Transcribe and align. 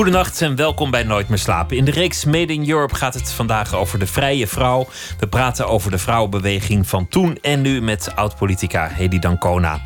Goedenacht 0.00 0.42
en 0.42 0.56
welkom 0.56 0.90
bij 0.90 1.02
Nooit 1.02 1.28
meer 1.28 1.38
slapen. 1.38 1.76
In 1.76 1.84
de 1.84 1.90
reeks 1.90 2.24
Made 2.24 2.52
in 2.52 2.70
Europe 2.70 2.94
gaat 2.94 3.14
het 3.14 3.32
vandaag 3.32 3.74
over 3.74 3.98
de 3.98 4.06
vrije 4.06 4.46
vrouw. 4.46 4.88
We 5.18 5.28
praten 5.28 5.68
over 5.68 5.90
de 5.90 5.98
vrouwenbeweging 5.98 6.88
van 6.88 7.08
toen 7.08 7.38
en 7.42 7.60
nu 7.60 7.80
met 7.80 8.12
oud-politica 8.14 8.88
Hedy 8.88 9.18
Dancona. 9.18 9.80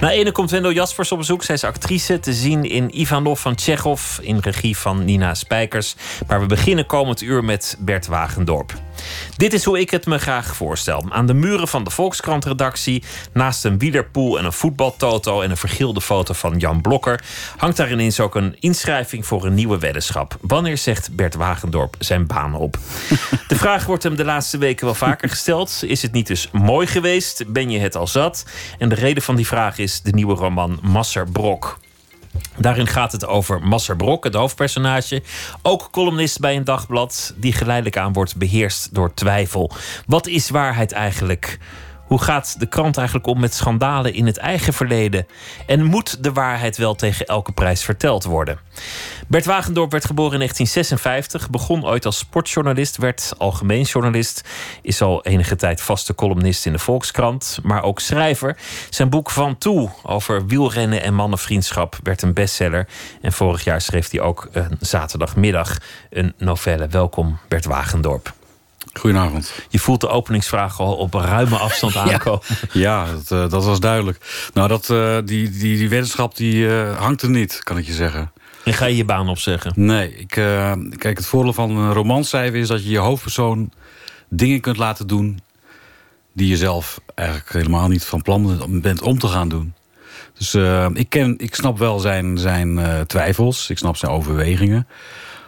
Na 0.00 0.10
ene 0.10 0.32
komt 0.32 0.50
Wendel 0.50 0.72
Jaspers 0.72 1.12
op 1.12 1.18
bezoek. 1.18 1.42
Zij 1.42 1.54
is 1.54 1.64
actrice 1.64 2.20
te 2.20 2.32
zien 2.32 2.64
in 2.64 3.00
Ivanov 3.00 3.40
van 3.40 3.54
Tsjechov 3.54 4.18
in 4.18 4.38
regie 4.38 4.76
van 4.76 5.04
Nina 5.04 5.34
Spijkers. 5.34 5.96
Maar 6.26 6.40
we 6.40 6.46
beginnen 6.46 6.86
komend 6.86 7.22
uur 7.22 7.44
met 7.44 7.76
Bert 7.78 8.06
Wagendorp. 8.06 8.87
Dit 9.36 9.52
is 9.52 9.64
hoe 9.64 9.80
ik 9.80 9.90
het 9.90 10.06
me 10.06 10.18
graag 10.18 10.56
voorstel. 10.56 11.04
Aan 11.08 11.26
de 11.26 11.34
muren 11.34 11.68
van 11.68 11.84
de 11.84 11.90
Volkskrant-redactie, 11.90 13.02
naast 13.32 13.64
een 13.64 13.78
wielerpool 13.78 14.38
en 14.38 14.44
een 14.44 14.52
voetbaltoto 14.52 15.40
en 15.40 15.50
een 15.50 15.56
vergilde 15.56 16.00
foto 16.00 16.34
van 16.34 16.58
Jan 16.58 16.80
Blokker, 16.80 17.24
hangt 17.56 17.76
daar 17.76 17.92
ineens 17.92 18.20
ook 18.20 18.34
een 18.34 18.56
inschrijving 18.60 19.26
voor 19.26 19.44
een 19.44 19.54
nieuwe 19.54 19.78
weddenschap. 19.78 20.36
Wanneer 20.40 20.78
zegt 20.78 21.16
Bert 21.16 21.34
Wagendorp 21.34 21.96
zijn 21.98 22.26
baan 22.26 22.54
op? 22.54 22.78
De 23.48 23.56
vraag 23.56 23.86
wordt 23.86 24.02
hem 24.02 24.16
de 24.16 24.24
laatste 24.24 24.58
weken 24.58 24.84
wel 24.84 24.94
vaker 24.94 25.28
gesteld. 25.28 25.82
Is 25.86 26.02
het 26.02 26.12
niet 26.12 26.26
dus 26.26 26.48
mooi 26.52 26.86
geweest? 26.86 27.52
Ben 27.52 27.70
je 27.70 27.78
het 27.78 27.96
al 27.96 28.06
zat? 28.06 28.44
En 28.78 28.88
de 28.88 28.94
reden 28.94 29.22
van 29.22 29.36
die 29.36 29.46
vraag 29.46 29.78
is 29.78 30.00
de 30.00 30.12
nieuwe 30.12 30.34
roman 30.34 30.78
Masser 30.82 31.30
Brok. 31.30 31.78
Daarin 32.56 32.86
gaat 32.86 33.12
het 33.12 33.26
over 33.26 33.60
Masser 33.62 33.96
Brok, 33.96 34.24
het 34.24 34.34
hoofdpersonage. 34.34 35.22
Ook 35.62 35.88
columnist 35.90 36.40
bij 36.40 36.56
een 36.56 36.64
dagblad, 36.64 37.34
die 37.36 37.52
geleidelijk 37.52 37.96
aan 37.96 38.12
wordt 38.12 38.36
beheerst 38.36 38.94
door 38.94 39.14
twijfel. 39.14 39.70
Wat 40.06 40.26
is 40.26 40.50
waarheid 40.50 40.92
eigenlijk? 40.92 41.58
Hoe 42.08 42.22
gaat 42.22 42.60
de 42.60 42.66
krant 42.66 42.96
eigenlijk 42.96 43.26
om 43.26 43.40
met 43.40 43.54
schandalen 43.54 44.14
in 44.14 44.26
het 44.26 44.36
eigen 44.36 44.72
verleden? 44.72 45.26
En 45.66 45.84
moet 45.84 46.22
de 46.22 46.32
waarheid 46.32 46.76
wel 46.76 46.94
tegen 46.94 47.26
elke 47.26 47.52
prijs 47.52 47.82
verteld 47.82 48.24
worden? 48.24 48.58
Bert 49.26 49.44
Wagendorp 49.44 49.90
werd 49.90 50.04
geboren 50.04 50.32
in 50.32 50.38
1956, 50.38 51.50
begon 51.50 51.84
ooit 51.84 52.06
als 52.06 52.18
sportjournalist, 52.18 52.96
werd 52.96 53.32
algemeen 53.38 53.82
journalist, 53.82 54.48
is 54.82 55.02
al 55.02 55.24
enige 55.24 55.56
tijd 55.56 55.80
vaste 55.80 56.14
columnist 56.14 56.66
in 56.66 56.72
de 56.72 56.78
Volkskrant, 56.78 57.58
maar 57.62 57.82
ook 57.82 58.00
schrijver. 58.00 58.56
Zijn 58.90 59.10
boek 59.10 59.30
Van 59.30 59.58
Toe 59.58 59.90
over 60.02 60.46
wielrennen 60.46 61.02
en 61.02 61.14
mannenvriendschap 61.14 61.98
werd 62.02 62.22
een 62.22 62.34
bestseller. 62.34 62.88
En 63.22 63.32
vorig 63.32 63.64
jaar 63.64 63.80
schreef 63.80 64.10
hij 64.10 64.20
ook 64.20 64.48
een 64.52 64.76
zaterdagmiddag 64.80 65.78
een 66.10 66.34
novelle. 66.36 66.86
Welkom, 66.86 67.38
Bert 67.48 67.64
Wagendorp. 67.64 68.37
Goedenavond. 68.92 69.52
Je 69.68 69.78
voelt 69.78 70.00
de 70.00 70.08
openingsvraag 70.08 70.80
al 70.80 70.96
op 70.96 71.14
ruime 71.14 71.56
afstand 71.56 71.96
aankomen. 72.06 72.40
Ja, 72.72 73.06
dat, 73.06 73.30
uh, 73.30 73.50
dat, 73.50 73.64
was 73.64 73.80
duidelijk. 73.80 74.50
Nou, 74.54 74.68
dat, 74.68 74.88
uh, 74.88 75.16
die, 75.24 75.50
die, 75.50 75.76
die 75.76 75.88
wetenschap 75.88 76.36
die, 76.36 76.54
uh, 76.54 76.98
hangt 76.98 77.22
er 77.22 77.30
niet, 77.30 77.60
kan 77.62 77.78
ik 77.78 77.86
je 77.86 77.92
zeggen. 77.92 78.32
En 78.64 78.74
ga 78.74 78.86
je 78.86 78.96
je 78.96 79.04
baan 79.04 79.28
opzeggen? 79.28 79.72
Nee. 79.74 80.14
Ik, 80.16 80.28
kijk, 80.98 81.16
het 81.16 81.26
voordeel 81.26 81.52
van 81.52 81.70
een 81.70 81.92
romanschrijven 81.92 82.58
is 82.58 82.68
dat 82.68 82.84
je 82.84 82.90
je 82.90 82.98
hoofdpersoon 82.98 83.72
dingen 84.28 84.60
kunt 84.60 84.76
laten 84.76 85.06
doen... 85.06 85.40
die 86.32 86.48
je 86.48 86.56
zelf 86.56 87.00
eigenlijk 87.14 87.52
helemaal 87.52 87.88
niet 87.88 88.04
van 88.04 88.22
plan 88.22 88.80
bent 88.82 89.02
om 89.02 89.18
te 89.18 89.28
gaan 89.28 89.48
doen. 89.48 89.74
Dus 90.38 90.54
ik, 90.94 91.08
ken, 91.08 91.34
ik 91.38 91.54
snap 91.54 91.78
wel 91.78 91.98
zijn, 91.98 92.38
zijn 92.38 92.80
twijfels, 93.06 93.70
ik 93.70 93.78
snap 93.78 93.96
zijn 93.96 94.12
overwegingen... 94.12 94.86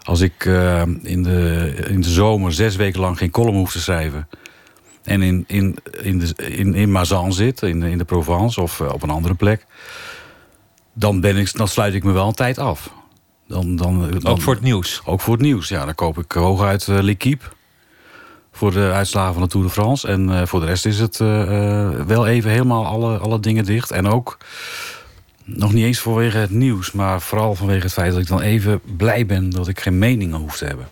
Als 0.02 0.20
ik 0.20 0.44
uh, 0.44 0.82
in, 1.02 1.22
de, 1.22 1.74
in 1.88 2.00
de 2.00 2.08
zomer 2.08 2.52
zes 2.52 2.76
weken 2.76 3.00
lang 3.00 3.18
geen 3.18 3.30
column 3.30 3.56
hoef 3.56 3.72
te 3.72 3.80
schrijven... 3.80 4.28
en 5.04 5.22
in, 5.22 5.44
in, 5.46 5.76
in, 6.02 6.18
de, 6.18 6.34
in, 6.34 6.74
in 6.74 6.92
Mazan 6.92 7.32
zit, 7.32 7.62
in, 7.62 7.82
in 7.82 7.98
de 7.98 8.04
Provence 8.04 8.60
of 8.60 8.80
uh, 8.80 8.92
op 8.92 9.02
een 9.02 9.10
andere 9.10 9.34
plek... 9.34 9.66
Dan, 10.92 11.20
ben 11.20 11.36
ik, 11.36 11.56
dan 11.56 11.68
sluit 11.68 11.94
ik 11.94 12.04
me 12.04 12.12
wel 12.12 12.26
een 12.26 12.34
tijd 12.34 12.58
af. 12.58 12.90
Dan, 13.48 13.76
dan, 13.76 14.10
dan, 14.10 14.26
ook 14.26 14.40
voor 14.40 14.54
het 14.54 14.62
nieuws? 14.62 15.02
Ook 15.04 15.20
voor 15.20 15.32
het 15.32 15.42
nieuws, 15.42 15.68
ja. 15.68 15.84
Dan 15.84 15.94
koop 15.94 16.18
ik 16.18 16.32
hooguit 16.32 16.86
uh, 16.86 16.98
L'Equipe 17.00 17.44
voor 18.52 18.72
de 18.72 18.90
uitslagen 18.94 19.32
van 19.32 19.42
de 19.42 19.48
Tour 19.48 19.66
de 19.66 19.72
France. 19.72 20.08
En 20.08 20.28
uh, 20.28 20.42
voor 20.46 20.60
de 20.60 20.66
rest 20.66 20.86
is 20.86 20.98
het 20.98 21.18
uh, 21.18 21.90
wel 21.90 22.26
even 22.26 22.50
helemaal 22.50 22.86
alle, 22.86 23.18
alle 23.18 23.40
dingen 23.40 23.64
dicht. 23.64 23.90
En 23.90 24.06
ook 24.06 24.36
nog 25.44 25.72
niet 25.72 25.84
eens 25.84 25.98
vanwege 25.98 26.36
het 26.36 26.50
nieuws, 26.50 26.92
maar 26.92 27.20
vooral 27.20 27.54
vanwege 27.54 27.82
het 27.82 27.92
feit 27.92 28.12
dat 28.12 28.20
ik 28.20 28.26
dan 28.26 28.40
even 28.40 28.80
blij 28.96 29.26
ben 29.26 29.50
dat 29.50 29.68
ik 29.68 29.80
geen 29.80 29.98
meningen 29.98 30.38
hoef 30.38 30.56
te 30.56 30.64
hebben. 30.64 30.88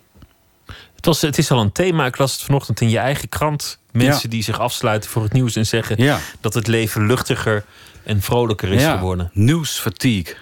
Het, 0.96 1.06
was, 1.06 1.20
het 1.20 1.38
is 1.38 1.50
al 1.50 1.60
een 1.60 1.72
thema. 1.72 2.06
Ik 2.06 2.18
las 2.18 2.32
het 2.32 2.42
vanochtend 2.42 2.80
in 2.80 2.90
je 2.90 2.98
eigen 2.98 3.28
krant. 3.28 3.78
Mensen 3.92 4.20
Ja. 4.22 4.28
die 4.28 4.42
zich 4.42 4.58
afsluiten 4.60 5.10
voor 5.10 5.22
het 5.22 5.32
nieuws 5.32 5.56
en 5.56 5.66
zeggen 5.66 6.02
Ja. 6.02 6.18
dat 6.40 6.54
het 6.54 6.66
leven 6.66 7.06
luchtiger 7.06 7.64
en 8.02 8.22
vrolijker 8.22 8.72
is 8.72 8.82
Ja, 8.82 8.96
geworden. 8.96 9.30
Nieuwsfatigue 9.32 10.34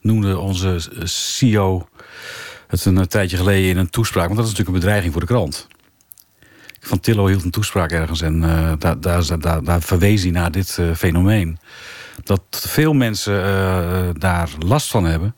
noemde 0.00 0.38
onze 0.38 0.80
CEO 1.04 1.88
het 2.66 2.84
een 2.84 3.08
tijdje 3.08 3.36
geleden 3.36 3.70
in 3.70 3.76
een 3.76 3.90
toespraak. 3.90 4.24
Want 4.26 4.36
dat 4.36 4.46
is 4.46 4.50
natuurlijk 4.50 4.76
een 4.76 4.82
bedreiging 4.82 5.12
voor 5.12 5.22
de 5.22 5.28
krant. 5.32 5.66
Van 6.80 7.00
Tillo 7.00 7.26
hield 7.26 7.44
een 7.44 7.50
toespraak 7.50 7.90
ergens 7.92 8.20
en 8.20 8.44
eh, 8.44 8.72
daar, 8.78 9.00
daar, 9.00 9.40
daar, 9.40 9.64
daar 9.64 9.82
verwees 9.82 10.22
hij 10.22 10.30
naar 10.30 10.50
dit 10.50 10.76
eh, 10.78 10.94
fenomeen. 10.94 11.58
Dat 12.22 12.64
veel 12.68 12.92
mensen 12.92 13.44
eh, 13.44 14.08
daar 14.18 14.50
last 14.58 14.90
van 14.90 15.04
hebben. 15.04 15.34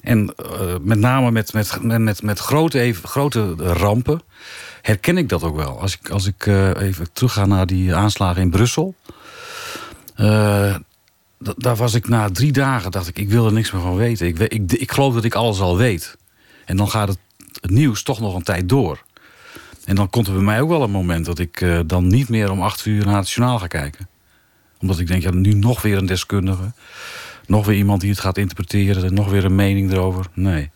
En 0.00 0.34
eh, 0.36 0.74
met 0.80 0.98
name 0.98 1.30
met, 1.30 1.52
met, 1.52 1.82
met, 1.82 2.22
met, 2.22 2.38
grote, 2.38 2.80
even, 2.80 3.08
grote 3.08 3.54
rampen 3.56 4.22
herken 4.82 5.18
ik 5.18 5.28
dat 5.28 5.42
ook 5.42 5.56
wel. 5.56 5.80
Als 5.80 5.98
ik, 5.98 6.10
als 6.10 6.26
ik 6.26 6.46
eh, 6.46 6.80
even 6.80 7.12
terugga 7.12 7.46
naar 7.46 7.66
die 7.66 7.94
aanslagen 7.94 8.42
in 8.42 8.50
Brussel. 8.50 8.94
Da- 11.38 11.54
daar 11.56 11.76
was 11.76 11.94
ik 11.94 12.08
na 12.08 12.30
drie 12.30 12.52
dagen, 12.52 12.90
dacht 12.90 13.08
ik, 13.08 13.18
ik 13.18 13.28
wil 13.28 13.46
er 13.46 13.52
niks 13.52 13.70
meer 13.72 13.82
van 13.82 13.96
weten. 13.96 14.26
Ik, 14.26 14.38
ik, 14.38 14.72
ik 14.72 14.92
geloof 14.92 15.14
dat 15.14 15.24
ik 15.24 15.34
alles 15.34 15.60
al 15.60 15.76
weet. 15.76 16.16
En 16.64 16.76
dan 16.76 16.90
gaat 16.90 17.08
het, 17.08 17.18
nieuws 17.70 18.02
toch 18.02 18.20
nog 18.20 18.34
een 18.34 18.42
tijd 18.42 18.68
door. 18.68 19.02
En 19.84 19.94
dan 19.94 20.10
komt 20.10 20.26
er 20.26 20.32
bij 20.32 20.42
mij 20.42 20.60
ook 20.60 20.68
wel 20.68 20.82
een 20.82 20.90
moment 20.90 21.24
dat 21.24 21.38
ik 21.38 21.82
dan 21.86 22.06
niet 22.06 22.28
meer 22.28 22.50
om 22.50 22.62
acht 22.62 22.86
uur 22.86 23.06
naar 23.06 23.16
het 23.16 23.30
journaal 23.30 23.58
ga 23.58 23.66
kijken. 23.66 24.08
Omdat 24.80 24.98
ik 24.98 25.06
denk, 25.06 25.22
ja, 25.22 25.30
nu 25.30 25.52
nog 25.52 25.82
weer 25.82 25.96
een 25.96 26.06
deskundige. 26.06 26.72
Nog 27.46 27.66
weer 27.66 27.76
iemand 27.76 28.00
die 28.00 28.10
het 28.10 28.20
gaat 28.20 28.38
interpreteren. 28.38 29.14
Nog 29.14 29.30
weer 29.30 29.44
een 29.44 29.54
mening 29.54 29.92
erover. 29.92 30.26
Nee. 30.34 30.70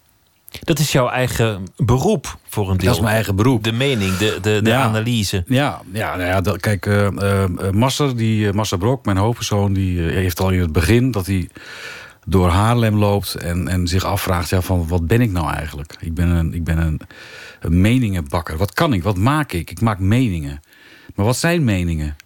Dat 0.61 0.78
is 0.78 0.93
jouw 0.93 1.09
eigen 1.09 1.65
beroep 1.77 2.39
voor 2.49 2.71
een 2.71 2.77
deel. 2.77 2.87
Dat 2.87 2.94
is 2.94 3.00
mijn 3.03 3.15
eigen 3.15 3.37
beroep. 3.37 3.65
De 3.65 3.72
mening, 3.72 4.16
de, 4.16 4.39
de, 4.43 4.60
de 4.62 4.71
Ja. 4.71 4.83
analyse. 4.83 5.44
Ja, 5.47 5.81
ja, 5.93 6.16
nou 6.16 6.28
ja 6.28 6.41
dat, 6.41 6.60
kijk, 6.60 6.87
eh, 6.87 7.44
Masser, 7.72 8.16
die, 8.16 8.53
Masser 8.53 8.78
Brok, 8.78 9.05
mijn 9.05 9.16
hoofdpersoon, 9.16 9.72
die 9.72 10.00
heeft 10.00 10.41
al 10.41 10.50
in 10.50 10.60
het 10.60 10.72
begin 10.72 11.10
dat 11.10 11.27
hij 11.27 11.49
door 12.27 12.49
Haarlem 12.49 12.97
loopt 12.97 13.34
en, 13.34 13.69
en 13.69 13.87
zich 13.87 14.05
afvraagt: 14.05 14.49
ja, 14.50 14.60
van 14.60 14.89
wat 14.89 15.06
ben 15.06 15.21
ik 15.21 15.31
nou 15.33 15.53
eigenlijk? 15.55 15.97
Ik 16.00 16.15
ben, 16.15 16.28
een, 16.28 16.55
ik 16.55 16.65
ben 16.65 16.78
een, 16.78 17.00
een 17.60 17.81
meningenbakker. 17.81 18.56
Wat 18.56 18.72
kan 18.72 18.93
ik? 18.93 19.03
Wat 19.03 19.16
maak 19.16 19.53
ik? 19.53 19.71
Ik 19.71 19.81
maak 19.81 19.99
meningen. 19.99 20.60
Maar 21.15 21.27
wat 21.27 21.37
zijn 21.37 21.65
meningen? 21.65 22.16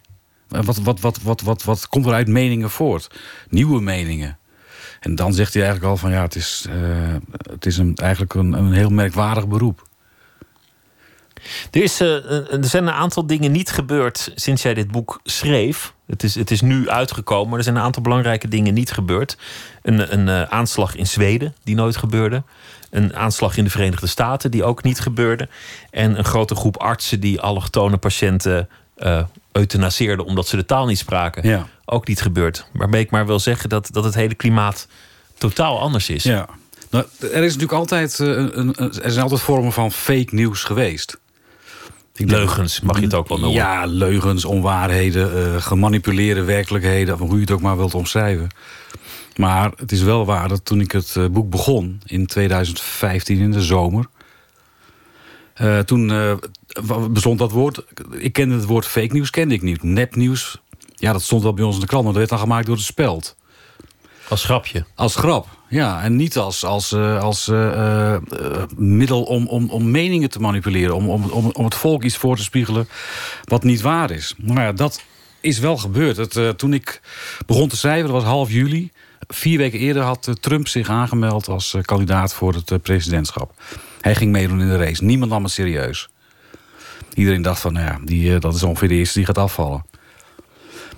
Wat, 0.63 0.77
wat, 0.77 1.01
wat, 1.01 1.23
wat, 1.23 1.41
wat, 1.41 1.63
wat 1.65 1.89
komt 1.89 2.07
er 2.07 2.13
uit 2.13 2.29
meningen 2.29 2.71
voort? 2.71 3.11
Nieuwe 3.49 3.81
meningen. 3.81 4.39
En 5.01 5.15
dan 5.15 5.33
zegt 5.33 5.55
hij 5.55 5.63
eigenlijk 5.63 5.93
al 5.93 5.99
van 5.99 6.11
ja, 6.11 6.23
het 6.23 6.35
is, 6.35 6.67
eh, 6.69 7.15
het 7.51 7.67
is 7.67 7.79
een, 7.79 7.95
eigenlijk 7.95 8.35
een, 8.35 8.53
een 8.53 8.73
heel 8.73 8.91
merkwaardig 8.91 9.49
beroep. 9.49 9.87
Er, 11.71 11.83
is, 11.83 12.01
eh, 12.01 12.53
er 12.53 12.65
zijn 12.65 12.87
een 12.87 12.93
aantal 12.93 13.27
dingen 13.27 13.53
niet 13.53 13.71
gebeurd 13.71 14.33
sinds 14.35 14.63
jij 14.63 14.75
dit 14.75 14.91
boek 14.91 15.21
schreef. 15.23 15.95
Het 16.07 16.23
is, 16.23 16.35
het 16.35 16.51
is 16.51 16.61
nu 16.61 16.89
uitgekomen, 16.89 17.49
maar 17.49 17.59
er 17.59 17.65
zijn 17.65 17.77
een 17.77 17.83
aantal 17.83 18.03
belangrijke 18.03 18.49
dingen 18.49 18.75
niet 18.75 18.91
gebeurd. 18.91 19.37
Een, 19.83 20.13
een 20.13 20.29
eh, 20.29 20.43
aanslag 20.43 20.97
in 20.97 21.07
Zweden, 21.07 21.55
die 21.65 21.75
nooit 21.75 21.97
gebeurde. 21.97 22.43
Een 22.91 23.17
aanslag 23.17 23.57
in 23.57 23.65
de 23.65 23.71
Verenigde 23.71 24.07
Staten, 24.07 24.51
die 24.51 24.65
ook 24.65 24.83
niet 24.83 25.01
gebeurde. 25.01 25.49
En 25.91 26.19
een 26.19 26.25
grote 26.25 26.55
groep 26.55 26.77
artsen 26.77 27.21
die 27.21 27.41
allochtone 27.41 27.97
patiënten 27.97 28.69
eh 28.95 29.23
euthanaseerden 29.57 30.25
omdat 30.25 30.49
ze 30.49 30.57
de 30.57 30.65
taal 30.65 30.87
niet 30.87 30.99
spraken. 30.99 31.49
Ja. 31.49 31.69
Ook 31.85 32.09
niet 32.09 32.21
gebeurd. 32.21 32.67
Waarmee 32.73 33.03
ik 33.03 33.11
maar 33.11 33.27
wil 33.27 33.39
zeggen 33.39 33.69
dat, 33.69 33.89
dat 33.93 34.05
het 34.05 34.15
hele 34.15 34.35
klimaat 34.35 34.87
totaal 35.39 35.81
anders 35.81 36.09
is. 36.09 36.23
Ja. 36.23 36.49
Nou, 36.91 37.07
er 37.21 37.43
is 37.43 37.57
natuurlijk 37.57 37.73
altijd, 37.73 38.21
eh, 38.21 38.29
een, 38.29 38.75
er 38.77 39.11
zijn 39.11 39.23
altijd 39.23 39.41
vormen 39.41 39.73
van 39.73 39.93
fake 39.93 40.35
nieuws 40.35 40.65
geweest. 40.65 41.19
Ik 42.15 42.31
Leugens, 42.31 42.81
mag 42.81 42.97
je 42.97 43.05
het 43.05 43.15
ook 43.15 43.29
wel 43.29 43.39
noemen. 43.39 43.57
Ja, 43.57 43.85
leugens, 43.85 44.45
onwaarheden, 44.45 45.55
eh, 45.55 45.63
gemanipuleerde 45.63 46.45
werkelijkheden, 46.45 47.15
of 47.15 47.21
hoe 47.21 47.35
je 47.35 47.41
het 47.41 47.51
ook 47.51 47.61
maar 47.61 47.77
wilt 47.77 47.95
omschrijven. 47.95 48.49
Maar 49.37 49.73
het 49.77 49.93
is 49.93 50.03
wel 50.03 50.25
waar 50.25 50.49
dat 50.49 50.65
toen 50.65 50.81
ik 50.81 50.93
het 50.93 51.17
eh, 51.17 51.27
boek 51.27 51.51
begon 51.51 52.01
in 52.05 52.27
2015 52.27 53.39
in 53.39 53.51
de 53.51 53.63
zomer. 53.63 54.07
toen 55.85 56.09
bestond 57.11 57.39
dat 57.39 57.51
woord. 57.51 57.85
Ik 58.11 58.33
kende 58.33 58.55
het 58.55 58.65
woord 58.65 58.87
fake 58.87 59.13
nieuws, 59.13 59.31
kende 59.31 59.55
ik 59.55 59.63
niet. 59.63 59.83
Nepnieuws, 59.83 60.59
ja, 60.95 61.13
dat 61.13 61.23
stond 61.23 61.43
wel 61.43 61.55
bij 61.55 61.65
ons 61.65 61.75
in 61.75 61.81
de 61.81 61.87
krant, 61.87 62.05
maar 62.05 62.13
dat 62.13 62.21
werd 62.21 62.33
dan 62.33 62.49
gemaakt 62.49 62.67
door 62.67 62.77
de 62.77 62.83
speld. 62.83 63.37
Als 64.29 64.45
grapje. 64.45 64.85
Als 64.95 65.17
grap, 65.17 65.47
ja. 65.69 66.03
En 66.03 66.17
niet 66.17 66.37
als, 66.37 66.65
als, 66.65 66.93
uh, 66.93 67.23
als 67.23 67.49
uh, 67.49 67.57
uh, 67.57 68.17
middel 68.77 69.23
om, 69.23 69.47
om, 69.47 69.71
om 69.71 69.91
meningen 69.91 70.31
te 70.31 70.39
manipuleren. 70.39 70.95
Om, 70.95 71.09
om, 71.09 71.25
om, 71.25 71.51
om 71.53 71.65
het 71.65 71.75
volk 71.75 72.03
iets 72.03 72.17
voor 72.17 72.37
te 72.37 72.43
spiegelen 72.43 72.89
wat 73.45 73.63
niet 73.63 73.81
waar 73.81 74.11
is. 74.11 74.35
Maar 74.37 74.65
ja, 74.65 74.73
dat 74.73 75.03
is 75.41 75.59
wel 75.59 75.77
gebeurd. 75.77 76.17
Het, 76.17 76.59
toen 76.59 76.75
ik 76.75 77.01
begon 77.47 77.69
te 77.69 77.77
schrijven, 77.77 78.11
dat 78.11 78.23
was 78.23 78.31
half 78.31 78.51
juli. 78.51 78.91
Vier 79.29 79.59
weken 79.59 79.79
eerder 79.79 80.03
had 80.03 80.31
Trump 80.41 80.69
zich 80.69 80.89
aangemeld 80.89 81.49
als 81.49 81.77
kandidaat 81.83 82.35
voor 82.35 82.55
het 82.55 82.83
presidentschap. 82.83 83.55
Hij 84.01 84.15
ging 84.15 84.33
meedoen 84.33 84.61
in 84.61 84.69
de 84.69 84.77
race. 84.77 85.05
Niemand 85.05 85.31
nam 85.31 85.43
het 85.43 85.53
serieus. 85.53 86.09
Iedereen 87.15 87.43
dacht 87.43 87.61
van, 87.61 87.73
nou 87.73 87.87
ja, 87.87 87.99
die, 88.05 88.39
dat 88.39 88.55
is 88.55 88.63
ongeveer 88.63 88.89
de 88.89 88.95
eerste 88.95 89.19
die 89.19 89.27
gaat 89.27 89.39
afvallen. 89.39 89.85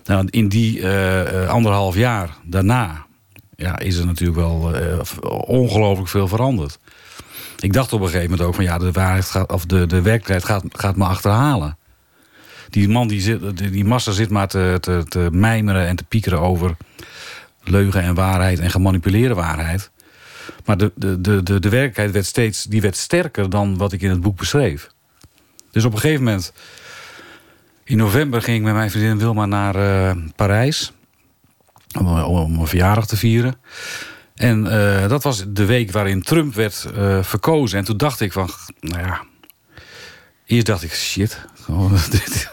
Nou, 0.05 0.27
in 0.31 0.49
die 0.49 0.89
anderhalf 1.49 1.95
jaar 1.95 2.37
daarna 2.45 3.07
ja, 3.57 3.79
is 3.79 3.97
er 3.97 4.07
natuurlijk 4.07 4.39
wel 4.39 4.73
ongelooflijk 5.47 6.09
veel 6.09 6.29
veranderd. 6.29 6.79
Ik 7.59 7.73
dacht 7.73 7.93
op 7.93 8.01
een 8.01 8.07
gegeven 8.07 8.31
moment 8.31 8.49
ook 8.49 8.55
van 8.55 8.65
ja, 8.65 8.79
de 8.79 8.93
waarheid 8.93 9.25
gaat, 9.25 9.53
of 9.53 9.65
de, 9.65 9.87
de 9.87 10.03
werkelijkheid 10.03 10.45
gaat, 10.45 10.65
gaat 10.69 10.97
me 10.97 11.05
achterhalen. 11.05 11.79
Die 12.71 12.89
man, 12.89 13.09
die, 13.09 13.21
zit, 13.21 13.57
die, 13.57 13.85
massa 13.85 14.13
zit 14.13 14.31
maar 14.31 14.49
te, 14.49 14.77
te, 14.81 15.05
te 15.09 15.29
mijmeren 15.33 15.87
en 15.87 15.97
te 15.97 16.05
piekeren 16.05 16.41
over 16.41 16.77
leugen 17.63 18.03
en 18.03 18.15
waarheid 18.15 18.59
en 18.59 18.71
gemanipuleerde 18.71 19.35
waarheid. 19.35 19.91
Maar 20.65 20.77
de, 20.77 20.93
de, 20.95 21.21
de, 21.21 21.43
de, 21.43 21.61
de 21.61 21.69
werkelijkheid 21.69 22.11
werd 22.11 22.27
steeds 22.27 22.65
die 22.65 22.81
werd 22.81 22.97
sterker 22.97 23.51
dan 23.51 23.77
wat 23.77 23.93
ik 23.93 24.03
in 24.03 24.11
het 24.11 24.21
boek 24.21 24.37
beschreef. 24.37 24.89
Dus 25.77 25.85
op 25.85 25.93
een 25.93 25.99
gegeven 25.99 26.25
moment, 26.25 26.53
in 27.85 27.97
november 27.97 28.43
ging 28.43 28.57
ik 28.57 28.63
met 28.63 28.75
mijn 28.75 28.91
vriendin 28.91 29.19
Wilma 29.19 29.47
naar 29.47 29.77
uh, 29.77 30.23
Parijs 30.37 30.93
om, 31.99 32.07
om 32.21 32.61
een 32.61 32.67
verjaardag 32.67 33.07
te 33.07 33.17
vieren. 33.17 33.55
En 34.35 34.65
uh, 34.65 35.09
dat 35.09 35.23
was 35.23 35.45
de 35.49 35.65
week 35.65 35.91
waarin 35.91 36.23
Trump 36.23 36.55
werd 36.55 36.87
verkozen. 37.21 37.79
En 37.79 37.85
toen 37.85 37.97
dacht 37.97 38.21
ik 38.21 38.33
van, 38.33 38.49
nou 38.81 39.03
ja... 39.03 39.25
Eerst 40.47 40.67
dacht 40.67 40.83
ik, 40.83 40.93
shit, 40.93 41.47
oh, 41.69 41.93
dit, 42.11 42.51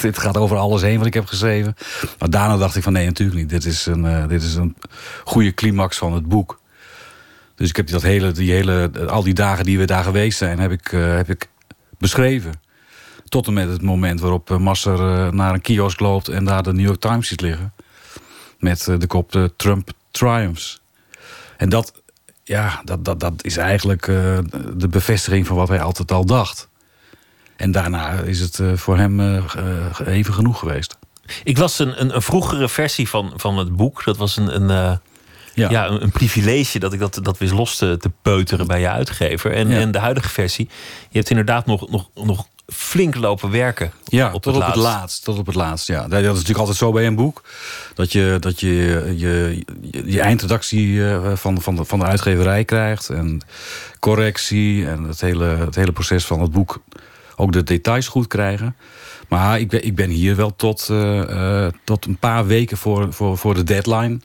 dit, 0.00 0.18
gaat 0.18 0.36
over 0.36 0.56
alles 0.56 0.82
heen 0.82 0.98
wat 0.98 1.06
ik 1.06 1.14
heb 1.14 1.26
geschreven. 1.26 1.74
Maar 2.18 2.30
daarna 2.30 2.56
dacht 2.56 2.76
ik 2.76 2.82
van, 2.82 2.92
nee, 2.92 3.06
natuurlijk 3.06 3.38
niet. 3.38 3.48
Dit 3.48 3.64
is 3.64 3.86
een, 3.86 4.28
dit 4.28 4.42
is 4.42 4.54
een 4.54 4.76
goede 5.24 5.54
climax 5.54 5.98
van 5.98 6.12
het 6.12 6.26
boek. 6.26 6.60
Dus 7.54 7.68
ik 7.68 7.76
heb 7.76 7.88
dat 7.88 8.02
hele, 8.02 8.32
die 8.32 8.52
hele, 8.52 8.90
al 9.06 9.22
die 9.22 9.34
dagen 9.34 9.64
die 9.64 9.78
we 9.78 9.84
daar 9.84 10.04
geweest 10.04 10.38
zijn, 10.38 10.58
heb 10.58 10.70
ik, 10.70 10.86
heb 10.90 11.30
ik 11.30 11.48
beschreven. 12.04 12.60
Tot 13.28 13.46
en 13.46 13.52
met 13.52 13.68
het 13.68 13.82
moment 13.82 14.20
waarop 14.20 14.58
Masser 14.58 15.34
naar 15.34 15.54
een 15.54 15.60
kiosk 15.60 16.00
loopt 16.00 16.28
en 16.28 16.44
daar 16.44 16.62
de 16.62 16.72
New 16.72 16.86
York 16.86 17.00
Times 17.00 17.28
ziet 17.28 17.40
liggen 17.40 17.72
met 18.58 18.88
eh, 18.88 18.98
de 18.98 19.06
kop 19.06 19.32
de 19.32 19.52
Trump 19.56 19.90
Triumphs. 20.10 20.80
En 21.56 21.68
dat, 21.68 22.02
ja, 22.42 22.80
dat, 22.84 23.04
dat, 23.04 23.20
dat 23.20 23.44
is 23.44 23.56
eigenlijk 23.56 24.06
de 24.76 24.88
bevestiging 24.90 25.46
van 25.46 25.56
wat 25.56 25.68
hij 25.68 25.80
altijd 25.80 26.12
al 26.12 26.24
dacht. 26.24 26.68
En 27.56 27.70
daarna 27.70 28.10
is 28.10 28.40
het 28.40 28.60
voor 28.74 28.96
hem 28.98 29.20
even 30.06 30.34
genoeg 30.34 30.58
geweest. 30.58 30.96
Ik 31.44 31.58
las 31.58 31.78
een, 31.78 32.00
een, 32.00 32.14
een, 32.14 32.22
vroegere 32.22 32.68
versie 32.68 33.08
van, 33.08 33.32
van 33.36 33.58
het 33.58 33.76
boek. 33.76 34.04
Dat 34.04 34.16
was 34.16 34.36
een, 34.36 34.70
een, 34.70 35.00
ja. 35.54 35.70
ja 35.70 35.88
een, 35.88 36.02
een, 36.02 36.10
privilege 36.10 36.78
dat 36.78 36.92
ik 36.92 36.98
dat, 36.98 37.18
dat 37.22 37.38
wist 37.38 37.52
los 37.52 37.76
te, 37.76 37.96
te 37.96 38.10
peuteren 38.22 38.66
bij 38.66 38.80
je 38.80 38.88
uitgever. 38.88 39.52
En, 39.52 39.68
ja. 39.68 39.78
en 39.78 39.90
de 39.90 39.98
huidige 39.98 40.28
versie, 40.28 40.68
je 41.10 41.18
hebt 41.18 41.30
inderdaad 41.30 41.66
nog, 41.66 41.90
nog, 41.90 42.10
nog 42.14 42.46
flink 42.66 43.14
lopen 43.14 43.50
werken. 43.50 43.92
Ja, 44.04 44.32
op 44.32 44.42
tot, 44.42 44.54
het 44.54 44.62
op 44.62 44.68
het 44.68 44.82
laatst. 44.82 45.24
Tot 45.24 45.38
op 45.38 45.46
het 45.46 45.54
laatst. 45.54 45.86
Ja. 45.86 46.08
Dat 46.08 46.20
is 46.20 46.26
natuurlijk 46.26 46.58
altijd 46.58 46.76
zo 46.76 46.92
bij 46.92 47.06
een 47.06 47.14
boek. 47.14 47.42
Dat 47.94 48.12
je 48.12 48.36
dat 48.40 48.60
je, 48.60 49.12
je, 49.16 49.64
je, 50.04 50.20
eindredactie 50.20 51.08
eh, 51.08 51.36
van, 51.36 51.60
van, 51.60 51.76
de, 51.76 51.84
van 51.84 51.98
de 51.98 52.04
uitgeverij 52.04 52.64
krijgt. 52.64 53.08
En 53.08 53.40
correctie. 54.00 54.86
En 54.86 55.02
het 55.02 55.20
hele, 55.20 55.44
het 55.44 55.74
hele 55.74 55.92
proces 55.92 56.24
van 56.24 56.40
het 56.40 56.50
boek. 56.50 56.82
Ook 57.36 57.52
de 57.52 57.62
details 57.62 58.08
goed 58.08 58.26
krijgen. 58.26 58.76
Maar 59.28 59.60
ik 59.60 59.68
ben, 59.68 59.84
ik 59.84 59.94
ben 59.94 60.10
hier 60.10 60.36
wel 60.36 60.56
tot, 60.56 60.88
uh, 60.90 61.66
tot 61.84 62.04
een 62.06 62.16
paar 62.16 62.46
weken 62.46 62.76
voor, 62.76 63.12
voor, 63.12 63.38
voor 63.38 63.54
de 63.54 63.64
deadline 63.64 64.18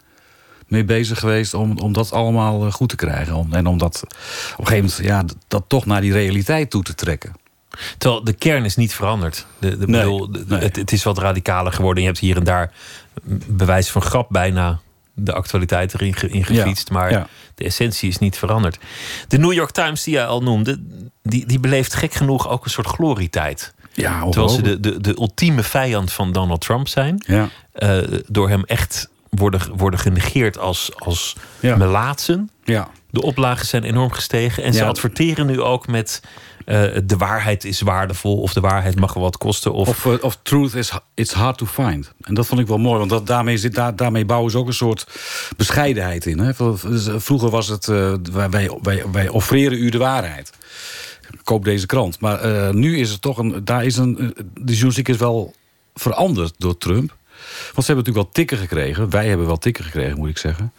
mee 0.70 0.84
bezig 0.84 1.20
geweest 1.20 1.54
om, 1.54 1.78
om 1.78 1.94
dat 1.94 2.12
allemaal 2.12 2.72
goed 2.72 2.90
te 2.90 2.96
krijgen. 2.96 3.36
Om, 3.36 3.54
en 3.54 3.68
om 3.68 3.78
dat 3.78 4.02
op 4.04 4.60
een 4.60 4.68
gegeven 4.68 4.90
moment 4.90 5.30
ja, 5.30 5.36
dat 5.48 5.64
toch 5.68 5.86
naar 5.86 6.02
die 6.02 6.12
realiteit 6.12 6.70
toe 6.70 6.84
te 6.84 6.96
trekken. 6.96 7.34
Terwijl 7.98 8.24
de 8.24 8.34
kern 8.34 8.66
is 8.66 8.76
niet 8.76 8.94
veranderd. 8.94 9.46
De, 9.60 9.78
de, 9.78 9.88
nee, 9.88 10.02
bedoel, 10.02 10.30
nee. 10.48 10.60
het, 10.60 10.76
het, 10.76 10.92
is 10.92 11.04
wat 11.04 11.18
radicaler 11.18 11.74
geworden. 11.74 12.04
Je 12.04 12.10
hebt 12.10 12.22
hier 12.22 12.38
en 12.38 12.44
daar 12.44 12.72
bewijs 13.48 13.90
van 13.90 14.02
grap 14.02 14.28
bijna 14.30 14.80
de 15.14 15.34
actualiteit 15.34 15.94
erin 15.94 16.14
ge, 16.14 16.30
in 16.30 16.46
gefietst. 16.46 16.88
Ja, 16.88 16.94
maar 16.94 17.12
ja. 17.12 17.28
de 17.56 17.64
essentie 17.64 18.10
is 18.10 18.18
niet 18.18 18.38
veranderd. 18.38 18.78
De 19.28 19.38
New 19.38 19.54
York 19.54 19.72
Times, 19.72 20.04
die 20.04 20.14
jij 20.14 20.26
al 20.26 20.42
noemde, 20.42 20.82
die, 21.24 21.46
die 21.46 21.60
beleeft 21.60 21.94
gek 21.94 22.14
genoeg 22.14 22.50
ook 22.50 22.66
een 22.66 22.72
soort 22.72 22.88
glorietijd. 22.88 23.74
Ja, 23.94 24.22
Terwijl 24.30 24.50
ze 24.50 24.62
de, 24.62 24.80
de, 24.80 25.02
de 25.02 25.18
ultieme 25.18 25.64
vijand 25.64 26.12
van 26.12 26.32
Donald 26.32 26.62
Trump 26.62 26.88
zijn. 26.88 27.24
Ja. 27.28 27.50
Uh, 27.76 28.20
door 28.28 28.50
hem 28.50 28.64
echt 28.64 29.10
worden, 29.30 29.62
worden 29.76 30.00
genegeerd 30.00 30.58
als, 30.58 30.92
als 30.96 31.36
Ja. 31.60 31.76
melaatsen. 31.76 32.50
Ja. 32.64 32.90
De 33.10 33.22
oplagen 33.22 33.66
zijn 33.66 33.84
enorm 33.84 34.12
gestegen. 34.12 34.64
En 34.64 34.74
ze 34.74 34.86
adverteren 34.86 35.46
nu 35.46 35.62
ook 35.62 35.88
met... 35.88 36.22
eh, 36.66 36.82
de 37.04 37.18
waarheid 37.18 37.64
is 37.66 37.82
waardevol. 37.82 38.42
Of 38.42 38.54
de 38.54 38.60
waarheid 38.60 39.00
mag 39.00 39.14
wel 39.14 39.24
wat 39.24 39.38
kosten. 39.38 39.74
Of, 39.74 39.88
Of, 39.88 40.06
eh, 40.06 40.24
of 40.24 40.40
truth 40.44 40.74
is 40.74 40.92
it's 41.14 41.34
hard 41.34 41.58
to 41.58 41.66
find. 41.66 42.14
En 42.22 42.34
dat 42.34 42.48
vond 42.48 42.60
ik 42.62 42.68
wel 42.68 42.78
mooi, 42.78 42.98
want 42.98 43.10
dat, 43.10 43.28
daarmee, 43.28 43.58
zit, 43.58 43.76
daar, 43.76 43.96
daarmee 43.96 44.26
bouwen 44.26 44.52
ze 44.52 44.58
ook 44.58 44.68
een 44.68 44.74
soort 44.74 45.08
bescheidenheid 45.58 46.26
in. 46.26 46.40
Hè? 46.40 46.52
Vroeger 47.22 47.50
was 47.50 47.68
het, 47.68 47.88
eh, 47.88 48.14
wij, 48.32 48.50
wij, 48.82 49.04
wij, 49.12 49.28
offreren 49.28 49.78
u 49.78 49.90
de 49.90 49.98
waarheid. 49.98 50.52
Koop 51.44 51.64
deze 51.64 51.86
krant. 51.86 52.20
Maar 52.20 52.40
eh, 52.40 52.74
nu 52.74 52.98
is 52.98 53.12
het 53.12 53.22
toch 53.22 53.38
een, 53.38 53.62
daar 53.66 53.86
is 53.86 53.98
een, 53.98 54.18
eh, 54.20 54.28
de 54.54 54.72
journalistiek 54.72 55.08
is 55.08 55.18
wel 55.18 55.54
veranderd 55.94 56.54
door 56.58 56.78
Trump. 56.78 57.18
Want 57.74 57.86
ze 57.86 57.94
hebben 57.94 58.06
natuurlijk 58.06 58.26
wel 58.26 58.32
tikken 58.32 58.58
gekregen. 58.58 59.10
Wij 59.10 59.28
hebben 59.28 59.46
wel 59.46 59.58
tikken 59.58 59.84
gekregen, 59.84 60.18
moet 60.18 60.30
ik 60.30 60.38
zeggen. 60.38 60.74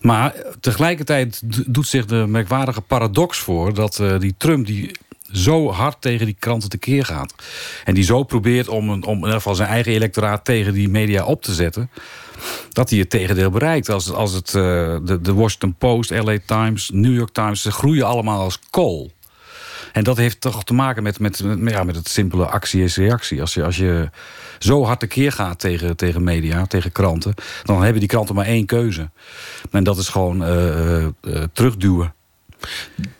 Maar 0.00 0.34
tegelijkertijd 0.60 1.40
doet 1.66 1.86
zich 1.86 2.06
de 2.06 2.24
merkwaardige 2.28 2.80
paradox 2.80 3.38
voor... 3.38 3.74
dat 3.74 3.98
eh, 3.98 4.18
die 4.18 4.34
Trump 4.38 4.66
die 4.66 4.90
zo 5.32 5.70
hard 5.70 6.00
tegen 6.00 6.26
die 6.26 6.36
kranten 6.38 6.68
tekeer 6.68 7.04
gaat. 7.04 7.34
En 7.84 7.94
die 7.94 8.04
zo 8.04 8.22
probeert 8.22 8.68
om, 8.68 8.90
om 8.90 9.16
in 9.16 9.16
ieder 9.16 9.32
geval 9.32 9.54
zijn 9.54 9.68
eigen 9.68 9.92
electoraat... 9.92 10.44
tegen 10.44 10.72
die 10.72 10.88
media 10.88 11.24
op 11.24 11.42
te 11.42 11.54
zetten... 11.54 11.90
dat 12.72 12.90
hij 12.90 12.98
het 12.98 13.10
tegendeel 13.10 13.50
bereikt. 13.50 13.88
Als, 13.88 14.12
als 14.12 14.32
het, 14.32 14.46
eh, 14.46 14.52
de, 15.02 15.18
de 15.22 15.34
Washington 15.34 15.74
Post, 15.78 16.10
LA 16.10 16.38
Times, 16.46 16.90
New 16.92 17.14
York 17.14 17.32
Times... 17.32 17.62
ze 17.62 17.70
groeien 17.70 18.06
allemaal 18.06 18.40
als 18.40 18.60
kool. 18.70 19.10
En 19.98 20.04
dat 20.04 20.16
heeft 20.16 20.40
toch 20.40 20.64
te 20.64 20.74
maken 20.74 21.02
met, 21.02 21.18
met, 21.18 21.42
met, 21.44 21.72
ja, 21.72 21.84
met 21.84 21.96
het 21.96 22.08
simpele 22.08 22.46
actie 22.46 22.82
is 22.82 22.96
reactie. 22.96 23.40
Als 23.40 23.54
je, 23.54 23.64
als 23.64 23.76
je 23.76 24.10
zo 24.58 24.84
hard 24.84 25.00
tekeer 25.00 25.32
gaat 25.32 25.58
tegen, 25.58 25.96
tegen 25.96 26.24
media, 26.24 26.66
tegen 26.66 26.92
kranten... 26.92 27.34
dan 27.64 27.82
hebben 27.82 28.00
die 28.00 28.08
kranten 28.08 28.34
maar 28.34 28.46
één 28.46 28.66
keuze. 28.66 29.10
En 29.70 29.84
dat 29.84 29.98
is 29.98 30.08
gewoon 30.08 30.44
eh, 30.44 30.68
eh, 30.68 31.04
eh, 31.04 31.42
terugduwen. 31.52 32.14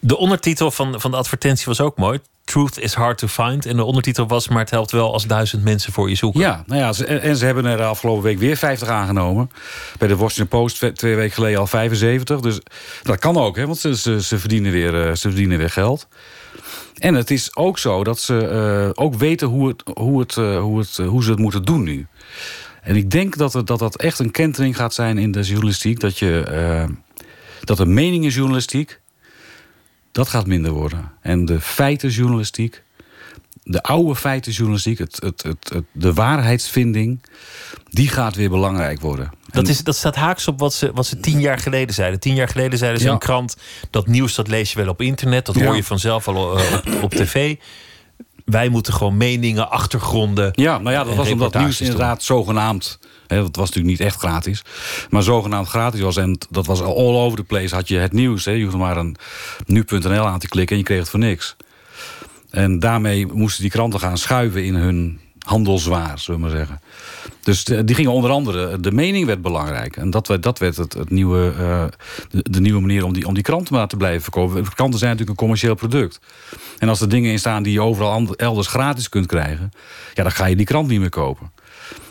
De 0.00 0.16
ondertitel 0.16 0.70
van, 0.70 1.00
van 1.00 1.10
de 1.10 1.16
advertentie 1.16 1.66
was 1.66 1.80
ook 1.80 1.96
mooi. 1.96 2.20
Truth 2.44 2.78
is 2.78 2.94
hard 2.94 3.18
to 3.18 3.26
find. 3.26 3.66
En 3.66 3.76
de 3.76 3.84
ondertitel 3.84 4.26
was... 4.26 4.48
maar 4.48 4.58
het 4.58 4.70
helpt 4.70 4.90
wel 4.90 5.12
als 5.12 5.26
duizend 5.26 5.64
mensen 5.64 5.92
voor 5.92 6.08
je 6.08 6.14
zoeken. 6.14 6.40
Ja, 6.40 6.64
nou 6.66 6.80
ja, 6.80 7.04
en, 7.04 7.36
ze 7.36 7.44
hebben 7.44 7.64
er 7.64 7.76
de 7.76 7.82
afgelopen 7.82 8.22
week 8.22 8.38
weer 8.38 8.56
50 8.56 8.88
aangenomen. 8.88 9.50
Bij 9.98 10.08
de 10.08 10.16
Washington 10.16 10.60
Post 10.60 10.96
twee- 10.96 11.14
weken 11.14 11.34
geleden 11.34 11.58
al 11.58 11.66
75. 11.66 12.40
Dus 12.40 12.60
dat 13.02 13.18
kan 13.18 13.36
ook, 13.36 13.56
hè, 13.56 13.66
want 13.66 13.78
ze, 13.78 13.96
ze, 13.96 14.22
ze, 14.22 14.38
verdienen, 14.38 14.72
weer, 14.72 15.16
ze 15.16 15.28
verdienen 15.28 15.58
weer 15.58 15.70
geld. 15.70 16.06
En 16.94 17.14
het 17.14 17.30
is 17.30 17.56
ook 17.56 17.78
zo 17.78 18.04
dat 18.04 18.20
ze 18.20 18.48
eh, 18.48 19.04
ook 19.04 19.14
weten 19.14 19.48
hoe, 19.48 19.68
het, 19.68 19.82
hoe, 19.94 20.20
het, 20.20 20.36
eh, 20.36 20.60
hoe, 20.60 20.78
het, 20.78 20.98
eh, 20.98 21.08
hoe 21.08 21.22
ze 21.22 21.30
het 21.30 21.38
moeten 21.38 21.64
doen 21.64 21.82
nu. 21.82 22.06
En 22.82 22.96
ik 22.96 23.10
denk 23.10 23.36
dat, 23.36 23.52
het, 23.52 23.66
dat 23.66 23.78
dat 23.78 23.96
echt 23.96 24.18
een 24.18 24.30
kentering 24.30 24.76
gaat 24.76 24.94
zijn 24.94 25.18
in 25.18 25.32
de 25.32 25.42
journalistiek. 25.42 26.00
Dat, 26.00 26.18
je, 26.18 26.88
dat 27.64 27.76
de 27.76 27.86
meningenjournalistiek, 27.86 29.00
dat 30.12 30.28
gaat 30.28 30.46
minder 30.46 30.72
worden. 30.72 31.12
En 31.20 31.44
de 31.44 31.60
feitenjournalistiek, 31.60 32.82
de 33.62 33.82
oude 33.82 34.16
feitenjournalistiek, 34.16 34.98
het, 34.98 35.22
het, 35.22 35.42
het, 35.42 35.84
de 35.92 36.12
waarheidsvinding, 36.12 37.20
die 37.90 38.08
gaat 38.08 38.34
weer 38.34 38.50
belangrijk 38.50 39.00
worden. 39.00 39.30
Dat, 39.50 39.68
is, 39.68 39.82
dat 39.82 39.96
staat 39.96 40.16
haaks 40.16 40.48
op 40.48 40.58
wat 40.60 40.74
ze, 40.74 40.90
wat 40.94 41.06
ze 41.06 41.20
tien 41.20 41.40
jaar 41.40 41.58
geleden 41.58 41.94
zeiden. 41.94 42.20
Tien 42.20 42.34
jaar 42.34 42.48
geleden 42.48 42.78
zeiden 42.78 43.00
ze 43.00 43.06
Ja. 43.06 43.12
een 43.12 43.18
krant... 43.18 43.56
dat 43.90 44.06
nieuws 44.06 44.34
dat 44.34 44.48
lees 44.48 44.72
je 44.72 44.78
wel 44.78 44.88
op 44.88 45.00
internet. 45.00 45.46
Dat 45.46 45.54
Ja. 45.54 45.64
hoor 45.64 45.76
je 45.76 45.84
vanzelf 45.84 46.28
al 46.28 46.58
eh, 46.58 46.72
op, 46.72 47.02
op 47.02 47.10
tv. 47.10 47.56
Wij 48.44 48.68
moeten 48.68 48.92
gewoon 48.92 49.16
meningen, 49.16 49.70
achtergronden... 49.70 50.50
Ja, 50.54 50.78
nou 50.78 50.90
ja, 50.96 51.04
dat 51.04 51.14
was 51.14 51.30
omdat 51.30 51.54
nieuws 51.54 51.80
inderdaad 51.80 52.22
zogenaamd... 52.22 52.98
Hè, 53.26 53.36
dat 53.36 53.56
was 53.56 53.66
natuurlijk 53.68 53.98
niet 53.98 54.06
echt 54.06 54.18
gratis. 54.18 54.62
Maar 55.10 55.22
zogenaamd 55.22 55.68
gratis 55.68 56.00
was. 56.00 56.16
En 56.16 56.38
dat 56.50 56.66
was 56.66 56.80
all 56.82 57.16
over 57.16 57.38
the 57.38 57.44
place. 57.44 57.74
Had 57.74 57.88
je 57.88 57.98
het 57.98 58.12
nieuws. 58.12 58.44
Hè, 58.44 58.50
je 58.52 58.62
hoefde 58.62 58.78
maar 58.78 58.96
een 58.96 59.16
nu.nl 59.66 60.26
aan 60.26 60.38
te 60.38 60.48
klikken 60.48 60.76
en 60.76 60.82
je 60.82 60.88
kreeg 60.88 60.98
het 60.98 61.08
voor 61.08 61.18
niks. 61.18 61.56
En 62.50 62.78
daarmee 62.78 63.26
moesten 63.26 63.62
die 63.62 63.70
kranten 63.70 64.00
gaan 64.00 64.18
schuiven 64.18 64.64
in 64.64 64.74
hun 64.74 65.20
handelswaar, 65.48 66.18
zullen 66.18 66.40
we 66.40 66.46
maar 66.46 66.56
zeggen. 66.56 66.80
Dus 67.42 67.64
de- 67.64 67.84
die 67.84 67.94
gingen 67.94 68.12
onder 68.12 68.30
andere, 68.30 68.80
de 68.80 68.92
mening 68.92 69.26
werd 69.26 69.42
belangrijk. 69.42 69.96
En 69.96 70.10
dat, 70.10 70.26
werd- 70.28 70.42
dat 70.42 70.58
werd 70.58 70.76
het, 70.76 70.92
het 70.92 71.10
nieuwe, 71.10 71.52
eh, 71.58 71.84
de, 72.30 72.50
de 72.50 72.60
nieuwe 72.60 72.80
manier 72.80 73.04
om 73.04 73.12
die, 73.12 73.26
om 73.26 73.34
die 73.34 73.42
kranten 73.42 73.74
maar 73.74 73.88
te 73.88 73.96
blijven 73.96 74.22
verkopen. 74.22 74.62
Kranten 74.74 74.98
zijn 74.98 75.10
natuurlijk 75.10 75.28
een 75.38 75.44
commercieel 75.46 75.74
product. 75.74 76.20
En 76.78 76.88
als 76.88 77.00
er 77.00 77.08
dingen 77.08 77.30
in 77.32 77.38
staan 77.38 77.62
die 77.62 77.72
je 77.72 77.82
overal 77.82 78.34
elders 78.36 78.66
gratis 78.66 79.08
kunt 79.08 79.26
krijgen... 79.26 79.70
ja, 80.14 80.22
dan 80.22 80.32
ga 80.32 80.46
je 80.46 80.56
die 80.56 80.66
krant 80.66 80.88
niet 80.88 81.00
meer 81.00 81.08
kopen. 81.08 81.50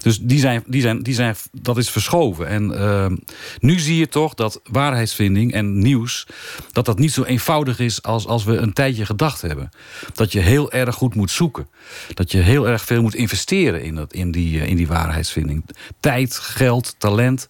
Dus 0.02 0.20
die 0.20 0.40
zijn, 0.40 0.64
die 0.68 0.82
zijn, 0.82 1.04
die 1.04 1.14
zijn, 1.14 1.36
dat 1.52 1.78
is 1.78 1.90
verschoven. 1.90 2.48
En 2.48 2.80
ehm, 2.80 3.16
nu 3.60 3.80
zie 3.80 3.98
je 3.98 4.08
toch 4.08 4.34
dat 4.34 4.62
waarheidsvinding 4.64 5.54
en 5.54 5.80
nieuws... 5.80 6.28
dat 6.72 6.86
dat 6.86 7.00
niet 7.00 7.12
zo 7.12 7.24
eenvoudig 7.24 7.80
is 7.80 8.04
als, 8.04 8.28
als 8.28 8.44
we 8.44 8.58
een 8.58 8.74
tijdje 8.74 9.06
gedacht 9.06 9.42
hebben. 9.42 9.70
Dat 10.14 10.32
je 10.32 10.40
heel 10.40 10.72
erg 10.72 10.96
goed 10.96 11.16
moet 11.16 11.32
zoeken. 11.32 11.68
Dat 12.14 12.32
je 12.32 12.38
heel 12.38 12.68
erg 12.68 12.84
veel 12.84 13.02
moet 13.02 13.16
investeren 13.16 13.84
in, 13.84 13.96
dat, 13.96 14.14
in, 14.14 14.32
die, 14.32 14.62
eh, 14.62 14.70
in 14.70 14.76
die 14.76 14.88
waarheidsvinding. 14.88 15.66
Tijd, 16.00 16.38
geld, 16.38 16.96
talent. 16.98 17.50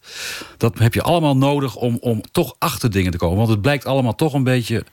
Dat 0.58 0.80
heb 0.80 0.94
je 0.94 1.02
allemaal 1.02 1.38
nodig 1.38 1.76
om, 1.76 1.98
om 2.02 2.22
toch 2.32 2.56
achter 2.60 2.92
dingen 2.92 3.12
te 3.12 3.18
komen. 3.18 3.38
Want 3.38 3.50
het 3.50 3.62
blijkt 3.62 3.86
allemaal 3.86 4.16
toch 4.16 4.34
een 4.34 4.44
beetje 4.44 4.84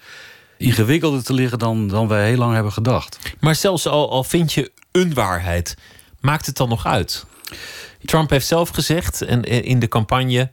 ingewikkelder 0.59 1.25
te 1.25 1.33
liggen... 1.33 1.59
dan, 1.59 1.89
dan 1.89 2.09
wij 2.09 2.29
heel 2.29 2.39
lang 2.39 2.55
hebben 2.55 2.73
gedacht. 2.73 3.19
Maar 3.41 3.55
zelfs 3.55 3.87
al, 3.87 4.11
al 4.11 4.25
vind 4.25 4.53
je 4.53 4.73
een 4.93 5.15
waarheid, 5.15 5.77
maakt 6.25 6.47
het 6.47 6.57
dan 6.57 6.69
nog 6.69 6.87
uit? 6.87 7.27
Trump 8.05 8.31
heeft 8.31 8.47
zelf 8.47 8.69
gezegd 8.69 9.23
en 9.23 9.45
eh, 9.45 9.65
in 9.65 9.79
de 9.79 9.89
campagne 9.89 10.51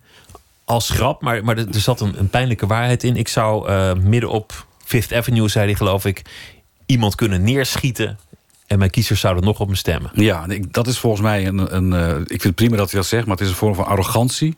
als 0.65 0.89
grap, 0.89 1.21
maar, 1.21 1.43
maar 1.43 1.57
er 1.57 1.79
zat 1.79 2.01
een, 2.01 2.19
een 2.19 2.29
pijnlijke 2.29 2.67
waarheid 2.67 3.03
in. 3.03 3.15
Ik 3.15 3.27
zou 3.27 3.67
eh, 3.67 3.93
midden 3.93 4.29
op 4.29 4.65
Fifth 4.83 5.13
Avenue, 5.13 5.47
zei 5.47 5.65
hij 5.65 5.75
geloof 5.75 6.05
ik, 6.05 6.21
iemand 6.85 7.15
kunnen 7.15 7.43
neerschieten 7.43 8.19
en 8.67 8.77
mijn 8.77 8.89
kiezers 8.89 9.19
zouden 9.19 9.43
nog 9.43 9.59
op 9.59 9.69
me 9.69 9.75
stemmen. 9.75 10.11
Ja, 10.13 10.45
dat 10.69 10.87
is 10.87 10.97
volgens 10.97 11.21
mij 11.21 11.47
een. 11.47 11.75
een 11.75 11.93
eh, 11.93 12.19
ik 12.19 12.27
vind 12.27 12.43
het 12.43 12.55
prima 12.55 12.75
dat 12.75 12.91
hij 12.91 12.99
dat 12.99 13.09
zegt, 13.09 13.25
maar 13.25 13.35
het 13.35 13.45
is 13.45 13.51
een 13.51 13.57
vorm 13.57 13.75
van 13.75 13.85
arrogantie. 13.85 14.57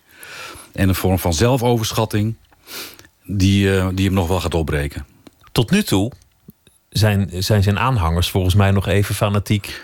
En 0.71 0.89
een 0.89 0.95
vorm 0.95 1.19
van 1.19 1.33
zelfoverschatting. 1.33 2.35
Die, 3.25 3.93
die 3.93 4.05
hem 4.05 4.13
nog 4.13 4.27
wel 4.27 4.39
gaat 4.39 4.53
opbreken. 4.53 5.05
Tot 5.51 5.71
nu 5.71 5.83
toe 5.83 6.11
zijn, 6.89 7.29
zijn 7.37 7.63
zijn 7.63 7.79
aanhangers 7.79 8.29
volgens 8.29 8.55
mij 8.55 8.71
nog 8.71 8.87
even 8.87 9.15
fanatiek. 9.15 9.81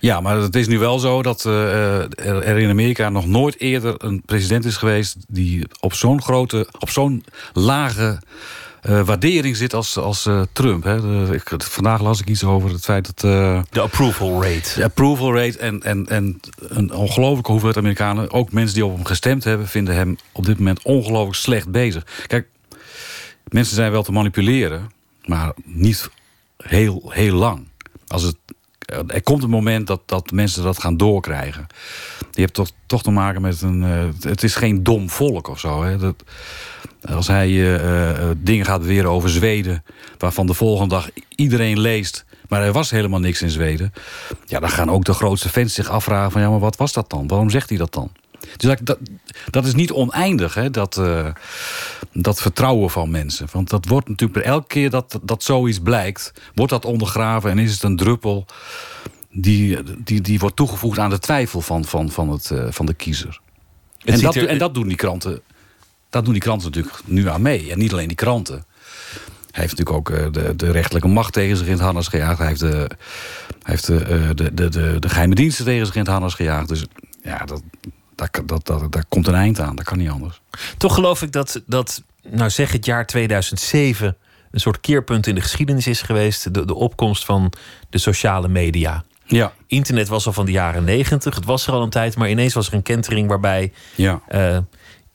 Ja, 0.00 0.20
maar 0.20 0.36
het 0.36 0.56
is 0.56 0.66
nu 0.68 0.78
wel 0.78 0.98
zo 0.98 1.22
dat 1.22 1.44
eh, 1.44 1.96
er, 2.02 2.42
er 2.42 2.58
in 2.58 2.70
Amerika 2.70 3.08
nog 3.08 3.26
nooit 3.26 3.60
eerder 3.60 3.94
een 3.98 4.22
president 4.26 4.64
is 4.64 4.76
geweest. 4.76 5.16
die 5.28 5.66
op 5.80 5.94
zo'n 5.94 6.22
grote, 6.22 6.68
op 6.78 6.90
zo'n 6.90 7.24
lage. 7.52 8.18
eh, 8.80 9.00
waardering 9.02 9.56
zit 9.56 9.74
als, 9.74 9.96
als 9.96 10.26
eh, 10.26 10.42
Trump. 10.52 10.84
Hè. 10.84 11.00
De- 11.00 11.34
ik, 11.34 11.62
vandaag 11.62 12.00
las 12.02 12.20
ik 12.20 12.28
iets 12.28 12.44
over 12.44 12.70
het 12.70 12.84
feit 12.84 13.06
dat. 13.06 13.24
eh, 13.32 13.62
De 13.70 13.80
approval 13.80 14.42
rate. 14.42 14.72
De 14.74 14.84
approval 14.84 15.34
rate 15.34 15.58
en, 15.58 15.82
en, 15.82 16.06
en 16.08 16.40
een 16.58 16.92
ongelooflijke 16.94 17.50
hoeveelheid 17.50 17.78
Amerikanen... 17.80 18.30
ook 18.32 18.52
mensen 18.52 18.74
die 18.74 18.84
op 18.86 18.94
hem 18.94 19.04
gestemd 19.04 19.44
hebben... 19.44 19.68
vinden 19.68 19.94
hem 19.94 20.16
op 20.32 20.46
dit 20.46 20.58
moment 20.58 20.82
ongelooflijk 20.82 21.36
slecht 21.36 21.68
bezig. 21.70 22.06
Kijk, 22.26 22.46
mensen 23.48 23.74
zijn 23.74 23.92
wel 23.92 24.02
te 24.02 24.12
manipuleren... 24.12 24.90
maar 25.24 25.52
niet 25.64 26.08
heel, 26.56 27.10
heel 27.14 27.34
lang. 27.34 27.68
Als 28.06 28.22
het, 28.22 28.36
er 29.06 29.22
komt 29.22 29.42
een 29.42 29.50
moment 29.50 29.86
dat, 29.86 30.00
dat 30.06 30.30
mensen 30.30 30.62
dat 30.62 30.80
gaan 30.80 30.96
doorkrijgen. 30.96 31.66
Je 32.30 32.40
hebt 32.40 32.54
toch, 32.54 32.70
toch 32.86 33.02
te 33.02 33.10
maken 33.10 33.42
met 33.42 33.62
een... 33.62 33.82
eh, 33.82 34.28
het 34.30 34.42
is 34.42 34.54
geen 34.54 34.82
dom 34.82 35.10
volk 35.10 35.48
of 35.48 35.60
zo. 35.60 35.82
Hè? 35.82 35.98
Dat, 35.98 36.24
als 37.14 37.26
hij 37.26 37.48
eh, 37.48 38.10
eh, 38.10 38.36
dingen 38.36 38.64
gaat 38.64 38.80
beweren 38.80 39.10
over 39.10 39.30
Zweden... 39.30 39.84
waarvan 40.18 40.46
de 40.46 40.54
volgende 40.54 40.94
dag 40.94 41.08
iedereen 41.34 41.80
leest... 41.80 42.24
maar 42.48 42.62
er 42.62 42.72
was 42.72 42.90
helemaal 42.90 43.20
niks 43.20 43.42
in 43.42 43.50
Zweden... 43.50 43.92
ja, 44.46 44.60
dan 44.60 44.70
gaan 44.70 44.90
ook 44.90 45.04
de 45.04 45.14
grootste 45.14 45.48
fans 45.48 45.74
zich 45.74 45.88
afvragen... 45.88 46.30
van 46.30 46.40
ja, 46.40 46.50
maar 46.50 46.58
wat 46.58 46.76
was 46.76 46.92
dat 46.92 47.10
dan? 47.10 47.26
Waarom 47.26 47.50
zegt 47.50 47.68
hij 47.68 47.78
dat 47.78 47.92
dan? 47.92 48.10
Dus 48.56 48.68
dat, 48.68 48.78
dat, 48.82 48.98
dat 49.50 49.66
is 49.66 49.74
niet 49.74 49.92
oneindig, 49.92 50.54
hè, 50.54 50.70
dat, 50.70 50.96
eh, 50.96 51.26
dat 52.12 52.40
vertrouwen 52.40 52.90
van 52.90 53.10
mensen. 53.10 53.46
Want 53.52 53.70
dat 53.70 53.86
wordt 53.86 54.08
natuurlijk 54.08 54.44
elke 54.46 54.66
keer 54.66 54.90
dat, 54.90 55.18
dat 55.22 55.42
zoiets 55.42 55.78
blijkt... 55.78 56.32
wordt 56.54 56.72
dat 56.72 56.84
ondergraven 56.84 57.50
en 57.50 57.58
is 57.58 57.72
het 57.72 57.82
een 57.82 57.96
druppel... 57.96 58.46
die, 59.30 59.78
die, 60.04 60.20
die 60.20 60.38
wordt 60.38 60.56
toegevoegd 60.56 60.98
aan 60.98 61.10
de 61.10 61.18
twijfel 61.18 61.60
van, 61.60 61.84
van, 61.84 62.10
van, 62.10 62.28
het, 62.30 62.50
eh, 62.50 62.66
van 62.70 62.86
de 62.86 62.94
kiezer. 62.94 63.40
En 64.04 64.20
dat, 64.20 64.34
er- 64.34 64.48
en 64.48 64.58
dat 64.58 64.74
doen 64.74 64.88
die 64.88 64.96
kranten 64.96 65.42
dat 66.10 66.24
doen 66.24 66.32
die 66.32 66.42
kranten 66.42 66.66
natuurlijk 66.66 66.96
nu 67.04 67.28
aan 67.28 67.42
mee. 67.42 67.70
En 67.70 67.78
niet 67.78 67.92
alleen 67.92 68.08
die 68.08 68.16
kranten. 68.16 68.64
Hij 69.50 69.60
heeft 69.62 69.78
natuurlijk 69.78 69.96
ook 69.96 70.10
eh, 70.10 70.32
de, 70.32 70.56
de 70.56 70.70
rechterlijke 70.70 71.08
macht 71.08 71.32
tegen 71.32 71.56
zich 71.56 71.66
in 71.66 71.72
het 71.72 71.80
harnas 71.80 72.08
gejaagd. 72.08 72.38
Hij 72.38 72.46
heeft, 72.46 72.60
de, 72.60 72.66
hij 72.66 72.88
heeft 73.62 73.86
de, 73.86 74.32
de, 74.34 74.54
de, 74.54 74.68
de, 74.68 74.96
de 74.98 75.08
geheime 75.08 75.34
diensten 75.34 75.64
tegen 75.64 75.86
zich 75.86 75.94
in 75.94 76.00
het 76.00 76.10
harnas 76.10 76.34
gejaagd. 76.34 76.68
Dus 76.68 76.84
ja, 77.22 77.44
dat, 77.44 77.62
dat, 78.30 78.48
dat, 78.48 78.66
dat, 78.66 78.92
daar 78.92 79.04
komt 79.08 79.26
een 79.26 79.34
eind 79.34 79.60
aan. 79.60 79.76
Dat 79.76 79.84
kan 79.84 79.98
niet 79.98 80.10
anders. 80.10 80.40
Toch 80.76 80.94
geloof 80.94 81.22
ik 81.22 81.32
dat, 81.32 81.62
dat 81.66 82.02
nou 82.28 82.50
zeg 82.50 82.72
het 82.72 82.84
jaar 82.84 83.06
2007 83.06 84.16
een 84.50 84.60
soort 84.60 84.80
keerpunt 84.80 85.26
in 85.26 85.34
de 85.34 85.40
geschiedenis 85.40 85.86
is 85.86 86.02
geweest. 86.02 86.54
De, 86.54 86.64
de 86.64 86.74
opkomst 86.74 87.24
van 87.24 87.52
de 87.90 87.98
sociale 87.98 88.48
media. 88.48 89.04
Ja, 89.24 89.52
Internet 89.66 90.08
was 90.08 90.26
al 90.26 90.32
van 90.32 90.46
de 90.46 90.52
jaren 90.52 90.84
90. 90.84 91.34
Het 91.34 91.44
was 91.44 91.66
er 91.66 91.72
al 91.72 91.82
een 91.82 91.90
tijd, 91.90 92.16
maar 92.16 92.30
ineens 92.30 92.54
was 92.54 92.66
er 92.68 92.74
een 92.74 92.82
kentering 92.82 93.28
waarbij 93.28 93.72
ja, 93.94 94.20
eh, 94.28 94.58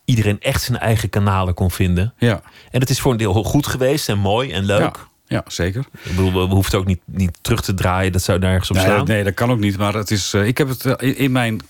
iedereen 0.05 0.39
echt 0.41 0.61
zijn 0.61 0.77
eigen 0.77 1.09
kanalen 1.09 1.53
kon 1.53 1.71
vinden. 1.71 2.13
ja. 2.17 2.41
En 2.71 2.79
dat 2.79 2.89
is 2.89 2.99
voor 2.99 3.11
een 3.11 3.17
deel 3.17 3.33
heel 3.33 3.43
goed 3.43 3.67
geweest 3.67 4.09
en 4.09 4.17
mooi 4.19 4.51
en 4.51 4.65
leuk. 4.65 4.79
Ja, 4.79 4.93
ja 5.27 5.43
zeker. 5.47 5.85
Ik 6.03 6.15
bedoel, 6.15 6.31
we, 6.31 6.39
hoeven 6.39 6.71
het 6.71 6.75
ook 6.75 6.85
niet, 6.85 7.01
niet 7.05 7.37
terug 7.41 7.61
te 7.61 7.73
draaien. 7.73 8.11
Dat 8.11 8.21
zou 8.21 8.39
nergens 8.39 8.69
op 8.69 8.75
Nee, 8.75 8.85
staan. 8.85 8.97
dat- 8.97 9.07
nee, 9.07 9.23
dat 9.23 9.33
kan 9.33 9.51
ook 9.51 9.59
niet. 9.59 9.77
Maar 9.77 9.93
het 9.93 10.11
is, 10.11 10.33
eh, 10.33 10.47
ik 10.47 10.57
heb 10.57 10.67
het 10.67 10.85
eh, 10.85 11.19
in, 11.19 11.31
mijn 11.31 11.67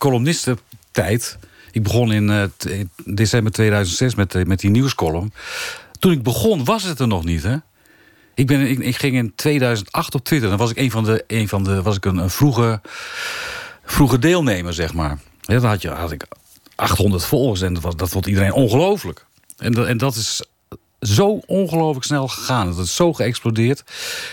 columnistentijd... 0.96 1.38
Ik 1.72 1.84
begon 1.84 2.12
in, 2.12 2.30
eh, 2.30 2.44
december 3.06 3.52
2006 3.52 4.16
met, 4.16 4.36
eh, 4.36 4.44
met 4.44 4.60
die 4.60 4.70
nieuwscolumn. 4.70 5.34
Toen 6.00 6.12
ik 6.12 6.24
begon 6.24 6.64
was 6.64 6.84
het 6.84 7.00
er 7.00 7.08
nog 7.08 7.24
niet, 7.24 7.44
hè? 7.44 7.56
Ik, 8.36 8.48
ben, 8.48 8.82
ik, 8.82 8.96
ging 8.96 9.16
in 9.16 9.34
2008 9.36 10.16
op 10.16 10.24
Twitter. 10.24 10.50
Dan 10.50 10.58
was 10.58 10.70
ik 10.70 10.78
een 10.78 10.92
van 10.92 11.04
de, 11.04 11.24
een 11.28 11.48
van 11.48 11.64
de 11.64 11.82
was 11.82 11.96
ik 11.96 12.06
een, 12.06 12.18
een 12.18 12.30
vroege, 12.30 12.82
vroege 13.86 14.20
deelnemer, 14.20 14.74
zeg 14.74 14.94
maar. 14.94 15.20
Ja, 15.42 15.60
dan 15.60 15.70
had, 15.70 15.82
je, 15.82 15.90
had 15.90 16.12
ik 16.12 16.26
800 16.76 17.26
volgers 17.26 17.62
en 17.62 17.74
dat, 17.74 17.84
was, 17.84 17.96
dat 17.96 18.10
vond 18.10 18.26
iedereen 18.28 18.54
ongelooflijk. 18.54 19.26
En, 19.58 19.72
dat- 19.72 19.88
en 19.88 19.98
dat 19.98 20.16
is 20.16 20.44
zo 21.00 21.40
ongelooflijk 21.46 22.06
snel 22.06 22.28
gegaan. 22.28 22.76
Dat 22.76 22.86
is 22.86 22.96
zo 22.96 23.14
geëxplodeerd. 23.14 23.84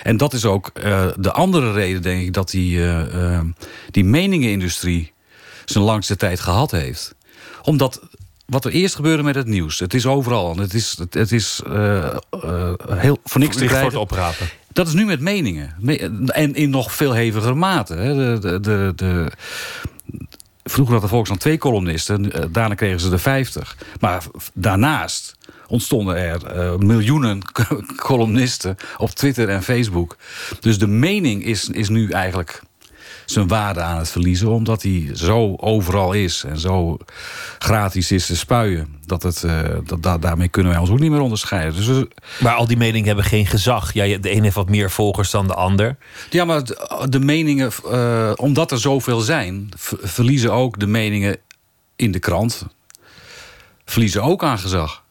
En 0.02 0.16
dat 0.16 0.32
is 0.32 0.44
ook 0.44 0.68
eh, 0.68 1.06
de 1.16 1.32
andere 1.32 1.72
reden, 1.72 2.02
denk 2.02 2.22
ik, 2.22 2.32
dat 2.32 2.50
die, 2.50 2.78
eh, 2.78 3.34
eh, 3.34 3.44
die 3.90 4.04
meningenindustrie 4.04 5.12
zijn 5.64 5.84
langste 5.84 6.16
tijd 6.16 6.40
gehad 6.40 6.70
heeft. 6.70 7.14
Omdat 7.62 8.00
wat 8.46 8.64
er 8.64 8.72
eerst 8.72 8.94
gebeurde 8.94 9.22
met 9.22 9.34
het 9.34 9.46
nieuws, 9.46 9.78
het 9.78 9.94
is 9.94 10.06
overal. 10.06 10.52
en 10.52 10.58
Het 10.58 10.74
is, 10.74 10.94
het, 10.98 11.14
het 11.14 11.32
is 11.32 11.60
eh, 11.66 12.04
eh, 12.30 12.72
heel 12.88 13.18
voor 13.24 13.40
niks 13.40 13.56
te 13.56 13.64
krijgen. 13.64 14.00
oprapen. 14.00 14.48
Dat 14.72 14.86
is 14.86 14.92
nu 14.92 15.04
met 15.04 15.20
meningen. 15.20 15.74
Me- 15.78 16.24
En 16.26 16.54
in 16.54 16.70
nog 16.70 16.94
veel 16.94 17.12
heviger 17.12 17.56
mate. 17.56 17.94
hè. 17.94 18.14
De, 18.14 18.38
de, 18.48 18.60
de, 18.60 18.92
de, 18.96 19.30
vroeger 20.64 20.92
had 20.94 21.02
de 21.02 21.08
Volkskrant 21.08 21.40
twee 21.40 21.58
columnisten. 21.58 22.32
eh, 22.32 22.44
Daarna 22.50 22.74
kregen 22.74 23.00
ze 23.00 23.10
er 23.12 23.18
vijftig. 23.20 23.76
Maar 24.00 24.22
daarnaast 24.54 25.36
ontstonden 25.66 26.16
er 26.16 26.78
miljoenen 26.78 27.42
columnisten 27.96 28.76
op 28.96 29.10
Twitter 29.10 29.48
en 29.48 29.62
Facebook. 29.62 30.16
Dus 30.60 30.78
de 30.78 30.86
mening 30.86 31.44
is, 31.44 31.68
is 31.68 31.88
nu 31.88 32.10
eigenlijk 32.10 32.62
zijn 33.32 33.48
waarde 33.48 33.80
aan 33.80 33.98
het 33.98 34.10
verliezen. 34.10 34.48
Omdat 34.48 34.82
hij 34.82 35.10
zo 35.12 35.54
overal 35.56 36.12
is 36.12 36.44
en 36.44 36.58
zo 36.58 36.96
gratis 37.58 38.10
is 38.12 38.26
te 38.26 38.36
spuien. 38.36 39.00
Dat 39.06 39.22
het, 39.22 39.42
eh, 39.44 39.60
dat, 39.84 40.02
da- 40.02 40.18
daarmee 40.18 40.48
kunnen 40.48 40.72
wij 40.72 40.80
ons 40.80 40.90
ook 40.90 40.98
niet 40.98 41.10
meer 41.10 41.20
onderscheiden. 41.20 41.84
Dus 41.86 42.04
Maar 42.40 42.54
al 42.54 42.66
die 42.66 42.76
meningen 42.76 43.06
hebben 43.06 43.24
geen 43.24 43.46
gezag. 43.46 43.92
Ja, 43.92 44.18
de 44.18 44.32
een 44.32 44.42
heeft 44.42 44.54
wat 44.54 44.68
meer 44.68 44.90
volgers 44.90 45.30
dan 45.30 45.46
de 45.46 45.54
ander. 45.54 45.96
Ja, 46.30 46.44
maar 46.44 46.62
de, 47.08 47.20
meningen, 47.20 47.70
eh, 47.90 48.32
omdat 48.36 48.70
er 48.70 48.78
zoveel 48.80 49.20
zijn, 49.20 49.68
verliezen 50.02 50.52
ook 50.52 50.78
de 50.80 50.86
meningen 50.86 51.36
in 51.96 52.12
de 52.12 52.18
krant. 52.18 52.66
Verliezen 53.84 54.22
ook 54.22 54.44
aan 54.44 54.58
gezag. 54.58 55.01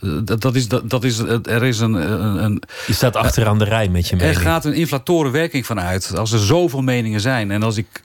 Dat, 0.00 0.40
dat 0.40 0.54
is, 0.54 0.68
dat, 0.68 0.90
dat 0.90 1.04
is, 1.04 1.18
er 1.18 1.64
is 1.64 1.78
een, 1.78 1.94
een, 2.44 2.62
Je 2.86 2.92
staat 2.92 3.16
achteraan 3.16 3.58
de 3.58 3.64
rij 3.64 3.88
met 3.88 4.08
je 4.08 4.16
er 4.16 4.22
mening. 4.22 4.40
gaat 4.40 4.64
een 4.64 4.74
inflatorenwerking 4.74 5.66
van 5.66 5.80
uit. 5.80 6.16
Als 6.16 6.32
er 6.32 6.38
zoveel 6.38 6.80
meningen 6.82 7.20
zijn. 7.20 7.50
En 7.50 7.62
als 7.62 7.76
ik. 7.76 8.02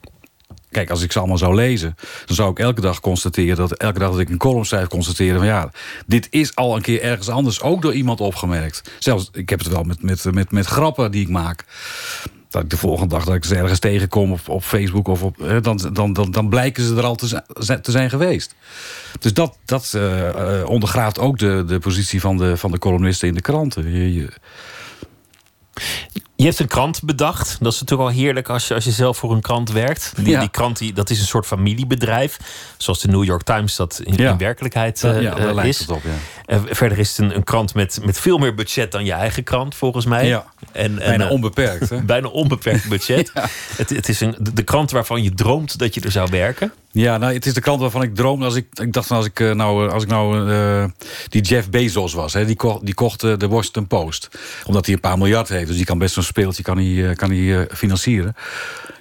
Kijk, 0.71 0.89
als 0.89 1.01
ik 1.01 1.11
ze 1.11 1.19
allemaal 1.19 1.37
zou 1.37 1.55
lezen, 1.55 1.95
dan 2.25 2.35
zou 2.35 2.51
ik 2.51 2.59
elke 2.59 2.81
dag 2.81 2.99
constateren 2.99 3.55
dat 3.55 3.71
elke 3.71 3.99
dag 3.99 4.11
dat 4.11 4.19
ik 4.19 4.29
een 4.29 4.37
column 4.37 4.65
schrijf, 4.65 4.87
constateren 4.87 5.37
van 5.37 5.47
ja, 5.47 5.71
dit 6.05 6.27
is 6.29 6.55
al 6.55 6.75
een 6.75 6.81
keer 6.81 7.01
ergens 7.01 7.29
anders 7.29 7.61
ook 7.61 7.81
door 7.81 7.93
iemand 7.93 8.21
opgemerkt. 8.21 8.91
Zelfs, 8.99 9.29
ik 9.33 9.49
heb 9.49 9.59
het 9.59 9.67
wel 9.67 9.83
met, 9.83 10.01
met, 10.03 10.23
met, 10.31 10.51
met 10.51 10.65
grappen 10.65 11.11
die 11.11 11.21
ik 11.21 11.29
maak. 11.29 11.65
Dat 12.53 12.63
ik 12.63 12.69
de 12.69 12.77
volgende 12.77 13.15
dag 13.15 13.25
dat 13.25 13.35
ik 13.35 13.45
ze 13.45 13.55
ergens 13.55 13.79
tegenkom 13.79 14.31
op, 14.31 14.49
op 14.49 14.63
Facebook 14.63 15.07
of 15.07 15.23
op. 15.23 15.35
Dan, 15.61 15.77
dan, 15.93 16.13
dan, 16.13 16.31
dan 16.31 16.49
blijken 16.49 16.83
ze 16.83 16.95
er 16.95 17.03
al 17.03 17.15
te 17.15 17.41
zijn, 17.57 17.81
te 17.81 17.91
zijn 17.91 18.09
geweest. 18.09 18.55
Dus 19.19 19.33
dat, 19.33 19.57
dat 19.65 19.91
eh, 19.95 20.59
eh, 20.59 20.69
ondergraaft 20.69 21.19
ook 21.19 21.39
de, 21.39 21.63
de 21.67 21.79
positie 21.79 22.21
van 22.21 22.37
de, 22.37 22.57
van 22.57 22.71
de 22.71 22.77
columnisten 22.77 23.27
in 23.27 23.33
de 23.33 23.41
kranten. 23.41 23.91
Je- 24.13 24.29
Je 26.43 26.49
hebt 26.49 26.61
een 26.61 26.67
krant 26.67 27.03
bedacht. 27.03 27.57
Dat 27.59 27.73
is 27.73 27.79
natuurlijk 27.79 28.09
al 28.09 28.15
heerlijk 28.15 28.49
als 28.49 28.67
je, 28.67 28.73
als 28.73 28.83
je 28.83 28.91
zelf 28.91 29.17
voor 29.17 29.31
een 29.31 29.41
krant 29.41 29.71
werkt. 29.71 30.13
Die, 30.15 30.27
Ja. 30.29 30.39
die 30.39 30.49
krant 30.49 30.77
die, 30.77 30.93
dat 30.93 31.09
is 31.09 31.19
een 31.19 31.25
soort 31.25 31.45
familiebedrijf. 31.45 32.39
Zoals 32.77 32.99
de 32.99 33.07
New 33.07 33.23
York 33.23 33.43
Times 33.43 33.75
dat 33.75 34.01
in, 34.03 34.13
Ja. 34.17 34.31
in 34.31 34.37
werkelijkheid 34.37 35.03
eh, 35.03 35.21
ja, 35.21 35.37
eh, 35.37 35.53
lijkt 35.53 35.79
is. 35.79 35.87
op. 35.87 36.01
Eh, 36.45 36.59
verder 36.65 36.99
is 36.99 37.09
het 37.09 37.17
een, 37.17 37.35
een 37.35 37.43
krant 37.43 37.73
met, 37.73 37.99
met 38.03 38.19
veel 38.19 38.37
meer 38.37 38.55
budget 38.55 38.91
dan 38.91 39.05
je 39.05 39.11
eigen 39.11 39.43
krant, 39.43 39.75
volgens 39.75 40.05
mij. 40.05 40.27
Ja. 40.27 40.45
En, 40.71 40.91
en, 40.91 40.95
Bijna 40.95 41.25
eh, 41.25 41.31
onbeperkt, 41.31 41.89
hè? 41.89 42.01
bijna 42.13 42.27
onbeperkt 42.27 42.89
budget. 42.89 43.31
het, 43.77 43.89
het 43.89 44.09
is 44.09 44.19
een, 44.19 44.35
de 44.53 44.63
krant 44.63 44.91
waarvan 44.91 45.23
je 45.23 45.33
droomt 45.33 45.77
dat 45.77 45.93
je 45.93 46.01
er 46.01 46.11
zou 46.11 46.27
werken. 46.31 46.73
Ja, 46.93 47.17
nou, 47.17 47.33
het 47.33 47.45
is 47.45 47.53
de 47.53 47.61
krant 47.61 47.81
waarvan 47.81 48.01
ik 48.01 48.15
droomde. 48.15 48.45
Als 48.45 48.55
ik, 48.55 48.67
ik 48.73 48.93
dacht 48.93 49.07
van 49.07 49.17
als 49.17 49.25
ik 49.25 49.39
eh, 49.39 49.51
nou, 49.51 49.87
eh, 49.87 49.93
als 49.93 50.03
ik 50.03 50.09
nou 50.09 50.51
eh, 50.51 50.85
die 51.29 51.41
Jeff 51.41 51.69
Bezos 51.69 52.13
was, 52.13 52.33
hè, 52.33 52.45
die, 52.45 52.55
kocht, 52.55 52.85
die 52.85 52.93
kocht 52.93 53.23
eh, 53.23 53.37
de 53.37 53.47
Washington 53.47 53.87
Post. 53.87 54.29
Omdat 54.65 54.85
hij 54.85 54.95
een 54.95 55.01
paar 55.01 55.17
miljard 55.17 55.49
heeft. 55.49 55.67
Dus 55.67 55.75
die 55.75 55.85
kan 55.85 55.97
best 55.97 56.13
zo'n 56.13 56.23
speeltje 56.23 56.63
kan 56.63 56.77
hij, 56.77 57.15
kan 57.15 57.31
hij, 57.31 57.67
financieren. 57.71 58.35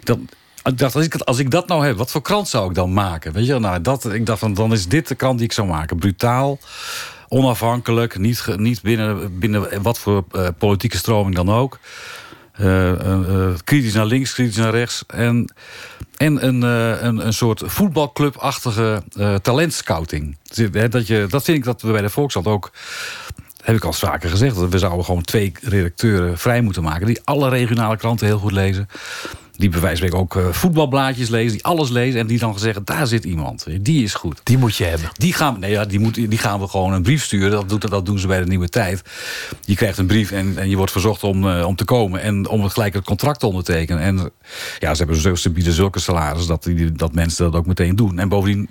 Dan, 0.04 0.28
ik 0.64 0.78
dacht, 0.78 0.94
als 0.94 1.04
ik, 1.04 1.14
als 1.14 1.38
ik 1.38 1.50
dat 1.50 1.68
nou 1.68 1.86
heb, 1.86 1.96
wat 1.96 2.10
voor 2.10 2.22
krant 2.22 2.48
zou 2.48 2.68
ik 2.68 2.74
dan 2.74 2.92
maken? 2.92 3.32
Weet 3.32 3.46
je, 3.46 3.58
nou, 3.58 3.80
dat, 3.80 4.12
ik 4.12 4.26
dacht, 4.26 4.38
van, 4.38 4.54
dan 4.54 4.72
is 4.72 4.88
dit 4.88 5.08
de 5.08 5.14
krant 5.14 5.38
die 5.38 5.46
ik 5.46 5.52
zou 5.52 5.68
maken. 5.68 5.98
Brutaal, 5.98 6.58
onafhankelijk, 7.28 8.18
niet, 8.18 8.46
niet 8.56 8.82
binnen, 8.82 9.38
binnen 9.38 9.82
wat 9.82 9.98
voor 9.98 10.24
politieke 10.58 10.96
stroming 10.96 11.34
dan 11.34 11.50
ook. 11.50 11.78
Eh, 12.52 12.90
eh, 12.90 13.48
eh, 13.48 13.54
kritisch 13.64 13.94
naar 13.94 14.06
links, 14.06 14.34
kritisch 14.34 14.56
naar 14.56 14.70
rechts. 14.70 15.04
En, 15.06 15.54
en 16.16 16.46
een, 16.46 16.62
een, 16.62 17.26
een 17.26 17.32
soort 17.32 17.62
voetbalclubachtige 17.64 19.02
talentscouting. 19.42 20.36
Dat, 20.90 21.06
je, 21.06 21.26
dat 21.28 21.44
vind 21.44 21.58
ik 21.58 21.64
dat 21.64 21.82
we 21.82 21.92
bij 21.92 22.02
de 22.02 22.10
Volkskrant 22.10 22.46
ook... 22.46 22.70
heb 23.62 23.76
ik 23.76 23.84
al 23.84 23.92
vaker 23.92 24.30
gezegd... 24.30 24.56
dat 24.56 24.70
we 24.70 24.78
zouden 24.78 25.04
gewoon 25.04 25.22
twee 25.22 25.52
redacteuren 25.60 26.38
vrij 26.38 26.60
moeten 26.60 26.82
maken... 26.82 27.06
die 27.06 27.20
alle 27.24 27.48
regionale 27.48 27.96
kranten 27.96 28.26
heel 28.26 28.38
goed 28.38 28.52
lezen. 28.52 28.88
Die 29.62 29.70
bij 29.70 29.80
wijze 29.80 29.98
van 29.98 30.08
spreken 30.08 30.38
ook 30.40 30.46
eh, 30.46 30.52
voetbalblaadjes 30.52 31.28
lezen. 31.28 31.52
Die 31.52 31.64
alles 31.64 31.88
lezen 31.88 32.20
en 32.20 32.26
die 32.26 32.38
dan 32.38 32.58
zeggen... 32.58 32.84
daar 32.84 33.06
zit 33.06 33.24
iemand, 33.24 33.66
die 33.80 34.02
is 34.02 34.14
goed. 34.14 34.40
Die 34.42 34.58
moet 34.58 34.76
je 34.76 34.84
hebben. 34.84 35.10
Die 35.12 35.32
gaan, 35.32 35.58
nee, 35.60 35.70
ja, 35.70 35.84
die, 35.84 36.00
moet, 36.00 36.14
die 36.14 36.38
gaan 36.38 36.60
we 36.60 36.68
gewoon 36.68 36.92
een 36.92 37.02
brief 37.02 37.24
sturen. 37.24 37.50
Dat, 37.50 37.68
doet, 37.68 37.90
dat 37.90 38.06
doen 38.06 38.18
ze 38.18 38.26
bij 38.26 38.40
de 38.40 38.46
Nieuwe 38.46 38.68
Tijd. 38.68 39.02
Je 39.64 39.74
krijgt 39.74 39.98
een 39.98 40.06
brief 40.06 40.30
en, 40.30 40.58
en 40.58 40.70
je 40.70 40.76
wordt 40.76 40.92
verzocht 40.92 41.22
om, 41.22 41.48
eh, 41.48 41.66
om 41.66 41.76
te 41.76 41.84
komen... 41.84 42.20
en 42.20 42.48
om 42.48 42.62
het 42.62 42.72
gelijk 42.72 42.94
het 42.94 43.04
contract 43.04 43.40
te 43.40 43.46
ondertekenen. 43.46 44.02
En 44.02 44.32
ja, 44.78 44.94
ze, 44.94 45.04
hebben, 45.04 45.38
ze 45.38 45.50
bieden 45.50 45.72
zulke 45.72 46.00
salarissen 46.00 46.48
dat, 46.48 46.62
die, 46.62 46.92
dat 46.92 47.14
mensen 47.14 47.44
dat 47.44 47.60
ook 47.60 47.66
meteen 47.66 47.96
doen. 47.96 48.18
En 48.18 48.28
bovendien 48.28 48.68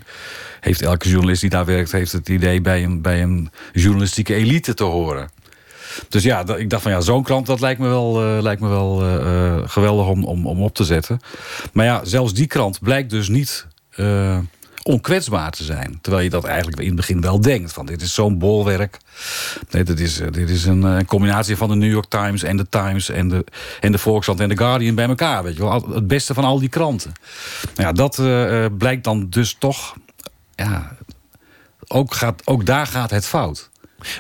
heeft 0.60 0.82
elke 0.82 1.10
journalist 1.10 1.42
die 1.42 1.50
daar 1.50 1.66
werkt... 1.66 1.92
heeft 1.92 2.12
het 2.12 2.30
idee 2.30 2.62
bij 2.62 2.84
een, 2.84 3.02
bij 3.02 3.22
een 3.22 3.52
journalistieke 3.74 4.34
elite 4.34 4.74
te 4.74 4.84
horen. 4.84 5.30
Dus 6.10 6.24
ja, 6.24 6.56
ik 6.56 6.70
dacht 6.70 6.84
van 6.84 6.92
ja, 6.92 7.02
zo'n 7.02 7.24
krant, 7.24 7.46
dat 7.46 7.60
lijkt 7.60 7.80
me 7.80 7.88
wel, 7.88 8.22
eh, 8.22 8.42
lijkt 8.42 8.62
me 8.62 8.68
wel 8.68 9.02
eh, 9.02 9.16
eh, 9.16 9.62
geweldig 9.66 10.08
om, 10.08 10.24
om, 10.24 10.48
om 10.48 10.64
op 10.64 10.76
te 10.76 10.84
zetten. 10.84 11.20
Maar 11.74 11.86
ja, 11.86 12.06
zelfs 12.06 12.34
die 12.34 12.48
krant 12.48 12.80
blijkt 12.80 13.10
dus 13.10 13.30
niet 13.30 13.68
eh, 13.90 14.38
onkwetsbaar 14.84 15.52
te 15.52 15.64
zijn. 15.64 16.00
Terwijl 16.02 16.24
je 16.24 16.30
dat 16.30 16.44
eigenlijk 16.44 16.80
in 16.80 16.88
het 16.88 16.96
begin 16.96 17.22
wel 17.22 17.42
denkt. 17.42 17.74
Van 17.74 17.86
dit 17.86 18.02
is 18.02 18.14
zo'n 18.14 18.38
bolwerk. 18.38 18.98
Nee, 19.70 19.84
dit 19.84 20.00
is, 20.00 20.16
dit 20.16 20.50
is 20.50 20.66
een, 20.66 21.06
combinatie 21.06 21.58
van 21.58 21.70
de 21.70 21.76
New 21.76 21.92
York 21.92 22.10
Times 22.10 22.44
en 22.44 22.58
de 22.58 22.70
Times 22.70 23.10
en 23.10 23.30
de, 23.30 23.46
en 23.80 23.92
de 23.92 23.98
Volkskrant 23.98 24.40
en 24.40 24.50
de 24.50 24.58
Guardian 24.58 24.96
bij 24.96 25.08
elkaar. 25.08 25.44
Weet 25.44 25.56
je 25.56 25.64
wel? 25.64 25.90
Het 25.94 26.08
beste 26.08 26.34
van 26.34 26.44
al 26.44 26.60
die 26.60 26.70
kranten. 26.70 27.12
Nou 27.76 27.88
ja, 27.88 27.94
dat 27.94 28.16
blijkt 28.78 29.04
dan 29.04 29.30
dus 29.30 29.56
toch... 29.60 29.96
Ja, 30.56 30.96
ook, 31.88 32.14
gaat, 32.14 32.48
ook 32.48 32.66
daar 32.66 32.88
gaat 32.88 33.10
het 33.10 33.26
fout. 33.26 33.70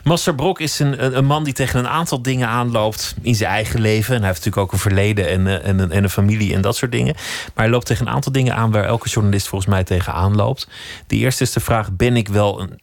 Master 0.03 0.35
Brok 0.35 0.59
is 0.59 0.79
een, 0.79 1.17
een, 1.17 1.25
man 1.25 1.43
die 1.43 1.53
tegen 1.53 1.79
een 1.79 1.87
aantal 1.87 2.21
dingen 2.21 2.47
aanloopt 2.47 3.15
in 3.21 3.35
zijn 3.35 3.49
eigen 3.49 3.81
leven. 3.81 4.15
En 4.15 4.19
hij 4.19 4.29
heeft 4.29 4.45
natuurlijk 4.45 4.65
ook 4.67 4.71
een 4.71 4.89
verleden 4.91 5.29
en, 5.29 5.47
eh, 5.47 5.69
en, 5.69 5.91
en 5.91 6.03
een 6.03 6.09
familie 6.09 6.53
en 6.53 6.61
dat 6.61 6.75
soort 6.75 6.91
dingen. 6.91 7.13
Maar 7.15 7.63
hij 7.65 7.69
loopt 7.69 7.85
tegen 7.85 8.07
een 8.07 8.13
aantal 8.13 8.31
dingen 8.31 8.55
aan 8.55 8.71
waar 8.71 8.85
elke 8.85 9.09
journalist 9.09 9.47
volgens 9.47 9.71
mij 9.71 9.83
tegen 9.83 10.13
aanloopt. 10.13 10.67
De 11.07 11.15
eerste 11.15 11.43
is 11.43 11.51
de 11.51 11.59
vraag: 11.59 11.91
ben 11.91 12.15
ik 12.15 12.27
wel 12.27 12.61
een 12.61 12.79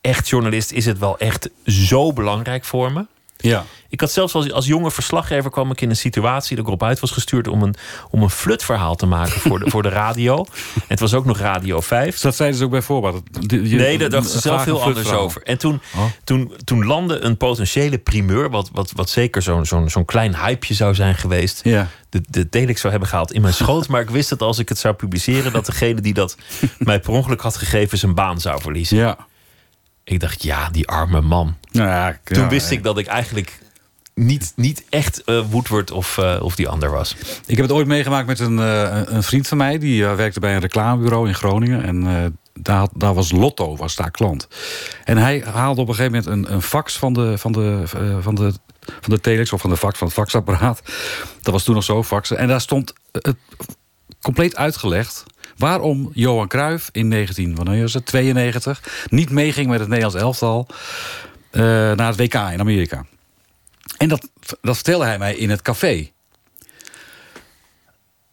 echt 0.00 0.28
journalist? 0.28 0.70
Is 0.70 0.86
het 0.86 0.98
wel 0.98 1.18
echt 1.18 1.50
zo 1.66 2.12
belangrijk 2.12 2.64
voor 2.64 2.92
me? 2.92 3.06
Ja. 3.42 3.64
Ik 3.88 4.00
had 4.00 4.10
zelfs 4.12 4.34
als, 4.34 4.52
als 4.52 4.66
jonge 4.66 4.90
verslaggever 4.90 5.50
kwam 5.50 5.70
ik 5.70 5.80
in 5.80 5.90
een 5.90 5.96
situatie 5.96 6.50
dat 6.56 6.64
ik 6.64 6.66
erop 6.70 6.82
uit 6.82 7.00
was 7.00 7.10
gestuurd 7.10 7.48
om 7.48 7.62
een, 7.62 7.74
om 8.10 8.22
een 8.22 8.30
flutverhaal 8.30 8.94
te 8.94 9.06
maken 9.06 9.40
voor 9.40 9.58
de, 9.58 9.70
voor 9.70 9.82
de 9.82 9.88
radio. 9.88 10.36
En 10.74 10.82
het 10.88 11.00
was 11.00 11.14
ook 11.14 11.24
nog 11.24 11.38
Radio 11.38 11.80
5. 11.80 12.10
Dus 12.10 12.20
dat 12.20 12.36
zeiden 12.36 12.58
ze 12.58 12.64
ook 12.64 12.70
bij 12.70 12.82
voorbaat. 12.82 13.14
Nee, 13.48 13.98
daar 13.98 14.10
dachten 14.10 14.30
ze 14.30 14.40
zelf 14.40 14.64
heel 14.64 14.82
anders 14.82 15.10
over. 15.12 15.42
En 15.42 15.58
toen, 15.58 15.80
Oh. 15.96 16.04
toen, 16.24 16.52
toen 16.64 16.84
landde 16.86 17.18
een 17.20 17.36
potentiële 17.36 17.98
primeur, 17.98 18.50
wat, 18.50 18.70
wat, 18.72 18.92
wat 18.94 19.10
zeker 19.10 19.42
zo'n 19.42 19.66
zo'n 19.66 19.90
zo'n 19.90 20.04
klein 20.04 20.36
hypeje 20.36 20.74
zou 20.74 20.94
zijn 20.94 21.14
geweest. 21.14 21.60
Ja. 21.64 21.88
De, 22.08 22.22
de 22.28 22.48
Telex 22.48 22.80
zou 22.80 22.90
hebben 22.92 23.08
gehaald 23.10 23.32
in 23.32 23.40
mijn 23.42 23.54
schoot. 23.62 23.88
maar 23.88 24.00
ik 24.00 24.10
wist 24.10 24.28
dat 24.28 24.42
als 24.42 24.58
ik 24.58 24.68
het 24.68 24.78
zou 24.78 24.94
publiceren, 24.94 25.52
dat 25.52 25.66
degene 25.66 26.00
die 26.00 26.14
dat 26.14 26.36
mij 26.78 27.00
per 27.00 27.10
ongeluk 27.12 27.40
had 27.40 27.56
gegeven, 27.56 27.98
zijn 27.98 28.14
baan 28.14 28.40
zou 28.40 28.60
verliezen. 28.60 28.96
Ja. 28.96 29.16
Ik 30.04 30.20
dacht, 30.20 30.42
ja, 30.42 30.70
die 30.70 30.88
arme 30.88 31.20
man. 31.20 31.56
Nou 31.70 31.88
ja, 31.88 32.18
Toen 32.24 32.42
ja, 32.42 32.48
wist 32.48 32.70
ja. 32.70 32.76
ik 32.76 32.82
dat 32.82 32.98
ik 32.98 33.06
eigenlijk 33.06 33.60
niet, 34.14 34.52
niet 34.56 34.84
echt 34.88 35.24
eh 35.24 35.44
Woodward 35.50 35.90
of, 35.90 36.18
eh, 36.18 36.38
of 36.42 36.54
die 36.54 36.68
ander 36.68 36.90
was. 36.90 37.16
Ik 37.46 37.56
heb 37.56 37.66
het 37.66 37.74
ooit 37.74 37.86
meegemaakt 37.86 38.26
met 38.26 38.38
een, 38.38 38.58
eh, 38.58 39.00
een 39.04 39.22
vriend 39.22 39.48
van 39.48 39.58
mij. 39.58 39.78
Die 39.78 40.04
werkte 40.04 40.40
bij 40.40 40.54
een 40.54 40.60
reclamebureau 40.60 41.28
in 41.28 41.34
Groningen. 41.34 41.84
En 41.84 42.38
daar, 42.54 42.88
daar 42.94 43.14
was 43.14 43.32
Lotto, 43.32 43.76
was 43.76 43.96
daar 43.96 44.10
klant. 44.10 44.48
En 45.04 45.16
hij 45.16 45.44
haalde 45.52 45.80
op 45.80 45.88
een 45.88 45.94
gegeven 45.94 46.24
moment 46.24 46.46
een, 46.46 46.54
een 46.54 46.62
fax 46.62 46.98
van 46.98 47.12
de, 47.12 47.38
van, 47.38 47.52
de, 47.52 47.82
van, 48.20 48.34
de, 48.34 48.52
van 48.80 49.14
de 49.14 49.20
telex... 49.20 49.52
of 49.52 49.60
van 49.60 49.70
de 49.70 49.76
fax, 49.76 49.98
van 49.98 50.06
het 50.06 50.16
faxapparaat. 50.16 50.82
Dat 51.42 51.52
was 51.52 51.64
toen 51.64 51.74
nog 51.74 51.84
zo, 51.84 52.02
faxen. 52.02 52.38
En 52.38 52.48
daar 52.48 52.60
stond 52.60 52.92
het 53.12 53.36
compleet 54.20 54.56
uitgelegd... 54.56 55.24
waarom 55.56 56.10
Johan 56.12 56.48
Cruijff 56.48 56.88
in 56.92 57.08
19, 57.08 57.54
wanneer 57.54 57.80
was 57.82 57.94
het, 57.94 58.06
92... 58.06 59.06
niet 59.10 59.30
meeging 59.30 59.66
met 59.68 59.80
het 59.80 59.88
Nederlands 59.88 60.20
elftal... 60.20 60.66
eh, 61.50 61.60
naar 61.92 62.06
het 62.06 62.16
WK 62.16 62.34
in 62.34 62.60
Amerika. 62.60 63.04
En 63.98 64.08
dat, 64.08 64.28
dat 64.60 64.74
vertelde 64.74 65.04
hij 65.04 65.18
mij 65.18 65.34
in 65.36 65.50
het 65.50 65.62
café. 65.62 66.10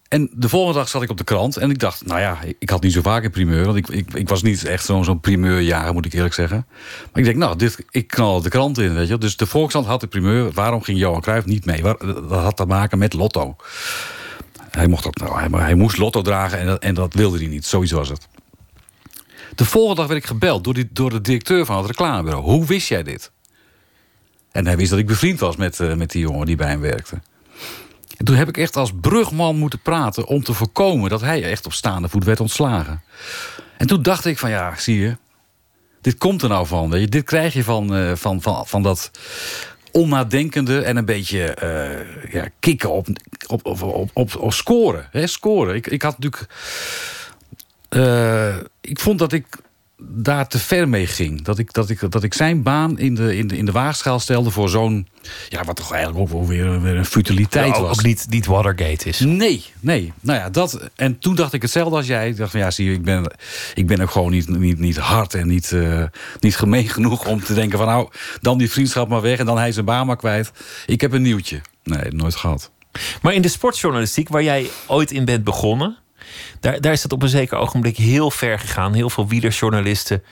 En 0.07 0.29
de 0.33 0.49
volgende 0.49 0.77
dag 0.79 0.89
zat 0.89 1.01
ik 1.01 1.09
op 1.09 1.17
de 1.17 1.23
krant 1.23 1.57
en 1.57 1.69
ik 1.69 1.79
dacht, 1.79 2.05
nou 2.05 2.19
ja, 2.19 2.37
ik- 2.59 2.69
had 2.69 2.81
niet 2.81 2.93
zo 2.93 3.01
vaak 3.01 3.23
een 3.23 3.31
primeur. 3.31 3.65
Want 3.65 3.77
ik, 3.77 3.87
ik, 3.87 4.13
ik 4.13 4.29
was 4.29 4.41
niet 4.41 4.65
echt 4.65 4.85
zo'n 4.85 5.03
zo'n 5.03 5.19
primeurjager, 5.19 5.93
moet 5.93 6.05
ik 6.05 6.13
eerlijk 6.13 6.33
zeggen. 6.33 6.65
Maar 6.99 7.09
ik 7.19 7.23
denk, 7.23 7.37
nou, 7.37 7.55
dit, 7.57 7.85
ik 7.89 8.07
knal 8.07 8.41
de 8.41 8.49
krant 8.49 8.77
in, 8.77 8.93
weet 8.93 9.07
je. 9.07 9.17
Dus 9.17 9.37
de 9.37 9.45
Volkskrant 9.45 9.85
had 9.85 9.99
de 10.01 10.07
primeur. 10.07 10.51
Waarom 10.51 10.81
ging 10.81 10.99
Johan 10.99 11.21
Cruijff 11.21 11.45
niet 11.45 11.65
mee? 11.65 11.81
Dat 11.81 12.29
had 12.29 12.57
te 12.57 12.65
maken 12.65 12.97
met 12.97 13.13
Lotto. 13.13 13.55
Hij, 14.71 14.87
mocht 14.87 15.03
dat, 15.03 15.17
nou, 15.17 15.39
hij, 15.39 15.61
hij 15.61 15.75
moest 15.75 15.97
Lotto 15.97 16.21
dragen 16.21 16.59
en 16.59 16.65
dat, 16.65 16.81
en 16.81 16.93
dat 16.93 17.13
wilde 17.13 17.37
hij 17.37 17.47
niet. 17.47 17.65
Zoiets 17.65 17.91
was 17.91 18.09
het. 18.09 18.27
De 19.55 19.65
volgende 19.65 19.95
dag 19.95 20.07
werd 20.07 20.19
ik 20.19 20.25
gebeld 20.25 20.63
door, 20.63 20.73
die, 20.73 20.89
door 20.91 21.09
de 21.09 21.21
directeur 21.21 21.65
van 21.65 21.77
het 21.77 21.85
reclamebureau. 21.85 22.43
Hoe 22.43 22.65
wist 22.65 22.87
jij 22.87 23.03
dit? 23.03 23.31
En 24.51 24.65
hij 24.65 24.77
wist 24.77 24.89
dat 24.89 24.99
ik 24.99 25.07
bevriend 25.07 25.39
was 25.39 25.55
met, 25.55 25.79
eh, 25.79 25.93
met 25.93 26.11
die 26.11 26.21
jongen 26.21 26.45
die 26.45 26.55
bij 26.55 26.69
hem 26.69 26.79
werkte. 26.79 27.21
En 28.17 28.25
toen 28.25 28.35
heb 28.35 28.47
ik 28.47 28.57
echt 28.57 28.75
als 28.75 28.91
brugman 29.01 29.55
moeten 29.55 29.81
praten 29.81 30.25
om 30.25 30.43
te 30.43 30.53
voorkomen 30.53 31.09
dat 31.09 31.21
hij 31.21 31.43
echt 31.43 31.65
op 31.65 31.73
staande 31.73 32.09
voet 32.09 32.23
werd 32.23 32.39
ontslagen. 32.39 33.01
En 33.77 33.87
toen 33.87 34.01
dacht 34.01 34.25
ik 34.25 34.37
van 34.37 34.49
ja, 34.49 34.73
zie 34.77 34.99
je, 34.99 35.17
dit 36.01 36.17
komt 36.17 36.41
er 36.41 36.49
nou 36.49 36.67
van. 36.67 36.99
Je? 36.99 37.07
Dit 37.07 37.23
krijg 37.23 37.53
je 37.53 37.63
van, 37.63 37.95
eh, 37.95 38.11
van, 38.15 38.41
van, 38.41 38.67
van 38.67 38.83
dat 38.83 39.11
onnadenkende 39.91 40.81
en 40.81 40.97
een 40.97 41.05
beetje 41.05 41.43
eh, 41.43 42.31
ja, 42.33 42.47
kicken 42.59 42.91
op, 42.91 43.07
op, 43.47 43.81
op, 44.13 44.35
op, 44.35 44.53
scoren. 44.53 45.07
Hè? 45.11 45.27
Scoren. 45.27 45.75
Ik, 45.75 45.87
ik 45.87 46.01
had 46.01 46.19
natuurlijk. 46.19 46.53
eh, 47.89 48.57
ik 48.81 48.99
vond 48.99 49.19
dat 49.19 49.33
ik 49.33 49.45
daar 50.01 50.47
te 50.47 50.59
ver 50.59 50.89
mee 50.89 51.07
ging. 51.07 51.41
Dat 51.41 51.59
ik, 51.59 51.73
dat 51.73 51.89
ik, 51.89 52.11
dat 52.11 52.23
ik 52.23 52.33
zijn 52.33 52.63
baan 52.63 52.99
in 52.99 53.15
de, 53.15 53.37
in 53.37 53.47
de, 53.47 53.57
in 53.57 53.65
de 53.65 53.71
waagschaal 53.71 54.19
stelde 54.19 54.51
voor 54.51 54.69
zo'n. 54.69 55.07
Ja, 55.49 55.63
wat 55.63 55.75
toch 55.75 55.91
eigenlijk 55.91 56.21
ook 56.21 56.29
wel 56.29 56.47
weer, 56.47 56.81
weer 56.81 56.95
een 56.95 57.05
futiliteit 57.05 57.77
was. 57.77 57.97
ook 57.97 58.03
niet, 58.03 58.25
niet 58.29 58.45
Watergate 58.45 59.09
is. 59.09 59.19
Nee, 59.19 59.65
nee. 59.79 60.13
Nou 60.19 60.39
ja, 60.39 60.49
dat. 60.49 60.89
En 60.95 61.19
toen 61.19 61.35
dacht 61.35 61.53
ik 61.53 61.61
hetzelfde 61.61 61.95
als 61.95 62.07
jij. 62.07 62.29
Ik 62.29 62.37
dacht 62.37 62.51
van 62.51 62.59
ja, 62.59 62.71
zie 62.71 62.85
je, 62.85 62.93
ik 62.93 63.03
ben, 63.03 63.31
ik 63.73 63.87
ben 63.87 64.01
ook 64.01 64.11
gewoon 64.11 64.31
niet, 64.31 64.49
niet, 64.49 64.79
niet 64.79 64.97
hard 64.97 65.33
en 65.33 65.47
niet, 65.47 65.71
eh, 65.71 66.03
niet 66.39 66.55
gemeen 66.55 66.89
genoeg 66.99 67.27
om 67.27 67.43
te 67.43 67.53
denken 67.53 67.77
van 67.77 67.87
nou, 67.87 68.09
dan 68.41 68.57
die 68.57 68.71
vriendschap 68.71 69.09
maar 69.09 69.21
weg 69.21 69.39
en 69.39 69.45
dan 69.45 69.57
hij 69.57 69.71
zijn 69.71 69.85
baan 69.85 70.05
maar 70.05 70.17
kwijt. 70.17 70.51
Ik 70.85 71.01
heb 71.01 71.11
een 71.11 71.21
nieuwtje. 71.21 71.61
Nee, 71.83 72.11
nooit 72.11 72.35
gehad. 72.35 72.71
Maar 73.21 73.33
in 73.33 73.41
de 73.41 73.47
sportjournalistiek, 73.47 74.29
waar 74.29 74.43
jij 74.43 74.69
ooit 74.87 75.11
in 75.11 75.25
bent 75.25 75.43
begonnen, 75.43 75.97
daar, 76.59 76.81
daar 76.81 76.93
is 76.93 77.03
het 77.03 77.13
op 77.13 77.23
een 77.23 77.29
zeker 77.29 77.57
ogenblik 77.57 77.97
heel 77.97 78.31
ver 78.31 78.59
gegaan. 78.59 78.93
Heel 78.93 79.09
veel 79.09 79.27
wielersjournalisten 79.27 80.23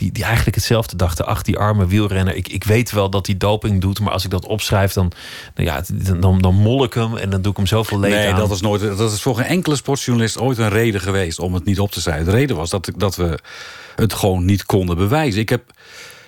die, 0.00 0.12
die 0.12 0.24
eigenlijk 0.24 0.56
hetzelfde 0.56 0.96
dachten. 0.96 1.26
Ach, 1.26 1.42
die 1.42 1.58
arme 1.58 1.86
wielrenner. 1.86 2.34
Ik, 2.34 2.48
ik 2.48 2.64
weet 2.64 2.90
wel 2.90 3.10
dat 3.10 3.26
hij 3.26 3.36
doping 3.36 3.80
doet, 3.80 4.00
maar 4.00 4.12
als 4.12 4.24
ik 4.24 4.30
dat 4.30 4.46
opschrijf, 4.46 4.92
dan, 4.92 5.12
nou 5.54 5.68
ja, 5.68 5.82
dan, 5.92 6.20
dan, 6.20 6.40
dan 6.40 6.54
mol 6.54 6.84
ik 6.84 6.94
hem 6.94 7.16
en 7.16 7.30
dan 7.30 7.42
doe 7.42 7.50
ik 7.50 7.56
hem 7.56 7.66
zoveel 7.66 8.00
leed 8.00 8.10
Nee, 8.12 8.28
aan. 8.28 8.38
dat 8.38 8.50
is, 8.50 8.60
nooit, 8.60 8.80
dat 8.80 9.12
is 9.12 9.22
voor 9.22 9.36
geen 9.36 9.44
enkele 9.44 9.76
sportjournalist 9.76 10.38
ooit 10.38 10.58
een 10.58 10.68
reden 10.68 11.00
geweest 11.00 11.38
om 11.38 11.54
het 11.54 11.64
niet 11.64 11.80
op 11.80 11.90
te 11.90 12.00
schrijven. 12.00 12.24
De 12.24 12.30
reden 12.30 12.56
was 12.56 12.70
dat, 12.70 12.90
dat 12.96 13.16
we 13.16 13.38
het 13.96 14.12
gewoon 14.12 14.44
niet 14.44 14.64
konden 14.64 14.96
bewijzen. 14.96 15.40
Ik 15.40 15.48
heb 15.48 15.62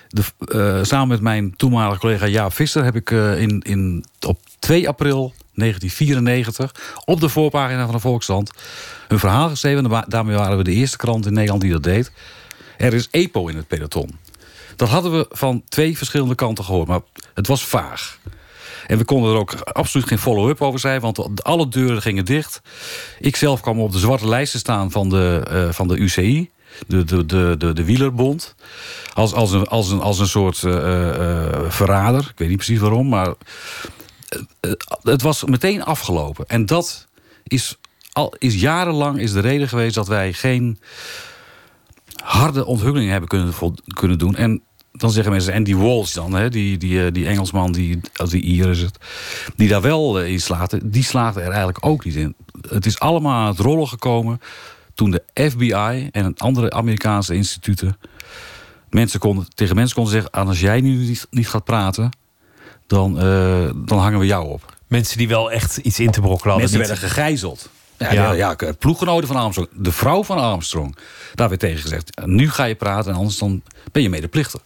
de, 0.09 0.23
eh, 0.47 0.83
samen 0.83 1.07
met 1.07 1.21
mijn 1.21 1.55
toenmalige 1.55 1.99
collega 1.99 2.27
Jaap 2.27 2.53
Visser 2.53 2.83
heb 2.83 2.95
ik 2.95 3.11
eh, 3.11 3.41
in, 3.41 3.59
in, 3.59 4.05
op 4.27 4.39
2 4.59 4.87
april 4.87 5.33
1994 5.55 6.71
op 7.05 7.19
de 7.19 7.29
voorpagina 7.29 7.85
van 7.85 7.95
de 7.95 8.01
Volkskrant 8.01 8.51
een 9.07 9.19
verhaal 9.19 9.49
geschreven. 9.49 9.91
en 9.91 10.05
Daarmee 10.07 10.35
waren 10.35 10.57
we 10.57 10.63
de 10.63 10.71
eerste 10.71 10.97
krant 10.97 11.25
in 11.25 11.33
Nederland 11.33 11.61
die 11.61 11.71
dat 11.71 11.83
deed. 11.83 12.11
Er 12.77 12.93
is 12.93 13.07
EPO 13.11 13.47
in 13.47 13.55
het 13.55 13.67
peloton. 13.67 14.19
Dat 14.75 14.89
hadden 14.89 15.11
we 15.11 15.25
van 15.29 15.63
twee 15.67 15.97
verschillende 15.97 16.35
kanten 16.35 16.63
gehoord, 16.63 16.87
maar 16.87 17.01
het 17.33 17.47
was 17.47 17.65
vaag. 17.65 18.19
En 18.87 18.97
we 18.97 19.05
konden 19.05 19.31
er 19.31 19.39
ook 19.39 19.53
absoluut 19.53 20.07
geen 20.07 20.19
follow-up 20.19 20.61
over 20.61 20.79
zijn, 20.79 21.01
want 21.01 21.43
alle 21.43 21.67
deuren 21.67 22.01
gingen 22.01 22.25
dicht. 22.25 22.61
Ik 23.19 23.35
zelf 23.35 23.61
kwam 23.61 23.79
op 23.79 23.91
de 23.91 23.99
zwarte 23.99 24.27
lijsten 24.27 24.59
staan 24.59 24.91
van 24.91 25.09
de, 25.09 25.47
uh, 25.51 25.71
van 25.71 25.87
de 25.87 25.97
UCI, 25.97 26.49
de, 26.87 27.03
de, 27.03 27.25
de, 27.25 27.55
de, 27.57 27.73
de 27.73 27.83
wielerbond. 27.83 28.55
Als, 29.13 29.33
als, 29.33 29.51
een, 29.51 29.67
als, 29.67 29.89
een, 29.89 30.01
als 30.01 30.19
een 30.19 30.27
soort 30.27 30.61
uh, 30.61 30.73
uh, 30.73 31.47
verrader. 31.67 32.19
Ik 32.19 32.37
weet 32.37 32.47
niet 32.47 32.57
precies 32.57 32.79
waarom, 32.79 33.09
maar 33.09 33.33
het 35.03 35.21
was 35.21 35.43
meteen 35.43 35.83
afgelopen. 35.83 36.45
En 36.47 36.65
dat 36.65 37.07
is, 37.43 37.77
al, 38.11 38.33
is 38.37 38.61
jarenlang 38.61 39.19
is 39.19 39.31
de 39.31 39.39
reden 39.39 39.69
geweest 39.69 39.95
dat 39.95 40.07
wij 40.07 40.33
geen 40.33 40.79
harde 42.23 42.65
onthullingen 42.65 43.11
hebben 43.11 43.29
kunnen, 43.29 43.53
kunnen 43.95 44.17
doen. 44.17 44.35
En 44.35 44.61
dan 44.91 45.11
zeggen 45.11 45.31
mensen, 45.31 45.53
en 45.53 45.63
die 45.63 45.77
Walsh 45.77 46.13
dan, 46.13 46.33
hè, 46.33 46.49
die, 46.49 46.77
die, 46.77 47.11
die 47.11 47.27
Engelsman, 47.27 47.71
die, 47.71 47.99
die 48.29 48.41
Ier 48.41 48.69
is 48.69 48.81
het, 48.81 48.97
die 49.55 49.67
daar 49.67 49.81
wel 49.81 50.21
in 50.21 50.41
slaagde, 50.41 50.89
die 50.89 51.03
slaagde 51.03 51.39
er 51.39 51.47
eigenlijk 51.47 51.85
ook 51.85 52.05
niet 52.05 52.15
in. 52.15 52.35
Het 52.69 52.85
is 52.85 52.99
allemaal 52.99 53.33
aan 53.33 53.47
het 53.47 53.59
rollen 53.59 53.87
gekomen 53.87 54.41
toen 54.93 55.11
de 55.11 55.23
FBI 55.33 56.09
en 56.11 56.37
andere 56.37 56.71
Amerikaanse 56.71 57.35
instituten 57.35 57.97
mensen 58.89 59.19
konden, 59.19 59.47
tegen 59.55 59.75
mensen 59.75 59.95
konden 59.95 60.13
zeggen: 60.13 60.31
als 60.31 60.59
jij 60.59 60.81
nu 60.81 61.17
niet 61.29 61.49
gaat 61.49 61.63
praten, 61.63 62.11
dan, 62.87 63.25
uh, 63.25 63.69
dan 63.75 63.99
hangen 63.99 64.19
we 64.19 64.25
jou 64.25 64.47
op. 64.47 64.77
Mensen 64.87 65.17
die 65.17 65.27
wel 65.27 65.51
echt 65.51 65.77
iets 65.77 65.99
in 65.99 66.11
te 66.11 66.21
brokkelen 66.21 66.53
hadden. 66.53 66.71
Mensen 66.71 66.89
werden 66.89 67.09
gegijzeld. 67.09 67.69
Ja, 67.97 68.11
ja. 68.11 68.31
ja, 68.31 68.55
ploeggenoten 68.79 69.27
van 69.27 69.35
Armstrong. 69.35 69.69
De 69.73 69.91
vrouw 69.91 70.23
van 70.23 70.37
Armstrong. 70.37 70.95
Daar 71.33 71.49
werd 71.49 71.59
tegen 71.61 71.81
gezegd. 71.81 72.21
Nu 72.25 72.49
ga 72.49 72.63
je 72.63 72.75
praten 72.75 73.11
en 73.11 73.17
anders 73.17 73.37
dan 73.37 73.61
ben 73.91 74.01
je 74.01 74.09
medeplichtig. 74.09 74.61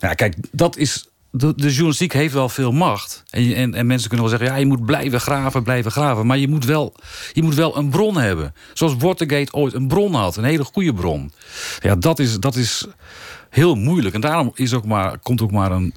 Nou, 0.00 0.14
kijk, 0.14 0.36
dat 0.50 0.76
is... 0.76 1.04
De, 1.32 1.54
de 1.56 1.68
journalistiek 1.68 2.12
heeft 2.12 2.34
wel 2.34 2.48
veel 2.48 2.72
macht. 2.72 3.22
En, 3.30 3.54
en, 3.54 3.74
en, 3.74 3.86
mensen 3.86 4.08
kunnen 4.08 4.28
wel 4.28 4.38
zeggen... 4.38 4.54
ja, 4.54 4.60
je 4.60 4.66
moet 4.66 4.84
blijven 4.84 5.20
graven, 5.20 5.62
blijven 5.62 5.90
graven. 5.90 6.26
Maar 6.26 6.38
je 6.38 6.48
moet 6.48 6.64
wel, 6.64 6.94
je 7.32 7.42
moet 7.42 7.54
wel 7.54 7.76
een 7.76 7.90
bron 7.90 8.16
hebben. 8.16 8.54
Zoals 8.74 8.94
Watergate 8.98 9.52
ooit 9.52 9.74
een 9.74 9.88
bron 9.88 10.14
had. 10.14 10.36
Een 10.36 10.44
hele 10.44 10.64
goede 10.64 10.94
bron. 10.94 11.32
Ja, 11.80 11.96
dat 11.96 12.18
is, 12.18 12.38
dat 12.38 12.56
is 12.56 12.86
heel 13.50 13.74
moeilijk. 13.74 14.14
En 14.14 14.20
daarom 14.20 14.50
is 14.54 14.74
ook 14.74 14.84
maar, 14.84 15.18
komt 15.18 15.42
ook 15.42 15.50
maar 15.50 15.72
een 15.72 15.94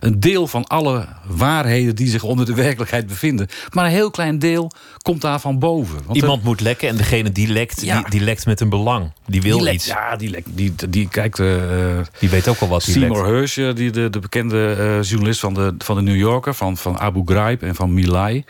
een 0.00 0.20
deel 0.20 0.46
van 0.46 0.66
alle 0.66 1.06
waarheden 1.26 1.96
die 1.96 2.08
zich 2.08 2.22
onder 2.22 2.46
de 2.46 2.54
werkelijkheid 2.54 3.06
bevinden. 3.06 3.48
Maar 3.72 3.84
een 3.84 3.90
heel 3.90 4.10
klein 4.10 4.38
deel 4.38 4.70
komt 5.02 5.20
daarvan 5.20 5.58
boven. 5.58 5.98
Want 6.04 6.16
Iemand 6.16 6.42
moet 6.42 6.60
lekken 6.60 6.88
en 6.88 6.96
degene 6.96 7.32
die 7.32 7.48
lekt, 7.48 7.80
die, 7.80 7.92
die, 8.08 8.20
lekt 8.20 8.46
met 8.46 8.60
een 8.60 8.68
belang. 8.68 9.12
Die 9.26 9.42
wil 9.42 9.58
die 9.58 9.72
iets. 9.72 9.86
Ja, 9.86 10.16
die, 10.16 10.30
lekt, 10.30 10.48
die, 10.50 10.74
die 10.88 11.08
kijkt... 11.08 11.38
Uh, 11.38 12.00
die 12.18 12.28
weet 12.28 12.48
ook 12.48 12.60
wel 12.60 12.68
wat 12.68 12.82
Seymour 12.82 13.26
Hersh, 13.26 13.54
die, 13.74 13.90
de, 13.90 14.10
de 14.10 14.18
bekende 14.18 14.76
uh, 14.78 15.02
journalist 15.02 15.40
van 15.40 15.54
de, 15.54 15.74
van 15.78 15.96
de 15.96 16.02
New 16.02 16.16
Yorker... 16.16 16.54
van, 16.54 16.76
van 16.76 16.98
Abu 16.98 17.22
Ghraib 17.24 17.62
en 17.62 17.74
van 17.74 17.94
Milai... 17.94 18.44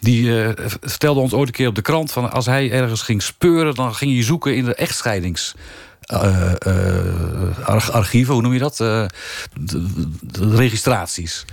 die 0.00 0.22
uh, 0.22 0.48
vertelde 0.80 1.20
ons 1.20 1.32
ooit 1.32 1.48
een 1.48 1.54
keer 1.54 1.68
op 1.68 1.74
de 1.74 1.82
krant... 1.82 2.12
van 2.12 2.32
als 2.32 2.46
hij 2.46 2.70
ergens 2.70 3.02
ging 3.02 3.22
speuren... 3.22 3.74
dan 3.74 3.94
ging 3.94 4.12
hij 4.12 4.22
zoeken 4.22 4.56
in 4.56 4.64
de 4.64 4.74
echtscheidings 4.74 5.54
uh, 6.12 6.52
uh, 6.66 7.88
archieven, 7.88 8.32
hoe 8.32 8.42
noem 8.42 8.52
je 8.52 8.58
dat? 8.58 8.80
Uh, 8.80 9.04
de, 9.60 10.56
registraties. 10.56 11.44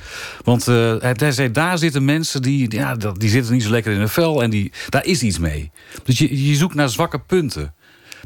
Want 0.44 0.66
hij 0.66 1.32
zei, 1.32 1.52
daar 1.52 1.78
zitten 1.78 2.06
mensen 2.06 2.42
die, 2.42 2.76
ja, 2.76 2.96
die 2.96 3.30
zitten 3.30 3.54
niet 3.54 3.64
zo 3.64 3.70
lekker 3.70 3.92
in 3.92 3.98
hun 3.98 4.10
vel 4.10 4.44
en 4.44 4.50
die, 4.50 4.72
daar 4.90 5.06
is 5.06 5.24
iets 5.24 5.40
mee. 5.40 5.72
Dus 6.04 6.18
je, 6.18 6.48
je 6.48 6.56
zoekt 6.56 6.76
naar 6.76 6.90
zwakke 6.90 7.20
punten. 7.20 7.74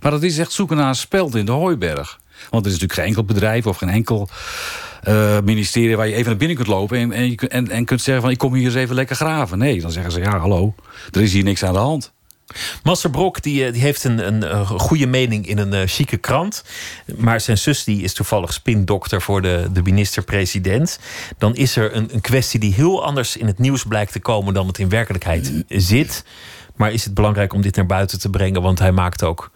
Maar 0.01 0.11
dat 0.11 0.23
is 0.23 0.37
echt 0.37 0.51
zoeken 0.51 0.77
naar 0.77 0.87
een 0.87 0.95
speld 0.95 1.35
in 1.35 1.45
de 1.45 1.51
hooiberg. 1.51 2.19
Want 2.49 2.65
er 2.65 2.71
is 2.71 2.79
natuurlijk 2.79 2.93
geen 2.93 3.05
enkel 3.05 3.23
bedrijf 3.23 3.67
of 3.67 3.77
geen 3.77 3.89
enkel 3.89 4.29
ministerie 5.43 5.97
waar 5.97 6.07
je 6.07 6.13
even 6.13 6.25
naar 6.25 6.37
binnen 6.37 6.57
kunt 6.57 6.67
lopen 6.67 6.97
en, 6.97 7.11
en, 7.11 7.35
en, 7.35 7.69
en 7.69 7.85
kunt 7.85 8.01
zeggen 8.01 8.23
van 8.23 8.31
ik 8.31 8.37
kom 8.37 8.53
hier 8.53 8.65
eens 8.65 8.75
even 8.75 8.95
lekker 8.95 9.15
graven. 9.15 9.57
Nee, 9.57 9.81
dan 9.81 9.91
zeggen 9.91 10.11
ze 10.11 10.19
ja 10.19 10.37
hallo, 10.37 10.75
er 11.11 11.21
is 11.21 11.33
hier 11.33 11.43
niks 11.43 11.63
aan 11.63 11.73
de 11.73 11.79
hand. 11.79 12.12
Master 12.83 13.09
Brok 13.09 13.41
die, 13.41 13.71
die 13.71 13.81
heeft 13.81 14.03
een, 14.03 14.27
een, 14.27 14.65
goede 14.65 15.07
mening 15.07 15.47
in 15.47 15.57
een 15.57 15.73
uh, 15.73 15.81
chique 15.85 16.17
krant. 16.17 16.63
Maar 17.15 17.41
zijn 17.41 17.57
zus 17.57 17.83
die 17.83 18.01
is 18.01 18.13
toevallig 18.13 18.53
spindokter 18.53 19.21
voor 19.21 19.41
de, 19.41 19.69
de 19.73 19.81
minister-president. 19.81 20.99
Dan 21.37 21.55
is 21.55 21.75
er 21.75 21.95
een, 21.95 22.13
een 22.13 22.21
kwestie 22.21 22.59
die 22.59 22.73
heel 22.73 23.05
anders 23.05 23.37
in 23.37 23.47
het 23.47 23.59
nieuws 23.59 23.83
blijkt 23.83 24.11
te 24.11 24.19
komen 24.19 24.53
dan 24.53 24.67
het 24.67 24.77
in 24.77 24.89
werkelijkheid 24.89 25.63
zit. 25.67 26.23
Maar 26.75 26.91
is 26.91 27.03
het 27.03 27.13
belangrijk 27.13 27.53
om 27.53 27.61
dit 27.61 27.75
naar 27.75 27.85
buiten 27.85 28.19
te 28.19 28.29
brengen? 28.29 28.61
Want 28.61 28.79
hij 28.79 28.91
maakt 28.91 29.23
ook 29.23 29.51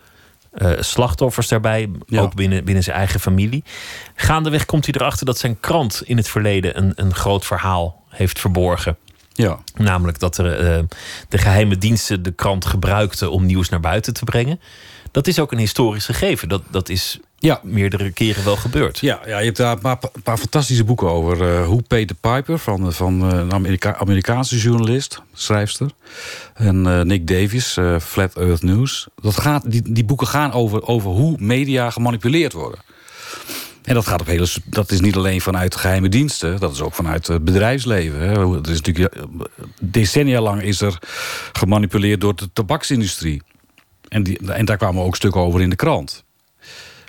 uh, 0.54 0.72
slachtoffers 0.80 1.48
daarbij, 1.48 1.90
ook 2.10 2.36
binnen, 2.36 2.64
binnen 2.64 2.84
zijn 2.84 2.98
eigen 2.98 3.20
familie. 3.20 3.64
Gaandeweg 4.16 4.66
komt 4.66 4.86
hij 4.86 4.94
erachter 4.98 5.26
dat 5.26 5.38
zijn 5.38 5.60
krant 5.60 6.02
in 6.06 6.18
het 6.18 6.30
verleden 6.30 6.78
een, 6.78 6.92
een 6.96 7.14
groot 7.14 7.46
verhaal 7.46 8.04
heeft 8.10 8.40
verborgen. 8.40 8.98
Ja. 9.38 9.60
Namelijk 9.76 10.20
dat 10.20 10.38
er, 10.38 10.78
uh, 10.78 10.84
de 11.30 11.38
geheime 11.38 11.78
diensten 11.78 12.24
de 12.24 12.32
krant 12.32 12.66
gebruikten 12.66 13.32
om 13.32 13.46
nieuws 13.46 13.70
naar 13.70 13.80
buiten 13.80 14.14
te 14.14 14.24
brengen. 14.24 14.60
Dat 15.12 15.28
is 15.28 15.40
ook 15.40 15.52
een 15.52 15.58
historisch 15.58 16.06
gegeven. 16.06 16.50
Dat, 16.50 16.62
dat 16.70 16.90
is 16.90 17.20
ja. 17.36 17.60
meerdere 17.64 18.12
keren 18.12 18.44
wel 18.44 18.56
gebeurd. 18.56 19.00
Ja, 19.00 19.20
ja 19.26 19.38
je 19.38 19.46
hebt 19.46 19.58
daar 19.58 19.72
een 19.72 19.80
paar, 19.80 19.98
een 20.14 20.22
paar 20.22 20.38
fantastische 20.38 20.84
boeken 20.84 21.10
over. 21.10 21.42
Uh, 21.42 21.62
Who 21.62 21.82
Paid 21.88 22.08
the 22.08 22.14
Piper 22.14 22.60
van, 22.60 22.94
van 22.94 23.32
uh, 23.32 23.40
een 23.40 23.54
Amerika 23.54 23.96
Amerikaanse 23.96 24.58
journalist, 24.58 25.22
schrijfster. 25.34 25.90
En 26.54 26.86
uh, 26.86 27.02
Nick 27.02 27.28
Davis, 27.28 27.78
Flat 28.02 28.36
Earth 28.36 28.64
News. 28.64 29.08
Dat 29.22 29.40
gaat, 29.40 29.72
die, 29.72 29.82
die 29.94 30.06
boeken 30.06 30.28
gaan 30.28 30.52
over, 30.52 30.88
over 30.88 31.10
hoe 31.10 31.36
media 31.40 31.90
gemanipuleerd 31.90 32.54
worden. 32.54 32.80
En 33.88 33.94
dat, 33.94 34.08
gaat 34.08 34.22
op 34.22 34.28
hele, 34.28 34.48
dat 34.66 34.92
is 34.92 35.02
niet 35.02 35.16
alleen 35.16 35.42
vanuit 35.42 35.76
geheime 35.76 36.10
diensten, 36.10 36.60
dat 36.60 36.74
is 36.74 36.82
ook 36.82 36.94
vanuit 36.94 37.28
het 37.28 37.44
bedrijfsleven. 37.44 38.20
Hè. 38.20 38.60
Is 38.70 38.82
natuurlijk, 38.82 39.16
decennia 39.82 40.42
lang 40.42 40.62
is 40.62 40.82
er 40.82 40.98
gemanipuleerd 41.52 42.22
door 42.22 42.36
de 42.36 42.50
tabaksindustrie. 42.54 43.42
En, 44.08 44.24
die, 44.24 44.52
en 44.52 44.66
daar 44.66 44.78
kwamen 44.78 45.04
ook 45.04 45.16
stukken 45.16 45.42
over 45.42 45.62
in 45.62 45.70
de 45.70 45.76
krant. 45.76 46.24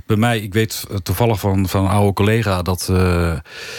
Bij 0.06 0.16
mij, 0.16 0.38
ik 0.38 0.52
weet 0.52 0.86
toevallig 1.02 1.40
van, 1.40 1.68
van 1.68 1.84
een 1.84 1.90
oude 1.90 2.12
collega... 2.12 2.62
dat, 2.62 2.88
uh, 2.90 3.38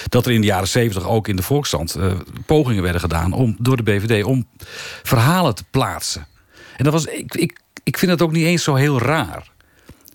dat 0.10 0.26
er 0.26 0.32
in 0.32 0.42
de 0.42 0.48
jaren 0.48 0.68
zeventig 0.68 1.08
ook 1.08 1.28
in 1.28 1.36
de 1.36 1.44
Volksstand... 1.44 1.98
Uh, 1.98 2.12
pogingen 2.46 2.84
werden 2.84 3.02
gedaan 3.02 3.34
om, 3.34 3.56
door 3.60 3.78
de 3.78 3.84
BVD 3.84 4.24
om 4.24 4.48
verhalen 5.04 5.56
te 5.56 5.64
plaatsen. 5.72 6.28
En 6.78 6.84
dat 6.84 6.94
was, 6.94 7.06
ik, 7.06 7.36
ik, 7.36 7.60
ik 7.84 7.98
vind 7.98 8.12
het 8.12 8.22
ook 8.22 8.32
niet 8.32 8.46
eens 8.46 8.64
zo 8.64 8.76
heel 8.76 9.00
raar. 9.00 9.52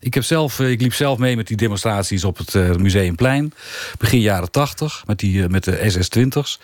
Ik, 0.05 0.15
heb 0.15 0.25
zelf, 0.25 0.61
eh, 0.61 0.71
ik 0.71 0.81
liep 0.81 0.95
zelf 0.95 1.19
mee 1.19 1.37
met 1.37 1.47
die 1.47 1.57
demonstraties 1.57 2.25
op 2.25 2.37
het 2.37 2.55
uh, 2.55 2.75
Museumplein. 2.75 3.53
Begin 3.99 4.21
jaren 4.21 4.51
tachtig, 4.51 5.03
met, 5.07 5.19
die, 5.19 5.37
uh, 5.37 5.47
met 5.47 5.65
de 5.65 5.91
SS-20's 5.91 6.61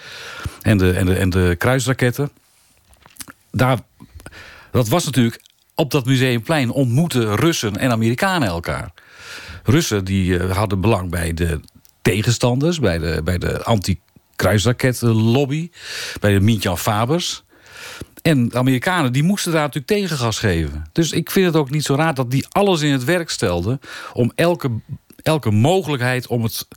en 0.62 0.78
de, 0.78 0.92
en, 0.92 1.06
de, 1.06 1.14
en 1.14 1.30
de 1.30 1.54
kruisraketten. 1.58 2.30
Daar, 3.50 3.78
dat 4.70 4.88
was 4.88 5.04
natuurlijk 5.04 5.40
op 5.74 5.90
dat 5.90 6.04
Museumplein 6.04 6.70
ontmoeten 6.70 7.36
Russen 7.36 7.76
en 7.76 7.90
Amerikanen 7.90 8.48
elkaar. 8.48 8.92
Russen 9.64 10.04
die 10.04 10.38
hadden 10.38 10.80
belang 10.80 11.10
bij 11.10 11.34
de 11.34 11.60
tegenstanders, 12.02 12.78
bij 12.78 12.98
de, 12.98 13.20
bij 13.24 13.38
de 13.38 13.64
anti-kruisrakettenlobby, 13.64 15.70
bij 16.20 16.32
de 16.32 16.40
Mintjan 16.40 16.78
Fabers. 16.78 17.42
En 18.22 18.48
de 18.48 18.58
Amerikanen 18.58 19.12
die 19.12 19.22
moesten 19.22 19.52
daar 19.52 19.60
natuurlijk 19.60 19.86
tegengas 19.86 20.38
geven. 20.38 20.84
Dus 20.92 21.12
ik 21.12 21.30
vind 21.30 21.46
het 21.46 21.56
ook 21.56 21.70
niet 21.70 21.84
zo 21.84 21.94
raar 21.94 22.14
dat 22.14 22.30
die 22.30 22.46
alles 22.48 22.80
in 22.80 22.92
het 22.92 23.04
werk 23.04 23.30
stelden... 23.30 23.80
om 24.12 24.32
elke, 24.34 24.70
elke 25.22 25.50
mogelijkheid 25.50 26.26
om 26.26 26.42
het 26.42 26.68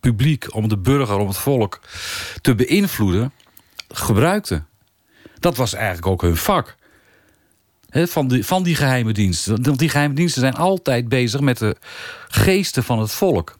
publiek, 0.00 0.54
om 0.54 0.68
de 0.68 0.78
burger, 0.78 1.16
om 1.16 1.28
het 1.28 1.36
volk 1.36 1.80
te 2.40 2.54
beïnvloeden... 2.54 3.32
gebruikten. 3.88 4.66
Dat 5.38 5.56
was 5.56 5.74
eigenlijk 5.74 6.06
ook 6.06 6.22
hun 6.22 6.36
vak. 6.36 6.76
van, 7.90 8.28
die, 8.28 8.46
van 8.46 8.62
die 8.62 8.74
geheime 8.74 9.12
diensten. 9.12 9.62
Want 9.62 9.78
die 9.78 9.88
geheime 9.88 10.14
diensten 10.14 10.40
zijn 10.40 10.54
altijd 10.54 11.08
bezig 11.08 11.40
met 11.40 11.58
de 11.58 11.76
geesten 12.28 12.84
van 12.84 12.98
het 12.98 13.12
volk 13.12 13.56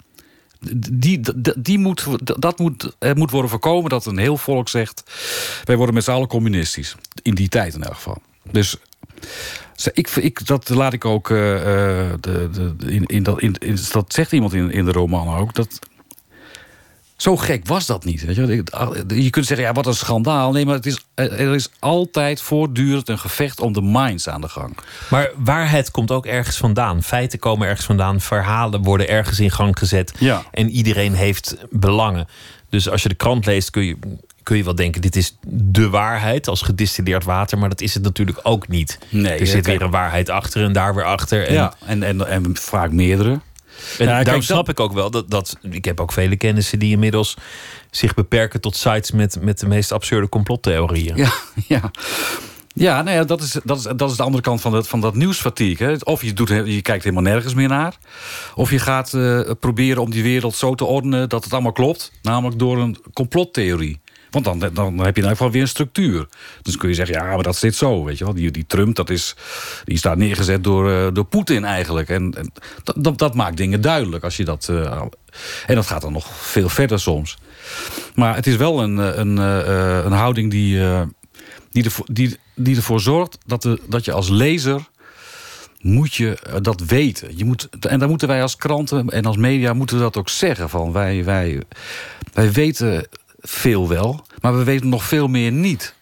die, 0.92 1.20
die, 1.56 1.78
moet, 1.78 2.06
dat 2.40 2.58
moet, 2.58 2.96
moet 3.14 3.30
worden 3.30 3.50
voorkomen 3.50 3.90
dat 3.90 4.06
een 4.06 4.18
heel 4.18 4.36
volk 4.36 4.68
zegt... 4.68 5.02
wij 5.64 5.76
worden 5.76 5.94
met 5.94 6.04
z'n 6.04 6.10
allen 6.10 6.28
communistisch. 6.28 6.94
In 7.22 7.34
die 7.34 7.48
tijd 7.48 7.74
in 7.74 7.82
elk 7.82 7.94
geval. 7.94 8.22
Dus 8.50 8.76
ik, 9.92 10.08
ik, 10.08 10.46
dat 10.46 10.68
laat 10.68 10.92
ik 10.92 11.04
ook... 11.04 11.28
Uh, 11.28 11.38
de, 12.20 12.48
de, 12.52 12.74
in, 12.86 13.06
in, 13.06 13.22
dat, 13.22 13.40
in, 13.40 13.56
dat 13.92 14.12
zegt 14.12 14.32
iemand 14.32 14.52
in, 14.52 14.70
in 14.70 14.84
de 14.84 14.92
roman 14.92 15.36
ook... 15.36 15.54
dat 15.54 15.78
zo 17.18 17.36
gek 17.36 17.66
was 17.66 17.86
dat 17.86 18.04
niet. 18.04 18.24
Weet 18.24 18.36
je? 18.36 18.46
je 19.22 19.30
kunt 19.30 19.46
zeggen, 19.46 19.66
ja, 19.66 19.72
wat 19.72 19.86
een 19.86 19.94
schandaal. 19.94 20.52
Nee, 20.52 20.64
maar 20.64 20.74
het 20.74 20.86
is, 20.86 21.04
er 21.14 21.54
is 21.54 21.68
altijd 21.78 22.40
voortdurend 22.40 23.08
een 23.08 23.18
gevecht 23.18 23.60
om 23.60 23.72
de 23.72 23.82
minds 23.82 24.28
aan 24.28 24.40
de 24.40 24.48
gang. 24.48 24.76
Maar 25.10 25.30
waarheid 25.36 25.90
komt 25.90 26.10
ook 26.10 26.26
ergens 26.26 26.56
vandaan. 26.56 27.02
Feiten 27.02 27.38
komen 27.38 27.68
ergens 27.68 27.86
vandaan. 27.86 28.20
Verhalen 28.20 28.82
worden 28.82 29.08
ergens 29.08 29.40
in 29.40 29.50
gang 29.50 29.78
gezet. 29.78 30.12
Ja. 30.18 30.42
En 30.50 30.70
iedereen 30.70 31.14
heeft 31.14 31.56
belangen. 31.70 32.28
Dus 32.68 32.88
als 32.88 33.02
je 33.02 33.08
de 33.08 33.14
krant 33.14 33.46
leest, 33.46 33.70
kun 33.70 33.84
je, 33.84 33.96
kun 34.42 34.56
je 34.56 34.64
wel 34.64 34.74
denken: 34.74 35.00
dit 35.00 35.16
is 35.16 35.36
de 35.46 35.88
waarheid 35.88 36.48
als 36.48 36.62
gedistilleerd 36.62 37.24
water. 37.24 37.58
Maar 37.58 37.68
dat 37.68 37.80
is 37.80 37.94
het 37.94 38.02
natuurlijk 38.02 38.40
ook 38.42 38.68
niet. 38.68 38.98
Nee, 39.08 39.38
er 39.38 39.46
zit 39.46 39.66
weer 39.66 39.82
een 39.82 39.90
waarheid 39.90 40.28
achter 40.30 40.64
en 40.64 40.72
daar 40.72 40.94
weer 40.94 41.04
achter. 41.04 41.46
En, 41.46 41.54
ja, 41.54 41.74
en, 41.86 42.02
en, 42.02 42.26
en 42.26 42.56
vaak 42.56 42.92
meerdere. 42.92 43.40
En 43.98 44.06
Ja, 44.06 44.22
daarom 44.22 44.42
snap 44.42 44.68
ik 44.68 44.80
ook 44.80 44.92
wel 44.92 45.10
dat, 45.10 45.30
dat. 45.30 45.56
Ik 45.70 45.84
heb 45.84 46.00
ook 46.00 46.12
vele 46.12 46.36
kennissen 46.36 46.78
die 46.78 46.90
inmiddels 46.90 47.36
zich 47.90 48.14
beperken 48.14 48.60
tot 48.60 48.76
sites 48.76 49.10
met, 49.10 49.38
met 49.40 49.58
de 49.58 49.66
meest 49.66 49.92
absurde 49.92 50.28
complottheorieën. 50.28 51.16
Ja, 51.16 51.32
ja. 51.74 51.90
Ja, 52.74 53.02
nou 53.02 53.16
ja, 53.16 53.24
dat 53.24 53.40
is, 53.40 53.56
dat, 53.64 53.78
is, 53.78 53.82
dat 53.96 54.10
is 54.10 54.16
de 54.16 54.22
andere 54.22 54.42
kant 54.42 54.60
van 54.60 54.72
dat, 54.72 54.88
van 54.88 55.00
dat 55.00 55.14
nieuwsfatigue. 55.14 55.86
Hè. 55.86 55.94
Of 56.02 56.22
je, 56.22 56.32
doet, 56.32 56.48
je 56.48 56.82
kijkt 56.82 57.04
helemaal 57.04 57.32
nergens 57.32 57.54
meer 57.54 57.68
naar. 57.68 57.98
Of 58.54 58.70
je 58.70 58.78
gaat 58.78 59.14
eh, 59.14 59.40
proberen 59.60 60.02
om 60.02 60.10
die 60.10 60.22
wereld 60.22 60.56
zo 60.56 60.74
te 60.74 60.84
ordenen 60.84 61.28
dat 61.28 61.44
het 61.44 61.52
allemaal 61.52 61.72
klopt. 61.72 62.12
Namelijk 62.22 62.58
door 62.58 62.78
een 62.78 62.96
complottheorie. 63.12 64.00
Want 64.30 64.44
dan, 64.44 64.58
dan 64.58 64.98
heb 64.98 64.98
je 64.98 65.02
in 65.02 65.14
ieder 65.14 65.30
geval 65.30 65.50
weer 65.50 65.62
een 65.62 65.68
structuur. 65.68 66.26
Dus 66.62 66.76
kun 66.76 66.88
je 66.88 66.94
zeggen, 66.94 67.14
ja, 67.16 67.34
maar 67.34 67.42
dat 67.42 67.56
zit 67.56 67.74
zo. 67.74 68.04
Weet 68.04 68.18
je 68.18 68.24
wel. 68.24 68.34
Die, 68.34 68.50
die 68.50 68.66
Trump, 68.66 68.96
dat 68.96 69.10
is, 69.10 69.36
die 69.84 69.98
staat 69.98 70.16
neergezet 70.16 70.64
door, 70.64 70.90
eh, 70.90 71.06
door 71.12 71.24
Poetin 71.24 71.64
eigenlijk. 71.64 72.08
En, 72.08 72.34
en 72.34 72.52
dat, 72.94 73.18
dat, 73.18 73.34
maakt 73.34 73.56
dingen 73.56 73.80
duidelijk. 73.80 74.24
Als 74.24 74.36
je 74.36 74.44
dat, 74.44 74.68
eh, 74.68 75.02
en 75.66 75.74
dat 75.74 75.86
gaat 75.86 76.02
dan 76.02 76.12
nog 76.12 76.26
veel 76.36 76.68
verder 76.68 77.00
soms. 77.00 77.38
Maar 78.14 78.34
het 78.34 78.46
is 78.46 78.56
wel 78.56 78.82
een, 78.82 78.98
eh, 78.98 79.16
een, 79.16 79.36
een 80.06 80.12
houding 80.12 80.50
die, 80.50 80.80
die, 81.70 81.84
ervoor, 81.84 82.06
die, 82.12 82.36
die 82.54 82.76
ervoor 82.76 83.00
zorgt 83.00 83.38
dat, 83.46 83.62
de, 83.62 83.80
dat 83.88 84.04
je 84.04 84.12
als 84.12 84.28
lezer 84.28 84.88
moet 85.80 86.14
je 86.14 86.38
dat 86.62 86.80
weten. 86.80 87.36
Je 87.36 87.44
moet, 87.44 87.68
en 87.80 87.98
dan 87.98 88.08
moeten 88.08 88.28
wij 88.28 88.42
als 88.42 88.56
kranten 88.56 89.08
en 89.08 89.24
als 89.24 89.36
media 89.36 89.72
moeten 89.72 89.96
we 89.96 90.02
dat 90.02 90.16
ook 90.16 90.28
zeggen. 90.28 90.68
Van 90.68 90.92
wij, 90.92 91.24
wij, 91.24 91.62
wij 92.32 92.52
weten 92.52 93.06
veel 93.38 93.88
wel, 93.88 94.26
maar 94.40 94.56
we 94.58 94.64
weten 94.64 94.88
nog 94.88 95.04
veel 95.04 95.28
meer 95.28 95.52
niet. 95.52 95.96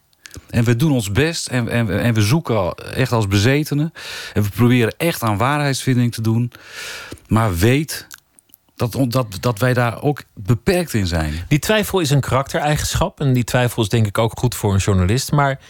En 0.51 0.64
we 0.64 0.77
doen 0.77 0.92
ons 0.92 1.12
best 1.12 1.46
en, 1.46 1.68
en, 1.68 2.01
en 2.01 2.14
we 2.14 2.22
zoeken 2.22 2.75
echt 2.75 3.12
als 3.12 3.29
bezetenen. 3.29 3.92
En 4.33 4.42
we 4.42 4.49
proberen 4.49 4.94
echt 4.96 5.22
aan 5.22 5.37
waarheidsvinding 5.37 6.14
te 6.14 6.20
doen. 6.20 6.53
Maar 7.29 7.57
weet 7.57 8.07
dat, 8.77 8.96
dat, 9.09 9.27
dat 9.40 9.59
wij 9.59 9.75
daar 9.75 10.03
ook 10.03 10.22
beperkt 10.35 10.94
in 10.94 11.07
zijn. 11.07 11.44
Die 11.49 11.59
twijfel 11.59 12.01
is 12.01 12.11
een 12.11 12.20
karaktereigenschap. 12.20 13.20
En 13.20 13.33
die 13.33 13.44
twijfel 13.44 13.83
is 13.83 13.88
denk 13.88 14.07
ik 14.07 14.18
ook 14.18 14.38
goed 14.38 14.55
voor 14.55 14.72
een 14.72 14.79
journalist. 14.79 15.33
Maar 15.33 15.61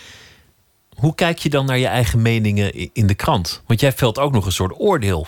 hoe 0.94 1.14
kijk 1.14 1.38
je 1.38 1.48
dan 1.48 1.66
naar 1.66 1.78
je 1.78 1.86
eigen 1.86 2.22
meningen 2.22 2.94
in 2.94 3.06
de 3.06 3.14
krant? 3.14 3.62
Want 3.66 3.80
jij 3.80 3.92
velt 3.92 4.18
ook 4.18 4.32
nog 4.32 4.46
een 4.46 4.52
soort 4.52 4.78
oordeel. 4.78 5.26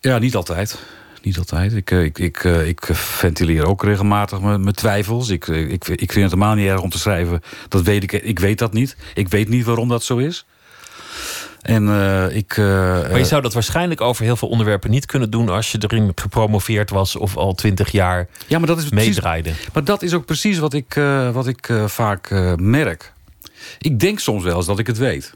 Ja, 0.00 0.18
niet 0.18 0.36
altijd. 0.36 0.78
Niet 1.22 1.38
altijd. 1.38 1.72
Ik, 1.72 1.90
eh, 1.90 2.04
ik, 2.04 2.18
ik, 2.18 2.44
eh, 2.44 2.68
ik 2.68 2.86
ventileer 2.92 3.66
ook 3.66 3.84
regelmatig 3.84 4.40
mijn, 4.40 4.62
mijn 4.62 4.74
twijfels. 4.74 5.28
Ik, 5.28 5.48
eh, 5.48 5.60
ik, 5.60 5.88
ik 5.88 6.12
vind 6.12 6.30
het 6.30 6.32
helemaal 6.32 6.54
niet 6.54 6.66
erg 6.66 6.80
om 6.80 6.90
te 6.90 6.98
schrijven. 6.98 7.40
Dat 7.68 7.82
weet 7.82 8.02
ik, 8.02 8.12
ik 8.12 8.38
weet 8.38 8.58
dat 8.58 8.72
niet. 8.72 8.96
Ik 9.14 9.28
weet 9.28 9.48
niet 9.48 9.64
waarom 9.64 9.88
dat 9.88 10.02
zo 10.02 10.16
is. 10.16 10.46
En 11.60 11.82
ik. 12.32 12.56
Maar 12.56 13.18
je 13.18 13.24
zou 13.24 13.42
dat 13.42 13.52
waarschijnlijk 13.52 14.00
over 14.00 14.24
heel 14.24 14.36
veel 14.36 14.48
onderwerpen 14.48 14.90
niet 14.90 15.06
kunnen 15.06 15.30
doen 15.30 15.48
als 15.48 15.72
je 15.72 15.78
erin 15.80 16.12
gepromoveerd 16.14 16.90
was 16.90 17.16
of 17.16 17.36
al 17.36 17.54
twintig 17.54 17.90
jaar 17.90 18.28
ja, 18.46 18.58
maar 18.58 18.66
dat 18.66 18.78
is 18.78 18.88
precies, 18.88 19.06
meedraaide. 19.08 19.52
Maar 19.72 19.84
dat 19.84 20.02
is 20.02 20.14
ook 20.14 20.24
precies 20.24 20.58
wat 20.58 20.74
ik, 20.74 20.94
wat 21.32 21.46
ik 21.46 21.72
vaak 21.86 22.30
merk. 22.56 23.12
Ik 23.78 24.00
denk 24.00 24.18
soms 24.18 24.42
wel 24.42 24.56
eens 24.56 24.66
dat 24.66 24.78
ik 24.78 24.86
het 24.86 24.98
weet. 24.98 25.34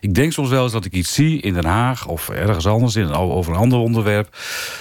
Ik 0.00 0.14
denk 0.14 0.32
soms 0.32 0.48
wel 0.48 0.62
eens 0.62 0.72
dat 0.72 0.84
ik 0.84 0.92
iets 0.92 1.12
zie 1.14 1.40
in 1.40 1.54
Den 1.54 1.64
Haag 1.64 2.06
of 2.06 2.28
ergens 2.28 2.66
anders 2.66 2.96
in, 2.96 3.12
over 3.12 3.52
een 3.52 3.58
ander 3.58 3.78
onderwerp. 3.78 4.36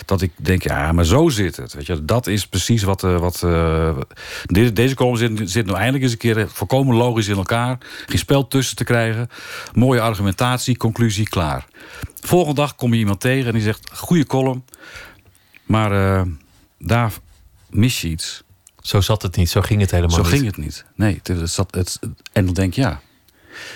Dat 0.06 0.22
ik 0.22 0.32
denk, 0.36 0.64
ja, 0.64 0.92
maar 0.92 1.06
zo 1.06 1.30
zit 1.30 1.56
het. 1.56 1.74
Weet 1.74 1.86
je, 1.86 2.06
dat 2.06 2.28
is 2.28 2.48
precies 2.48 2.84
wat. 2.84 3.04
eh, 3.04 3.18
wat 3.20 3.44
eh, 3.44 3.98
deze, 4.46 4.74
deze 4.74 4.96
column 4.96 5.18
zit, 5.18 5.50
zit 5.52 5.66
nou 5.66 5.78
eindelijk 5.78 6.04
eens 6.04 6.12
een 6.12 6.18
keer 6.18 6.50
volkomen 6.50 6.96
logisch 6.96 7.28
in 7.28 7.38
elkaar. 7.38 7.78
Geen 8.06 8.18
spel 8.18 8.48
tussen 8.48 8.76
te 8.76 8.84
krijgen. 8.84 9.30
Mooie 9.74 10.02
argumentatie, 10.02 10.78
conclusie, 10.78 11.30
klaar. 11.30 11.66
Volgende 12.22 12.56
dag 12.62 12.76
kom 12.76 12.94
je 12.94 13.00
iemand 13.00 13.20
tegen 13.20 13.48
en 13.48 13.54
die 13.54 13.62
zegt: 13.62 13.90
Goede 13.94 14.26
column, 14.26 14.64
maar 15.64 15.92
eh, 15.92 16.22
daar 16.80 17.12
mis 17.70 18.02
je 18.02 18.08
iets. 18.08 18.44
Zo 18.82 19.02
zat 19.02 19.22
het 19.22 19.36
niet, 19.36 19.50
zo 19.50 19.62
ging 19.62 19.82
het 19.82 19.92
helemaal 19.92 20.16
Zo 20.16 20.22
niet. 20.22 20.32
ging 20.32 20.46
het 20.46 20.58
niet. 20.58 20.86
Nee, 20.96 21.16
het, 21.24 21.28
het 21.28 21.50
zat, 21.50 21.76
het, 21.76 22.00
en 22.32 22.46
dan 22.46 22.54
denk 22.54 22.74
je, 22.74 22.82
ja. 22.82 23.02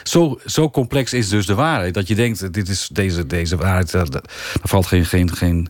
Zo, 0.03 0.39
zo 0.45 0.69
complex 0.69 1.13
is 1.13 1.29
dus 1.29 1.45
de 1.45 1.55
waarheid. 1.55 1.93
Dat 1.93 2.07
je 2.07 2.15
denkt, 2.15 2.53
dit 2.53 2.69
is 2.69 2.89
deze, 2.91 3.27
deze 3.27 3.57
waarheid, 3.57 3.93
er, 3.93 4.07
er 4.13 4.21
valt 4.63 4.85
geen, 4.85 5.05
geen, 5.05 5.35
geen, 5.35 5.69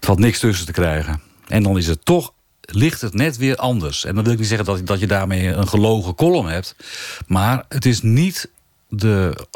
valt 0.00 0.18
niks 0.18 0.38
tussen 0.38 0.66
te 0.66 0.72
krijgen. 0.72 1.20
En 1.48 1.62
dan 1.62 1.76
is 1.76 1.86
het 1.86 2.04
toch, 2.04 2.32
ligt 2.60 3.00
het 3.00 3.14
net 3.14 3.36
weer 3.36 3.56
anders. 3.56 4.04
En 4.04 4.14
dan 4.14 4.24
wil 4.24 4.32
ik 4.32 4.38
niet 4.38 4.48
zeggen 4.48 4.66
dat, 4.66 4.86
dat 4.86 5.00
je 5.00 5.06
daarmee 5.06 5.46
een 5.46 5.68
gelogen 5.68 6.14
column 6.14 6.48
hebt. 6.48 6.76
Maar 7.26 7.64
het 7.68 7.86
is 7.86 8.02
niet 8.02 8.50
de 8.88 9.46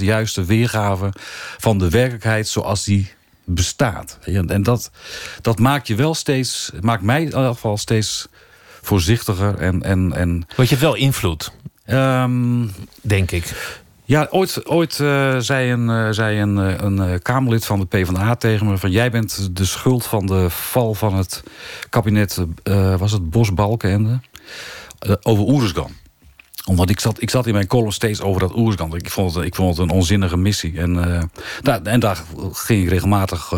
100% 0.00 0.04
juiste 0.04 0.44
weergave 0.44 1.12
van 1.58 1.78
de 1.78 1.90
werkelijkheid 1.90 2.48
zoals 2.48 2.84
die 2.84 3.12
bestaat. 3.44 4.18
En 4.22 4.62
dat, 4.62 4.90
dat 5.40 5.58
maakt 5.58 5.86
je 5.86 5.94
wel 5.94 6.14
steeds, 6.14 6.70
maakt 6.80 7.02
mij 7.02 7.20
in 7.20 7.24
ieder 7.24 7.44
geval 7.44 7.76
steeds 7.76 8.28
voorzichtiger 8.82 9.58
en, 9.58 9.82
en, 9.82 10.12
en 10.12 10.46
Want 10.56 10.68
je 10.68 10.76
wel 10.76 10.94
invloed, 10.94 11.52
ehm, 11.88 12.66
denk 13.00 13.30
ik. 13.30 13.80
ja, 14.04 14.26
ooit, 14.30 14.66
ooit 14.66 15.00
eh, 15.00 15.36
zei 15.38 15.72
een, 15.72 15.90
eh, 15.90 16.08
zei 16.10 16.40
een, 16.40 16.58
eh, 16.58 16.74
een 16.78 17.22
Kamerlid 17.22 17.66
van 17.66 17.80
de 17.80 17.86
PvdA 17.86 18.34
tegen 18.34 18.66
me... 18.66 18.78
van 18.78 18.90
jij 18.90 19.10
bent 19.10 19.56
de 19.56 19.64
schuld 19.64 20.06
van 20.06 20.26
de 20.26 20.50
val 20.50 20.94
van 20.94 21.14
het 21.14 21.42
kabinet... 21.90 22.44
was 22.98 23.12
het 23.12 23.30
Bos 23.30 23.54
Balkenende? 23.54 24.20
eh, 24.98 25.12
over 25.22 25.44
Oeruzgan. 25.44 25.90
Omdat 26.64 26.90
ik 26.90 27.00
zat, 27.00 27.22
ik 27.22 27.30
zat 27.30 27.46
in 27.46 27.52
mijn 27.52 27.66
column 27.66 27.92
steeds 27.92 28.20
over 28.20 28.40
dat 28.40 28.56
Oeruzgan. 28.56 28.94
Ik 28.94 29.10
vond 29.10 29.34
het, 29.34 29.44
ik 29.44 29.54
vond 29.54 29.76
het 29.76 29.88
een 29.88 29.94
onzinnige 29.94 30.36
missie. 30.36 30.78
En, 30.78 30.94
daar, 31.62 31.82
en 31.82 32.00
daar 32.00 32.22
ging 32.52 32.82
ik 32.82 32.88
regelmatig 32.88 33.52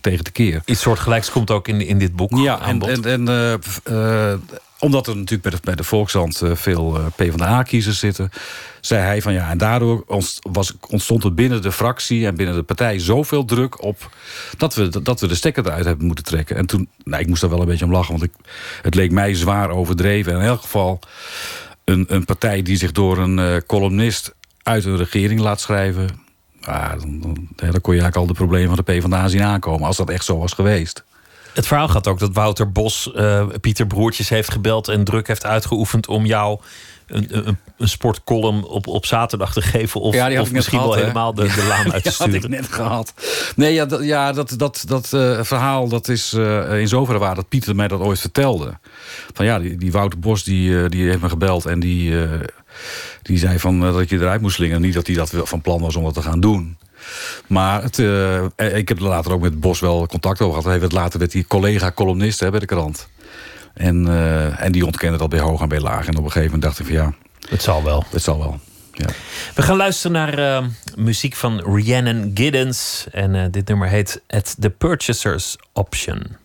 tegen 0.00 0.24
te 0.24 0.30
keer. 0.30 0.62
Iets 0.64 0.80
soortgelijks 0.80 1.30
komt 1.30 1.50
ook 1.50 1.68
in, 1.68 1.80
in 1.80 1.98
dit 1.98 2.16
boek 2.16 2.36
Ja, 2.36 2.60
en, 2.66 2.80
en, 2.80 3.04
en 3.04 3.24
omdat 4.82 5.06
er 5.06 5.16
natuurlijk 5.16 5.42
bij 5.42 5.50
de, 5.50 5.58
bij 5.62 5.74
de 5.74 5.84
Volkshand 5.84 6.40
eh, 6.40 6.50
veel 6.54 6.96
eh, 6.96 7.06
PvdA-kiezers 7.16 7.98
zitten... 7.98 8.30
zei 8.80 9.02
hij 9.02 9.22
van 9.22 9.32
ja, 9.32 9.50
en 9.50 9.58
daardoor 9.58 10.04
ontstond 10.88 11.24
er 11.24 11.34
binnen 11.34 11.62
de 11.62 11.72
fractie... 11.72 12.26
en 12.26 12.34
binnen 12.34 12.54
de 12.54 12.62
partij 12.62 12.98
zoveel 12.98 13.44
druk 13.44 13.82
op... 13.82 14.10
dat 14.56 14.74
we, 14.74 15.02
dat 15.02 15.20
we 15.20 15.26
de 15.26 15.34
stekker 15.34 15.66
eruit 15.66 15.84
hebben 15.84 16.06
moeten 16.06 16.24
trekken. 16.24 16.56
En 16.56 16.66
toen, 16.66 16.88
nou, 17.04 17.22
ik 17.22 17.28
moest 17.28 17.40
daar 17.40 17.50
wel 17.50 17.60
een 17.60 17.66
beetje 17.66 17.84
om 17.84 17.92
lachen... 17.92 18.10
want 18.10 18.22
ik, 18.22 18.32
het 18.82 18.94
leek 18.94 19.10
mij 19.10 19.34
zwaar 19.34 19.70
overdreven. 19.70 20.32
En 20.32 20.38
in 20.38 20.46
elk 20.46 20.60
geval 20.60 20.98
een, 21.84 22.04
een 22.08 22.24
partij 22.24 22.62
die 22.62 22.76
zich 22.76 22.92
door 22.92 23.18
een 23.18 23.38
eh, 23.38 23.56
columnist... 23.66 24.34
uit 24.62 24.84
een 24.84 24.96
regering 24.96 25.40
laat 25.40 25.60
schrijven... 25.60 26.08
ah, 26.60 26.90
dan, 27.00 27.20
dan, 27.20 27.48
dan 27.56 27.80
kon 27.80 27.94
je 27.94 28.00
eigenlijk 28.00 28.16
al 28.16 28.26
de 28.26 28.32
problemen 28.32 28.76
van 28.76 28.84
de 28.84 28.92
PvdA 28.92 29.28
zien 29.28 29.42
aankomen... 29.42 29.86
als 29.86 29.96
dat 29.96 30.10
echt 30.10 30.24
zo 30.24 30.38
was 30.38 30.52
geweest. 30.52 31.04
Het 31.54 31.66
verhaal 31.66 31.88
gaat 31.88 32.06
ook 32.06 32.18
dat 32.18 32.30
Wouter 32.32 32.72
Bos 32.72 33.12
eh, 33.12 33.46
Pieter 33.60 33.86
Broertjes 33.86 34.28
heeft 34.28 34.50
gebeld 34.50 34.88
en 34.88 35.04
druk 35.04 35.26
heeft 35.26 35.44
uitgeoefend 35.44 36.08
om 36.08 36.26
jou 36.26 36.60
een, 37.06 37.26
een, 37.48 37.58
een 37.78 37.88
sportcolumn 37.88 38.64
op, 38.64 38.86
op 38.86 39.06
zaterdag 39.06 39.52
te 39.52 39.62
geven. 39.62 40.00
Of, 40.00 40.14
Ja, 40.14 40.40
of 40.40 40.52
misschien 40.52 40.78
gehad, 40.78 40.94
wel 40.94 41.02
helemaal 41.02 41.34
de, 41.34 41.42
de 41.42 41.64
laan 41.68 41.92
uit 41.92 42.02
te 42.02 42.08
Ja, 42.10 42.16
had 42.18 42.26
ik 42.26 42.34
sturen. 42.34 42.50
net 42.50 42.72
gehad. 42.72 43.14
Nee, 43.56 43.72
ja, 43.74 43.84
dat, 43.84 44.04
ja, 44.04 44.32
dat, 44.32 44.54
dat, 44.56 44.84
dat 44.86 45.12
eh, 45.12 45.38
verhaal 45.42 45.88
dat 45.88 46.08
is 46.08 46.32
eh, 46.32 46.80
in 46.80 46.88
zoverre 46.88 47.18
waar 47.20 47.34
dat 47.34 47.48
Pieter 47.48 47.74
mij 47.74 47.88
dat 47.88 48.00
ooit 48.00 48.20
vertelde. 48.20 48.78
Van 49.32 49.44
ja, 49.44 49.58
die, 49.58 49.76
die 49.76 49.92
Wouter 49.92 50.18
Bos 50.18 50.44
die, 50.44 50.88
die 50.88 51.08
heeft 51.08 51.22
me 51.22 51.28
gebeld 51.28 51.66
en 51.66 51.80
die, 51.80 52.14
die 53.22 53.38
zei 53.38 53.58
van, 53.58 53.80
dat 53.80 54.00
ik 54.00 54.10
je 54.10 54.16
eruit 54.18 54.40
moest 54.40 54.56
slingen. 54.56 54.80
Niet 54.80 54.94
dat 54.94 55.06
hij 55.06 55.16
dat 55.16 55.32
van 55.34 55.60
plan 55.60 55.80
was 55.80 55.96
om 55.96 56.04
dat 56.04 56.14
te 56.14 56.22
gaan 56.22 56.40
doen. 56.40 56.76
Maar 57.46 57.82
het, 57.82 57.98
eh, 57.98 58.76
ik 58.76 58.88
heb 58.88 58.98
er 58.98 59.04
later 59.04 59.32
ook 59.32 59.40
met 59.40 59.60
Bos 59.60 59.80
wel 59.80 60.06
contact 60.06 60.40
over 60.40 60.54
gehad. 60.54 60.70
Hij 60.70 60.80
werd 60.80 60.92
later 60.92 61.18
werd 61.18 61.32
hij 61.32 61.44
collega-columnist 61.48 62.50
bij 62.50 62.60
de 62.60 62.66
krant. 62.66 63.08
En, 63.74 64.08
eh, 64.08 64.62
en 64.64 64.72
die 64.72 64.86
ontkende 64.86 65.18
dat 65.18 65.28
bij 65.28 65.40
hoog 65.40 65.60
en 65.60 65.68
bij 65.68 65.80
laag. 65.80 66.06
En 66.06 66.16
op 66.16 66.24
een 66.24 66.30
gegeven 66.30 66.44
moment 66.44 66.62
dacht 66.62 66.78
ik 66.78 66.86
van 66.86 66.94
ja, 66.94 67.12
Het 67.48 67.62
zal 67.62 67.82
wel. 67.82 68.04
het 68.10 68.22
zal 68.22 68.38
wel. 68.38 68.60
Ja. 68.92 69.06
We 69.54 69.62
gaan 69.62 69.76
luisteren 69.76 70.12
naar 70.12 70.38
eh, 70.38 70.66
muziek 70.96 71.34
van 71.34 71.60
Rhiannon 71.60 72.30
Giddens. 72.34 73.06
En 73.10 73.50
dit 73.50 73.68
nummer 73.68 73.88
heet 73.88 74.22
At 74.28 74.56
the 74.58 74.70
Purchaser's 74.70 75.56
Option. 75.72 76.41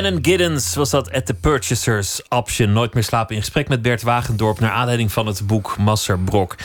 Rhiannon 0.00 0.24
Giddens 0.24 0.74
was 0.74 0.90
dat 0.90 1.12
at 1.12 1.26
the 1.26 1.34
Purchaser's 1.34 2.22
Option. 2.28 2.72
Nooit 2.72 2.94
meer 2.94 3.02
slapen 3.02 3.34
in 3.34 3.40
gesprek 3.40 3.68
met 3.68 3.82
Bert 3.82 4.02
Wagendorp... 4.02 4.60
naar 4.60 4.70
aanleiding 4.70 5.12
van 5.12 5.26
het 5.26 5.46
boek 5.46 5.76
Masser 5.78 6.18
Brok. 6.18 6.56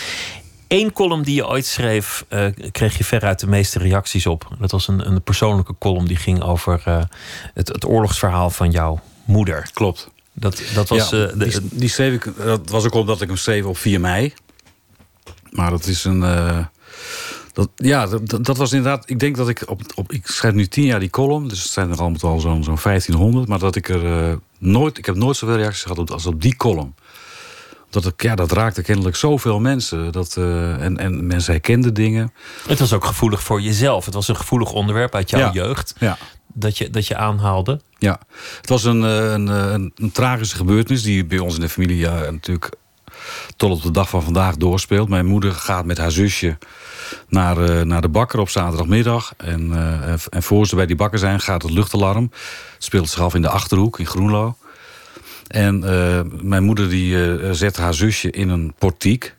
Eén 0.68 0.92
column 0.92 1.24
die 1.24 1.36
je 1.36 1.48
ooit 1.48 1.66
schreef, 1.66 2.26
eh, 2.28 2.46
kreeg 2.72 2.98
je 2.98 3.04
veruit 3.04 3.40
de 3.40 3.48
meeste 3.48 3.80
reacties 3.80 4.26
op. 4.26 4.48
Dat 4.60 4.72
was 4.72 4.88
een, 4.88 5.08
een 5.08 5.22
persoonlijke 5.22 5.76
column 5.80 6.06
die 6.06 6.16
ging 6.16 6.42
over 6.42 6.82
eh, 6.86 7.04
het, 7.54 7.68
het 7.68 7.86
oorlogsverhaal 7.86 8.50
van 8.50 8.72
jouw 8.72 9.00
moeder. 9.26 9.70
Klopt. 9.74 10.10
Dat, 10.34 10.62
dat 10.74 10.90
was... 10.90 11.10
ja, 11.10 11.28
eh, 11.28 11.40
die, 11.40 11.60
die 11.72 11.90
schreef 11.90 12.14
ik, 12.14 12.32
dat 12.38 12.70
was 12.70 12.86
ook 12.86 12.94
omdat 12.94 13.22
ik 13.22 13.28
hem 13.28 13.38
schreef 13.38 13.66
op 13.66 13.78
4 13.78 14.00
mei. 14.00 14.34
Maar 15.50 15.70
dat 15.70 15.86
is 15.86 16.04
een. 16.04 16.24
Dat, 17.56 17.70
ja, 17.76 18.08
dat, 18.42 18.58
was 18.58 18.72
inderdaad. 18.74 19.10
Ik 19.10 19.20
denk 19.20 19.36
dat 19.36 19.50
ik 19.50 19.64
op, 19.70 19.82
op. 19.96 20.12
Ik 20.12 20.28
schrijf 20.28 20.54
nu 20.54 20.68
tien 20.68 20.84
jaar 20.86 21.00
die 21.00 21.10
column. 21.10 21.48
Dus 21.48 21.64
het 21.64 21.72
zijn 21.72 21.92
er 21.92 21.98
allemaal 22.00 22.20
al 22.22 22.40
zo'n 22.40 22.64
zo'n 22.64 22.78
1500. 22.84 23.48
Maar 23.48 23.60
dat 23.60 23.76
ik 23.76 23.90
er 23.90 24.30
eh, 24.30 24.36
nooit. 24.60 24.98
Ik 24.98 25.06
heb 25.06 25.16
nooit 25.16 25.38
zoveel 25.38 25.56
reacties 25.56 25.82
gehad 25.82 25.98
op, 25.98 26.12
als 26.12 26.26
op 26.26 26.42
die 26.42 26.56
column. 26.56 26.96
Dat, 27.90 28.06
ik, 28.06 28.22
ja, 28.22 28.36
dat 28.36 28.52
raakte 28.52 28.82
kennelijk 28.82 29.16
zoveel 29.16 29.60
mensen. 29.60 30.12
Dat, 30.12 30.38
eh, 30.38 30.84
en, 30.84 30.98
en 30.98 31.28
mensen 31.28 31.52
herkenden 31.52 31.94
dingen. 31.94 32.34
het 32.68 32.80
was 32.80 32.94
ook 32.94 33.06
gevoelig 33.06 33.44
voor 33.44 33.62
jezelf. 33.62 34.06
Het 34.06 34.14
was 34.14 34.28
een 34.28 34.36
gevoelig 34.36 34.72
onderwerp 34.72 35.16
uit 35.16 35.30
jouw 35.30 35.40
Ja. 35.40 35.52
jeugd. 35.52 35.96
Ja. 36.00 36.18
Dat 36.54 36.78
je, 36.78 36.90
dat 36.90 37.08
je 37.08 37.16
aanhaalde. 37.16 37.82
Ja, 37.98 38.20
het 38.58 38.70
was 38.70 38.84
een, 38.84 39.04
eh, 39.04 39.32
een, 39.32 39.48
een, 39.48 39.92
een 39.96 40.12
tragische 40.12 40.56
gebeurtenis 40.56 41.04
die 41.04 41.26
bij 41.26 41.40
ons 41.40 41.56
in 41.56 41.62
de 41.62 41.70
familie 41.70 41.98
ja, 41.98 42.30
natuurlijk 42.32 42.72
tot 43.56 43.72
op 43.72 43.82
de 43.82 43.92
dag 43.92 44.10
van 44.10 44.24
vandaag 44.24 44.56
doorspeelt. 44.56 45.10
Mijn 45.10 45.26
moeder 45.26 45.52
gaat 45.52 45.86
met 45.86 45.98
haar 45.98 46.12
zusje 46.12 46.58
naar, 47.28 47.58
eh, 47.64 47.82
naar 47.82 48.02
de 48.02 48.10
bakker 48.10 48.40
op 48.40 48.50
zaterdagmiddag. 48.50 49.34
En, 49.38 49.74
eh, 49.74 50.12
en- 50.30 50.44
voor 50.44 50.68
ze 50.68 50.76
bij 50.76 50.86
die 50.86 50.96
bakker 50.96 51.20
zijn 51.20 51.40
gaat 51.40 51.62
het 51.62 51.72
luchtalarm. 51.72 52.32
Het 52.74 52.84
speelt 52.84 53.10
zich 53.10 53.22
af 53.22 53.36
in 53.36 53.42
de 53.42 53.50
Achterhoek 53.50 54.00
in 54.00 54.06
Groenlo. 54.06 54.56
En 55.48 55.84
eh, 55.84 56.22
mijn 56.42 56.64
moeder 56.64 56.90
die, 56.90 57.54
zet 57.54 57.78
haar 57.78 57.94
zusje 57.94 58.32
in 58.32 58.50
een 58.50 58.74
portiek. 58.78 59.36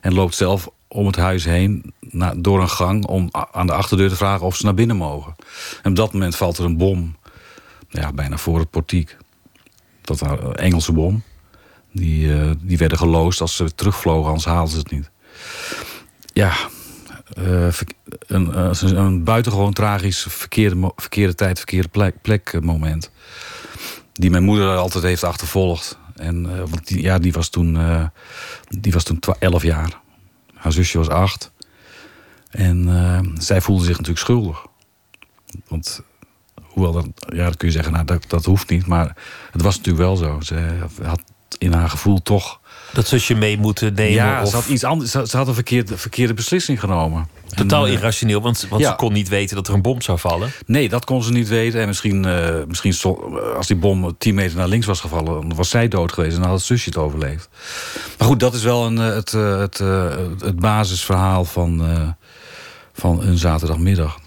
En 0.00 0.14
loopt 0.14 0.34
zelf 0.34 0.68
om 0.88 1.06
het 1.06 1.16
huis 1.16 1.44
heen 1.44 1.92
door 2.36 2.60
een 2.60 2.70
gang... 2.70 3.06
om 3.06 3.28
aan 3.52 3.66
de 3.66 3.72
achterdeur 3.72 4.08
te 4.08 4.16
vragen 4.16 4.46
of 4.46 4.56
ze 4.56 4.64
naar 4.64 4.74
binnen 4.74 4.96
mogen. 4.96 5.34
En 5.82 5.90
op 5.90 5.96
dat 5.96 6.12
moment 6.12 6.36
valt 6.36 6.58
er 6.58 6.64
een 6.64 6.76
bom 6.76 7.16
ja, 7.88 8.12
bijna 8.12 8.36
voor 8.36 8.58
het 8.58 8.70
portiek. 8.70 9.16
Dat 10.00 10.20
een 10.20 10.54
Engelse 10.54 10.92
bom. 10.92 11.22
Die, 11.94 12.34
eh, 12.34 12.50
die 12.60 12.78
werden 12.78 12.98
geloosd 12.98 13.40
als 13.40 13.56
ze 13.56 13.74
terugvlogen, 13.74 14.26
anders 14.26 14.44
haalden 14.44 14.72
ze 14.72 14.78
het 14.78 14.90
niet. 14.90 15.10
Ja, 16.32 16.52
eh, 17.34 17.66
eh, 17.68 17.74
een, 18.26 18.58
een 18.96 19.24
buitengewoon 19.24 19.72
tragisch 19.72 20.26
verkeerde, 20.28 20.92
verkeerde 20.96 21.34
tijd, 21.34 21.56
verkeerde 21.58 21.88
plek, 21.88 22.22
plek 22.22 22.60
moment. 22.62 23.10
Die 24.12 24.30
mijn 24.30 24.44
moeder 24.44 24.76
altijd 24.76 25.04
heeft 25.04 25.24
achtervolgd. 25.24 25.98
En, 26.14 26.58
want 26.70 26.86
die, 26.86 27.02
ja, 27.02 27.18
die 27.18 27.32
was 27.32 27.48
toen, 27.48 27.78
die 28.68 28.92
was 28.92 29.04
toen 29.04 29.18
twa- 29.18 29.36
11 29.38 29.62
jaar. 29.62 30.00
Haar 30.54 30.72
zusje 30.72 30.98
was 30.98 31.08
acht. 31.08 31.52
En 32.50 32.88
zij 33.38 33.60
voelde 33.60 33.84
zich 33.84 33.92
natuurlijk 33.92 34.24
schuldig. 34.24 34.66
Want 35.68 36.02
hoewel 36.62 36.92
dat, 36.92 37.06
ja, 37.26 37.44
dat 37.44 37.56
kun 37.56 37.68
je 37.68 37.74
zeggen, 37.74 37.92
nou, 37.92 38.04
dat, 38.04 38.24
dat 38.28 38.44
hoeft 38.44 38.70
niet. 38.70 38.86
Maar 38.86 39.16
het 39.50 39.62
was 39.62 39.76
natuurlijk 39.76 40.04
wel 40.04 40.16
zo. 40.16 40.40
Ze 40.40 40.86
had 41.02 41.22
in 41.58 41.72
haar 41.72 41.88
gevoel 41.90 42.22
toch. 42.22 42.60
Dat 42.92 43.06
zusje 43.06 43.34
mee 43.34 43.58
moeten 43.58 43.94
nemen. 43.94 44.12
ja, 44.12 44.42
of 44.42 44.48
ze 44.48 44.54
had 44.54 44.66
iets 44.66 44.84
anders. 44.84 45.10
Ze, 45.10 45.36
had 45.36 45.48
een 45.48 45.54
verkeerde, 45.54 45.98
verkeerde 45.98 46.34
beslissing 46.34 46.80
genomen. 46.80 47.28
totaal 47.54 47.82
En, 47.84 47.88
eh, 47.88 47.94
irrationeel, 47.94 48.40
want, 48.40 48.66
want 48.68 48.82
ja. 48.82 48.90
ze 48.90 48.96
kon 48.96 49.12
niet 49.12 49.28
weten 49.28 49.56
dat 49.56 49.68
er 49.68 49.74
een 49.74 49.82
bom 49.82 50.02
zou 50.02 50.18
vallen. 50.18 50.50
Nee, 50.66 50.88
dat 50.88 51.04
kon 51.04 51.22
ze 51.22 51.32
niet 51.32 51.48
weten. 51.48 51.80
En 51.80 51.86
misschien, 51.86 52.24
eh, 52.24 52.64
misschien 52.68 52.92
sto- 52.94 53.38
als 53.56 53.66
die 53.66 53.76
bom 53.76 54.14
10 54.18 54.34
meter 54.34 54.56
naar 54.56 54.68
links 54.68 54.86
was 54.86 55.00
gevallen, 55.00 55.48
dan 55.48 55.54
was 55.54 55.68
zij 55.70 55.88
dood 55.88 56.12
geweest 56.12 56.34
en 56.34 56.40
dan 56.40 56.48
had 56.48 56.58
het 56.58 56.66
zusje 56.66 56.88
het 56.88 56.98
overleefd. 56.98 57.48
Maar 58.18 58.28
goed, 58.28 58.40
dat 58.40 58.54
is 58.54 58.62
wel 58.62 58.86
een, 58.86 58.98
eh, 58.98 59.14
het, 59.14 59.34
eh, 59.34 59.58
het, 59.58 59.80
eh, 59.80 60.16
het 60.40 60.56
basisverhaal 60.60 61.44
van, 61.44 61.84
eh, 61.86 62.08
van 62.92 63.22
een 63.22 63.38
zaterdagmiddag. 63.38 64.18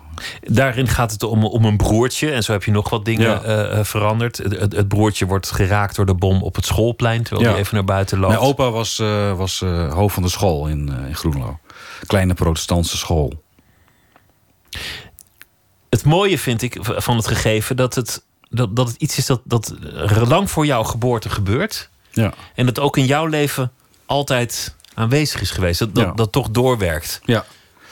Daarin 0.42 0.88
gaat 0.88 1.12
het 1.12 1.24
om, 1.24 1.46
om 1.46 1.66
een 1.66 1.78
broertje. 1.78 2.32
En 2.32 2.44
zo 2.44 2.52
heb 2.52 2.64
je 2.64 2.72
nog 2.72 2.90
wat 2.90 3.06
dingen 3.06 3.30
Ja. 3.30 3.42
eh, 3.42 3.80
eh, 3.80 3.86
veranderd. 3.86 4.38
Het, 4.38 4.76
het, 4.76 4.88
broertje 4.88 5.26
wordt 5.26 5.52
geraakt 5.52 5.96
door 5.96 6.06
de 6.06 6.14
bom 6.16 6.44
op 6.44 6.56
het 6.56 6.66
schoolplein. 6.66 7.24
Terwijl 7.24 7.46
Ja. 7.48 7.52
hij 7.52 7.60
even 7.62 7.76
naar 7.76 7.84
buiten 7.84 8.20
loopt. 8.20 8.34
Mijn 8.34 8.46
opa 8.46 8.70
was, 8.72 9.00
eh, 9.00 9.34
was 9.38 9.60
hoofd 9.90 10.14
van 10.14 10.24
de 10.24 10.30
school 10.30 10.68
in, 10.68 10.90
in 11.08 11.16
Groenlo. 11.16 11.60
Kleine 12.08 12.34
protestantse 12.34 12.98
school. 12.98 13.44
Het 15.90 16.04
mooie 16.04 16.40
vind 16.40 16.62
ik 16.62 16.78
van 16.82 17.16
het 17.16 17.28
gegeven 17.28 17.76
dat 17.76 17.96
het, 17.96 18.24
dat, 18.50 18.76
dat 18.76 18.88
het 18.88 18.96
iets 18.98 19.18
is 19.18 19.26
dat, 19.26 19.42
dat 19.44 19.74
lang 20.28 20.52
voor 20.52 20.66
jouw 20.66 20.84
geboorte 20.84 21.30
gebeurt. 21.30 21.90
Ja. 22.12 22.34
En 22.56 22.66
dat 22.66 22.80
ook 22.80 22.98
in 22.98 23.06
jouw 23.06 23.26
leven 23.26 23.72
altijd 24.06 24.76
aanwezig 24.94 25.42
is 25.42 25.52
geweest. 25.52 25.80
Dat, 25.80 25.96
dat, 25.96 26.06
Ja. 26.06 26.12
dat 26.12 26.32
toch 26.32 26.50
doorwerkt. 26.50 27.22
Ja. 27.26 27.46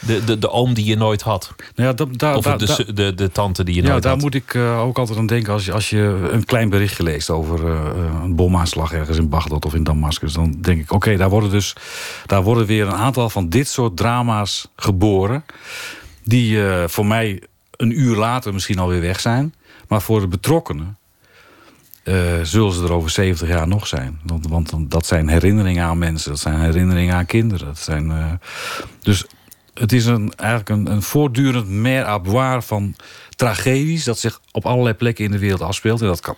De, 0.06 0.24
de, 0.24 0.40
de 0.40 0.50
oom 0.50 0.74
die 0.74 0.86
je 0.86 0.96
nooit 0.96 1.22
had. 1.22 1.54
Nou 1.76 1.90
ja, 1.90 1.96
dat, 1.96 2.18
daar, 2.18 2.36
Of 2.36 2.44
daar- 2.44 2.58
de, 2.58 2.66
daar- 2.66 2.86
de, 2.86 2.94
de, 2.94 3.14
de 3.16 3.32
tante 3.32 3.64
die 3.64 3.76
je 3.76 3.82
ja, 3.82 3.90
nooit 3.90 4.04
daar 4.04 4.12
had. 4.12 4.22
moet 4.22 4.34
ik 4.36 4.54
eh, 4.54 4.80
ook 4.82 4.98
altijd 4.98 5.18
aan 5.18 5.26
denken 5.28 5.54
als 5.54 5.66
je, 5.66 5.72
als 5.72 5.90
je 5.90 6.30
een 6.32 6.46
klein 6.46 6.70
berichtje 6.70 7.04
leest 7.04 7.30
over 7.30 7.68
eh, 7.72 7.80
een 8.24 8.36
bomaanslag 8.36 8.94
ergens 8.94 9.18
in 9.18 9.30
Bagdad 9.30 9.66
of 9.66 9.74
in 9.74 9.84
Damascus. 9.84 10.34
Dan 10.34 10.52
denk 10.62 10.82
ik, 10.82 10.92
oké, 10.92 11.18
daar 11.18 11.30
worden 11.30 11.50
dus 11.50 11.76
daar 12.26 12.44
worden 12.44 12.66
weer 12.66 12.88
een 12.88 12.94
aantal 12.94 13.30
van 13.30 13.50
dit 13.50 13.68
soort 13.68 13.98
drama's 13.98 14.68
geboren. 14.76 15.46
Die 16.24 16.68
eh, 16.68 16.84
voor 16.88 17.06
mij 17.06 17.42
een 17.76 18.00
uur 18.00 18.16
later 18.16 18.54
misschien 18.54 18.80
alweer 18.80 19.02
weg 19.02 19.20
zijn. 19.20 19.54
Maar 19.88 20.02
voor 20.02 20.20
de 20.20 20.28
betrokkenen 20.28 20.98
eh, 22.04 22.16
zullen 22.44 22.72
ze 22.74 22.84
er 22.84 22.92
over 22.94 23.10
70 23.10 23.48
jaar 23.48 23.68
nog 23.68 23.88
zijn. 23.88 24.20
Want, 24.24 24.48
want 24.50 24.92
dat 24.92 25.06
zijn 25.06 25.28
herinneringen 25.30 25.84
aan 25.86 25.98
mensen, 25.98 26.30
dat 26.32 26.40
zijn 26.40 26.60
herinneringen 26.60 27.16
aan 27.16 27.26
kinderen. 27.26 27.66
Dat 27.68 27.80
zijn, 27.80 28.12
eh, 28.12 28.26
dus 29.02 29.26
het 29.80 29.92
is 29.94 30.06
een, 30.06 30.34
eigenlijk 30.36 30.70
een, 30.70 30.92
een 30.92 31.02
voortdurend 31.02 31.68
mer 31.70 32.06
à 32.06 32.20
boire 32.20 32.62
van 32.62 32.96
tragedies... 33.36 34.04
dat 34.04 34.20
zich 34.20 34.42
op 34.52 34.66
allerlei 34.66 34.96
plekken 34.96 35.26
in 35.26 35.32
de 35.32 35.38
wereld 35.40 35.62
afspeelt. 35.62 36.02
En 36.02 36.08
dat 36.08 36.20
kan, 36.20 36.36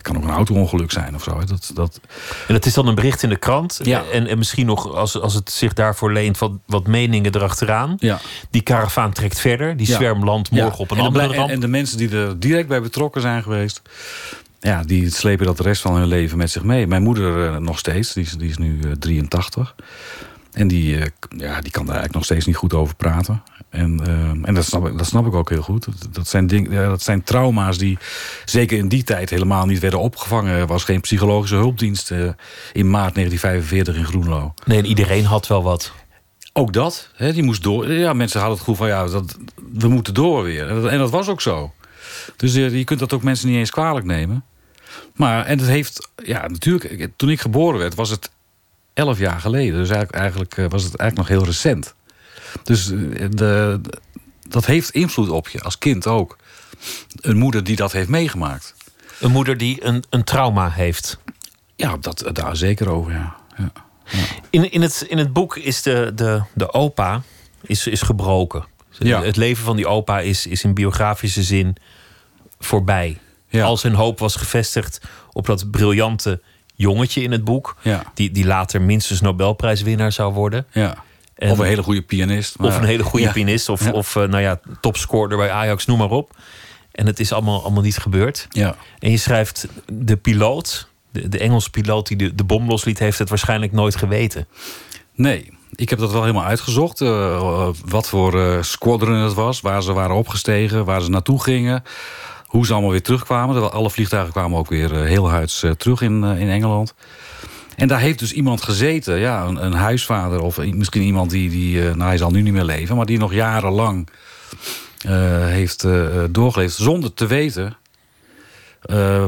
kan 0.00 0.16
ook 0.16 0.22
een 0.24 0.30
auto-ongeluk 0.30 0.92
zijn 0.92 1.14
of 1.14 1.22
zo. 1.22 1.38
hè. 1.38 1.44
Dat, 1.44 1.70
dat, 1.74 2.00
En 2.48 2.54
het 2.54 2.66
is 2.66 2.74
dan 2.74 2.86
een 2.86 2.94
bericht 2.94 3.22
in 3.22 3.28
de 3.28 3.36
krant. 3.36 3.80
Ja. 3.82 4.02
En, 4.12 4.26
en 4.26 4.38
misschien 4.38 4.66
nog, 4.66 4.94
als, 4.94 5.20
als 5.20 5.34
het 5.34 5.50
zich 5.50 5.72
daarvoor 5.72 6.12
leent, 6.12 6.38
wat, 6.38 6.52
wat 6.66 6.86
meningen 6.86 7.34
erachteraan. 7.34 7.96
ja. 7.98 8.20
Die 8.50 8.62
karavaan 8.62 9.12
trekt 9.12 9.40
verder. 9.40 9.76
Die 9.76 9.88
Ja. 9.88 9.94
zwerm 9.96 10.24
landt 10.24 10.50
morgen 10.50 10.78
op 10.78 10.90
een 10.90 10.96
en, 10.96 11.02
de 11.02 11.08
andere 11.08 11.34
ramp. 11.34 11.48
en, 11.48 11.54
en 11.54 11.60
de 11.60 11.68
mensen 11.68 11.98
die 11.98 12.10
er 12.10 12.38
direct 12.40 12.68
bij 12.68 12.82
betrokken 12.82 13.20
zijn 13.20 13.42
geweest... 13.42 13.82
Ja, 14.60 14.82
die 14.82 15.10
slepen 15.10 15.46
dat 15.46 15.56
de 15.56 15.62
rest 15.62 15.82
van 15.82 15.94
hun 15.94 16.06
leven 16.06 16.38
met 16.38 16.50
zich 16.50 16.62
mee. 16.62 16.86
Mijn 16.86 17.02
moeder 17.02 17.46
eh, 17.52 17.56
nog 17.56 17.78
steeds, 17.78 18.12
die 18.12 18.24
is, 18.24 18.32
die 18.32 18.48
is 18.50 18.58
nu 18.58 18.80
eh, 18.84 18.90
83. 18.98 19.74
En 20.52 20.68
die, 20.68 20.98
eh, 20.98 21.06
ja, 21.36 21.60
die 21.60 21.70
kan 21.70 21.86
daar 21.86 21.94
eigenlijk 21.94 22.14
nog 22.14 22.24
steeds 22.24 22.46
niet 22.46 22.56
goed 22.56 22.74
over 22.74 22.94
praten. 22.94 23.42
En, 23.68 24.00
eh, 24.06 24.48
en 24.48 24.54
dat, 24.54 24.64
snap 24.64 24.86
ik, 24.86 24.98
dat 24.98 25.06
snap 25.06 25.26
ik 25.26 25.34
ook 25.34 25.50
heel 25.50 25.62
goed. 25.62 25.86
Dat, 26.14 26.28
zijn 26.28 26.46
ding, 26.46 26.72
ja, 26.72 26.88
dat 26.88 27.02
zijn 27.02 27.22
trauma's 27.22 27.78
die 27.78 27.98
zeker 28.44 28.78
in 28.78 28.88
die 28.88 29.04
tijd 29.04 29.30
helemaal 29.30 29.66
niet 29.66 29.78
werden 29.78 30.00
opgevangen. 30.00 30.56
Er 30.56 30.66
was 30.66 30.84
geen 30.84 31.00
psychologische 31.00 31.56
hulpdienst 31.56 32.10
eh, 32.10 32.18
in 32.72 32.90
maart 32.90 33.14
1945 33.14 33.96
in 33.96 34.04
Groenlo. 34.04 34.54
Nee, 34.64 34.78
en 34.78 34.86
iedereen 34.86 35.24
had 35.24 35.46
wel 35.46 35.62
wat. 35.62 35.92
Ook 36.52 36.72
dat, 36.72 37.10
hè, 37.14 37.32
die 37.32 37.42
moest 37.42 37.62
door. 37.62 37.92
Ja, 37.92 38.12
mensen 38.12 38.40
hadden 38.40 38.58
het 38.58 38.66
gevoel 38.66 38.86
van 38.86 38.96
ja, 38.96 39.06
dat, 39.06 39.38
we 39.72 39.88
moeten 39.88 40.14
door 40.14 40.42
weer. 40.42 40.68
En 40.68 40.82
dat, 40.82 40.90
en 40.90 40.98
dat 40.98 41.10
was 41.10 41.28
ook 41.28 41.40
zo. 41.40 41.72
Dus 42.36 42.54
je 42.54 42.84
kunt 42.84 43.00
dat 43.00 43.12
ook 43.12 43.22
mensen 43.22 43.48
niet 43.48 43.56
eens 43.56 43.70
kwalijk 43.70 44.06
nemen. 44.06 44.44
Maar, 45.14 45.44
en 45.44 45.58
het 45.58 45.68
heeft, 45.68 46.10
ja, 46.24 46.48
natuurlijk, 46.48 47.08
toen 47.16 47.30
ik 47.30 47.40
geboren 47.40 47.78
werd, 47.78 47.94
was 47.94 48.10
het 48.10 48.30
elf 48.94 49.18
jaar 49.18 49.40
geleden. 49.40 49.78
Dus 49.78 49.90
eigenlijk, 49.90 50.18
eigenlijk 50.18 50.56
eh, 50.56 50.66
was 50.68 50.82
het 50.82 50.96
eigenlijk 50.96 51.28
nog 51.28 51.38
heel 51.38 51.46
recent. 51.46 51.94
Dus 52.62 52.90
eh, 52.90 53.26
de, 53.30 53.80
dat 54.48 54.66
heeft 54.66 54.90
invloed 54.90 55.28
op 55.28 55.48
je, 55.48 55.60
als 55.60 55.78
kind 55.78 56.06
ook. 56.06 56.36
Een 57.20 57.36
moeder 57.36 57.64
die 57.64 57.76
dat 57.76 57.92
heeft 57.92 58.08
meegemaakt. 58.08 58.74
Een 59.20 59.30
moeder 59.30 59.56
die 59.56 59.84
een, 59.84 60.04
een 60.10 60.24
trauma 60.24 60.70
heeft. 60.70 61.18
Ja, 61.76 61.96
dat, 61.96 62.30
daar 62.32 62.56
zeker 62.56 62.88
over, 62.88 63.12
ja. 63.12 63.36
ja. 63.56 63.72
In, 64.50 64.70
in, 64.70 64.82
het, 64.82 65.04
in 65.08 65.18
het 65.18 65.32
boek 65.32 65.56
is 65.56 65.82
de, 65.82 66.12
de, 66.14 66.42
de 66.54 66.72
opa 66.72 67.22
is, 67.60 67.86
is 67.86 68.02
gebroken. 68.02 68.64
Ja. 68.98 69.22
Het 69.22 69.36
leven 69.36 69.64
van 69.64 69.76
die 69.76 69.86
opa 69.86 70.20
is, 70.20 70.46
is 70.46 70.64
in 70.64 70.74
biografische 70.74 71.42
zin 71.42 71.76
voorbij. 72.58 73.18
Ja. 73.48 73.64
Al 73.64 73.76
zijn 73.76 73.94
hoop 73.94 74.18
was 74.18 74.36
gevestigd 74.36 75.00
op 75.32 75.46
dat 75.46 75.70
briljante 75.70 76.40
jongetje 76.74 77.22
in 77.22 77.32
het 77.32 77.44
boek. 77.44 77.76
Ja. 77.82 78.02
Die, 78.14 78.30
die 78.30 78.46
later 78.46 78.80
minstens 78.82 79.20
Nobelprijswinnaar 79.20 80.12
zou 80.12 80.32
worden. 80.32 80.66
ja. 80.72 80.94
En- 81.34 81.50
of 81.50 81.58
een 81.58 81.66
hele 81.66 81.82
goede 81.82 82.02
pianist. 82.02 82.58
maar- 82.58 82.68
Of 82.68 82.76
een 82.78 82.84
hele 82.84 83.02
goede 83.02 83.26
Ja. 83.26 83.32
pianist. 83.32 83.68
Of, 83.68 83.92
of 83.92 84.16
eh, 84.16 84.22
nou 84.28 84.42
ja, 84.42 84.60
topscorer 84.80 85.36
bij 85.36 85.50
Ajax, 85.50 85.86
noem 85.86 85.98
maar 85.98 86.10
op. 86.10 86.36
En 86.92 87.06
het 87.06 87.20
is 87.20 87.32
allemaal, 87.32 87.62
allemaal 87.62 87.82
niet 87.82 87.96
gebeurd. 87.98 88.46
Ja. 88.50 88.76
En 88.98 89.10
je 89.10 89.16
schrijft 89.16 89.66
de 89.92 90.16
piloot, 90.16 90.88
de, 91.12 91.28
de 91.28 91.38
Engelse 91.38 91.70
piloot 91.70 92.06
die 92.08 92.16
de, 92.16 92.34
de 92.34 92.44
bom 92.44 92.68
losliet, 92.68 92.98
heeft 92.98 93.18
het 93.18 93.28
waarschijnlijk 93.28 93.72
nooit 93.72 93.96
geweten. 93.96 94.46
Nee, 95.14 95.50
ik 95.74 95.90
heb 95.90 95.98
dat 95.98 96.12
wel 96.12 96.20
helemaal 96.20 96.44
uitgezocht. 96.44 97.00
eh, 97.00 97.68
wat 97.84 98.08
voor 98.08 98.40
eh 98.40 98.62
squadron 98.62 99.14
het 99.14 99.34
was, 99.34 99.60
waar 99.60 99.82
ze 99.82 99.92
waren 99.92 100.16
opgestegen, 100.16 100.84
waar 100.84 101.00
ze 101.02 101.10
naartoe 101.10 101.42
gingen. 101.42 101.82
Hoe 102.52 102.66
ze 102.66 102.72
allemaal 102.72 102.90
weer 102.90 103.02
terugkwamen. 103.02 103.72
Alle 103.72 103.90
vliegtuigen 103.90 104.32
kwamen 104.32 104.58
ook 104.58 104.68
weer 104.68 104.92
eh, 104.92 105.08
heel 105.08 105.30
huids 105.30 105.62
eh, 105.62 105.70
terug 105.70 106.00
in, 106.00 106.24
eh, 106.24 106.40
in 106.40 106.48
Engeland. 106.48 106.94
En 107.76 107.88
daar 107.88 108.00
heeft 108.00 108.18
dus 108.18 108.32
iemand 108.32 108.62
gezeten, 108.62 109.18
ja, 109.18 109.44
een, 109.44 109.64
een 109.64 109.72
huisvader 109.72 110.40
of 110.40 110.58
misschien 110.58 111.02
iemand 111.02 111.30
die, 111.30 111.50
die 111.50 111.80
nou 111.82 112.02
hij 112.02 112.16
zal 112.16 112.30
nu 112.30 112.42
niet 112.42 112.52
meer 112.52 112.64
leven, 112.64 112.96
maar 112.96 113.06
die 113.06 113.18
nog 113.18 113.32
jarenlang 113.32 114.08
heeft 115.46 115.84
eh, 115.84 116.24
doorgeleefd 116.30 116.74
zonder 116.74 117.14
te 117.14 117.26
weten 117.26 117.76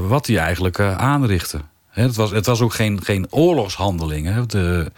wat 0.08 0.26
hij 0.26 0.38
eigenlijk 0.38 0.80
aanrichtte. 0.80 1.60
Het, 1.90 2.16
was, 2.16 2.30
het 2.30 2.46
was 2.46 2.60
ook 2.60 2.74
geen, 2.74 3.04
geen 3.04 3.26
oorlogshandeling. 3.30 4.46
De, 4.46 4.92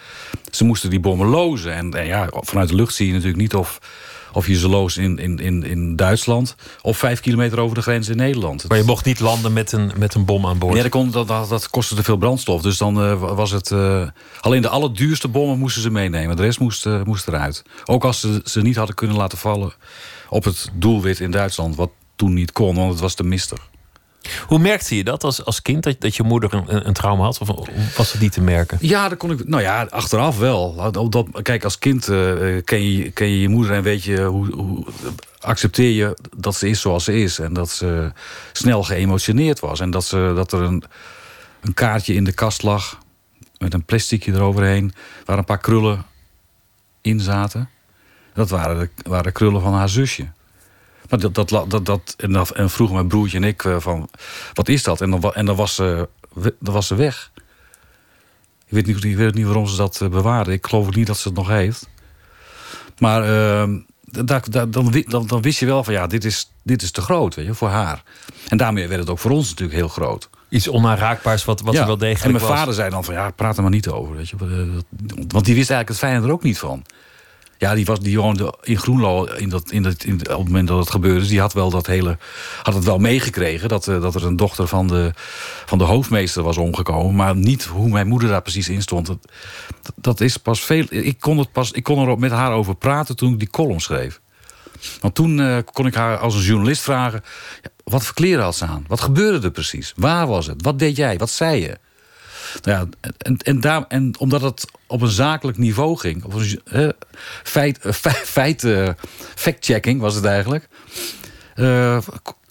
ze 0.51 0.65
moesten 0.65 0.91
die 0.91 1.01
bommen 1.01 1.27
lozen. 1.27 1.73
En, 1.73 1.95
en 1.95 2.07
ja, 2.07 2.29
vanuit 2.31 2.69
de 2.69 2.75
lucht 2.75 2.95
zie 2.95 3.07
je 3.07 3.13
natuurlijk 3.13 3.41
niet 3.41 3.55
of, 3.55 3.81
of 4.37 4.47
je 4.47 4.59
ze 4.59 4.69
loos 4.69 4.97
in, 4.97 5.19
in, 5.19 5.39
in, 5.39 5.65
in 5.65 5.97
Duitsland... 5.97 6.57
of 6.83 6.99
vijf 6.99 7.21
kilometer 7.21 7.61
over 7.61 7.75
de 7.75 7.83
grens 7.83 8.09
in 8.09 8.17
Nederland. 8.17 8.69
Maar 8.69 8.79
je 8.79 8.85
mocht 8.85 9.05
niet 9.05 9.21
landen 9.21 9.53
met 9.53 9.73
een, 9.73 9.93
met 9.97 10.15
een 10.15 10.25
bom 10.25 10.47
aan 10.47 10.59
boord. 10.59 10.77
Ja, 10.77 10.83
dat, 10.83 10.91
kon, 10.91 11.11
dat, 11.11 11.29
dat, 11.29 11.49
dat 11.49 11.71
kostte 11.71 11.95
te 11.95 12.03
veel 12.03 12.17
brandstof. 12.17 12.63
Dus 12.63 12.79
dan 12.79 13.03
eh, 13.03 13.35
was 13.35 13.51
het... 13.51 13.71
eh, 13.71 14.09
alleen 14.41 14.63
de 14.63 14.69
allerduurste 14.69 15.29
bommen 15.29 15.59
moesten 15.59 15.83
ze 15.83 15.91
meenemen. 15.91 16.37
De 16.37 16.43
rest 16.43 16.61
moest, 16.61 16.87
eh, 16.87 17.03
moest 17.03 17.29
eruit. 17.29 17.63
Ook 17.85 18.05
als 18.05 18.21
ze 18.21 18.41
ze 18.45 18.63
niet 18.63 18.77
hadden 18.77 18.95
kunnen 18.95 19.17
laten 19.17 19.39
vallen 19.39 19.73
op 20.29 20.45
het 20.45 20.69
doelwit 20.75 21.21
in 21.21 21.31
Duitsland. 21.31 21.77
Wat 21.77 21.91
toen 22.17 22.35
niet 22.35 22.53
kon, 22.53 22.75
want 22.75 22.91
het 22.91 23.01
was 23.01 23.15
te 23.15 23.25
mistig. 23.25 23.69
Hoe 24.47 24.59
merkte 24.59 24.97
je 24.97 25.05
dat 25.05 25.25
als, 25.25 25.45
als 25.45 25.63
kind, 25.63 25.83
dat, 25.83 26.01
dat 26.01 26.17
je 26.17 26.23
moeder 26.23 26.55
een, 26.55 26.87
een, 26.87 26.93
trauma 26.93 27.23
had? 27.25 27.39
Of 27.39 27.49
was 27.97 28.13
het 28.13 28.21
niet 28.21 28.33
te 28.33 28.41
merken? 28.41 28.79
Ja, 28.81 29.09
dat 29.09 29.19
kon 29.19 29.31
ik. 29.31 29.49
Nou 29.49 29.63
ja, 29.63 29.87
achteraf 29.91 30.39
wel. 30.39 30.91
Dat- 31.11 31.43
kijk, 31.43 31.65
als 31.65 31.79
kind 31.79 32.09
eh, 32.09 32.35
ken, 32.65 32.93
je, 32.93 33.11
ken 33.11 33.29
je 33.29 33.41
je 33.41 33.49
moeder 33.49 33.73
en 33.75 33.83
weet 33.83 34.05
je 34.05 34.23
hoe, 34.25 34.55
hoe. 34.55 34.87
accepteer 35.41 35.91
je 35.91 36.17
dat 36.37 36.55
ze 36.55 36.69
is 36.69 36.81
zoals 36.81 37.05
ze 37.05 37.21
is. 37.23 37.39
En 37.39 37.53
dat 37.53 37.71
ze 37.71 38.13
snel 38.53 38.83
geëmotioneerd 38.83 39.61
was. 39.61 39.81
En 39.81 39.91
dat, 39.91 40.05
ze, 40.05 40.33
dat 40.35 40.53
er 40.53 40.61
een, 40.63 40.85
een 41.61 41.75
kaartje 41.75 42.15
in 42.15 42.25
de 42.25 42.33
kast 42.33 42.63
lag. 42.63 42.99
met 43.59 43.75
een 43.75 43.85
plasticje 43.85 44.33
eroverheen. 44.33 44.93
waar 45.25 45.39
een 45.39 45.45
paar 45.45 45.59
krullen 45.59 46.05
in 47.01 47.21
zaten. 47.21 47.69
Dat 48.35 48.51
waren 48.51 48.79
de, 48.79 48.89
waren 49.09 49.25
de 49.25 49.33
krullen 49.33 49.61
van 49.61 49.75
haar 49.75 49.89
zusje. 49.89 50.27
Maar 51.09 51.19
dat, 51.21 51.35
dat, 51.35 51.49
dat, 51.71 51.87
dat, 51.87 52.15
en, 52.19 52.33
dan, 52.33 52.47
en 52.55 52.71
vroegen 52.71 52.97
mijn 52.97 53.09
broertje 53.09 53.37
en 53.37 53.45
ik 53.45 53.65
eh, 53.65 53.77
van, 53.81 54.09
wat 54.55 54.69
is 54.69 54.83
dat? 54.83 55.01
En 55.01 55.11
dan, 55.11 55.35
en 55.35 55.47
dan, 55.47 55.57
was, 55.57 55.75
ze, 55.75 56.09
dan 56.61 56.75
was 56.75 56.87
ze 56.87 56.95
weg. 56.95 57.31
Ik 58.67 58.73
weet, 58.73 58.87
niet, 58.87 59.05
ik 59.05 59.17
weet 59.17 59.35
niet 59.35 59.45
waarom 59.45 59.67
ze 59.67 59.77
dat 59.77 60.01
eh, 60.01 60.09
bewaarde. 60.09 60.53
Ik 60.53 60.67
geloof 60.67 60.87
ook 60.87 60.95
niet 60.95 61.07
dat 61.07 61.19
ze 61.19 61.29
het 61.29 61.37
nog 61.37 61.49
heeft. 61.49 61.89
Maar 62.99 63.23
ehm, 63.23 63.79
da- 64.01 64.41
da- 64.51 64.67
dan, 64.67 65.05
dan, 65.07 65.27
dan 65.27 65.43
wist 65.43 65.59
je 65.59 65.67
wel 65.67 65.85
van 65.85 65.95
ja, 65.95 66.07
dit 66.07 66.25
is, 66.25 66.51
dit 66.63 66.83
is 66.83 66.91
te 66.91 67.01
groot 67.01 67.35
weet 67.35 67.47
je, 67.47 67.55
voor 67.55 67.69
haar. 67.69 68.03
En 68.49 68.57
daarmee 68.57 68.89
werd 68.89 69.01
het 69.01 69.11
ook 69.11 69.19
voor 69.19 69.31
ons 69.31 69.49
natuurlijk 69.49 69.79
heel 69.79 69.89
groot. 69.89 70.31
Iets 70.49 70.69
onaanraakbaars 70.69 71.45
wat, 71.45 71.61
wat 71.61 71.75
ja. 71.75 71.81
er 71.81 71.87
wel 71.87 71.99
degelijk 71.99 72.25
en 72.25 72.31
mijn 72.33 72.45
was. 72.45 72.59
vader 72.59 72.75
zei 72.75 72.91
dan 72.91 73.05
van 73.05 73.15
ja, 73.15 73.31
praat 73.31 73.57
er 73.57 73.63
maar 73.63 73.71
niet 73.73 73.89
over. 73.89 74.17
Weet 74.17 74.29
je. 74.29 74.37
Dat- 74.37 74.85
Want 75.29 75.45
die 75.45 75.55
wist 75.55 75.71
eigenlijk 75.71 75.89
het 75.89 75.99
fijne 75.99 76.27
er 76.27 76.33
ook 76.33 76.43
niet 76.43 76.59
van. 76.59 76.85
Ja, 77.59 77.75
die, 77.75 77.85
was, 77.85 78.01
die 78.01 78.21
woonde 78.21 78.55
in 78.63 78.79
Groenlo 78.79 79.25
in 79.25 79.49
dat, 79.49 79.71
in 79.71 79.83
dat, 79.83 80.05
in, 80.05 80.15
op 80.15 80.27
het 80.27 80.39
moment 80.39 80.69
dat 80.69 80.79
het 80.79 80.91
gebeurde. 80.91 81.19
Dus 81.19 81.29
die 81.29 81.41
had, 81.41 81.53
wel 81.53 81.71
dat 81.71 81.87
hele, 81.87 82.19
had 82.63 82.75
het 82.75 82.85
wel 82.85 82.99
meegekregen. 82.99 83.69
Dat, 83.69 83.89
eh, 83.89 84.01
dat 84.01 84.15
er 84.15 84.27
een 84.27 84.37
dochter 84.37 84.67
van 84.67 84.87
de, 84.87 85.11
van 85.67 85.79
de 85.79 85.85
hoofdmeester 85.85 86.43
was 86.43 86.57
omgekomen. 86.57 87.15
Maar 87.15 87.37
niet 87.37 87.65
hoe 87.65 87.89
mijn 87.89 88.09
moeder 88.09 88.29
daar 88.29 88.43
precies 88.43 88.69
in 88.69 88.83
stond. 88.83 89.07
Dat, 89.07 89.19
dat 89.95 90.21
is 90.21 90.37
pas 90.37 90.61
veel. 90.61 90.85
Ik 90.89 91.21
kon, 91.21 91.39
het 91.39 91.53
pas, 91.53 91.71
ik 91.71 91.83
kon 91.83 92.09
er 92.09 92.19
met 92.19 92.31
haar 92.31 92.53
over 92.53 92.75
praten 92.75 93.17
toen 93.17 93.33
ik 93.33 93.39
die 93.39 93.51
column 93.51 93.81
schreef. 93.81 94.21
Want 95.01 95.15
toen 95.15 95.41
eh, 95.41 95.57
kon 95.73 95.87
ik 95.87 95.95
haar 95.95 96.19
als 96.19 96.35
een 96.35 96.43
journalist 96.43 96.83
vragen... 96.83 97.23
wat 97.85 98.05
voor 98.05 98.37
had 98.37 98.57
ze 98.57 98.65
aan? 98.65 98.85
Wat 98.89 99.01
gebeurde 99.01 99.47
er 99.47 99.53
precies? 99.53 99.93
Waar 99.97 100.27
was 100.27 100.47
het? 100.47 100.63
Wat 100.63 100.79
deed 100.79 100.97
jij? 100.97 101.19
Wat 101.19 101.31
zei 101.31 101.61
je? 101.61 101.79
Nou 102.63 102.79
ja, 103.01 103.11
en, 103.19 103.37
en, 103.37 103.61
daar, 103.61 103.85
en 103.89 104.15
omdat 104.19 104.41
het 104.41 104.65
op 104.87 105.01
een 105.01 105.09
zakelijk 105.09 105.59
niveau 105.59 105.99
ging... 105.99 106.25
Op 106.25 106.35
een, 106.35 106.95
feit, 107.43 107.79
eh, 107.79 107.93
fe- 107.93 108.11
feit, 108.25 108.65
eh, 108.65 108.89
fact-checking 109.35 110.01
was 110.01 110.15
het 110.15 110.25
eigenlijk... 110.25 110.69
eh, 111.55 111.99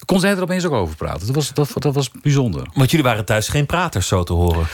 kon 0.05 0.19
zij 0.19 0.31
er 0.31 0.41
opeens 0.41 0.65
ook 0.65 0.71
over 0.73 0.95
praten. 0.95 1.25
Dat 1.25 1.35
was, 1.35 1.53
dat, 1.53 1.71
dat 1.73 1.93
was 1.93 2.11
bijzonder. 2.21 2.67
Want 2.73 2.89
jullie 2.91 3.05
waren 3.05 3.25
thuis 3.25 3.47
geen 3.47 3.65
praters, 3.65 4.07
zo 4.07 4.23
te 4.23 4.33
horen. 4.33 4.65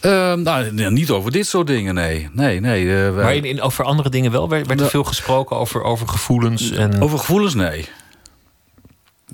Eh, 0.00 0.34
nou, 0.34 0.90
niet 0.90 1.10
over 1.10 1.30
dit 1.32 1.46
soort 1.46 1.66
dingen, 1.66 1.94
nee. 1.94 2.28
Nee, 2.32 2.60
nee. 2.60 2.86
wij- 2.86 3.10
Maar 3.24 3.34
in, 3.34 3.44
in, 3.44 3.60
over 3.60 3.84
andere 3.84 4.08
dingen 4.08 4.30
wel? 4.30 4.48
Werd, 4.48 4.66
werd 4.66 4.78
er 4.78 4.84
Ja. 4.84 4.90
veel 4.90 5.04
gesproken 5.04 5.56
over, 5.56 5.82
over 5.82 6.08
gevoelens? 6.08 6.70
En... 6.70 7.02
Over 7.02 7.18
gevoelens, 7.18 7.54
nee. 7.54 7.88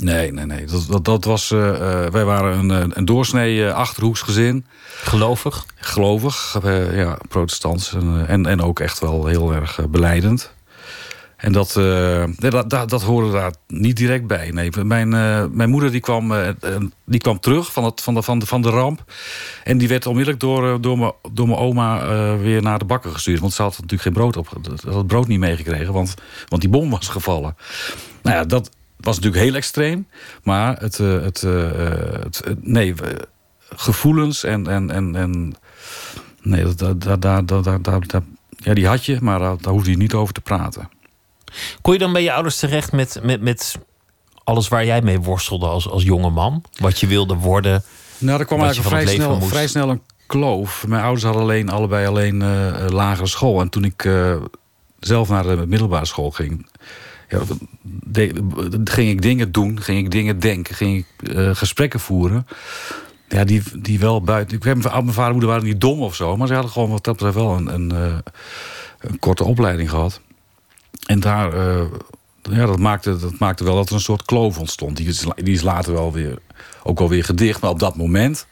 Nee, 0.03 0.33
nee, 0.33 0.47
nee. 0.47 0.65
Dat, 0.67 0.87
dat, 0.91 1.05
dat 1.05 1.25
was, 1.25 1.51
eh, 1.51 2.05
eh, 2.05 2.13
wij 2.13 2.25
waren 2.25 2.59
een, 2.59 2.71
een- 2.71 2.93
een 2.95 3.05
doorsnee 3.05 3.67
eh, 3.67 3.75
achterhoeks 3.75 4.21
gezin. 4.23 4.67
Gelovig? 5.03 5.65
Gelovig, 5.77 6.59
eh, 6.65 6.97
ja, 6.97 7.19
protestants. 7.29 7.95
En, 7.95 8.25
eh, 8.27 8.31
en, 8.33 8.47
en 8.47 8.63
ook 8.63 8.81
echt 8.81 8.99
wel 8.99 9.27
heel 9.27 9.53
erg 9.55 9.79
eh, 9.79 9.85
beleidend. 9.87 10.57
En 11.37 11.53
dat, 11.53 11.77
eh, 11.77 12.25
nee, 12.37 12.51
dat, 12.51 12.71
dat, 12.71 12.91
dat 12.91 13.03
hoorde 13.03 13.31
daar 13.33 13.53
niet 13.67 13.97
direct 13.97 14.27
bij. 14.27 14.51
Nee, 14.51 14.71
mijn, 14.85 15.15
eh, 15.15 15.45
mijn 15.51 15.71
moeder 15.71 15.91
die 15.91 16.01
kwam, 16.01 16.33
eh, 16.33 16.49
eh, 16.49 16.55
die 17.05 17.21
kwam 17.21 17.41
terug 17.41 17.73
van, 17.73 17.85
het, 17.85 18.01
van, 18.01 18.15
de, 18.15 18.23
van, 18.23 18.39
de, 18.39 18.47
van 18.47 18.63
de 18.63 18.71
ramp. 18.71 19.05
En 19.65 19.79
die 19.79 19.89
werd 19.89 20.07
onmiddellijk 20.07 20.41
door, 20.43 20.69
eh, 20.69 20.75
door, 20.81 20.99
mijn, 20.99 21.13
door 21.33 21.47
mijn 21.47 21.59
oma 21.59 22.01
eh, 22.03 22.41
weer 22.41 22.63
naar 22.63 22.79
de 22.79 22.85
bakker 22.85 23.11
gestuurd. 23.11 23.41
Want 23.41 23.53
ze 23.53 23.63
had 23.63 23.73
natuurlijk 23.73 24.03
geen 24.03 24.13
brood 24.13 24.37
op. 24.37 24.49
Ze 24.81 24.87
had 24.87 24.95
het 24.97 25.07
brood 25.07 25.27
niet 25.29 25.39
meegekregen, 25.39 25.93
want, 25.93 26.15
want 26.49 26.63
die 26.63 26.71
bom 26.71 26.91
was 26.91 27.09
gevallen. 27.09 27.57
Nou 28.23 28.37
ja, 28.37 28.45
dat 28.45 28.71
was 29.01 29.17
natuurlijk 29.17 29.43
heel 29.45 29.55
extreem. 29.55 30.07
Maar 30.43 30.77
het, 30.81 30.99
eh, 30.99 31.21
het, 31.23 31.43
eh, 31.43 31.87
eh, 31.87 32.23
het, 32.23 32.41
het- 32.45 32.67
nee, 32.67 32.95
gevoelens 33.75 34.45
en, 34.45 34.67
en, 34.67 34.91
en, 34.91 35.17
en 35.17 35.55
nee, 36.43 36.63
dat, 36.63 36.79
dat, 36.79 37.01
dat, 37.03 37.23
dat, 37.23 37.49
dat, 37.49 37.65
dat, 37.65 37.85
dat- 37.85 38.11
dat- 38.11 38.23
ja, 38.57 38.75
die 38.75 38.87
had 38.87 39.05
je, 39.05 39.19
maar 39.21 39.39
daar, 39.39 39.57
daar 39.61 39.73
hoefde 39.73 39.91
je 39.91 39.97
niet 39.97 40.15
over 40.15 40.35
te 40.35 40.41
praten. 40.41 40.89
Kon 41.81 41.93
je 41.93 41.99
dan 41.99 42.13
bij 42.13 42.23
je 42.23 42.33
ouders 42.33 42.59
terecht 42.59 42.93
met, 42.93 43.21
met, 43.23 43.41
met 43.43 43.79
alles 44.45 44.69
waar 44.69 44.85
jij 44.85 45.03
mee 45.03 45.21
worstelde 45.21 45.67
als, 45.67 45.89
als 45.89 46.03
jonge 46.03 46.31
man? 46.31 46.65
Wat 46.81 47.01
je 47.01 47.07
wilde 47.07 47.35
worden? 47.35 47.83
Nou, 48.19 48.41
er 48.41 48.47
kwam 48.47 48.61
eigenlijk 48.63 48.89
vrij 48.89 49.15
snel, 49.15 49.41
vrij 49.41 49.67
snel 49.67 49.91
een 49.91 50.03
kloof. 50.27 50.87
Mijn 50.87 51.03
ouders 51.03 51.25
hadden 51.25 51.43
alleen, 51.43 51.69
allebei 51.69 52.07
alleen 52.07 52.39
lagere 52.91 53.27
school. 53.27 53.61
En 53.61 53.69
toen 53.69 53.85
ik 53.85 54.09
zelf 55.01 55.29
naar 55.29 55.43
de 55.43 55.67
middelbare 55.67 56.05
school 56.07 56.31
ging... 56.31 56.67
Ja, 57.29 57.41
de- 57.83 58.81
ging 58.85 59.11
ik 59.11 59.23
dingen 59.23 59.53
doen, 59.53 59.81
ging 59.83 59.99
ik 59.99 60.11
dingen 60.11 60.39
denken, 60.39 60.75
ging 60.75 60.97
ik 61.21 61.29
eh, 61.33 61.55
gesprekken 61.55 62.01
voeren. 62.01 62.47
Ja, 63.29 63.45
die, 63.45 63.63
die 63.79 63.99
wel 63.99 64.23
buiten. 64.23 64.57
Ik 64.57 64.63
heb 64.63 64.77
mijn 64.83 65.05
vader 65.13 65.25
en 65.25 65.31
moeder 65.31 65.49
waren 65.49 65.65
niet 65.65 65.81
dom 65.81 66.01
of 66.01 66.15
zo, 66.15 66.37
maar 66.37 66.47
ze 66.47 66.53
hadden 66.53 66.73
gewoon 66.73 66.91
wat 66.91 67.05
dat 67.05 67.21
wel 67.21 67.57
een, 67.57 67.75
een, 67.75 67.93
eh, 67.93 68.19
een 69.01 69.19
korte 69.19 69.45
opleiding 69.45 69.91
gehad. 69.91 70.21
En 71.07 71.21
daar, 71.21 71.53
eh, 71.53 71.85
ja, 72.43 72.67
dat 72.67 72.79
maakte, 72.79 73.19
dat 73.19 73.39
maakte 73.39 73.65
wel 73.65 73.75
dat 73.75 73.89
er 73.89 73.95
een 73.95 74.01
soort 74.01 74.25
kloof 74.25 74.59
ontstond. 74.59 74.97
Die 74.97 75.07
is, 75.09 75.25
die 75.35 75.55
is 75.55 75.63
later 75.63 75.93
wel 75.93 76.13
weer, 76.13 76.39
ook 76.83 76.99
wel 76.99 77.09
weer 77.09 77.25
gedicht. 77.25 77.61
Maar 77.61 77.71
op 77.71 77.79
dat 77.79 77.97
moment, 77.97 78.47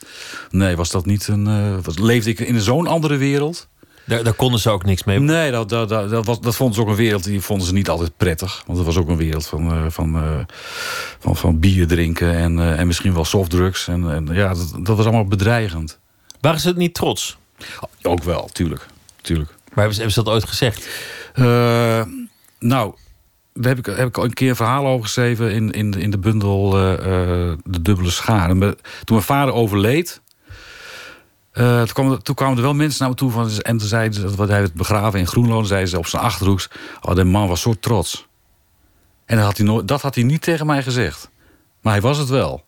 nee, 0.50 0.76
was 0.76 0.90
dat 0.90 1.06
niet 1.06 1.28
een. 1.28 1.82
was, 1.82 1.98
leefde 1.98 2.30
ik 2.30 2.40
in 2.40 2.60
zo'n 2.60 2.86
andere 2.86 3.16
wereld. 3.16 3.68
Daar, 4.06 4.24
daar 4.24 4.32
konden 4.34 4.60
ze 4.60 4.70
ook 4.70 4.84
niks 4.84 5.04
mee. 5.04 5.18
Nee, 5.20 5.50
dat, 5.50 5.68
dat, 5.68 5.88
dat, 5.88 6.10
dat, 6.10 6.26
was, 6.26 6.40
dat 6.40 6.56
vonden 6.56 6.74
ze 6.74 6.80
ook 6.82 6.88
een 6.88 6.94
wereld 6.94 7.24
die 7.24 7.40
vonden 7.40 7.66
ze 7.66 7.72
niet 7.72 7.88
altijd 7.88 8.16
prettig. 8.16 8.62
Want 8.66 8.78
het 8.78 8.86
was 8.86 8.96
ook 8.96 9.08
een 9.08 9.16
wereld 9.16 9.46
van, 9.46 9.70
eh, 9.72 9.84
van, 9.88 10.16
eh, 10.16 10.38
van, 11.18 11.36
van 11.36 11.58
bier 11.60 11.86
drinken 11.86 12.34
en, 12.36 12.58
eh, 12.58 12.78
en 12.78 12.86
misschien 12.86 13.14
wel 13.14 13.24
softdrugs. 13.24 13.88
En, 13.88 14.10
en 14.10 14.26
ja, 14.32 14.48
dat, 14.54 14.74
dat 14.82 14.96
was 14.96 15.06
allemaal 15.06 15.24
bedreigend. 15.26 15.98
Waren 16.40 16.60
ze 16.60 16.68
het 16.68 16.76
niet 16.76 16.94
trots? 16.94 17.36
Ook 18.02 18.22
wel, 18.22 18.48
tuurlijk. 18.52 18.86
tuurlijk. 19.22 19.50
Maar 19.50 19.84
hebben 19.84 19.94
ze, 19.94 20.00
hebben 20.00 20.14
ze 20.18 20.22
dat 20.24 20.32
ooit 20.34 20.48
gezegd? 20.48 20.88
Nou, 22.58 22.94
daar 23.54 23.74
heb 23.76 23.78
ik, 23.78 23.96
heb 23.96 24.08
ik 24.08 24.18
al 24.18 24.24
een 24.24 24.32
keer 24.32 24.48
een 24.48 24.56
verhaal 24.56 24.86
over 24.86 25.04
geschreven 25.04 25.52
in, 25.52 25.70
in, 25.70 25.90
de- 25.90 26.00
in 26.00 26.10
de 26.10 26.18
bundel 26.18 26.70
De 26.70 27.82
Dubbele 27.82 28.10
Schaar. 28.10 28.50
En 28.50 28.58
me- 28.58 28.76
toen 29.04 29.16
mijn 29.16 29.22
vader 29.22 29.54
overleed, 29.54 30.20
eh, 31.56 31.78
toen, 31.78 31.92
kwamen, 31.92 32.22
toen 32.22 32.34
kwamen 32.34 32.56
er 32.56 32.62
wel 32.62 32.74
mensen 32.74 33.00
naar 33.00 33.08
me 33.08 33.14
toe 33.14 33.30
van, 33.30 33.50
en 33.50 33.78
toen 33.78 33.88
zeiden 33.88 34.20
ze, 34.20 34.36
hij 34.36 34.46
werd 34.46 34.72
begraven 34.72 35.18
in 35.18 35.26
Groenlo, 35.26 35.58
en 35.58 35.66
zeiden 35.66 35.88
ze 35.88 35.98
op 35.98 36.06
zijn 36.06 36.22
achterhoeks, 36.22 36.68
oh, 37.00 37.14
de 37.14 37.24
man 37.24 37.48
was 37.48 37.60
zo 37.60 37.74
trots. 37.80 38.26
En 39.24 39.36
dat 39.36 39.44
had, 39.44 39.56
hij 39.56 39.84
dat 39.84 40.00
had 40.00 40.14
hij 40.14 40.24
niet 40.24 40.42
tegen 40.42 40.66
mij 40.66 40.82
gezegd. 40.82 41.30
Maar 41.80 41.92
hij 41.92 42.02
was 42.02 42.18
het 42.18 42.28
wel. 42.28 42.64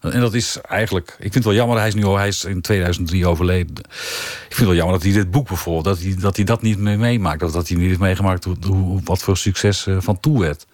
En 0.00 0.20
dat 0.20 0.34
is 0.34 0.60
eigenlijk. 0.60 1.08
Ik 1.08 1.16
vind 1.18 1.34
het 1.34 1.44
wel 1.44 1.54
jammer, 1.54 1.78
hij 1.78 1.88
is 1.88 1.94
nu 1.94 2.04
al, 2.04 2.16
hij 2.16 2.28
is 2.28 2.44
in 2.44 2.60
2003 2.60 3.26
overleden. 3.26 3.76
Ik 3.78 4.54
vind 4.54 4.58
het 4.58 4.66
wel 4.66 4.74
jammer 4.74 4.94
dat 4.94 5.02
hij 5.02 5.12
dit 5.12 5.30
boek 5.30 5.48
bijvoorbeeld, 5.48 5.84
dat 5.84 5.98
hij 5.98 6.16
dat, 6.18 6.36
hij 6.36 6.44
dat 6.44 6.62
niet 6.62 6.78
meer 6.78 6.98
meemaakt. 6.98 7.40
Dat 7.40 7.68
hij 7.68 7.76
niet 7.76 7.86
heeft 7.86 8.00
meegemaakt 8.00 8.44
hoe, 8.44 8.56
hoe, 8.66 9.00
wat 9.04 9.22
voor 9.22 9.36
succes 9.36 9.86
eh, 9.86 9.96
van 10.00 10.20
toe 10.20 10.40
werd. 10.40 10.66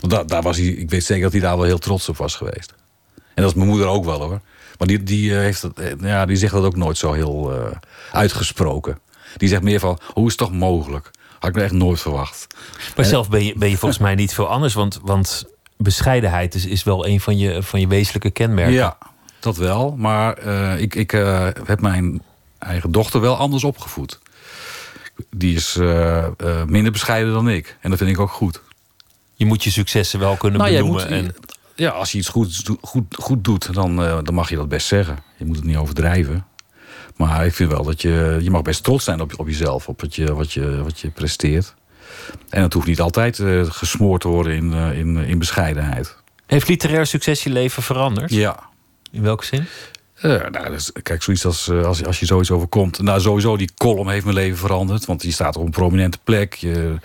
Want 0.00 0.28
daar 0.28 0.42
was 0.42 0.56
hij, 0.56 0.66
ik 0.66 0.90
weet 0.90 1.04
zeker 1.04 1.22
dat 1.22 1.32
hij 1.32 1.40
daar 1.40 1.56
wel 1.56 1.66
heel 1.66 1.78
trots 1.78 2.08
op 2.08 2.16
was 2.16 2.34
geweest. 2.34 2.74
En 3.14 3.42
dat 3.42 3.50
is 3.50 3.54
mijn 3.54 3.68
moeder 3.68 3.86
ook 3.86 4.04
wel 4.04 4.20
hoor. 4.20 4.40
Maar 4.78 4.88
die, 4.88 5.02
die, 5.02 5.32
eh, 5.32 5.38
heeft 5.38 5.62
dat, 5.62 5.78
eh, 5.78 5.92
ja, 6.00 6.26
die 6.26 6.36
zegt 6.36 6.52
dat 6.52 6.64
ook 6.64 6.76
nooit 6.76 6.98
zo 6.98 7.12
heel 7.12 7.52
eh, 7.56 7.76
uitgesproken. 8.12 8.98
Die 9.36 9.48
zegt 9.48 9.62
meer 9.62 9.80
van, 9.80 9.98
hoe 10.12 10.24
is 10.24 10.30
het 10.32 10.38
toch 10.40 10.52
mogelijk? 10.52 11.10
Had 11.38 11.48
ik 11.50 11.56
me 11.56 11.62
echt 11.62 11.72
nooit 11.72 12.00
verwacht. 12.00 12.46
Maar 12.96 13.04
zelf 13.04 13.28
ben 13.28 13.44
je, 13.44 13.54
ben 13.56 13.70
je 13.70 13.76
volgens 13.76 14.00
mij 14.00 14.14
niet 14.14 14.34
veel 14.34 14.48
anders. 14.48 14.74
Want, 14.74 14.98
want 15.02 15.44
bescheidenheid 15.76 16.54
is, 16.54 16.66
is 16.66 16.82
wel 16.84 17.06
een 17.06 17.20
van 17.20 17.38
je, 17.38 17.62
van 17.62 17.80
je 17.80 17.86
wezenlijke 17.86 18.30
kenmerken. 18.30 18.72
Ja, 18.74 18.98
dat 19.40 19.56
wel. 19.56 19.94
Maar 19.96 20.34
eh, 20.38 20.80
ik, 20.80 20.94
ik 20.94 21.12
eh, 21.12 21.48
heb 21.64 21.80
mijn 21.80 22.22
eigen 22.58 22.92
dochter 22.92 23.20
wel 23.20 23.36
anders 23.36 23.64
opgevoed. 23.64 24.18
Die 25.30 25.54
is 25.54 25.76
eh, 25.76 26.24
eh, 26.24 26.30
minder 26.66 26.92
bescheiden 26.92 27.32
dan 27.32 27.48
ik. 27.48 27.76
En 27.80 27.90
dat 27.90 27.98
vind 27.98 28.10
ik 28.10 28.20
ook 28.20 28.30
goed. 28.30 28.60
Je 29.34 29.46
moet 29.46 29.64
je 29.64 29.70
successen 29.70 30.18
wel 30.18 30.36
kunnen 30.36 30.58
Nou, 30.60 30.72
benoemen. 30.72 31.02
moet- 31.02 31.10
en, 31.12 31.34
Ja, 31.76 31.90
als 31.90 32.12
je 32.12 32.18
iets 32.18 32.28
goed, 32.28 32.70
goed, 32.80 33.04
goed 33.18 33.44
doet, 33.44 33.74
dan, 33.74 34.02
eh, 34.02 34.18
dan 34.22 34.34
mag 34.34 34.48
je 34.48 34.56
dat 34.56 34.68
best 34.68 34.86
zeggen. 34.86 35.18
Je 35.36 35.44
moet 35.44 35.56
het 35.56 35.64
niet 35.64 35.76
overdrijven. 35.76 36.46
Maar 37.16 37.46
ik 37.46 37.54
vind 37.54 37.70
wel 37.70 37.84
dat 37.84 38.02
je... 38.02 38.38
Je 38.40 38.50
mag 38.50 38.62
best 38.62 38.82
trots 38.82 39.04
zijn 39.04 39.20
op, 39.20 39.32
op 39.36 39.46
jezelf, 39.46 39.88
op 39.88 40.00
wat 40.00 40.14
je, 40.14 40.34
wat, 40.34 40.52
je, 40.52 40.82
wat 40.82 41.00
je 41.00 41.10
presteert. 41.10 41.74
En 42.48 42.62
het 42.62 42.72
hoeft 42.72 42.86
niet 42.86 43.00
altijd 43.00 43.38
eh, 43.38 43.64
gesmoord 43.64 44.20
te 44.20 44.28
worden 44.28 44.56
in, 44.56 44.72
eh, 44.72 44.98
in, 44.98 45.16
in 45.16 45.38
bescheidenheid. 45.38 46.16
heeft 46.46 46.68
literair 46.68 47.06
succes 47.06 47.44
je 47.44 47.50
leven 47.50 47.82
veranderd? 47.82 48.30
Ja, 48.30 48.58
In 49.10 49.22
welke 49.22 49.44
zin? 49.44 49.66
Nou, 50.22 50.70
dus, 50.70 50.92
kijk, 51.02 51.22
zoiets 51.22 51.44
als, 51.44 51.70
als, 51.70 52.04
als 52.04 52.20
je 52.20 52.26
zoiets 52.26 52.50
overkomt. 52.50 53.02
Nou, 53.02 53.20
sowieso, 53.20 53.56
die 53.56 53.70
column 53.74 54.08
heeft 54.08 54.24
mijn 54.24 54.36
leven 54.36 54.58
veranderd. 54.58 55.04
Want 55.04 55.20
die 55.20 55.32
staat 55.32 55.56
op 55.56 55.64
een 55.64 55.70
prominente 55.70 56.18
plek. 56.24 56.54
Je, 56.54 56.96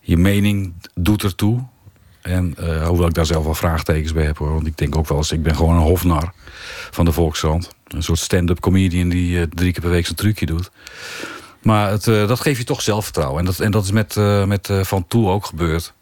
je 0.00 0.16
mening 0.16 0.72
doet 0.94 1.22
ertoe. 1.22 1.64
En 2.24 2.54
eh, 2.56 2.86
hoewel 2.86 3.08
ik 3.08 3.14
daar 3.14 3.26
zelf 3.26 3.44
wel 3.44 3.54
vraagtekens 3.54 4.12
bij 4.12 4.24
heb 4.24 4.38
hoor. 4.38 4.52
Want 4.52 4.66
ik 4.66 4.78
denk 4.78 4.96
ook 4.96 5.08
wel 5.08 5.18
eens, 5.18 5.32
ik 5.32 5.42
ben 5.42 5.56
gewoon 5.56 5.74
een 5.74 5.80
hofnar 5.80 6.32
van 6.90 7.04
de 7.04 7.12
Volkskrant. 7.12 7.70
Een 7.88 8.02
soort 8.02 8.18
stand-up 8.18 8.60
comedian 8.60 9.08
die 9.08 9.40
eh, 9.40 9.46
drie 9.50 9.72
keer 9.72 9.80
per 9.80 9.90
week 9.90 10.04
zijn 10.04 10.16
trucje 10.16 10.46
doet. 10.46 10.70
Maar 11.62 11.90
het, 11.90 12.06
eh, 12.06 12.28
dat 12.28 12.40
geeft 12.40 12.58
je 12.58 12.64
toch 12.64 12.82
zelfvertrouwen. 12.82 13.38
En 13.38 13.44
dat, 13.44 13.60
en 13.60 13.70
dat 13.70 13.84
is 13.84 13.90
met, 13.90 14.14
met 14.46 14.68
Van 14.82 15.06
Toe 15.06 15.28
ook 15.28 15.46
gebeurd. 15.46 15.94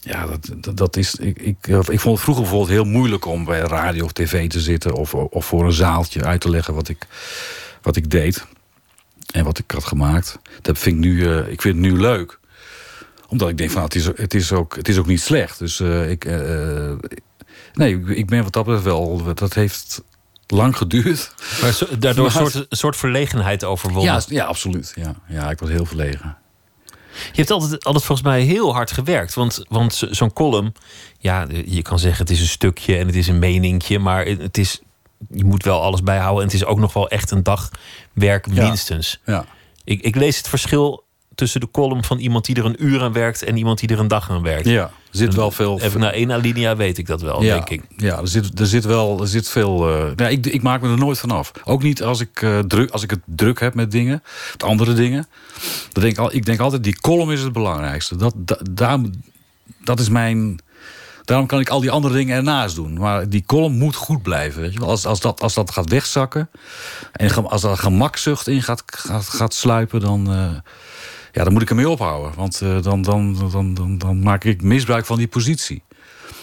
Ja, 0.00 0.26
dat, 0.26 0.76
dat, 0.76 0.96
is. 0.96 1.14
Ik, 1.14 1.38
ik, 1.38 1.66
ik 1.66 2.00
vond 2.00 2.14
het 2.14 2.20
vroeger 2.24 2.42
bijvoorbeeld 2.42 2.70
heel 2.70 2.84
moeilijk 2.84 3.26
om 3.26 3.44
bij 3.44 3.60
radio 3.60 4.04
of 4.04 4.12
tv 4.12 4.48
te 4.48 4.60
zitten. 4.60 4.94
Of, 4.94 5.14
of 5.14 5.46
voor 5.46 5.64
een 5.64 5.72
zaaltje 5.72 6.24
uit 6.24 6.40
te 6.40 6.50
leggen 6.50 6.74
wat 6.74 6.88
ik, 6.88 7.06
wat 7.82 7.96
ik 7.96 8.10
deed. 8.10 8.46
En 9.32 9.44
wat 9.44 9.58
ik 9.58 9.70
had 9.70 9.84
gemaakt. 9.84 10.38
Dat 10.60 10.78
vind 10.78 10.96
ik 10.96 11.02
nu, 11.02 11.28
ik 11.28 11.60
vind 11.60 11.74
het 11.74 11.84
nu 11.84 12.00
leuk. 12.00 12.38
Omdat 13.32 13.48
ik 13.48 13.58
denk 13.58 13.70
van 13.70 13.82
het 13.82 13.94
is, 13.94 14.04
het 14.04 14.34
is, 14.34 14.52
ook, 14.52 14.76
het 14.76 14.88
is 14.88 14.98
ook 14.98 15.06
niet 15.06 15.20
slecht. 15.20 15.58
Dus 15.58 15.80
eh, 15.80 16.10
ik. 16.10 16.24
eh, 16.24 16.88
eh, 16.90 16.98
nee, 17.74 18.00
ik- 18.04 18.26
ben 18.26 18.42
wat 18.42 18.52
dat 18.52 18.64
betreft 18.64 18.84
wel. 18.84 19.34
Dat 19.34 19.54
heeft 19.54 20.02
lang 20.46 20.76
geduurd. 20.76 21.34
Maar 21.62 21.72
zo- 21.72 21.98
daardoor 21.98 22.24
een 22.24 22.30
soort, 22.30 22.54
een 22.54 22.66
soort 22.68 22.96
verlegenheid 22.96 23.64
overwonnen. 23.64 24.12
Ja, 24.14 24.20
ja 24.28 24.44
absoluut. 24.44 24.92
Ja. 24.94 25.14
ja, 25.28 25.50
ik 25.50 25.58
was 25.58 25.68
heel 25.68 25.84
verlegen. 25.84 26.36
Je 27.12 27.18
hebt 27.32 27.50
altijd, 27.50 27.84
altijd 27.84 28.04
volgens 28.04 28.26
mij 28.28 28.40
heel 28.42 28.72
hard 28.74 28.90
gewerkt. 28.92 29.34
Want, 29.34 29.64
want 29.68 29.94
zo- 29.94 30.12
zo'n 30.12 30.32
column, 30.32 30.74
ja, 31.18 31.46
je 31.66 31.82
kan 31.82 31.98
zeggen 31.98 32.20
het 32.22 32.30
is 32.34 32.40
een 32.40 32.46
stukje 32.46 32.96
en 32.96 33.06
het 33.06 33.16
is 33.16 33.28
een 33.28 33.38
meningje, 33.38 33.98
maar 33.98 34.26
het 34.26 34.58
is, 34.58 34.80
je 35.30 35.44
moet 35.44 35.64
wel 35.64 35.82
alles 35.82 36.02
bijhouden. 36.02 36.38
En 36.40 36.46
het 36.50 36.54
is 36.56 36.64
ook 36.64 36.78
nog 36.78 36.92
wel 36.92 37.08
echt 37.08 37.30
een 37.30 37.42
dag 37.42 37.70
werk 38.12 38.46
Ja. 38.52 38.66
minstens. 38.66 39.20
Ja. 39.26 39.44
Ik, 39.84 40.00
ik 40.02 40.14
lees 40.14 40.36
het 40.36 40.48
verschil 40.48 41.04
tussen 41.34 41.60
de 41.60 41.70
column 41.70 42.04
van 42.04 42.18
iemand 42.18 42.44
die 42.44 42.56
er 42.56 42.64
een 42.64 42.84
uur 42.84 43.02
aan 43.02 43.12
werkt 43.12 43.42
en 43.42 43.56
iemand 43.56 43.78
die 43.78 43.88
er 43.88 43.98
een 43.98 44.08
dag 44.08 44.30
aan 44.30 44.42
werkt. 44.42 44.66
ja, 44.66 44.82
er 44.82 44.90
zit 45.18 45.34
wel 45.34 45.50
veel... 45.50 45.80
Even 45.80 46.00
na 46.00 46.12
één 46.12 46.32
alinea 46.32 46.76
weet 46.76 46.98
ik 46.98 47.06
dat 47.06 47.20
wel, 47.22 47.42
ja, 47.42 47.54
denk 47.54 47.68
ik. 47.70 47.82
Ja, 47.96 48.18
er 48.18 48.28
zit, 48.28 48.60
er 48.60 48.66
zit 48.66 48.84
wel 48.84 49.20
er 49.20 49.28
zit 49.28 49.48
veel. 49.48 49.78
nou, 50.16 50.30
ik, 50.30 50.46
ik 50.46 50.62
maak 50.62 50.80
me 50.80 50.90
er 50.90 50.98
nooit 50.98 51.18
van 51.18 51.30
af. 51.30 51.52
Ook 51.64 51.82
niet 51.82 52.02
als 52.02 52.20
ik, 52.20 52.42
eh, 52.42 52.58
druk, 52.58 52.90
als 52.90 53.02
ik 53.02 53.10
het 53.10 53.20
druk 53.24 53.60
heb 53.60 53.74
met 53.74 53.90
dingen, 53.90 54.22
met 54.52 54.62
andere 54.62 54.92
dingen. 54.94 55.26
Dan 55.92 56.02
denk 56.02 56.14
ik, 56.14 56.20
al, 56.20 56.34
ik 56.34 56.44
denk 56.44 56.60
altijd, 56.60 56.84
die 56.84 57.00
column 57.00 57.30
is 57.32 57.42
het 57.42 57.52
belangrijkste. 57.52 58.16
Dat, 58.16 58.34
da- 58.36 58.60
daar, 58.70 58.98
dat 59.84 60.00
is 60.00 60.08
mijn. 60.08 60.60
Daarom 61.24 61.46
kan 61.46 61.60
ik 61.60 61.68
al 61.68 61.80
die 61.80 61.90
andere 61.90 62.14
dingen 62.14 62.36
ernaast 62.36 62.74
doen. 62.74 62.98
Maar 62.98 63.28
die 63.28 63.44
column 63.46 63.78
moet 63.78 63.94
goed 63.94 64.22
blijven. 64.22 64.62
Weet 64.62 64.72
je? 64.72 64.78
wel. 64.78 64.88
Als, 64.88 65.06
als, 65.06 65.20
dat, 65.20 65.40
als 65.40 65.54
dat 65.54 65.70
gaat 65.70 65.88
wegzakken. 65.88 66.50
En 67.12 67.46
als 67.48 67.62
daar 67.62 67.76
gemakzucht 67.76 68.48
in 68.48 68.62
gaat, 68.62 68.82
gaat, 68.86 69.24
gaat 69.28 69.54
sluipen. 69.54 70.00
Dan, 70.00 70.32
eh, 70.32 70.50
ja, 71.32 71.44
dan 71.44 71.52
moet 71.52 71.62
ik 71.62 71.70
ermee 71.70 71.88
ophouden. 71.88 72.32
Want 72.36 72.60
eh, 72.60 72.82
dan, 72.82 73.02
dan, 73.02 73.50
dan, 73.50 73.74
dan, 73.74 73.98
dan 73.98 74.22
maak 74.22 74.44
ik 74.44 74.62
misbruik 74.62 75.06
van 75.06 75.18
die 75.18 75.28
positie. 75.28 75.82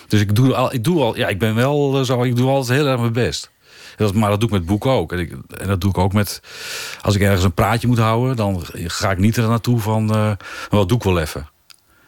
Dus 0.08 0.22
ik 0.22 0.36
doe 0.36 0.56
al, 0.56 0.74
ik 0.74 0.84
doe 0.84 1.02
al, 1.02 1.18
ja, 1.18 1.28
ik 1.28 1.40
ben 1.40 1.56
wel 1.56 2.00
eh, 2.00 2.04
zo, 2.04 2.24
ik 2.24 2.36
doe 2.36 2.50
altijd 2.50 2.80
heel 2.80 2.88
erg 2.88 3.00
mijn 3.00 3.14
best. 3.14 3.52
Dat, 3.98 4.14
maar 4.14 4.30
dat 4.30 4.40
doe 4.40 4.50
ik 4.50 4.56
met 4.56 4.66
boeken 4.66 4.92
ook. 4.92 5.12
En, 5.12 5.20
ik, 5.20 5.32
en 5.58 5.68
dat 5.68 5.82
doe 5.82 5.90
ik 5.90 5.98
ook 5.98 6.14
met, 6.14 6.42
als 7.02 7.16
ik 7.16 7.22
ergens 7.22 7.44
een 7.44 7.54
praatje 7.54 7.88
moet 7.88 7.98
houden, 7.98 8.36
dan 8.36 8.64
ga 8.74 9.12
ik 9.12 9.18
niet 9.18 9.38
er 9.38 9.48
naartoe 9.48 9.80
van, 9.80 10.16
eh 10.16 10.32
wat 10.70 10.88
doe 10.88 10.98
ik 10.98 11.04
wel 11.04 11.20
even. 11.20 11.50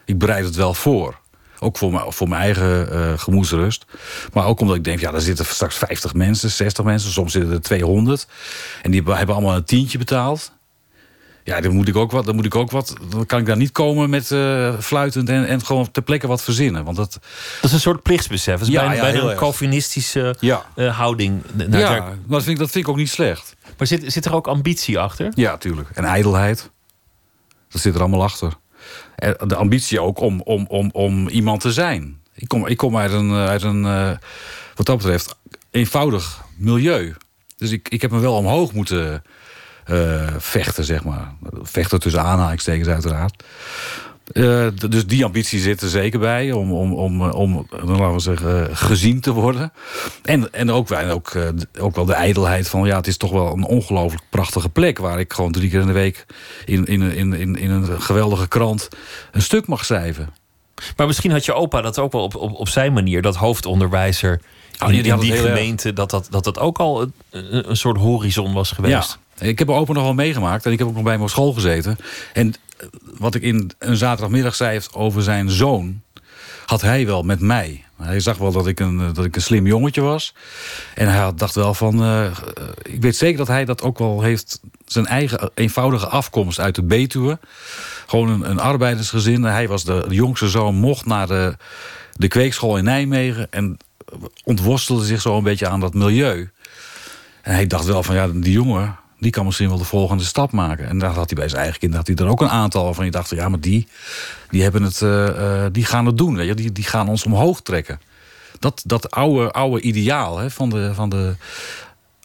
Ik 0.04 0.18
bereid 0.18 0.44
het 0.44 0.54
wel 0.54 0.74
voor. 0.74 1.20
Ook 1.58 1.78
voor 1.78 1.92
mijn, 1.92 2.12
voor 2.12 2.28
mijn 2.28 2.42
eigen 2.42 2.92
eh 2.92 3.18
gemoedsrust. 3.18 3.84
Maar 4.32 4.46
ook 4.46 4.60
omdat 4.60 4.76
ik 4.76 4.84
denk, 4.84 5.00
ja, 5.00 5.10
daar 5.10 5.20
zitten 5.20 5.44
straks 5.44 5.76
50 5.76 6.14
mensen, 6.14 6.50
60 6.50 6.84
mensen, 6.84 7.10
soms 7.10 7.32
zitten 7.32 7.52
er 7.52 7.60
200. 7.60 8.26
En 8.82 8.90
die 8.90 9.02
hebben 9.02 9.34
allemaal 9.34 9.56
een 9.56 9.64
tientje 9.64 9.98
betaald. 9.98 10.52
Ja, 11.44 11.60
dan 11.60 11.74
moet 11.74 11.88
ik 11.88 11.96
ook 11.96 12.10
wat. 12.10 12.24
Dan 12.24 12.34
moet 12.34 12.44
ik 12.44 12.54
ook 12.54 12.70
wat. 12.70 12.94
Dan 13.08 13.26
kan 13.26 13.40
ik 13.40 13.46
daar 13.46 13.56
niet 13.56 13.72
komen 13.72 14.10
met 14.10 14.30
eh, 14.30 14.78
fluitend 14.78 15.28
en, 15.28 15.46
en 15.46 15.64
gewoon 15.64 15.90
ter 15.90 16.02
plekke 16.02 16.26
wat 16.26 16.42
verzinnen. 16.42 16.84
Want 16.84 16.96
dat, 16.96 17.12
Dat 17.12 17.22
is 17.62 17.72
een 17.72 17.80
soort 17.80 18.02
plichtsbesef. 18.02 18.58
Het 18.58 18.68
is 18.68 18.68
Ja, 18.74 18.80
bijna, 18.80 18.94
ja, 18.94 19.12
bijna 19.12 19.30
een. 19.30 19.36
Calvinistische 19.36 20.36
Ja. 20.40 20.66
eh, 20.74 20.96
houding 20.98 21.42
naar 21.54 21.80
ja, 21.80 22.14
dat 22.26 22.42
vind, 22.42 22.48
ik, 22.54 22.58
dat 22.58 22.70
vind 22.70 22.84
ik 22.84 22.90
ook 22.90 22.96
niet 22.96 23.10
slecht. 23.10 23.56
Maar 23.78 23.86
zit, 23.86 24.12
zit 24.12 24.24
er 24.24 24.34
ook 24.34 24.46
ambitie 24.46 24.98
achter? 24.98 25.32
Ja, 25.34 25.56
tuurlijk. 25.56 25.88
En 25.94 26.04
ijdelheid. 26.04 26.70
Dat 27.68 27.80
zit 27.80 27.94
er 27.94 28.00
allemaal 28.00 28.22
achter. 28.22 28.52
En 29.16 29.36
de 29.46 29.56
ambitie 29.56 30.00
ook 30.00 30.20
om, 30.20 30.40
om, 30.40 30.66
om, 30.68 30.90
om 30.92 31.28
iemand 31.28 31.60
te 31.60 31.72
zijn. 31.72 32.20
Ik 32.34 32.48
kom, 32.48 32.66
ik 32.66 32.76
kom 32.76 32.96
uit 32.96 33.12
een, 33.12 33.30
eh, 33.30 33.46
uit 33.46 33.62
een 33.62 33.82
wat 34.74 34.86
dat 34.86 34.96
betreft, 34.96 35.36
eenvoudig 35.70 36.40
milieu. 36.56 37.14
Dus 37.56 37.70
ik, 37.70 37.88
ik 37.88 38.02
heb 38.02 38.10
me 38.10 38.18
wel 38.18 38.34
omhoog 38.36 38.72
moeten 38.72 39.22
vechten, 40.38 40.84
zeg 40.84 41.04
maar. 41.04 41.34
Vechten 41.62 42.00
tussen 42.00 42.22
aanhalingstekens 42.22 42.88
uiteraard. 42.88 43.42
Eh, 44.32 44.66
dus 44.88 45.06
die 45.06 45.24
ambitie 45.24 45.60
zit 45.60 45.80
er 45.80 45.88
zeker 45.88 46.18
bij 46.18 46.52
om, 46.52 46.72
om, 46.72 46.92
om, 46.92 47.22
eh, 47.22 47.34
om 47.34 47.66
eh, 47.70 47.88
laten 47.88 48.12
we 48.12 48.20
zeggen, 48.20 48.70
eh, 48.70 48.76
gezien 48.76 49.20
te 49.20 49.32
worden. 49.32 49.72
En, 50.22 50.52
en 50.52 50.70
ook, 50.70 50.90
en 50.90 51.10
ook, 51.10 51.30
eh, 51.30 51.48
ook 51.78 51.94
wel 51.94 52.04
de 52.04 52.12
ijdelheid 52.12 52.68
van 52.68 52.86
ja, 52.86 52.96
het 52.96 53.06
is 53.06 53.16
toch 53.16 53.30
wel 53.30 53.52
een 53.52 53.64
ongelooflijk 53.64 54.22
prachtige 54.30 54.68
plek 54.68 54.98
waar 54.98 55.20
ik 55.20 55.32
gewoon 55.32 55.52
drie 55.52 55.70
keer 55.70 55.80
in 55.80 55.86
de 55.86 55.92
week 55.92 56.26
in, 56.64 56.84
in, 56.84 57.02
in, 57.02 57.32
in, 57.32 57.56
in 57.56 57.70
een 57.70 58.02
geweldige 58.02 58.48
krant 58.48 58.88
een 59.32 59.42
stuk 59.42 59.66
mag 59.66 59.84
schrijven. 59.84 60.28
Maar 60.96 61.06
misschien 61.06 61.30
had 61.30 61.44
je 61.44 61.52
opa 61.52 61.80
dat 61.80 61.98
ook 61.98 62.12
wel 62.12 62.22
op, 62.22 62.36
op, 62.36 62.54
op 62.54 62.68
zijn 62.68 62.92
manier, 62.92 63.22
dat 63.22 63.36
hoofdonderwijzer 63.36 64.40
Oh, 64.78 64.92
in, 64.92 65.18
die 65.18 65.32
gemeente, 65.32 65.92
dat 65.92 66.10
dat, 66.10 66.26
dat 66.30 66.44
dat 66.44 66.58
ook 66.58 66.78
al 66.78 67.02
een, 67.02 67.12
een, 67.30 67.70
een 67.70 67.76
soort 67.76 67.96
horizon 67.96 68.52
was 68.52 68.70
geweest. 68.70 68.92
Ja, 68.92 69.31
ik 69.48 69.58
heb 69.58 69.70
open 69.70 69.94
nog 69.94 70.04
wel 70.04 70.14
meegemaakt 70.14 70.66
en 70.66 70.72
ik 70.72 70.78
heb 70.78 70.88
ook 70.88 70.94
nog 70.94 71.02
bij 71.02 71.16
op 71.16 71.28
school 71.28 71.52
gezeten. 71.52 71.98
En 72.32 72.54
eh, 72.76 72.86
wat 73.18 73.34
ik 73.34 73.42
in 73.42 73.70
een 73.78 73.96
zaterdagmiddag 73.96 74.54
zei 74.54 74.80
over 74.92 75.22
zijn 75.22 75.50
zoon, 75.50 76.00
had 76.66 76.80
hij 76.80 77.06
wel 77.06 77.22
met 77.22 77.40
mij. 77.40 77.84
Hij 77.96 78.20
zag 78.20 78.38
wel 78.38 78.52
dat 78.52 78.66
ik 78.66 78.80
een, 78.80 79.00
eh, 79.00 79.14
dat 79.14 79.24
ik 79.24 79.36
een 79.36 79.42
slim 79.42 79.66
jongetje 79.66 80.00
was. 80.00 80.34
En 80.94 81.08
hij 81.08 81.18
had, 81.18 81.38
dacht 81.38 81.54
wel 81.54 81.74
van. 81.74 82.02
eh, 82.02 82.30
ik 82.82 83.02
weet 83.02 83.16
zeker 83.16 83.38
dat 83.38 83.48
hij 83.48 83.64
dat 83.64 83.82
ook 83.82 83.98
wel 83.98 84.22
heeft. 84.22 84.60
Zijn 84.86 85.06
eigen 85.06 85.50
eenvoudige 85.54 86.06
afkomst 86.06 86.60
uit 86.60 86.74
de 86.74 86.82
Betuwe. 86.82 87.38
Gewoon 88.06 88.28
een, 88.28 88.50
een 88.50 88.60
arbeidersgezin. 88.60 89.42
Hij 89.42 89.68
was 89.68 89.84
de, 89.84 90.04
de 90.08 90.14
jongste 90.14 90.48
zoon, 90.48 90.74
mocht 90.74 91.06
naar 91.06 91.26
de, 91.26 91.56
de 92.16 92.28
kweekschool 92.28 92.76
in 92.76 92.84
Nijmegen. 92.84 93.46
En 93.50 93.76
ontworstelde 94.44 95.04
zich 95.04 95.20
zo 95.20 95.36
een 95.36 95.42
beetje 95.42 95.68
aan 95.68 95.80
dat 95.80 95.94
milieu. 95.94 96.50
En 97.42 97.54
hij 97.54 97.66
dacht 97.66 97.84
wel 97.84 98.02
van 98.02 98.14
ja, 98.14 98.28
die 98.28 98.52
jongen, 98.52 98.96
die 99.22 99.30
kan 99.30 99.44
misschien 99.44 99.68
wel 99.68 99.78
de 99.78 99.84
volgende 99.84 100.24
stap 100.24 100.52
maken. 100.52 100.88
En 100.88 100.98
daar 100.98 101.10
had 101.10 101.30
hij 101.30 101.38
bij 101.38 101.48
zijn 101.48 101.60
eigen 101.60 101.78
kinderen 101.80 102.06
had 102.06 102.16
hij 102.16 102.26
er 102.26 102.32
ook 102.32 102.40
een 102.40 102.48
aantal 102.48 102.94
van. 102.94 103.04
Je 103.04 103.10
dacht, 103.10 103.30
ja, 103.30 103.48
maar 103.48 103.60
die, 103.60 103.88
die, 104.50 104.62
hebben 104.62 104.82
het, 104.82 105.02
eh, 105.02 105.64
eh, 105.64 105.72
die 105.72 105.84
gaan 105.84 106.06
het 106.06 106.18
doen. 106.18 106.36
Weet 106.36 106.46
je? 106.46 106.54
Die, 106.54 106.72
die 106.72 106.84
gaan 106.84 107.08
ons 107.08 107.24
omhoog 107.24 107.60
trekken. 107.60 108.00
Dat, 108.58 108.82
dat 108.86 109.10
oude, 109.10 109.50
oude 109.50 109.80
ideaal 109.80 110.38
hè, 110.38 110.50
van, 110.50 110.70
de, 110.70 110.94
van 110.94 111.08
de 111.08 111.34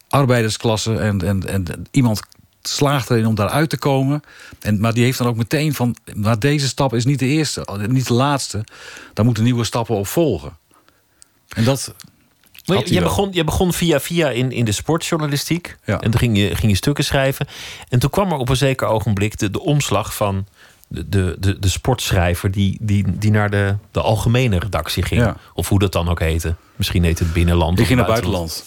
arbeidersklasse. 0.10 0.98
En, 0.98 1.22
en, 1.22 1.48
en 1.48 1.66
iemand 1.92 2.22
slaagt 2.62 3.10
erin 3.10 3.26
om 3.26 3.36
daaruit 3.36 3.70
te 3.70 3.78
komen. 3.78 4.22
En, 4.60 4.80
maar 4.80 4.94
die 4.94 5.04
heeft 5.04 5.18
dan 5.18 5.28
ook 5.28 5.38
meteen 5.38 5.74
van... 5.74 5.96
maar 6.14 6.40
deze 6.40 6.68
stap 6.68 6.94
is 6.94 7.06
niet 7.06 7.20
de 7.20 7.26
eerste, 7.26 7.88
niet 7.88 8.08
de 8.08 8.14
laatste. 8.14 8.64
Daar 9.14 9.26
moeten 9.26 9.44
nieuwe 9.44 9.64
stappen 9.64 9.96
op 9.96 10.08
volgen. 10.08 10.58
En 11.48 11.64
dat 11.64 11.94
Maar 12.68 12.90
je, 12.90 13.02
begon, 13.02 13.30
je 13.32 13.44
begon 13.44 13.74
via 13.74 14.00
via 14.00 14.30
in, 14.30 14.52
in 14.52 14.66
de 14.66 14.72
sportjournalistiek. 14.72 15.78
Ja. 15.86 16.00
En 16.02 16.12
toen 16.12 16.20
ging 16.20 16.38
je, 16.38 16.56
ging 16.56 16.72
je 16.72 16.78
stukken 16.78 17.04
schrijven. 17.04 17.48
En 17.90 18.00
toen 18.00 18.10
kwam 18.10 18.32
er 18.32 18.38
op 18.38 18.50
een 18.50 18.58
zeker 18.58 18.88
ogenblik 18.88 19.38
de, 19.38 19.50
de 19.50 19.62
omslag 19.62 20.16
van 20.16 20.48
de, 20.88 21.10
de, 21.10 21.36
de, 21.40 21.60
de 21.60 21.70
sportschrijver 21.70 22.52
die, 22.52 22.78
die, 22.82 23.18
die 23.18 23.32
naar 23.32 23.50
de, 23.50 23.76
de 23.92 24.02
algemene 24.02 24.60
redactie 24.60 25.04
ging. 25.04 25.22
Ja. 25.22 25.38
Of 25.54 25.70
hoe 25.70 25.80
dat 25.80 25.92
dan 25.92 26.10
ook 26.10 26.20
heette. 26.20 26.56
Misschien 26.76 27.04
heet 27.04 27.20
het 27.20 27.34
binnenland. 27.34 27.74
Ik 27.74 27.80
of 27.80 27.86
ging 27.86 28.00
naar 28.00 28.08
buitenland. 28.08 28.66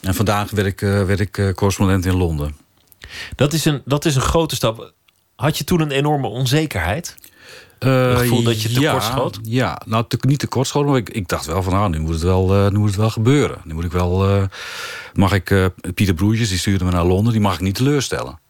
En 0.00 0.14
vandaag 0.14 0.50
werd 0.50 0.66
ik, 0.66 0.82
eh, 0.82 1.02
werd 1.02 1.20
ik 1.20 1.38
eh, 1.38 1.52
correspondent 1.52 2.06
in 2.06 2.16
Londen. 2.16 2.56
Dat 3.36 3.52
is, 3.52 3.64
een, 3.64 3.82
dat 3.84 4.04
is 4.04 4.14
een 4.14 4.22
grote 4.22 4.54
stap. 4.54 4.92
Had 5.36 5.58
je 5.58 5.64
toen 5.64 5.80
een 5.80 5.90
enorme 5.90 6.26
onzekerheid? 6.26 7.14
Eh, 7.86 8.08
Het 8.08 8.18
gevoel 8.18 8.42
dat 8.42 8.62
je 8.62 8.68
ja, 8.68 8.74
tekort 8.80 9.02
schoot? 9.02 9.38
Ja, 9.42 9.80
nou 9.86 10.04
te, 10.08 10.18
niet 10.20 10.38
tekort 10.38 10.66
schoot, 10.66 10.86
maar 10.86 10.96
ik, 10.96 11.08
ik 11.08 11.28
dacht 11.28 11.46
wel 11.46 11.62
van 11.62 11.72
nou, 11.72 11.90
nu 11.90 11.98
moet 11.98 12.12
het 12.12 12.22
wel, 12.22 12.54
eh, 12.54 12.70
nu 12.70 12.78
moet 12.78 12.88
het 12.88 12.96
wel 12.96 13.10
gebeuren. 13.10 13.58
Nu 13.64 13.74
moet 13.74 13.84
ik 13.84 13.92
wel, 13.92 14.28
eh, 14.28 14.42
mag 15.14 15.32
ik, 15.32 15.50
eh, 15.50 15.66
Pieter 15.94 16.14
Broertjes, 16.14 16.48
die 16.48 16.58
stuurde 16.58 16.84
me 16.84 16.90
naar 16.90 17.04
Londen, 17.04 17.32
die 17.32 17.42
mag 17.42 17.54
ik 17.54 17.60
niet 17.60 17.74
teleurstellen. 17.74 18.40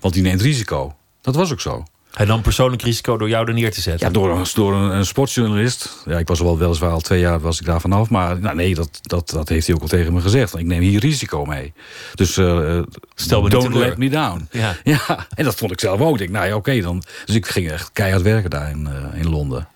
Want 0.00 0.14
die 0.14 0.22
neemt 0.22 0.40
risico. 0.40 0.94
Dat 1.20 1.34
was 1.34 1.52
ook 1.52 1.60
zo. 1.60 1.84
Hij 2.12 2.26
nam 2.26 2.42
persoonlijk 2.42 2.82
risico 2.82 3.16
door 3.16 3.28
jou 3.28 3.46
er 3.48 3.54
neer 3.54 3.72
te 3.72 3.80
zetten. 3.80 4.06
Ja, 4.06 4.12
door, 4.12 4.30
een- 4.38 4.46
door 4.54 4.74
een, 4.74 4.90
een 4.96 5.06
sportjournalist. 5.06 6.02
Ja, 6.06 6.18
ik 6.18 6.28
was 6.28 6.40
wel 6.40 6.58
weliswaar 6.58 6.90
al 6.90 7.00
twee 7.00 7.20
jaar 7.20 7.40
was 7.40 7.60
ik 7.60 7.66
daar 7.66 7.80
vanaf. 7.80 8.10
Maar 8.10 8.40
nou, 8.40 8.56
nee, 8.56 8.74
dat, 8.74 8.98
dat, 9.02 9.30
dat 9.30 9.48
heeft 9.48 9.66
hij 9.66 9.74
ook 9.76 9.82
al 9.82 9.88
tegen 9.88 10.12
me 10.12 10.20
gezegd. 10.20 10.58
Ik 10.58 10.66
neem 10.66 10.80
hier 10.80 11.00
risico 11.00 11.44
mee. 11.44 11.72
Dus 12.14 12.36
eh, 12.36 12.76
eh, 12.78 12.84
Stel 13.14 13.38
me 13.42 13.48
niet 13.48 13.60
don't 13.60 13.74
let 13.74 13.96
me 13.96 14.10
down. 14.10 14.48
Ja. 14.50 14.76
Ja, 14.84 15.26
en 15.34 15.44
dat 15.44 15.54
vond 15.54 15.72
ik 15.72 15.80
zelf 15.80 16.00
ook. 16.00 16.12
Ik 16.12 16.18
denk, 16.18 16.30
nou 16.30 16.46
ja, 16.46 16.54
oké 16.56 16.80
dan. 16.80 17.02
Dus 17.24 17.34
ik 17.34 17.46
ging 17.46 17.70
echt 17.70 17.90
keihard 17.92 18.22
werken 18.22 18.50
daar 18.50 18.70
in, 18.70 18.86
eh, 18.86 19.20
in 19.20 19.28
Londen. 19.30 19.68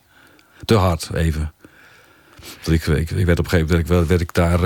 Te 0.65 0.75
hard, 0.75 1.11
even. 1.15 1.53
Dat 2.63 2.75
ik, 2.75 2.87
ik, 2.87 3.11
ik 3.11 3.27
werd 3.27 3.39
op 3.39 3.45
een 3.45 3.51
gegeven 3.51 3.85
moment 3.89 4.09
werd 4.09 4.21
ik, 4.21 4.35
daar, 4.35 4.59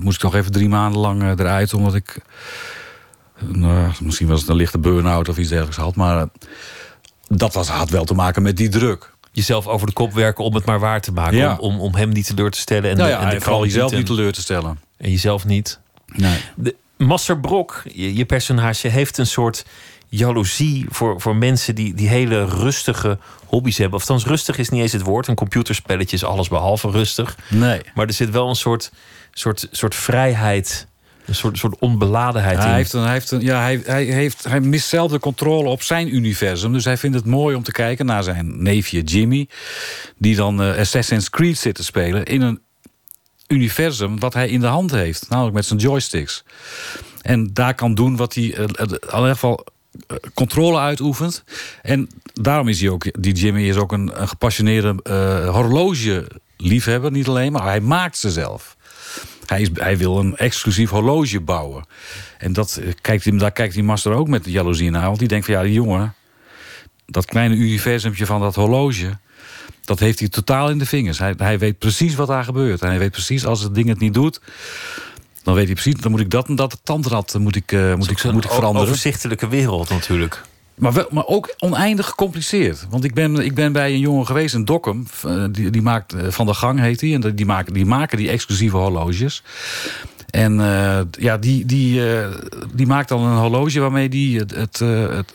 moest 0.00 0.16
ik 0.16 0.22
nog 0.22 0.34
even 0.34 0.52
drie 0.52 0.68
maanden 0.68 1.00
lang 1.00 1.22
eruit, 1.22 1.74
omdat 1.74 1.94
ik, 1.94 2.16
nou, 3.40 3.90
misschien 4.00 4.26
was 4.28 4.40
het 4.40 4.48
een 4.48 4.56
lichte 4.56 4.78
burn-out 4.78 5.28
of 5.28 5.38
iets 5.38 5.48
dergelijks 5.48 5.78
had, 5.78 5.94
maar 5.96 6.26
dat 7.28 7.54
was, 7.54 7.68
had 7.68 7.90
wel 7.90 8.04
te 8.04 8.14
maken 8.14 8.42
met 8.42 8.56
die 8.56 8.68
druk. 8.68 9.12
Jezelf 9.32 9.66
over 9.66 9.86
de 9.86 9.92
kop 9.92 10.12
werken 10.12 10.44
om 10.44 10.54
het 10.54 10.64
maar 10.64 10.80
waar 10.80 11.00
te 11.00 11.12
maken. 11.12 11.36
Ja. 11.36 11.56
Om, 11.56 11.74
om, 11.74 11.80
om 11.80 11.94
hem 11.94 12.08
niet 12.08 12.26
teleur 12.26 12.50
te 12.50 12.58
stellen. 12.58 12.90
En, 12.90 12.96
nou 12.96 13.08
de, 13.08 13.14
ja, 13.14 13.22
en 13.22 13.28
de 13.28 13.34
en 13.34 13.42
vooral 13.42 13.64
jezelf 13.64 13.92
niet 13.92 14.06
teleur 14.06 14.32
te 14.32 14.40
stellen. 14.40 14.80
En 14.96 15.10
jezelf 15.10 15.44
niet. 15.44 15.80
Nee. 16.06 16.38
De, 16.56 16.76
Master 16.96 17.40
Brok, 17.40 17.82
je, 17.92 18.14
je 18.14 18.24
personage, 18.24 18.88
heeft 18.88 19.18
een 19.18 19.26
soort 19.26 19.64
jaloezie 20.08 20.86
voor, 20.88 21.20
voor 21.20 21.36
mensen 21.36 21.74
die, 21.74 21.94
die 21.94 22.08
hele 22.08 22.44
rustige 22.44 23.18
hobby's 23.46 23.78
hebben. 23.78 23.96
Of 23.96 24.00
althans, 24.00 24.26
rustig 24.26 24.58
is 24.58 24.68
niet 24.68 24.82
eens 24.82 24.92
het 24.92 25.02
woord. 25.02 25.26
Een 25.26 25.34
computerspelletje 25.34 26.16
is 26.16 26.24
alles 26.24 26.48
behalve 26.48 26.90
rustig. 26.90 27.38
Nee. 27.48 27.80
Maar 27.94 28.06
er 28.06 28.12
zit 28.12 28.30
wel 28.30 28.48
een 28.48 28.56
soort, 28.56 28.92
soort, 29.32 29.68
soort 29.70 29.94
vrijheid, 29.94 30.86
een 31.26 31.34
soort, 31.34 31.58
soort 31.58 31.78
onbeladenheid 31.78 32.58
in. 32.58 32.64
Hij, 32.64 32.74
heeft 32.74 32.92
een, 32.92 33.02
hij, 33.02 33.12
heeft 33.12 33.30
een, 33.30 33.40
ja, 33.40 33.60
hij, 33.60 33.82
hij, 33.84 34.04
heeft, 34.04 34.44
hij 34.44 34.60
mist 34.60 34.88
zelf 34.88 35.10
de 35.10 35.18
controle 35.18 35.68
op 35.68 35.82
zijn 35.82 36.14
universum. 36.14 36.72
Dus 36.72 36.84
hij 36.84 36.96
vindt 36.96 37.16
het 37.16 37.26
mooi 37.26 37.56
om 37.56 37.62
te 37.62 37.72
kijken 37.72 38.06
naar 38.06 38.22
zijn 38.22 38.62
neefje 38.62 39.02
Jimmy. 39.02 39.48
Die 40.16 40.36
dan 40.36 40.62
eh, 40.62 40.78
Assassin's 40.78 41.30
Creed 41.30 41.58
zit 41.58 41.74
te 41.74 41.84
spelen 41.84 42.24
in 42.24 42.40
een 42.40 42.60
universum 43.48 44.18
wat 44.18 44.34
hij 44.34 44.48
in 44.48 44.60
de 44.60 44.66
hand 44.66 44.90
heeft. 44.90 45.28
Namelijk 45.28 45.54
met 45.54 45.66
zijn 45.66 45.78
joysticks. 45.78 46.44
En 47.22 47.50
daar 47.52 47.74
kan 47.74 47.94
doen 47.94 48.16
wat 48.16 48.34
hij, 48.34 48.54
eh, 48.54 48.62
in 48.62 48.98
ieder 49.14 49.28
geval 49.28 49.64
controle 50.34 50.78
uitoefent. 50.78 51.44
En 51.82 52.08
daarom 52.32 52.68
is 52.68 52.80
hij 52.80 52.90
ook, 52.90 53.22
die 53.22 53.34
Jimmy 53.34 53.68
is 53.68 53.76
ook 53.76 53.92
een, 53.92 54.20
een 54.20 54.28
gepassioneerde 54.28 55.00
eh 55.02 55.48
horlogeliefhebber, 55.48 57.10
niet 57.10 57.28
alleen, 57.28 57.52
maar 57.52 57.62
hij 57.62 57.80
maakt 57.80 58.18
ze 58.18 58.30
zelf. 58.30 58.73
Hij, 59.46 59.60
is, 59.60 59.68
hij 59.74 59.98
wil 59.98 60.18
een 60.18 60.36
exclusief 60.36 60.90
horloge 60.90 61.40
bouwen. 61.40 61.84
En 62.38 62.52
dat, 62.52 62.76
eh, 62.76 62.92
kijkt 63.00 63.24
hij, 63.24 63.38
daar 63.38 63.52
kijkt 63.52 63.74
die 63.74 63.82
master 63.82 64.12
ook 64.12 64.28
met 64.28 64.44
jaloezie 64.44 64.90
naar. 64.90 65.06
Want 65.06 65.18
die 65.18 65.28
denkt 65.28 65.44
van 65.44 65.54
ja, 65.54 65.62
die 65.62 65.72
jongen, 65.72 66.14
dat 67.06 67.24
kleine 67.24 67.54
universumtje 67.54 68.26
van 68.26 68.40
dat 68.40 68.54
horloge, 68.54 69.18
dat 69.84 69.98
heeft 69.98 70.18
hij 70.18 70.28
totaal 70.28 70.70
in 70.70 70.78
de 70.78 70.86
vingers. 70.86 71.18
Hij, 71.18 71.34
hij 71.36 71.58
weet 71.58 71.78
precies 71.78 72.14
wat 72.14 72.28
daar 72.28 72.44
gebeurt. 72.44 72.82
En 72.82 72.88
hij 72.88 72.98
weet 72.98 73.10
precies 73.10 73.46
als 73.46 73.60
het 73.60 73.74
ding 73.74 73.88
het 73.88 73.98
niet 73.98 74.14
doet, 74.14 74.40
dan 75.42 75.54
weet 75.54 75.64
hij 75.64 75.74
precies, 75.74 76.00
dan 76.00 76.10
moet 76.10 76.20
ik 76.20 76.30
dat 76.30 76.48
en 76.48 76.56
dat 76.56 76.80
tandrad 76.82 77.38
moet 77.38 77.56
ik, 77.56 77.72
eh, 77.72 77.94
moet 77.94 78.10
ik, 78.10 78.32
moet 78.32 78.44
ik 78.44 78.50
veranderen. 78.50 78.88
Overzichtelijke 78.88 79.48
wereld 79.48 79.88
natuurlijk. 79.88 80.42
Maar, 80.74 80.92
wel, 80.92 81.06
maar 81.10 81.26
ook 81.26 81.54
oneindig 81.58 82.06
gecompliceerd. 82.06 82.86
Want 82.90 83.04
ik 83.04 83.14
ben, 83.14 83.36
ik 83.36 83.54
ben 83.54 83.72
bij 83.72 83.92
een 83.92 83.98
jongen 83.98 84.26
geweest 84.26 84.54
in 84.54 84.64
Dokkum. 84.64 85.06
eh, 85.24 85.44
Die, 85.50 85.70
die 85.70 85.82
maakt, 85.82 86.12
eh, 86.12 86.28
Van 86.28 86.46
de 86.46 86.54
Gang 86.54 86.80
heet 86.80 87.00
hij. 87.00 87.14
En 87.14 87.36
die 87.36 87.46
maken, 87.46 87.72
die 87.72 87.84
maken 87.86 88.18
die 88.18 88.28
exclusieve 88.30 88.76
horloges. 88.76 89.42
En 90.30 90.60
eh, 90.60 91.00
ja, 91.10 91.38
die, 91.38 91.66
die, 91.66 92.00
die 92.74 92.86
maakt 92.86 93.08
dan 93.08 93.22
een 93.22 93.36
horloge 93.38 93.80
waarmee 93.80 94.08
die 94.08 94.38
het, 94.38 94.54
het, 94.54 94.78
het- 94.78 95.34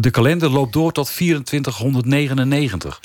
de 0.00 0.10
kalender 0.10 0.50
loopt 0.50 0.72
door 0.72 0.92
tot 0.92 1.14
2499. 1.16 3.00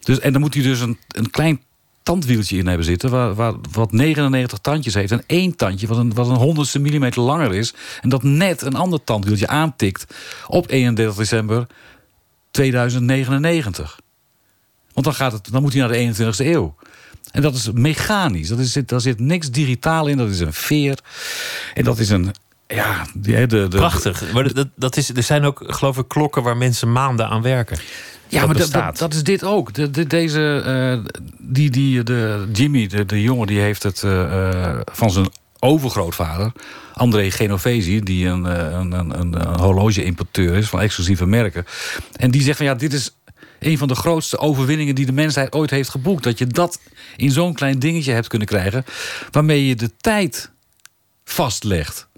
Dus, 0.00 0.18
en 0.20 0.32
dan 0.32 0.40
moet 0.40 0.54
hij 0.54 0.62
dus 0.62 0.80
een, 0.80 0.98
een 1.08 1.30
klein 1.30 1.60
tandwieltje 2.02 2.56
in 2.56 2.66
hebben 2.66 2.86
zitten... 2.86 3.34
Waar, 3.34 3.54
wat 3.72 3.92
99 3.92 4.58
tandjes 4.58 4.94
heeft. 4.94 5.12
En 5.12 5.24
één 5.26 5.56
tandje 5.56 5.86
wat 5.86 5.98
een, 5.98 6.14
wat 6.14 6.28
een 6.28 6.36
honderdste 6.36 6.78
millimeter 6.78 7.22
langer 7.22 7.54
is. 7.54 7.74
En 8.00 8.08
dat 8.08 8.22
net 8.22 8.62
een 8.62 8.74
ander 8.74 9.04
tandwieltje 9.04 9.46
aantikt 9.46 10.14
op 10.46 10.70
31 10.70 11.16
december 11.16 11.66
2099. 12.50 14.00
Want 14.92 15.06
dan, 15.06 15.14
gaat 15.14 15.32
het, 15.32 15.48
dan 15.52 15.62
moet 15.62 15.72
hij 15.72 15.80
naar 15.80 15.92
de 15.92 16.32
21ste 16.32 16.46
eeuw. 16.46 16.74
En 17.30 17.42
dat 17.42 17.54
is 17.54 17.70
mechanisch. 17.72 18.48
Dat 18.48 18.58
is, 18.58 18.72
daar 18.72 19.00
zit 19.00 19.20
niks 19.20 19.50
digitaal 19.50 20.06
in. 20.06 20.16
Dat 20.16 20.28
is 20.28 20.40
een 20.40 20.52
veer. 20.52 20.98
En 21.74 21.84
dat 21.84 21.98
is 21.98 22.08
een... 22.08 22.34
Ja, 22.66 23.06
de, 23.14 23.46
de, 23.46 23.68
Prachtig. 23.68 24.32
Maar 24.32 24.52
dat, 24.52 24.68
dat 24.76 24.96
is, 24.96 25.08
er 25.08 25.22
zijn 25.22 25.44
ook, 25.44 25.62
geloof 25.66 25.98
ik, 25.98 26.08
klokken 26.08 26.42
waar 26.42 26.56
mensen 26.56 26.92
maanden 26.92 27.28
aan 27.28 27.42
werken. 27.42 27.78
Ja, 28.32 28.46
maar 28.46 28.56
dat, 28.56 28.98
dat, 28.98 29.14
is 29.14 29.22
dit 29.22 29.44
ook. 29.44 29.74
De, 29.74 29.90
de- 29.90 30.06
deze, 30.06 30.62
eh, 30.64 31.12
die, 31.38 31.70
die, 31.70 32.02
de, 32.02 32.48
Jimmy, 32.52 32.86
de, 32.86 33.04
de 33.04 33.22
jongen, 33.22 33.46
die 33.46 33.60
heeft 33.60 33.82
het 33.82 34.02
eh, 34.02 34.50
eh, 34.50 34.80
van 34.92 35.10
zijn 35.10 35.28
overgrootvader, 35.58 36.52
André 36.94 37.30
Genovesi, 37.30 38.00
die 38.00 38.26
een, 38.26 38.44
een, 38.44 38.92
een, 38.92 39.20
een, 39.20 39.48
een 39.48 39.60
horloge-importeur 39.60 40.54
is 40.54 40.68
van 40.68 40.80
exclusieve 40.80 41.26
merken. 41.26 41.64
En 42.16 42.30
die 42.30 42.42
zegt 42.42 42.56
van 42.56 42.66
ja, 42.66 42.74
dit 42.74 42.92
is 42.92 43.10
een 43.58 43.78
van 43.78 43.88
de 43.88 43.94
grootste 43.94 44.38
overwinningen 44.38 44.94
die 44.94 45.06
de 45.06 45.12
mensheid 45.12 45.54
ooit 45.54 45.70
heeft 45.70 45.88
geboekt. 45.90 46.24
Dat 46.24 46.38
je 46.38 46.46
dat 46.46 46.80
in 47.16 47.30
zo'n 47.30 47.54
klein 47.54 47.78
dingetje 47.78 48.12
hebt 48.12 48.28
kunnen 48.28 48.48
krijgen, 48.48 48.84
waarmee 49.30 49.66
je 49.66 49.76
de 49.76 49.90
tijd 49.96 50.50
vastlegt. 51.24 52.08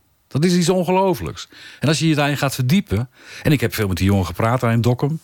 Dat 0.40 0.44
is 0.44 0.54
iets 0.54 0.68
ongelooflijks. 0.68 1.48
En 1.80 1.88
als 1.88 1.98
je 1.98 2.08
je 2.08 2.14
daarin 2.14 2.36
gaat 2.36 2.54
verdiepen. 2.54 3.10
En 3.42 3.52
ik 3.52 3.60
heb 3.60 3.74
veel 3.74 3.88
met 3.88 3.96
die 3.96 4.06
jongen 4.06 4.26
gepraat 4.26 4.60
daar 4.60 4.72
in 4.72 4.80
Dokkum. 4.80 5.20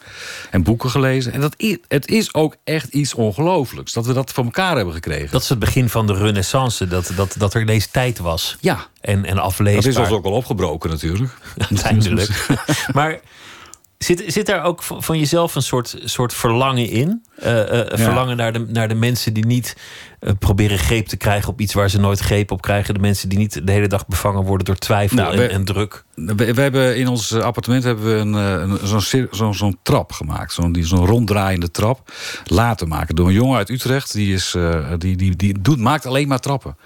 En 0.51 0.63
boeken 0.63 0.91
gelezen. 0.91 1.33
En 1.33 1.41
dat 1.41 1.55
is, 1.57 1.77
het 1.89 2.09
is 2.09 2.35
ook 2.35 2.57
echt 2.65 2.89
iets 2.93 3.15
ongelooflijks. 3.15 3.93
Dat 3.93 4.07
we 4.07 4.13
dat 4.13 4.33
voor 4.33 4.45
elkaar 4.45 4.77
hebben 4.77 4.95
gekregen. 4.95 5.31
Dat 5.31 5.43
is 5.43 5.49
het 5.49 5.59
begin 5.59 5.89
van 5.89 6.07
de 6.07 6.15
renaissance. 6.15 6.87
Dat, 6.87 7.13
dat, 7.17 7.35
dat 7.39 7.55
er 7.55 7.61
ineens 7.61 7.87
tijd 7.87 8.19
was. 8.19 8.57
ja, 8.61 8.87
En, 9.01 9.25
en 9.25 9.35
dat 9.35 9.45
afleesbaar. 9.45 9.93
is 9.93 9.97
ons 9.99 10.11
ook 10.11 10.23
wel 10.23 10.33
opgebroken 10.33 10.91
natuurlijk. 10.91 11.33
uiteindelijk. 11.71 12.47
maar 12.93 13.21
zit, 14.05 14.23
zit 14.27 14.47
daar 14.47 14.65
ook 14.65 14.83
van 14.83 15.19
jezelf 15.19 15.55
een 15.55 15.63
soort, 15.63 15.97
soort 16.05 16.35
verlangen 16.35 16.89
in? 16.89 17.23
Eh, 17.37 17.81
eh, 17.81 17.89
Ja. 17.91 17.97
Verlangen 18.05 18.37
naar 18.37 18.53
de, 18.53 18.67
naar 18.69 18.89
de 18.89 18.95
mensen 18.95 19.33
die 19.33 19.47
niet 19.47 19.77
eh, 20.21 20.33
proberen 20.39 20.79
greep 20.79 21.07
te 21.07 21.17
krijgen 21.17 21.49
op 21.49 21.61
iets 21.61 21.75
waar 21.75 21.91
ze 21.91 21.99
nooit 22.01 22.19
greep 22.19 22.51
op 22.51 22.63
krijgen. 22.63 22.95
De 22.95 23.01
mensen 23.01 23.29
die 23.29 23.39
niet 23.39 23.67
de 23.67 23.73
hele 23.73 23.87
dag 23.87 24.07
bevangen 24.07 24.43
worden 24.45 24.67
door 24.67 24.77
twijfel 24.77 25.17
Nou, 25.17 25.35
en, 25.37 25.51
en 25.51 25.65
druk. 25.65 26.05
We, 26.15 26.35
we 26.55 26.61
hebben 26.61 26.97
in 26.97 27.09
ons 27.09 27.33
appartement 27.35 27.85
hebben 27.85 28.05
we 28.05 28.21
een, 28.21 28.33
een, 28.33 28.79
zo'n 28.87 29.01
cir- 29.01 29.29
zo'n 29.31 29.55
zo'n 29.55 29.79
trap 29.83 30.13
gemaakt. 30.13 30.53
Zo'n 30.53 30.73
die- 30.73 30.87
zo'n 30.87 31.07
ronddraaiende 31.07 31.71
trap 31.71 32.13
laten 32.45 32.89
maken. 32.89 33.15
Door 33.15 33.27
een 33.27 33.33
jongen 33.35 33.57
uit 33.57 33.69
Utrecht. 33.71 34.13
Die, 34.13 34.35
is, 34.35 34.57
die, 34.99 35.17
die, 35.17 35.37
die 35.37 35.61
doet, 35.61 35.79
maakt 35.79 36.07
alleen 36.07 36.29
maar 36.29 36.41
trappen. 36.41 36.77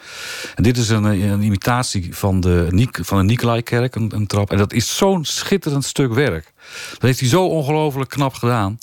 En 0.55 0.63
dit 0.63 0.77
is 0.77 0.89
een, 0.89 1.05
een 1.05 1.43
imitatie 1.43 2.17
van 2.17 2.41
de, 2.41 2.89
van 3.03 3.19
de 3.19 3.25
Nicolaikerk. 3.25 3.95
Een, 3.95 4.13
een 4.15 4.27
trap. 4.27 4.51
En 4.51 4.59
dat 4.59 4.73
is 4.73 4.97
zo'n 4.97 5.25
schitterend 5.25 5.85
stuk 5.85 6.13
werk. 6.15 6.53
Dat 6.93 7.03
heeft 7.03 7.21
hij 7.21 7.29
zo 7.29 7.47
ongelooflijk 7.47 8.11
knap 8.11 8.35
gedaan. 8.35 8.79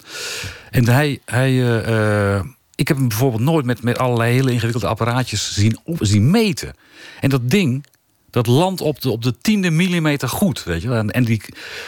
En 0.70 0.90
hij... 0.90 1.20
hij 1.26 1.50
eh, 1.50 2.36
eh, 2.36 2.46
ik 2.76 2.88
heb 2.88 2.98
hem 2.98 3.08
bijvoorbeeld 3.08 3.42
nooit 3.42 3.66
met, 3.66 3.84
met 3.84 3.98
allerlei 3.98 4.34
hele 4.34 4.52
ingewikkelde 4.52 4.88
apparaatjes 4.88 5.54
zien, 5.54 5.80
op, 5.84 5.98
zien 6.00 6.32
meten. 6.32 6.76
En 7.20 7.30
dat 7.30 7.50
ding, 7.50 7.86
dat 8.30 8.48
landt 8.48 8.82
op 8.82 9.02
de, 9.02 9.10
op 9.10 9.24
de 9.24 9.38
tiende 9.38 9.70
millimeter 9.70 10.30
goed. 10.30 10.64
Weet 10.64 10.82
je? 10.82 10.94
En, 10.94 11.12
en 11.12 11.24
die, 11.24 11.42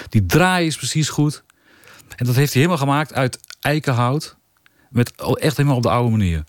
die 0.09 0.25
draai 0.25 0.67
is 0.67 0.75
precies 0.75 1.09
goed. 1.09 1.43
En 2.15 2.25
dat 2.25 2.35
heeft 2.35 2.53
hij 2.53 2.61
helemaal 2.61 2.85
gemaakt 2.85 3.13
uit 3.13 3.39
eikenhout. 3.61 4.35
Met 4.89 5.13
echt 5.35 5.57
helemaal 5.57 5.77
op 5.77 5.83
de 5.83 5.89
oude 5.89 6.09
manier. 6.09 6.43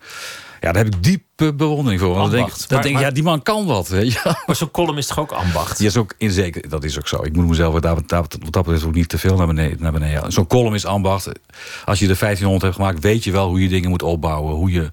Ja, 0.65 0.71
daar 0.71 0.83
heb 0.83 0.95
ik 0.95 1.03
diepe 1.03 1.53
bewondering 1.53 2.01
voor. 2.01 2.09
Want 2.09 2.31
dan 2.31 2.39
denk, 2.39 2.49
dan 2.49 2.65
Maar- 2.69 2.81
denk 2.81 2.95
ik, 2.95 3.01
ja, 3.01 3.11
die 3.11 3.23
man 3.23 3.41
kan 3.41 3.65
wat. 3.65 3.87
Weet 3.87 4.13
je? 4.13 4.35
Maar 4.45 4.55
zo'n 4.55 4.71
column 4.71 4.97
is 4.97 5.07
toch 5.07 5.19
ook 5.19 5.31
ambacht? 5.31 5.77
Die 5.77 5.87
is 5.87 5.97
ook 5.97 6.13
in 6.17 6.31
zeker, 6.31 6.69
dat 6.69 6.83
is 6.83 6.97
ook 6.97 7.07
zo. 7.07 7.23
Ik 7.23 7.35
moet 7.35 7.47
mezelf 7.47 7.79
dat, 7.79 7.95
wat 8.09 8.37
dat 8.51 8.63
betreft 8.63 8.83
ook 8.83 8.93
niet 8.93 9.09
te 9.09 9.17
veel 9.17 9.35
naar 9.35 9.47
beneden. 9.47 9.81
Naar 9.81 9.91
beneden. 9.91 10.31
Zo'n 10.31 10.47
column 10.47 10.73
is 10.75 10.85
ambacht. 10.85 11.27
Als 11.85 11.99
je 11.99 12.07
de 12.07 12.15
1500 12.19 12.61
hebt 12.61 12.75
gemaakt, 12.75 13.03
weet 13.03 13.23
je 13.23 13.31
wel 13.31 13.47
hoe 13.47 13.61
je 13.61 13.69
dingen 13.69 13.89
moet 13.89 14.03
opbouwen. 14.03 14.55
Hoe 14.55 14.71
je 14.71 14.91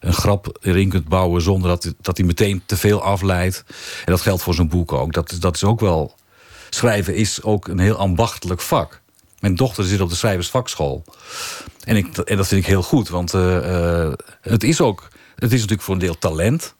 een 0.00 0.12
grap 0.12 0.58
erin 0.60 0.88
kunt 0.88 1.08
bouwen 1.08 1.42
zonder 1.42 1.68
dat, 1.68 1.94
dat 2.00 2.16
die 2.16 2.24
meteen 2.24 2.62
te 2.66 2.76
veel 2.76 3.02
afleidt. 3.02 3.64
En 4.04 4.12
dat 4.12 4.20
geldt 4.20 4.42
voor 4.42 4.54
zo'n 4.54 4.68
boek 4.68 4.92
ook. 4.92 5.12
Dat, 5.12 5.36
dat 5.40 5.54
is 5.54 5.64
ook 5.64 5.80
wel. 5.80 6.14
Schrijven 6.70 7.14
is 7.14 7.42
ook 7.42 7.68
een 7.68 7.78
heel 7.78 7.96
ambachtelijk 7.96 8.60
vak. 8.60 9.02
Mijn 9.44 9.56
dochter 9.56 9.84
zit 9.84 10.00
op 10.00 10.08
de 10.08 10.14
schrijversvakschool. 10.14 11.04
En, 11.84 11.96
ik, 11.96 12.18
en 12.18 12.36
dat 12.36 12.46
vind 12.46 12.60
ik 12.60 12.66
heel 12.66 12.82
goed, 12.82 13.08
want 13.08 13.34
eh, 13.34 14.02
eh, 14.06 14.12
het 14.40 14.62
is 14.62 14.80
ook. 14.80 15.08
Het 15.34 15.52
is 15.52 15.60
natuurlijk 15.60 15.82
voor 15.82 15.94
een 15.94 16.00
deel 16.00 16.18
talent. 16.18 16.74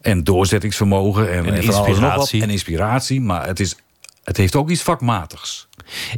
En 0.00 0.24
doorzettingsvermogen. 0.24 1.32
En, 1.32 1.44
wat. 1.44 1.54
inspiratie. 1.54 2.42
En 2.42 2.50
inspiratie. 2.50 3.20
Maar 3.20 3.46
het, 3.46 3.60
is, 3.60 3.76
het 4.24 4.36
heeft 4.36 4.56
ook 4.56 4.70
iets 4.70 4.82
vakmatigs. 4.82 5.68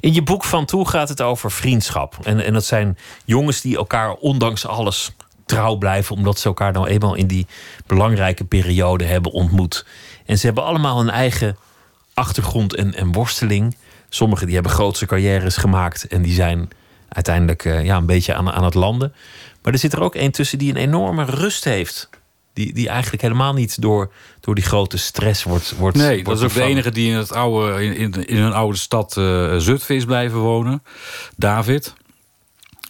In 0.01 0.15
je 0.15 0.23
boek 0.23 0.45
Van 0.45 0.65
Toe 0.65 0.89
gaat 0.89 1.09
het 1.09 1.21
over 1.21 1.51
vriendschap. 1.51 2.19
En, 2.23 2.45
en 2.45 2.53
dat 2.53 2.65
zijn 2.65 2.99
jongens 3.25 3.61
die 3.61 3.77
elkaar 3.77 4.13
ondanks 4.13 4.67
alles 4.67 5.11
trouw 5.47 5.77
blijven, 5.77 6.17
omdat 6.17 6.39
ze 6.39 6.47
elkaar 6.47 6.73
nou 6.73 6.87
eenmaal 6.87 7.15
in 7.15 7.27
die 7.27 7.47
belangrijke 7.87 8.45
periode 8.45 9.05
hebben 9.05 9.33
ontmoet. 9.33 9.87
En 10.27 10.39
ze 10.39 10.47
hebben 10.47 10.65
allemaal 10.65 11.01
een 11.01 11.11
eigen 11.11 11.57
achtergrond 12.15 12.75
en, 12.75 12.95
en 12.95 13.13
worsteling. 13.13 13.77
Sommigen 14.15 14.47
die 14.47 14.55
hebben 14.55 14.73
grootse 14.73 15.07
carrières 15.07 15.57
gemaakt 15.57 16.07
en 16.07 16.23
die 16.23 16.33
zijn 16.33 16.69
uiteindelijk 17.09 17.65
eh, 17.65 17.85
ja, 17.85 17.97
een 17.97 18.07
beetje 18.07 18.35
aan, 18.35 18.51
aan 18.51 18.65
het 18.65 18.75
landen. 18.75 19.15
Maar 19.63 19.73
er 19.73 19.79
zit 19.79 19.93
er 19.93 20.01
ook 20.03 20.15
één 20.15 20.31
tussen 20.31 20.59
die 20.59 20.71
een 20.71 20.77
enorme 20.77 21.25
rust 21.25 21.65
heeft. 21.65 22.11
Die, 22.53 22.73
die 22.75 22.89
eigenlijk 22.89 23.23
helemaal 23.23 23.53
niet 23.53 23.81
door, 23.81 24.13
door 24.41 24.55
die 24.55 24.65
grote 24.65 24.97
stress 24.99 25.43
wordt. 25.43 25.77
wordt 25.77 25.97
Nee, 25.97 26.25
wordt 26.25 26.41
dat 26.41 26.51
is 26.51 26.57
ook 26.57 26.63
de 26.63 26.71
enige 26.71 26.91
die 26.91 27.11
in, 27.11 27.17
het 27.17 27.33
oude, 27.33 27.85
in, 27.85 28.27
in, 28.27 28.37
een 28.37 28.53
oude 28.53 28.79
stad 28.79 29.17
eh 29.17 29.57
Zutphen 29.57 29.97
is 29.97 30.05
blijven 30.05 30.39
wonen. 30.39 30.83
David. 31.37 31.93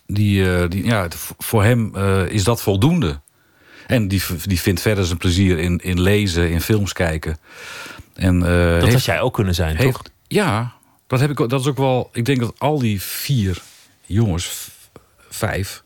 Die, 0.06 0.56
eh, 0.56 0.68
die, 0.68 0.84
ja, 0.84 1.08
voor 1.38 1.64
hem 1.64 1.96
is 2.28 2.44
dat 2.44 2.62
voldoende. 2.62 3.20
En 3.86 4.08
die, 4.08 4.22
die 4.44 4.60
vindt 4.60 4.80
verder 4.80 5.04
zijn 5.04 5.18
plezier 5.18 5.58
in, 5.58 5.78
in 5.78 6.00
lezen, 6.00 6.50
in 6.50 6.60
films 6.60 6.92
kijken. 6.92 7.38
En, 8.14 8.38
Dat 8.40 8.48
heeft- 8.82 8.92
had 8.92 9.04
jij 9.04 9.20
ook 9.20 9.34
kunnen 9.34 9.54
zijn, 9.54 9.76
toch? 9.76 10.02
Ja, 10.28 10.72
dat, 11.18 11.28
heb 11.28 11.30
ik, 11.40 11.48
dat 11.48 11.60
is 11.60 11.66
ook 11.66 11.76
wel... 11.76 12.10
Ik 12.12 12.24
denk 12.24 12.40
dat 12.40 12.54
al 12.58 12.78
die 12.78 13.02
vier 13.02 13.62
jongens, 14.06 14.70
vijf... 15.28 15.82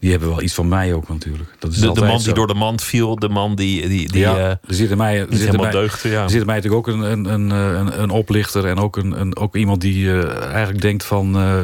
die 0.00 0.10
hebben 0.10 0.28
wel 0.28 0.42
iets 0.42 0.54
van 0.54 0.68
mij 0.68 0.92
ook 0.94 1.08
natuurlijk. 1.08 1.54
Dat 1.58 1.70
is 1.72 1.78
De, 1.78 1.92
de 1.92 2.00
man 2.00 2.16
die 2.16 2.20
zo. 2.20 2.32
door 2.32 2.46
de 2.46 2.54
mand 2.54 2.82
viel, 2.82 3.16
de 3.16 3.28
man 3.28 3.54
die, 3.54 3.88
die, 3.88 4.08
die 4.12 4.20
ja, 4.20 4.36
eh, 4.36 4.44
er 4.50 4.58
zit 4.68 4.90
in 4.90 4.96
mij, 4.96 5.18
er 5.20 5.26
zit 5.30 5.32
in 5.32 5.38
helemaal 5.38 5.62
mij, 5.72 5.80
deugde. 5.80 6.08
Ja. 6.08 6.22
er 6.22 6.30
zit 6.30 6.40
in 6.40 6.46
mij 6.46 6.54
natuurlijk 6.56 6.88
ook 6.88 6.94
een, 6.94 7.00
een, 7.00 7.24
een, 7.24 7.50
een, 7.50 8.02
een 8.02 8.10
oplichter 8.10 8.66
en 8.66 8.78
ook, 8.78 8.96
een, 8.96 9.20
een, 9.20 9.36
ook 9.36 9.56
iemand 9.56 9.80
die 9.80 10.12
eh, 10.12 10.44
eigenlijk 10.50 10.80
denkt 10.80 11.04
van... 11.04 11.36
eh 11.36 11.62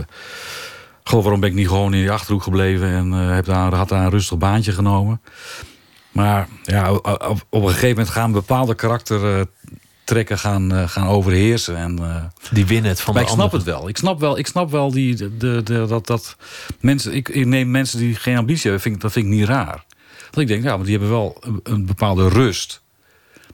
goh, 1.05 1.23
waarom 1.23 1.41
ben 1.41 1.49
ik 1.51 1.55
niet 1.57 1.69
gewoon 1.69 1.95
in 1.95 2.01
die 2.01 2.11
Achterhoek 2.11 2.43
gebleven... 2.43 2.89
en 2.89 3.11
heb 3.13 3.45
daar, 3.45 3.75
had 3.75 3.89
daar 3.89 4.05
een 4.05 4.11
rustig 4.11 4.39
baantje 4.39 4.73
genomen. 4.73 5.21
Maar 6.13 6.49
ja, 6.63 6.93
op, 6.93 7.07
op- 7.51 7.63
een 7.63 7.69
gegeven 7.69 7.89
moment 7.89 8.09
gaan 8.09 8.33
bepaalde 8.33 8.75
karaktertrekken 10.07 10.39
gaan, 10.39 10.73
eh, 10.75 10.89
gaan 10.89 11.07
overheersen. 11.09 11.77
En, 11.77 11.99
eh, 11.99 12.25
Die 12.53 12.67
winnen 12.67 12.91
het 12.91 13.01
van 13.01 13.15
maar 13.15 13.23
de 13.23 13.29
ik 13.29 13.35
snap 13.35 13.53
het 13.53 13.63
wel. 13.63 13.89
Ik 13.89 13.97
snap 13.97 14.21
wel, 14.21 14.39
ik 14.39 14.47
snap 14.47 14.71
wel 14.71 14.91
die, 14.91 15.15
de, 15.15 15.37
de, 15.37 15.61
de- 15.65 15.85
dat, 15.89 16.07
dat 16.07 16.37
mensen. 16.81 17.15
Ik, 17.15 17.29
ik 17.29 17.47
neem 17.47 17.71
mensen 17.71 17.99
die 17.99 18.15
geen 18.15 18.37
ambitie 18.37 18.63
hebben, 18.63 18.81
vind, 18.81 18.95
ik- 18.95 19.01
dat 19.01 19.13
vind 19.13 19.27
ik 19.27 19.33
niet 19.33 19.45
raar. 19.49 19.85
Want 20.21 20.37
ik 20.37 20.47
denk, 20.49 20.63
ja, 20.65 20.77
maar 20.77 20.85
die 20.87 20.99
hebben 20.99 21.11
wel 21.11 21.37
een, 21.41 21.61
een 21.63 21.87
bepaalde 21.87 22.29
rust. 22.29 22.83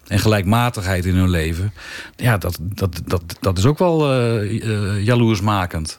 en 0.07 0.19
gelijkmatigheid 0.19 1.05
in 1.05 1.15
hun 1.15 1.31
leven. 1.31 1.73
Ja, 2.17 2.39
dat, 2.39 2.59
dat, 2.61 3.01
dat, 3.07 3.23
dat 3.41 3.59
is 3.59 3.65
ook 3.65 3.79
wel 3.79 4.15
uh, 4.43 4.53
uh, 4.65 5.05
jaloersmakend. 5.05 5.99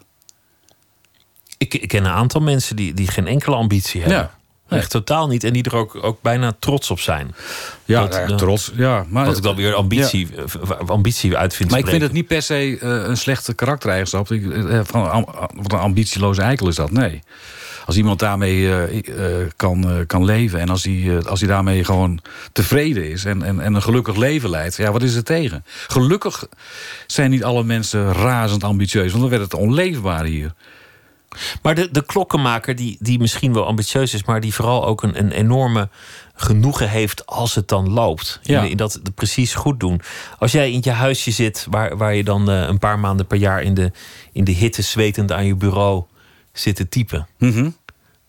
Ik, 1.57 1.73
ik, 1.73 1.87
ken 1.87 2.05
een 2.05 2.11
aantal 2.11 2.41
mensen 2.41 2.75
die, 2.75 2.93
die 2.93 3.07
geen 3.07 3.27
enkele 3.27 3.55
ambitie 3.55 4.01
hebben. 4.01 4.19
Ja. 4.19 4.41
Echt 4.77 4.89
totaal 4.89 5.27
niet. 5.27 5.43
En 5.43 5.53
die 5.53 5.63
er 5.63 5.75
ook, 5.75 6.03
ook 6.03 6.21
bijna 6.21 6.53
trots 6.59 6.91
op 6.91 6.99
zijn. 6.99 7.35
Ja, 7.85 8.07
dat, 8.07 8.29
ja 8.29 8.35
trots. 8.35 8.71
Ja, 8.75 9.05
maar, 9.09 9.25
wat 9.25 9.37
ik 9.37 9.43
dan 9.43 9.55
weer 9.55 9.73
ambitie, 9.73 10.27
ja. 10.35 10.75
ambitie 10.85 11.37
uit 11.37 11.55
vind 11.55 11.69
Maar 11.69 11.79
ik 11.79 11.87
vind 11.87 12.01
het 12.01 12.11
niet 12.11 12.27
per 12.27 12.41
se 12.41 12.69
uh, 12.69 12.79
een 12.81 13.17
slechte 13.17 13.53
karaktereigenschap. 13.53 14.27
Van, 14.83 15.27
wat 15.55 15.71
een 15.71 15.79
ambitieloze 15.79 16.41
eikel 16.41 16.67
is 16.67 16.75
dat. 16.75 16.91
Nee. 16.91 17.21
Als 17.85 17.95
iemand 17.95 18.19
daarmee 18.19 18.69
kan, 19.55 20.03
kan 20.07 20.25
leven 20.25 20.59
en 20.59 20.69
als 20.69 20.83
hij, 20.83 21.21
als 21.25 21.39
hij 21.39 21.49
daarmee 21.49 21.83
gewoon 21.83 22.19
tevreden 22.51 23.09
is 23.09 23.25
en, 23.25 23.43
en, 23.43 23.59
en 23.59 23.73
een 23.73 23.81
gelukkig 23.81 24.15
leven 24.15 24.49
leidt, 24.49 24.75
ja, 24.75 24.91
wat 24.91 25.03
is 25.03 25.15
er 25.15 25.23
tegen? 25.23 25.65
Gelukkig 25.87 26.47
zijn 27.07 27.29
niet 27.29 27.43
alle 27.43 27.63
mensen 27.63 28.13
razend 28.13 28.63
ambitieus, 28.63 29.09
want 29.09 29.21
dan 29.21 29.29
werd 29.29 29.41
het 29.41 29.53
onleefbaar 29.53 30.23
hier. 30.23 30.53
Maar 31.61 31.75
de, 31.75 31.91
de 31.91 32.05
klokkenmaker, 32.05 32.75
die, 32.75 32.97
die 32.99 33.19
misschien 33.19 33.53
wel 33.53 33.65
ambitieus 33.65 34.13
is, 34.13 34.23
maar 34.23 34.41
die 34.41 34.53
vooral 34.53 34.85
ook 34.85 35.03
een, 35.03 35.19
een 35.19 35.31
enorme 35.31 35.89
genoegen 36.35 36.89
heeft 36.89 37.25
als 37.25 37.55
het 37.55 37.67
dan 37.67 37.89
loopt. 37.89 38.39
Ja. 38.43 38.61
In, 38.61 38.69
in 38.69 38.77
dat 38.77 38.93
het 38.93 39.15
precies 39.15 39.53
goed 39.53 39.79
doen. 39.79 40.01
Als 40.39 40.51
jij 40.51 40.71
in 40.71 40.79
je 40.81 40.91
huisje 40.91 41.31
zit, 41.31 41.67
waar, 41.69 41.97
waar 41.97 42.15
je 42.15 42.23
dan 42.23 42.49
uh, 42.49 42.61
een 42.61 42.79
paar 42.79 42.99
maanden 42.99 43.27
per 43.27 43.37
jaar 43.37 43.61
in 43.61 43.73
de, 43.73 43.91
in 44.31 44.43
de 44.43 44.51
hitte 44.51 44.81
zwetend 44.81 45.31
aan 45.31 45.45
je 45.45 45.55
bureau 45.55 46.03
zit 46.53 46.75
te 46.75 46.89
typen. 46.89 47.27
Mm 47.37 47.51
-hmm. 47.51 47.75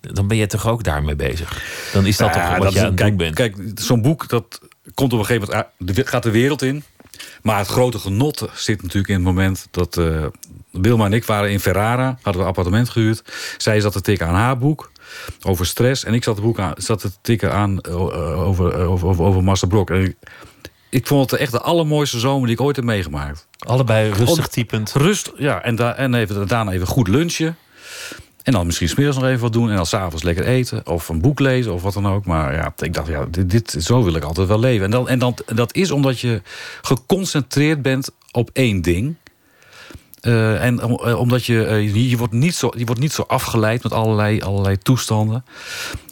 Dan 0.00 0.28
ben 0.28 0.36
je 0.36 0.46
toch 0.46 0.68
ook 0.68 0.82
daarmee 0.84 1.16
bezig? 1.16 1.62
Dan 1.92 2.06
is 2.06 2.16
dat 2.16 2.32
toch 2.32 2.56
wat 2.56 2.72
je 2.72 2.80
aan 2.80 2.86
het 2.86 2.96
doen 2.96 3.16
bent? 3.16 3.34
Kijk, 3.34 3.56
zo'n 3.74 4.02
boek 4.02 4.28
dat 4.28 4.60
komt 4.94 5.12
op 5.12 5.18
een 5.18 5.24
gegeven 5.24 5.66
moment 5.78 6.08
gaat 6.08 6.22
de 6.22 6.30
wereld 6.30 6.62
in. 6.62 6.84
Maar 7.42 7.58
het 7.58 7.66
grote 7.66 7.98
genot 7.98 8.48
zit 8.54 8.82
natuurlijk 8.82 9.08
in 9.08 9.14
het 9.14 9.24
moment 9.24 9.68
dat 9.70 9.96
uh, 9.96 10.24
Wilma 10.70 11.04
en 11.04 11.12
ik 11.12 11.24
waren 11.24 11.50
in 11.50 11.60
Ferrara, 11.60 12.06
hadden 12.06 12.32
we 12.32 12.40
een 12.40 12.46
appartement 12.46 12.88
gehuurd. 12.88 13.22
Zij 13.56 13.80
zat 13.80 13.92
te 13.92 14.00
tikken 14.00 14.26
aan 14.26 14.34
haar 14.34 14.58
boek 14.58 14.90
over 15.42 15.66
stress 15.66 16.04
en 16.04 16.14
ik 16.14 16.24
zat, 16.24 16.36
het 16.36 16.44
boek 16.44 16.58
aan, 16.58 16.72
zat 16.76 17.00
te 17.00 17.10
tikken 17.20 17.52
aan 17.52 17.78
uh, 17.88 18.46
over, 18.46 18.74
over, 18.74 19.08
over, 19.08 19.24
over 19.24 19.44
Master 19.44 19.68
Brok. 19.68 19.90
En 19.90 20.04
ik, 20.04 20.16
ik 20.88 21.06
vond 21.06 21.30
het 21.30 21.40
echt 21.40 21.52
de 21.52 21.60
allermooiste 21.60 22.18
zomer 22.18 22.46
die 22.46 22.56
ik 22.56 22.62
ooit 22.62 22.76
heb 22.76 22.84
meegemaakt. 22.84 23.46
Allebei 23.58 24.12
rustig 24.12 24.48
typend. 24.48 24.92
Rust, 24.92 25.32
ja. 25.36 25.62
En, 25.62 25.76
da 25.76 25.94
en 25.94 26.14
even, 26.14 26.48
daarna 26.48 26.72
even 26.72 26.86
goed 26.86 27.08
lunchen. 27.08 27.56
En 28.44 28.52
dan 28.52 28.66
misschien 28.66 28.88
smiddags 28.88 29.16
nog 29.18 29.26
even 29.26 29.40
wat 29.40 29.52
doen. 29.52 29.70
En 29.70 29.76
dan 29.76 29.86
s'avonds 29.86 30.22
lekker 30.22 30.44
eten. 30.44 30.86
Of 30.86 31.08
een 31.08 31.20
boek 31.20 31.40
lezen 31.40 31.72
of 31.72 31.82
wat 31.82 31.92
dan 31.92 32.06
ook. 32.06 32.24
Maar 32.24 32.54
ja, 32.54 32.74
ik 32.78 32.94
dacht, 32.94 33.08
ja, 33.08 33.26
dit, 33.30 33.50
dit, 33.50 33.76
zo 33.78 34.04
wil 34.04 34.14
ik 34.14 34.24
altijd 34.24 34.48
wel 34.48 34.58
leven. 34.58 34.84
En, 34.84 34.90
dan, 34.90 35.08
en 35.08 35.18
dan, 35.18 35.36
dat 35.46 35.74
is 35.74 35.90
omdat 35.90 36.20
je 36.20 36.42
geconcentreerd 36.82 37.82
bent 37.82 38.10
op 38.30 38.50
één 38.52 38.82
ding. 38.82 39.14
Uh, 40.22 40.64
en 40.64 40.78
uh, 40.78 41.18
omdat 41.18 41.44
je, 41.44 41.82
uh, 41.84 42.10
je, 42.10 42.16
wordt 42.16 42.32
niet 42.32 42.54
zo, 42.54 42.70
je 42.76 42.84
wordt 42.84 43.00
niet 43.00 43.12
zo 43.12 43.22
afgeleid 43.22 43.82
met 43.82 43.92
allerlei, 43.92 44.40
allerlei 44.40 44.78
toestanden. 44.78 45.44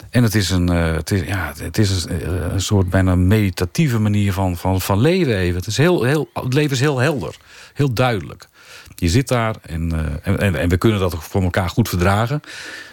En 0.09 0.23
het 0.23 0.35
is 0.35 0.49
een, 0.49 0.67
het 0.67 1.11
is, 1.11 1.27
ja, 1.27 1.53
het 1.57 1.77
is 1.77 2.05
een, 2.05 2.61
soort 2.61 2.89
bijna 2.89 3.15
meditatieve 3.15 3.99
manier 3.99 4.33
van, 4.33 4.57
van, 4.57 4.81
van 4.81 4.99
leven 4.99 5.37
even. 5.37 5.55
Het, 5.55 5.67
is 5.67 5.77
heel, 5.77 6.03
heel, 6.03 6.29
het 6.33 6.53
leven 6.53 6.71
is 6.71 6.79
heel 6.79 6.99
helder, 6.99 7.35
heel 7.73 7.93
duidelijk. 7.93 8.47
Je 8.95 9.09
zit 9.09 9.27
daar 9.27 9.55
en, 9.61 9.93
uh, 9.93 10.39
en, 10.41 10.55
en, 10.55 10.69
we 10.69 10.77
kunnen 10.77 10.99
dat 10.99 11.15
voor 11.19 11.43
elkaar 11.43 11.69
goed 11.69 11.89
verdragen. 11.89 12.41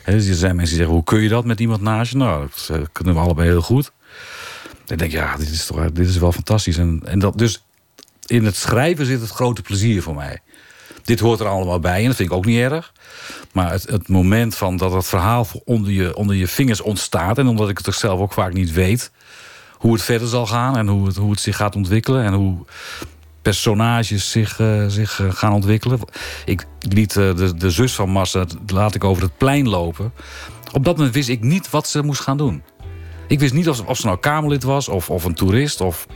Dus 0.05 0.27
er 0.27 0.35
zijn 0.35 0.57
mensen 0.57 0.77
die 0.77 0.85
zeggen, 0.85 0.95
hoe 0.95 1.05
kun 1.05 1.21
je 1.21 1.29
dat 1.29 1.45
met 1.45 1.61
iemand 1.61 1.81
naast 1.81 2.13
je? 2.13 2.17
Nou, 2.17 2.49
dat 2.49 2.79
uh, 2.79 2.85
kunnen 2.93 3.15
we 3.15 3.21
allebei 3.21 3.49
heel 3.49 3.63
goed. 3.63 3.93
Ik 4.87 4.99
denk, 4.99 5.13
ja, 5.13 5.37
dit 5.37 5.49
is, 5.49 5.67
toch, 5.67 5.91
dit 5.91 6.09
is 6.09 6.17
wel 6.17 6.33
fantastisch. 6.33 6.77
En, 6.77 7.01
en 7.05 7.19
dat, 7.19 7.39
dus 7.39 7.65
in 8.27 8.45
het 8.45 8.57
schrijven 8.57 9.07
zit 9.07 9.21
het 9.21 9.31
grote 9.31 9.63
plezier 9.63 10.03
voor 10.03 10.15
mij. 10.15 10.39
Dit 11.05 11.21
hoort 11.21 11.41
er 11.41 11.47
allemaal 11.47 11.81
bij 11.81 12.01
en 12.01 12.07
dat 12.07 12.17
vind 12.17 12.31
ik 12.31 12.37
ook 12.37 12.45
niet 12.45 12.59
erg. 12.59 12.93
Maar 13.53 13.71
het, 13.71 13.83
het 13.83 14.09
moment 14.09 14.55
van 14.55 14.77
dat 14.77 14.93
het 14.93 15.07
verhaal 15.07 15.47
onder 15.65 15.93
je, 15.93 16.17
onder 16.17 16.37
je 16.37 16.47
vingers 16.47 16.81
ontstaat... 16.81 17.39
en 17.39 17.47
omdat 17.47 17.69
ik 17.69 17.77
het 17.77 17.87
toch 17.87 17.95
zelf 17.95 18.21
ook 18.21 18.33
vaak 18.33 18.53
niet 18.53 18.73
weet... 18.73 19.11
hoe 19.73 19.93
het 19.93 20.03
verder 20.03 20.29
zal 20.29 20.47
gaan 20.47 20.77
en 20.77 20.89
hoe 20.89 21.07
het, 21.07 21.17
hoe 21.17 21.31
het 21.31 21.41
zich 21.41 21.57
gaat 21.57 21.77
ontwikkelen... 21.77 22.25
en 22.25 22.33
hoe 22.33 22.65
personages 23.43 24.31
zich, 24.31 24.59
uh, 24.59 24.85
zich 24.87 25.19
uh, 25.19 25.33
gaan 25.33 25.53
ontwikkelen. 25.53 26.01
Ik 26.45 26.65
liet 26.89 27.17
uh, 27.17 27.37
de, 27.37 27.55
de 27.57 27.71
zus 27.71 27.95
van 27.95 28.09
Massa, 28.09 28.45
laat 28.67 28.95
ik 28.95 29.05
over 29.05 29.23
het 29.23 29.37
plein 29.37 29.69
lopen. 29.69 30.13
Op 30.73 30.85
dat 30.85 30.97
moment 30.97 31.15
wist 31.15 31.29
ik 31.29 31.43
niet 31.43 31.71
wat 31.71 31.89
ze 31.89 32.03
moest 32.03 32.21
gaan 32.21 32.37
doen. 32.37 32.63
Ik 33.27 33.41
wist 33.41 33.53
niet 33.53 33.69
of, 33.69 33.81
of 33.81 33.97
ze 33.97 34.07
nou 34.07 34.19
Kamerlid 34.19 34.63
was 34.63 34.89
of, 34.89 35.11
of 35.11 35.25
een 35.25 35.35
toerist. 35.35 35.81
Of... 35.81 36.07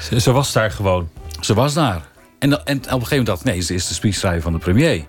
Ze, 0.00 0.20
ze, 0.20 0.32
was 0.32 0.52
daar 0.52 0.70
gewoon. 0.70 1.08
Ze 1.40 1.54
was 1.54 1.74
daar. 1.74 2.08
En, 2.38 2.50
en 2.50 2.76
op 2.76 2.84
een 2.84 2.90
gegeven 2.90 3.08
moment 3.08 3.26
dacht 3.26 3.40
ik, 3.40 3.46
nee, 3.46 3.60
ze 3.60 3.74
is 3.74 3.88
de 3.88 3.94
speechschrijver 3.94 4.42
van 4.42 4.52
de 4.52 4.58
premier. 4.58 5.06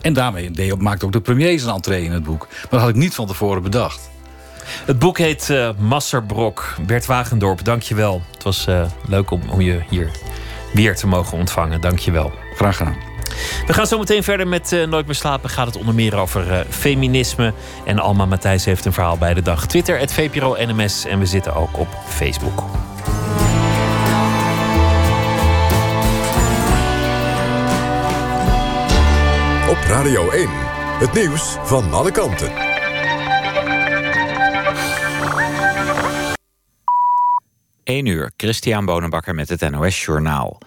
En 0.00 0.12
daarmee 0.12 0.74
maakte 0.78 1.04
ook 1.04 1.12
de 1.12 1.20
premier 1.20 1.58
zijn 1.58 1.74
entree 1.74 2.04
in 2.04 2.12
het 2.12 2.24
boek. 2.24 2.46
Maar 2.50 2.66
dat 2.70 2.80
had 2.80 2.88
ik 2.88 2.94
niet 2.94 3.14
van 3.14 3.26
tevoren 3.26 3.62
bedacht. 3.62 4.10
Het 4.64 4.98
boek 4.98 5.18
heet 5.18 5.48
uh, 5.48 5.70
Masserbrok. 5.78 6.76
Bert 6.86 7.06
Wagendorp, 7.06 7.64
dank 7.64 7.82
je 7.82 7.94
wel. 7.94 8.22
Het 8.32 8.42
was 8.42 8.66
uh, 8.68 8.86
leuk 9.06 9.30
om, 9.30 9.42
om 9.50 9.60
je 9.60 9.82
hier 9.88 10.10
weer 10.74 10.94
te 10.96 11.06
mogen 11.06 11.38
ontvangen. 11.38 11.80
Dank 11.80 11.98
je 11.98 12.10
wel. 12.10 12.32
Graag 12.54 12.76
gedaan. 12.76 12.96
We 13.66 13.72
gaan 13.72 13.86
zo 13.86 13.98
meteen 13.98 14.22
verder 14.22 14.48
met 14.48 14.72
uh, 14.72 14.86
Nooit 14.86 15.06
meer 15.06 15.14
slapen. 15.14 15.50
Gaat 15.50 15.66
het 15.66 15.76
onder 15.76 15.94
meer 15.94 16.16
over 16.16 16.50
uh, 16.50 16.58
feminisme. 16.68 17.52
En 17.84 17.98
Alma 17.98 18.26
Matthijs 18.26 18.64
heeft 18.64 18.84
een 18.84 18.92
verhaal 18.92 19.18
bij 19.18 19.34
de 19.34 19.42
dag. 19.42 19.66
Twitter, 19.66 19.98
het 19.98 20.12
VPRO 20.12 20.56
NMS. 20.58 21.04
En 21.04 21.18
we 21.18 21.26
zitten 21.26 21.54
ook 21.54 21.78
op 21.78 21.88
Facebook. 22.08 22.62
Op 29.68 29.78
Radio 29.88 30.30
1. 30.30 30.48
Het 30.98 31.12
nieuws 31.12 31.56
van 31.62 31.92
alle 31.92 32.10
kanten. 32.10 32.73
Eén 37.84 38.06
uur, 38.06 38.30
Christian 38.36 38.84
Bonenbakker 38.84 39.34
met 39.34 39.48
het 39.48 39.70
NOS 39.70 40.04
Journaal. 40.04 40.58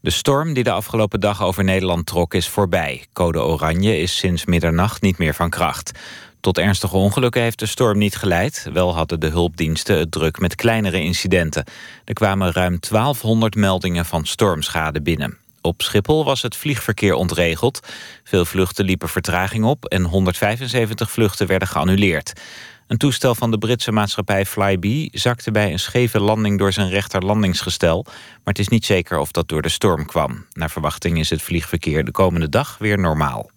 De 0.00 0.10
storm 0.10 0.52
die 0.52 0.64
de 0.64 0.70
afgelopen 0.70 1.20
dag 1.20 1.42
over 1.42 1.64
Nederland 1.64 2.06
trok 2.06 2.34
is 2.34 2.48
voorbij. 2.48 3.04
Code 3.12 3.42
oranje 3.42 3.98
is 3.98 4.16
sinds 4.16 4.44
middernacht 4.44 5.02
niet 5.02 5.18
meer 5.18 5.34
van 5.34 5.50
kracht. 5.50 5.98
Tot 6.40 6.58
ernstige 6.58 6.96
ongelukken 6.96 7.42
heeft 7.42 7.58
de 7.58 7.66
storm 7.66 7.98
niet 7.98 8.16
geleid. 8.16 8.68
Wel 8.72 8.94
hadden 8.94 9.20
de 9.20 9.28
hulpdiensten 9.28 9.98
het 9.98 10.10
druk 10.10 10.40
met 10.40 10.54
kleinere 10.54 11.00
incidenten. 11.00 11.64
Er 12.04 12.14
kwamen 12.14 12.52
ruim 12.52 12.78
1200 12.80 13.54
meldingen 13.54 14.04
van 14.04 14.26
stormschade 14.26 15.02
binnen. 15.02 15.38
Op 15.60 15.82
Schiphol 15.82 16.24
was 16.24 16.42
het 16.42 16.56
vliegverkeer 16.56 17.14
ontregeld. 17.14 17.80
Veel 18.24 18.44
vluchten 18.44 18.84
liepen 18.84 19.08
vertraging 19.08 19.64
op 19.64 19.84
en 19.84 20.02
175 20.02 21.10
vluchten 21.10 21.46
werden 21.46 21.68
geannuleerd. 21.68 22.32
Een 22.94 23.00
toestel 23.00 23.34
van 23.34 23.50
de 23.50 23.58
Britse 23.58 23.92
maatschappij 23.92 24.46
Flybe 24.46 25.08
zakte 25.12 25.50
bij 25.50 25.72
een 25.72 25.78
scheve 25.78 26.20
landing 26.20 26.58
door 26.58 26.72
zijn 26.72 26.88
rechterlandingsgestel. 26.88 28.02
Maar 28.04 28.14
het 28.44 28.58
is 28.58 28.68
niet 28.68 28.84
zeker 28.84 29.18
of 29.18 29.30
dat 29.30 29.48
door 29.48 29.62
de 29.62 29.68
storm 29.68 30.06
kwam. 30.06 30.46
Naar 30.52 30.70
verwachting 30.70 31.18
is 31.18 31.30
het 31.30 31.42
vliegverkeer 31.42 32.04
de 32.04 32.10
komende 32.10 32.48
dag 32.48 32.76
weer 32.78 32.98
normaal. 32.98 33.50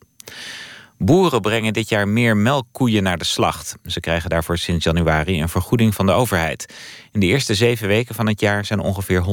Boeren 0.98 1.42
brengen 1.42 1.74
dit 1.74 1.90
jaar 1.90 2.08
meer 2.08 2.38
melkkoeien 2.38 3.04
naar 3.04 3.18
de 3.18 3.26
slacht. 3.26 3.76
Ze 3.86 4.00
krijgen 4.00 4.30
daarvoor 4.30 4.58
sinds 4.58 4.84
januari 4.84 5.42
een 5.42 5.50
vergoeding 5.50 5.96
van 5.96 6.06
de 6.06 6.12
overheid. 6.12 6.74
In 7.12 7.20
de 7.20 7.26
eerste 7.26 7.56
zeven 7.56 7.88
weken 7.88 8.16
van 8.16 8.28
het 8.28 8.40
jaar 8.40 8.66
zijn 8.66 8.80
ongeveer 8.80 9.24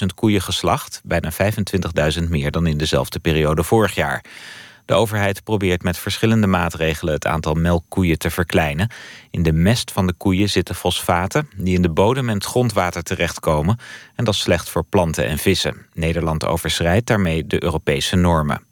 108.000 0.00 0.06
koeien 0.14 0.42
geslacht. 0.42 1.00
Bijna 1.04 1.32
25.000 2.22 2.28
meer 2.28 2.50
dan 2.50 2.66
in 2.66 2.78
dezelfde 2.78 3.18
periode 3.18 3.62
vorig 3.62 3.94
jaar. 3.94 4.24
De 4.88 4.94
overheid 4.94 5.44
probeert 5.44 5.82
met 5.82 5.98
verschillende 5.98 6.46
maatregelen 6.46 7.14
het 7.14 7.26
aantal 7.26 7.54
melkkoeien 7.54 8.18
te 8.18 8.30
verkleinen. 8.30 8.90
In 9.30 9.42
de 9.42 9.52
mest 9.52 9.90
van 9.90 10.06
de 10.06 10.12
koeien 10.12 10.50
zitten 10.50 10.74
fosfaten 10.74 11.48
die 11.56 11.74
in 11.74 11.82
de 11.82 11.90
bodem 11.90 12.28
en 12.28 12.34
het 12.34 12.44
grondwater 12.44 13.02
terechtkomen. 13.02 13.78
En 14.14 14.24
dat 14.24 14.34
is 14.34 14.40
slecht 14.40 14.68
voor 14.68 14.84
planten 14.84 15.26
en 15.26 15.38
vissen. 15.38 15.86
Nederland 15.94 16.46
overschrijdt 16.46 17.06
daarmee 17.06 17.46
de 17.46 17.62
Europese 17.62 18.16
normen. 18.16 18.62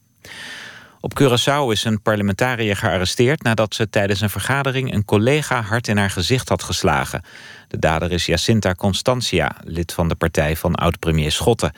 Op 1.01 1.21
Curaçao 1.23 1.71
is 1.71 1.85
een 1.85 2.03
parlementariër 2.03 2.77
gearresteerd 2.77 3.43
nadat 3.43 3.75
ze 3.75 3.91
tijdens 3.91 4.21
een 4.21 4.31
vergadering 4.31 4.93
een 4.93 5.05
collega 5.05 5.63
hard 5.63 5.89
in 5.89 5.97
haar 5.97 6.11
gezicht 6.11 6.49
had 6.49 6.63
geslagen. 6.63 7.23
De 7.69 7.79
dader 7.79 8.13
is 8.13 8.27
Jacinta 8.27 8.75
Constantia, 8.75 9.57
lid 9.65 9.93
van 9.93 10.09
de 10.09 10.15
partij 10.15 10.57
van 10.57 10.75
oud-premier 10.75 11.33
Schotten. 11.33 11.73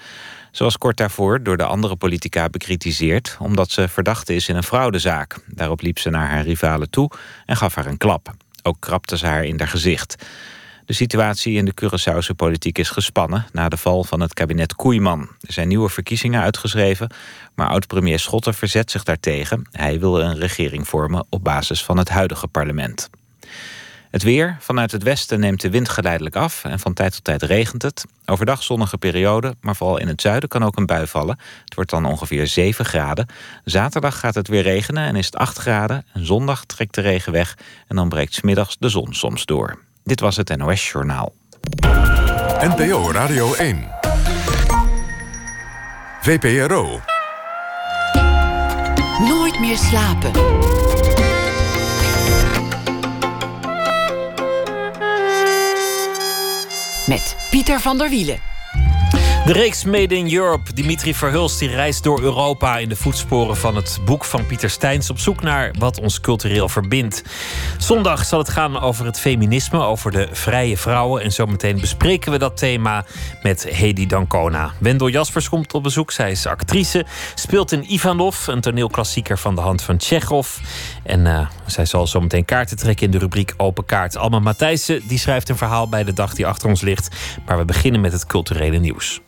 Ze 0.59 0.64
was 0.64 0.78
kort 0.78 0.96
daarvoor 0.96 1.42
door 1.42 1.56
de 1.56 1.64
andere 1.64 1.96
politica 1.96 2.48
bekritiseerd... 2.48 3.36
omdat 3.40 3.70
ze 3.70 3.88
verdachte 3.88 4.34
is 4.34 4.48
in 4.48 4.56
een 4.56 4.62
fraudezaak. 4.62 5.38
Daarop 5.46 5.80
liep 5.80 5.98
ze 5.98 6.11
naar 6.11 6.28
haar 6.28 6.44
rivale 6.44 6.90
toe 6.90 7.11
en 7.46 7.56
gaf 7.56 7.74
haar 7.74 7.86
een 7.86 7.96
klap. 7.96 8.34
Ook 8.62 8.76
krapte 8.80 9.18
ze 9.18 9.26
haar 9.26 9.44
in 9.44 9.59
haar 9.59 9.68
gezicht. 9.68 10.26
De 10.84 10.92
situatie 10.92 11.54
in 11.54 11.64
de 11.64 11.74
Curaçaose 11.82 12.36
politiek 12.36 12.78
is 12.78 12.90
gespannen... 12.90 13.46
na 13.52 13.68
de 13.68 13.76
val 13.76 14.04
van 14.04 14.20
het 14.20 14.34
kabinet 14.34 14.74
Koeiman. 14.74 15.20
Er 15.20 15.52
zijn 15.52 15.68
nieuwe 15.68 15.88
verkiezingen 15.88 16.42
uitgeschreven... 16.42 17.11
maar 17.54 17.68
oud-premier 17.68 18.18
Schotten 18.18 18.54
verzet 18.54 18.90
zich 18.90 19.02
daartegen. 19.02 19.68
Hij 19.70 20.00
wil 20.00 20.20
een 20.20 20.38
regering 20.38 20.88
vormen 20.88 21.26
op 21.28 21.44
basis 21.44 21.84
van 21.84 21.98
het 21.98 22.09
huidige 22.09 22.48
parlement. 22.48 23.11
Het 24.11 24.22
weer. 24.22 24.56
Vanuit 24.61 24.92
het 24.92 25.02
westen 25.02 25.40
neemt 25.40 25.61
de 25.61 25.70
wind 25.70 25.88
geleidelijk 25.88 26.36
af 26.36 26.64
en 26.64 26.78
van 26.78 26.94
tijd 26.94 27.12
tot 27.12 27.24
tijd 27.24 27.42
regent 27.42 27.82
het. 27.82 28.04
Overdag 28.26 28.62
zonnige 28.62 28.98
periode, 28.98 29.54
maar 29.61 29.76
vooral 29.76 29.98
in 29.98 30.09
het 30.09 30.20
zuiden 30.20 30.48
kan 30.48 30.64
ook 30.64 30.76
een 30.76 30.86
bui 30.86 31.06
vallen. 31.06 31.38
Het 31.64 31.74
wordt 31.74 31.90
dan 31.90 32.04
ongeveer 32.04 32.46
7 32.46 32.84
graden. 32.84 33.26
Zaterdag 33.64 34.18
gaat 34.18 34.34
het 34.34 34.48
weer 34.48 34.62
regenen 34.62 35.06
en 35.06 35.16
is 35.16 35.26
het 35.26 35.36
8 35.36 35.59
graden. 35.59 36.06
En 36.12 36.26
zondag 36.26 36.64
trekt 36.64 36.94
de 36.94 37.00
regen 37.00 37.32
weg 37.32 37.56
en 37.86 37.96
dan 37.96 38.09
breekt 38.09 38.34
smiddags 38.34 38.76
de 38.78 38.88
zon 38.88 39.14
soms 39.14 39.44
door. 39.44 39.78
Dit 40.04 40.20
was 40.20 40.36
het 40.36 40.56
NOS 40.56 40.90
Journaal. 40.90 41.34
NPO 42.61 43.12
Radio 43.12 43.54
1. 43.54 43.88
VPRO. 46.20 47.00
Nooit 49.18 49.61
meer 49.61 49.76
slapen. 49.76 50.32
Met 57.09 57.36
Pieter 57.50 57.80
van 57.80 57.98
der 57.98 58.11
Wielen. 58.11 58.38
De 59.48 59.52
reeks 59.52 59.84
Made 59.84 60.16
in 60.16 60.34
Europe. 60.34 60.72
Dimitri 60.74 61.14
Verhulst 61.14 61.59
die 61.59 61.68
reist 61.68 62.02
door 62.02 62.20
Europa 62.20 62.78
in 62.78 62.88
de 62.88 62.96
voetsporen 62.96 63.56
van 63.56 63.76
het 63.76 63.98
boek 64.04 64.24
van 64.24 64.46
Pieter 64.46 64.70
Steins 64.70 65.11
op 65.11 65.18
zoek 65.18 65.42
naar 65.42 65.74
wat 65.78 66.00
ons 66.00 66.20
cultureel 66.20 66.68
verbindt. 66.68 67.22
Zondag 67.78 68.24
zal 68.24 68.38
het 68.38 68.48
gaan 68.48 68.80
over 68.80 69.04
het 69.04 69.20
feminisme, 69.20 69.82
over 69.82 70.11
de 70.11 70.28
vrije 70.32 70.76
vrouwen. 70.76 71.22
En 71.22 71.32
zometeen 71.32 71.80
bespreken 71.80 72.32
we 72.32 72.38
dat 72.38 72.56
thema 72.56 73.04
met 73.42 73.64
Hedy 73.68 74.06
Dancona. 74.06 74.72
Wendel 74.78 75.09
Jaspers 75.09 75.48
komt 75.48 75.74
op 75.74 75.82
bezoek. 75.82 76.11
Zij 76.11 76.30
is 76.30 76.46
actrice, 76.46 77.06
speelt 77.34 77.72
in 77.72 77.92
Ivanov, 77.92 78.46
een 78.46 78.61
toneelklassieker 78.61 79.38
van 79.38 79.54
de 79.54 79.61
hand 79.61 79.82
van 79.82 79.96
Tsjechov. 79.96 80.59
En 81.09 81.26
uh, 81.26 81.48
zij 81.66 81.84
zal 81.84 82.06
zometeen 82.06 82.44
kaarten 82.44 82.76
trekken 82.76 83.06
in 83.06 83.12
de 83.12 83.18
rubriek 83.18 83.54
Open 83.56 83.84
Kaart. 83.84 84.16
Alma 84.16 84.38
Matthijssen 84.38 85.06
die 85.06 85.18
schrijft 85.18 85.48
een 85.48 85.56
verhaal 85.56 85.88
bij 85.88 86.04
de 86.04 86.12
dag 86.12 86.34
die 86.34 86.46
achter 86.46 86.68
ons 86.68 86.80
ligt. 86.80 87.16
Maar 87.46 87.59
we 87.59 87.64
beginnen 87.64 88.00
met 88.00 88.12
het 88.12 88.26
culturele 88.26 88.78
nieuws. 88.78 89.20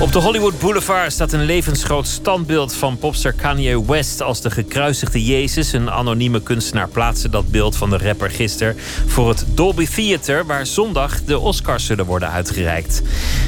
Op 0.00 0.12
de 0.12 0.18
Hollywood 0.18 0.58
Boulevard 0.58 1.12
staat 1.12 1.32
een 1.32 1.44
levensgroot 1.44 2.06
standbeeld 2.06 2.74
van 2.74 2.98
popster 2.98 3.32
Kanye 3.32 3.84
West 3.84 4.22
als 4.22 4.40
de 4.40 4.50
gekruisigde 4.50 5.24
Jezus. 5.24 5.72
Een 5.72 5.90
anonieme 5.90 6.42
kunstenaar 6.42 6.88
plaatste 6.88 7.30
dat 7.30 7.50
beeld 7.50 7.76
van 7.76 7.90
de 7.90 7.98
rapper 7.98 8.30
gisteren 8.30 8.76
voor 9.06 9.28
het 9.28 9.44
Dolby 9.54 9.86
Theater, 9.86 10.46
waar 10.46 10.66
zondag 10.66 11.24
de 11.24 11.38
Oscars 11.38 11.86
zullen 11.86 12.06
worden 12.06 12.30
uitgereikt. 12.30 13.02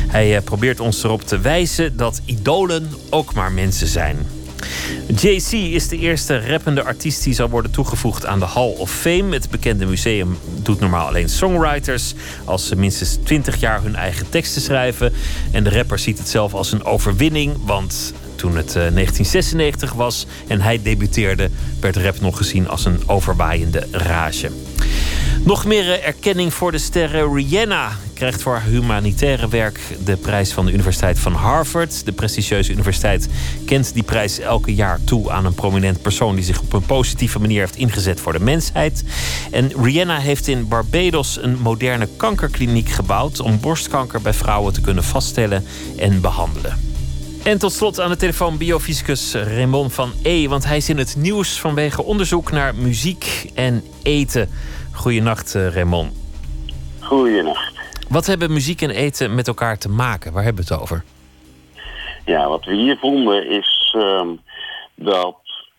Hij 0.08 0.36
eh, 0.36 0.42
probeert 0.42 0.80
ons 0.80 1.02
erop 1.02 1.22
te 1.22 1.38
wijzen 1.38 1.96
dat 1.96 2.20
idolen 2.24 2.90
ook 3.10 3.34
maar 3.34 3.52
mensen 3.52 3.88
zijn. 3.88 4.26
JC 5.06 5.52
is 5.52 5.88
de 5.88 5.98
eerste 5.98 6.46
rappende 6.46 6.82
artiest 6.82 7.24
die 7.24 7.34
zal 7.34 7.48
worden 7.48 7.70
toegevoegd 7.70 8.26
aan 8.26 8.38
de 8.38 8.46
Hall 8.46 8.74
of 8.76 8.90
Fame. 8.90 9.32
Het 9.32 9.50
bekende 9.50 9.86
museum 9.86 10.38
doet 10.62 10.80
normaal 10.80 11.06
alleen 11.06 11.28
songwriters 11.28 12.14
als 12.44 12.66
ze 12.66 12.76
minstens 12.76 13.18
20 13.24 13.60
jaar 13.60 13.82
hun 13.82 13.96
eigen 13.96 14.28
teksten 14.28 14.62
schrijven. 14.62 15.12
En 15.50 15.64
de 15.64 15.70
rapper 15.70 15.98
ziet 15.98 16.18
het 16.18 16.28
zelf 16.28 16.54
als 16.54 16.72
een 16.72 16.84
overwinning, 16.84 17.56
want 17.64 18.12
toen 18.42 18.56
het 18.56 18.72
1996 18.72 19.92
was 19.92 20.26
en 20.46 20.60
hij 20.60 20.82
debuteerde, 20.82 21.50
werd 21.80 21.96
rap 21.96 22.20
nog 22.20 22.36
gezien 22.36 22.68
als 22.68 22.84
een 22.84 23.00
overwaaiende 23.06 23.86
rage. 23.90 24.50
Nog 25.44 25.64
meer 25.64 26.02
erkenning 26.02 26.54
voor 26.54 26.72
de 26.72 26.78
sterren 26.78 27.34
Rihanna 27.34 27.92
krijgt 28.14 28.42
voor 28.42 28.52
haar 28.52 28.64
humanitaire 28.64 29.48
werk 29.48 29.80
de 30.04 30.16
prijs 30.16 30.52
van 30.52 30.66
de 30.66 30.72
Universiteit 30.72 31.18
van 31.18 31.32
Harvard. 31.32 32.04
De 32.04 32.12
prestigieuze 32.12 32.72
universiteit 32.72 33.28
kent 33.66 33.94
die 33.94 34.02
prijs 34.02 34.38
elke 34.38 34.74
jaar 34.74 35.00
toe 35.04 35.30
aan 35.30 35.44
een 35.44 35.54
prominent 35.54 36.02
persoon 36.02 36.34
die 36.34 36.44
zich 36.44 36.60
op 36.60 36.72
een 36.72 36.86
positieve 36.86 37.38
manier 37.38 37.60
heeft 37.60 37.76
ingezet 37.76 38.20
voor 38.20 38.32
de 38.32 38.40
mensheid. 38.40 39.04
En 39.50 39.72
Rihanna 39.82 40.18
heeft 40.18 40.48
in 40.48 40.68
Barbados 40.68 41.38
een 41.42 41.58
moderne 41.58 42.08
kankerkliniek 42.16 42.88
gebouwd 42.88 43.40
om 43.40 43.60
borstkanker 43.60 44.22
bij 44.22 44.34
vrouwen 44.34 44.72
te 44.72 44.80
kunnen 44.80 45.04
vaststellen 45.04 45.66
en 45.96 46.20
behandelen. 46.20 46.91
En 47.44 47.58
tot 47.58 47.72
slot 47.72 48.00
aan 48.00 48.10
de 48.10 48.16
telefoon 48.16 48.58
biofysicus 48.58 49.34
Raymond 49.34 49.94
van 49.94 50.12
E. 50.22 50.48
Want 50.48 50.64
hij 50.64 50.76
is 50.76 50.88
in 50.88 50.98
het 50.98 51.16
nieuws 51.16 51.60
vanwege 51.60 52.02
onderzoek 52.02 52.50
naar 52.50 52.74
muziek 52.74 53.50
en 53.54 53.82
eten. 54.02 54.48
Goedenacht, 54.92 55.54
Raymond. 55.54 56.12
Goedenacht. 57.00 57.74
Wat 58.08 58.26
hebben 58.26 58.52
muziek 58.52 58.82
en 58.82 58.90
eten 58.90 59.34
met 59.34 59.48
elkaar 59.48 59.78
te 59.78 59.88
maken? 59.88 60.32
Waar 60.32 60.44
hebben 60.44 60.64
we 60.64 60.72
het 60.74 60.82
over? 60.82 61.04
Ja, 62.24 62.48
wat 62.48 62.64
we 62.64 62.74
hier 62.74 62.96
vonden 62.96 63.50
is 63.50 63.94
um, 63.96 64.40
dat 64.94 65.36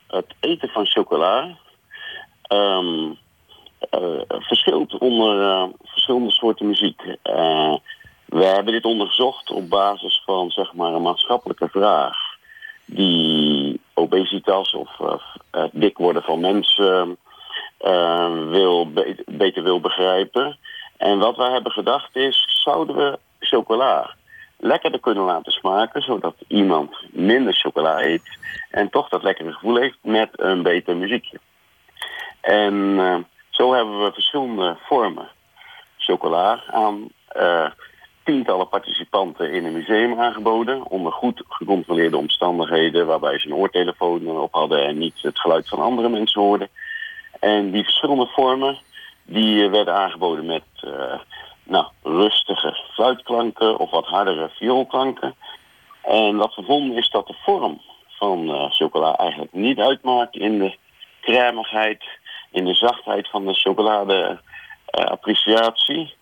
het 0.07 0.33
eten 0.39 0.69
van 0.69 0.85
chocola 0.85 1.57
um, 2.47 3.17
uh, 3.91 4.21
verschilt 4.27 4.97
onder 4.97 5.39
uh, 5.39 5.63
verschillende 5.83 6.31
soorten 6.31 6.67
muziek. 6.67 7.01
Uh, 7.23 7.75
we 8.25 8.45
hebben 8.45 8.73
dit 8.73 8.85
onderzocht 8.85 9.51
op 9.51 9.69
basis 9.69 10.21
van 10.25 10.51
zeg 10.51 10.73
maar, 10.73 10.93
een 10.93 11.01
maatschappelijke 11.01 11.69
vraag 11.69 12.17
die 12.85 13.81
obesitas 13.93 14.73
of 14.73 14.97
het 15.51 15.69
dik 15.73 15.97
worden 15.97 16.23
van 16.23 16.39
mensen 16.39 17.17
wil, 18.49 18.91
beter 19.25 19.63
wil 19.63 19.79
begrijpen. 19.79 20.57
En 20.97 21.19
wat 21.19 21.35
wij 21.35 21.51
hebben 21.51 21.71
gedacht 21.71 22.15
is, 22.15 22.61
zouden 22.63 22.95
we 22.95 23.19
chocola 23.39 24.15
lekkerder 24.57 24.99
kunnen 24.99 25.23
laten 25.23 25.51
smaken, 25.51 26.01
zodat 26.01 26.35
iemand 26.47 26.95
minder 27.11 27.53
chocola 27.53 28.01
eet 28.01 28.37
en 28.69 28.89
toch 28.89 29.09
dat 29.09 29.23
lekkere 29.23 29.53
gevoel 29.53 29.75
heeft 29.75 29.97
met 30.01 30.29
een 30.31 30.61
beter 30.63 30.95
muziekje. 30.97 31.39
En 32.41 32.73
uh, 32.73 33.17
zo 33.49 33.73
hebben 33.73 34.03
we 34.03 34.13
verschillende 34.13 34.77
vormen 34.85 35.27
chocola 35.97 36.63
aan 36.67 37.07
tientallen 38.23 38.69
participanten 38.69 39.51
in 39.51 39.65
een 39.65 39.73
museum 39.73 40.19
aangeboden, 40.19 40.85
onder 40.89 41.11
goed 41.11 41.43
gecontroleerde 41.47 42.17
omstandigheden, 42.17 43.05
waarbij 43.05 43.39
ze 43.39 43.47
een 43.47 43.55
oortelefoon 43.55 44.27
op 44.27 44.53
hadden 44.53 44.85
en 44.85 44.97
niet 44.97 45.21
het 45.21 45.39
geluid 45.39 45.67
van 45.67 45.79
andere 45.79 46.09
mensen 46.09 46.41
hoorden. 46.41 46.69
En 47.39 47.71
die 47.71 47.83
verschillende 47.83 48.25
vormen 48.25 48.77
die 49.23 49.69
werden 49.69 49.95
aangeboden 49.95 50.45
met 50.45 50.63
uh, 50.85 51.19
nou, 51.63 51.85
rustige 52.03 52.77
fluitklanken 52.93 53.77
of 53.77 53.91
wat 53.91 54.05
hardere 54.05 54.49
vioolklanken. 54.49 55.35
En 56.01 56.35
wat 56.35 56.55
we 56.55 56.63
vonden 56.63 56.97
is 56.97 57.09
dat 57.09 57.27
de 57.27 57.35
vorm 57.43 57.81
van 58.07 58.49
uh, 58.49 58.71
chocola 58.71 59.15
eigenlijk 59.15 59.53
niet 59.53 59.79
uitmaakt 59.79 60.35
in 60.35 60.59
de 60.59 60.77
cremigheid, 61.21 62.03
in 62.51 62.65
de 62.65 62.73
zachtheid 62.73 63.29
van 63.29 63.45
de 63.45 63.53
chocolade 63.53 64.39
uh, 64.99 65.05
appreciatie. 65.05 66.13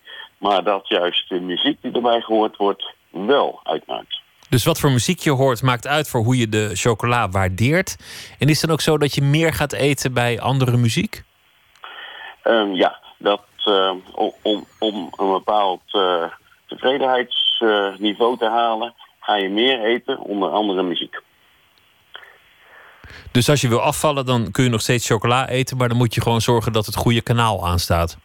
Maar 0.42 0.64
dat 0.64 0.88
juist 0.88 1.28
de 1.28 1.40
muziek 1.40 1.82
die 1.82 1.92
erbij 1.92 2.20
gehoord 2.20 2.56
wordt 2.56 2.94
wel 3.10 3.60
uitmaakt. 3.62 4.20
Dus 4.48 4.64
wat 4.64 4.80
voor 4.80 4.90
muziek 4.90 5.18
je 5.18 5.30
hoort 5.30 5.62
maakt 5.62 5.86
uit 5.86 6.08
voor 6.08 6.20
hoe 6.20 6.36
je 6.36 6.48
de 6.48 6.70
chocola 6.74 7.28
waardeert. 7.28 7.96
En 8.38 8.48
is 8.48 8.60
het 8.60 8.60
dan 8.60 8.70
ook 8.70 8.80
zo 8.80 8.98
dat 8.98 9.14
je 9.14 9.22
meer 9.22 9.52
gaat 9.52 9.72
eten 9.72 10.12
bij 10.12 10.40
andere 10.40 10.76
muziek? 10.76 11.22
Um, 12.44 12.74
ja, 12.74 12.98
dat 13.18 13.44
uh, 13.64 13.92
om, 14.42 14.66
om 14.78 15.10
een 15.16 15.32
bepaald 15.32 15.82
uh, 15.92 16.24
tevredenheidsniveau 16.66 18.38
te 18.38 18.48
halen, 18.48 18.94
ga 19.20 19.36
je 19.36 19.48
meer 19.48 19.84
eten 19.84 20.18
onder 20.18 20.50
andere 20.50 20.82
muziek. 20.82 21.20
Dus 23.32 23.48
als 23.48 23.60
je 23.60 23.68
wil 23.68 23.80
afvallen, 23.80 24.26
dan 24.26 24.50
kun 24.50 24.64
je 24.64 24.70
nog 24.70 24.80
steeds 24.80 25.06
chocola 25.06 25.48
eten, 25.48 25.76
maar 25.76 25.88
dan 25.88 25.96
moet 25.96 26.14
je 26.14 26.20
gewoon 26.20 26.40
zorgen 26.40 26.72
dat 26.72 26.86
het 26.86 26.96
goede 26.96 27.22
kanaal 27.22 27.66
aanstaat. 27.66 28.18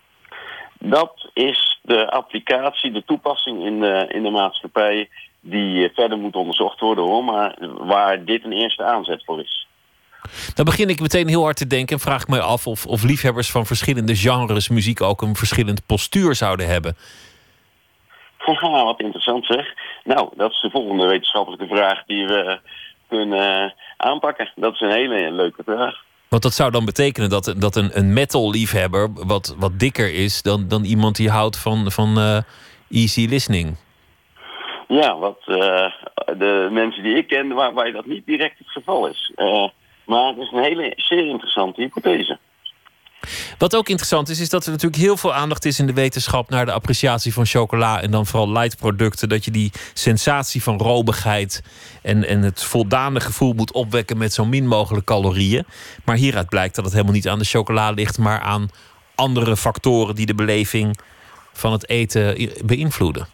Dat 0.80 1.30
is 1.34 1.77
de 1.88 2.10
applicatie, 2.10 2.92
de 2.92 3.04
toepassing 3.06 3.66
in 3.66 3.80
de, 3.80 4.06
in 4.10 4.24
de 4.24 4.30
maatschappij 4.30 5.10
die 5.40 5.90
verder 5.94 6.18
moet 6.18 6.36
onderzocht 6.36 6.80
worden 6.80 7.04
hoor, 7.04 7.24
maar 7.24 7.56
waar 7.78 8.26
dit 8.26 8.44
een 8.44 8.52
eerste 8.52 8.84
aanzet 8.84 9.24
voor 9.26 9.40
is. 9.40 9.68
Dan 10.56 10.66
begin 10.66 10.90
ik 10.90 11.00
meteen 11.00 11.28
heel 11.28 11.44
hard 11.44 11.58
te 11.58 11.68
denken 11.68 11.96
en 11.96 12.02
vraag 12.02 12.22
ik 12.22 12.28
me 12.28 12.42
af 12.42 12.68
of, 12.68 12.86
of 12.86 13.04
liefhebbers 13.04 13.52
van 13.52 13.66
verschillende 13.66 14.16
genres 14.16 14.70
muziek 14.70 15.02
ook 15.02 15.22
een 15.22 15.36
verschillend 15.36 15.86
postuur 15.86 16.36
zouden 16.36 16.68
hebben. 16.68 16.98
Haha, 18.38 18.84
wat 18.84 19.00
interessant 19.00 19.46
zeg. 19.46 19.74
Nou, 20.04 20.30
dat 20.36 20.52
is 20.52 20.62
de 20.62 20.70
volgende 20.70 21.08
wetenschappelijke 21.08 21.68
vraag 21.68 22.04
die 22.06 22.26
we 22.26 22.60
kunnen 23.08 23.74
aanpakken. 23.98 24.52
Dat 24.56 24.74
is 24.74 24.80
een 24.80 24.92
hele 24.92 25.32
leuke 25.32 25.64
vraag. 25.64 26.06
Want 26.30 26.44
dat 26.44 26.54
zou 26.54 26.72
dan 26.72 26.86
betekenen 26.86 27.30
dat, 27.30 27.56
dat 27.58 27.76
een, 27.76 27.98
een 27.98 28.14
metal-liefhebber 28.14 29.10
wat, 29.14 29.56
wat 29.58 29.80
dikker 29.80 30.14
is 30.14 30.42
dan, 30.42 30.68
dan 30.68 30.84
iemand 30.84 31.16
die 31.16 31.30
houdt 31.30 31.58
van, 31.58 31.92
van 31.92 32.18
uh, 32.18 32.38
easy 32.90 33.28
listening. 33.30 33.78
Ja, 34.88 35.18
wat 35.18 35.40
uh, 35.46 35.92
de 36.38 36.68
mensen 36.72 37.04
die 37.04 37.18
ik 37.18 37.28
ken, 37.28 37.54
waarbij 37.54 37.92
dat 37.92 38.06
niet 38.06 38.26
direct 38.26 38.58
het 38.58 38.70
geval 38.70 39.08
is. 39.08 39.34
Uh, 39.36 39.68
maar 40.06 40.28
het 40.28 40.38
is 40.38 40.52
een 40.52 40.64
hele 40.64 40.94
zeer 40.96 41.28
interessante 41.28 41.82
hypothese. 41.82 42.40
Wat 43.58 43.76
ook 43.76 43.90
interessant 43.90 44.30
is, 44.30 44.40
is 44.40 44.50
dat 44.50 44.66
er 44.66 44.72
natuurlijk 44.72 45.02
heel 45.02 45.18
veel 45.18 45.34
aandacht 45.34 45.66
is 45.66 45.80
in 45.80 45.88
de 45.88 45.94
wetenschap 45.94 46.50
naar 46.50 46.66
de 46.66 46.72
appreciatie 46.72 47.34
van 47.34 47.46
chocola 47.46 48.02
en 48.02 48.12
dan 48.12 48.26
vooral 48.26 48.52
light 48.52 48.78
producten. 48.78 49.30
Dat 49.30 49.46
je 49.46 49.52
die 49.52 49.72
sensatie 49.94 50.64
van 50.64 50.78
robigheid 50.78 51.64
en, 52.02 52.28
en 52.28 52.42
het 52.42 52.64
voldane 52.64 53.20
gevoel 53.20 53.54
moet 53.54 53.72
opwekken 53.72 54.18
met 54.18 54.34
zo 54.34 54.46
min 54.46 54.68
mogelijk 54.68 55.06
calorieën. 55.06 55.66
Maar 56.06 56.16
hieruit 56.16 56.50
blijkt 56.50 56.76
dat 56.76 56.84
het 56.84 56.94
helemaal 56.94 57.16
niet 57.16 57.28
aan 57.28 57.40
de 57.40 57.46
chocola 57.46 57.92
ligt, 57.92 58.18
maar 58.18 58.40
aan 58.40 58.70
andere 59.16 59.58
factoren 59.58 60.16
die 60.16 60.26
de 60.26 60.36
beleving 60.36 61.00
van 61.54 61.72
het 61.72 61.90
eten 61.90 62.50
beïnvloeden. 62.66 63.28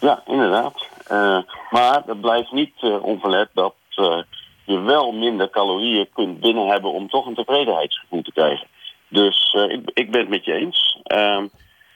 Ja, 0.00 0.22
inderdaad. 0.26 0.86
Uh, 1.12 1.38
maar 1.70 2.02
dat 2.06 2.20
blijft 2.20 2.52
niet 2.52 2.72
uh, 2.80 3.02
onverlet 3.02 3.48
dat 3.54 3.74
uh, 3.96 4.22
je 4.64 4.80
wel 4.80 5.12
minder 5.12 5.50
calorieën 5.50 6.08
kunt 6.14 6.40
binnen 6.40 6.66
hebben 6.68 6.92
om 6.92 7.08
toch 7.08 7.26
een 7.26 7.34
tevredenheidsgevoel 7.34 8.22
te 8.22 8.32
krijgen. 8.32 8.66
Dus 9.14 9.56
ik, 9.68 9.90
ik, 9.94 10.10
ben 10.10 10.20
het 10.20 10.28
met 10.28 10.44
je 10.44 10.52
eens. 10.52 11.00
Ehm, 11.02 11.46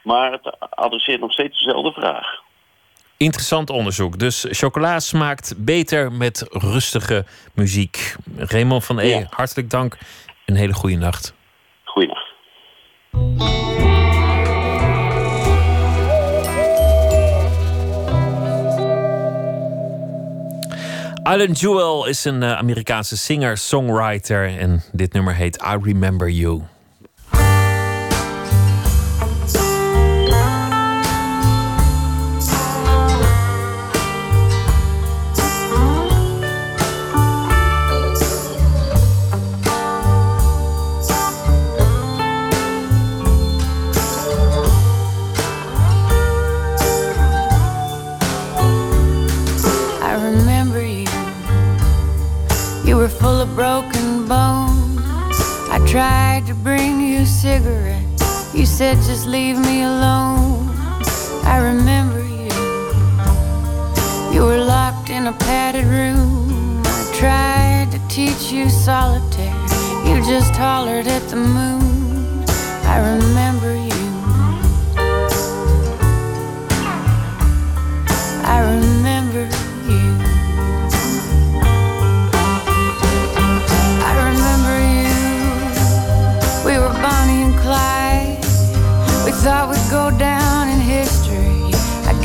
maar 0.02 0.32
het 0.32 0.56
adresseert 0.70 1.20
nog 1.20 1.32
steeds 1.32 1.58
dezelfde 1.58 1.92
vraag. 1.92 2.26
Interessant 3.16 3.70
onderzoek. 3.70 4.18
Dus 4.18 4.46
chocola 4.50 5.00
smaakt 5.00 5.54
beter 5.64 6.12
met 6.12 6.46
rustige 6.50 7.24
muziek. 7.54 8.14
Raymond 8.36 8.84
van 8.84 8.98
E, 8.98 9.24
hartelijk 9.30 9.70
dank. 9.70 9.98
Een 10.46 10.56
hele 10.56 10.72
goede 10.72 10.96
nacht. 10.96 11.34
Goeienacht. 11.84 12.26
Alan 21.22 21.52
Jewel 21.52 22.06
is 22.06 22.24
een 22.24 22.42
uh, 22.42 22.52
Amerikaanse 22.52 23.16
singer-songwriter 23.16 24.58
en 24.58 24.82
dit 24.92 25.12
nummer 25.12 25.34
heet 25.34 25.62
I 25.62 25.76
Remember 25.82 26.30
You. 26.30 26.62
Full 53.08 53.40
of 53.40 53.54
broken 53.54 54.26
bones. 54.28 55.00
I 55.70 55.78
tried 55.86 56.46
to 56.46 56.54
bring 56.54 57.00
you 57.00 57.24
cigarettes. 57.24 58.54
You 58.54 58.66
said 58.66 58.96
just 58.98 59.26
leave 59.26 59.58
me 59.58 59.82
alone. 59.82 60.68
I 61.44 61.58
remember 61.62 62.20
you. 62.20 62.48
You 64.34 64.44
were 64.44 64.64
locked 64.64 65.10
in 65.10 65.26
a 65.26 65.32
padded 65.32 65.86
room. 65.86 66.82
I 66.84 67.12
tried 67.14 67.88
to 67.92 68.00
teach 68.08 68.52
you 68.52 68.68
solitaire. 68.68 69.54
You 70.06 70.22
just 70.24 70.54
hollered 70.54 71.06
at 71.06 71.22
the 71.28 71.36
moon. 71.36 72.44
I 72.84 72.98
remember 73.14 73.74
you. 73.74 73.88
I 78.44 78.60
remember 78.60 78.97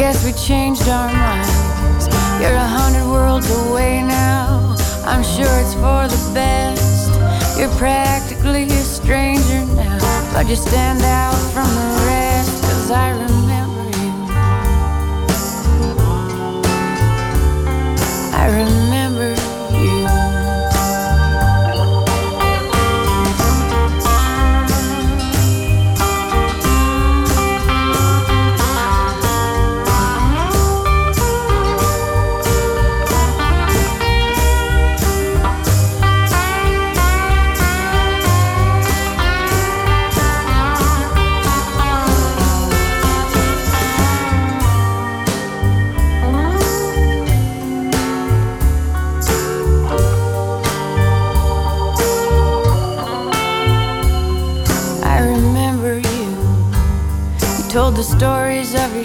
guess 0.03 0.25
we 0.25 0.33
changed 0.33 0.85
our 0.89 1.07
minds. 1.13 2.07
You're 2.41 2.59
a 2.67 2.71
hundred 2.77 3.07
worlds 3.09 3.49
away 3.67 4.01
now. 4.01 4.75
I'm 5.05 5.23
sure 5.23 5.53
it's 5.63 5.75
for 5.75 6.01
the 6.13 6.21
best. 6.33 7.07
You're 7.57 7.75
practically 7.77 8.65
a 8.65 8.83
stranger 8.99 9.63
now. 9.77 9.99
But 10.33 10.49
you 10.49 10.57
stand 10.57 11.03
out 11.03 11.39
from 11.53 11.69
the 11.79 11.89
rest. 12.05 12.61
Cause 12.63 12.91
I 12.91 13.11
remember 13.11 13.85
you. 14.01 14.11
I 18.41 18.45
remember 18.61 19.42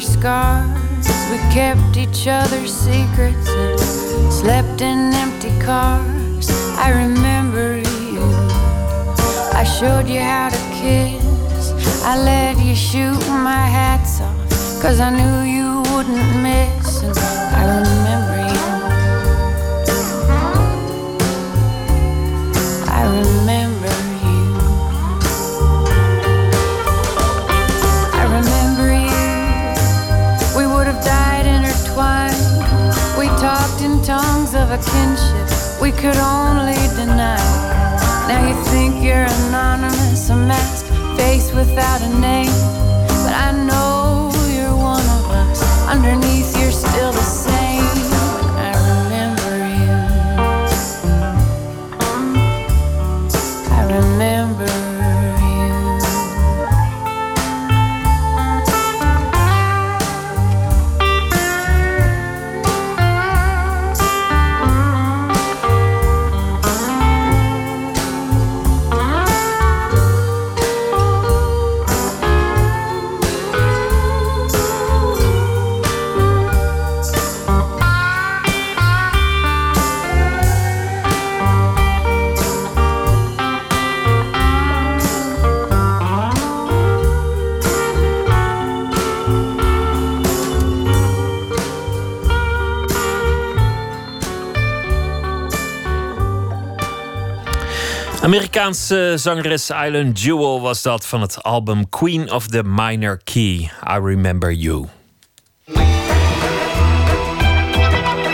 scars. 0.01 1.07
We 1.31 1.39
kept 1.53 1.97
each 1.97 2.27
other's 2.27 2.73
secrets 2.73 3.49
and 3.49 4.33
slept 4.33 4.81
in 4.81 5.13
empty 5.15 5.51
cars. 5.61 6.49
I 6.79 6.91
remember 6.91 7.79
you. 7.79 8.23
I 9.53 9.65
showed 9.65 10.09
you 10.09 10.21
how 10.21 10.51
to 10.51 10.63
kiss. 10.81 11.73
I 12.05 12.17
let 12.23 12.57
you 12.65 12.75
shoot 12.75 13.19
my 13.29 13.67
hats 13.79 14.21
off. 14.21 14.37
Cause 14.83 15.01
I 15.01 15.11
knew 15.11 15.51
you 15.57 15.83
wouldn't 15.93 16.43
miss. 16.43 16.78
Kinship 34.85 35.49
we 35.81 35.93
could 35.93 36.17
only 36.17 36.75
deny. 36.97 37.39
Now 38.29 38.49
you 38.49 38.65
think 38.65 39.03
you're 39.03 39.27
anonymous, 39.47 40.29
a 40.29 40.37
masked 40.37 40.89
face 41.17 41.53
without 41.53 42.03
a 42.03 42.19
name. 42.19 42.88
Amerikaanse 98.39 99.15
zangeres 99.17 99.71
Island 99.71 100.21
Jewel 100.21 100.61
was 100.61 100.83
dat 100.83 101.07
van 101.07 101.21
het 101.21 101.43
album 101.43 101.89
Queen 101.89 102.33
of 102.33 102.47
the 102.47 102.63
Minor 102.65 103.21
Key. 103.25 103.71
I 103.97 103.99
Remember 104.03 104.53
You. 104.53 104.87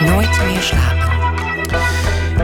Nooit 0.05 0.43
meer 0.45 0.61
slapen. 0.61 1.05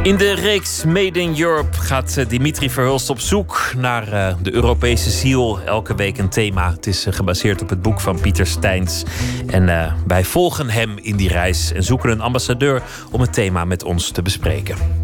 In 0.03 0.17
de 0.17 0.33
reeks 0.33 0.83
Made 0.85 1.19
in 1.19 1.39
Europe 1.39 1.77
gaat 1.77 2.17
eh, 2.17 2.27
Dimitri 2.27 2.69
Verhulst 2.69 3.09
op 3.09 3.19
zoek 3.19 3.73
naar 3.77 4.13
uh, 4.13 4.33
de 4.41 4.53
Europese 4.53 5.09
ziel. 5.09 5.59
Elke 5.65 5.95
week 5.95 6.17
een 6.17 6.29
thema. 6.29 6.71
Het 6.71 6.87
is 6.87 7.07
uh, 7.07 7.13
gebaseerd 7.13 7.61
op 7.61 7.69
het 7.69 7.81
boek 7.81 7.99
van 7.99 8.19
Pieter 8.19 8.47
Steins. 8.47 9.03
En 9.47 9.67
uh, 9.67 9.93
wij 10.07 10.23
volgen 10.23 10.69
hem 10.69 10.97
in 10.97 11.15
die 11.15 11.29
reis 11.29 11.71
en 11.71 11.83
zoeken 11.83 12.09
een 12.09 12.21
ambassadeur 12.21 12.81
om 13.11 13.21
het 13.21 13.33
thema 13.33 13.65
met 13.65 13.83
ons 13.83 14.11
te 14.11 14.21
bespreken. 14.21 15.00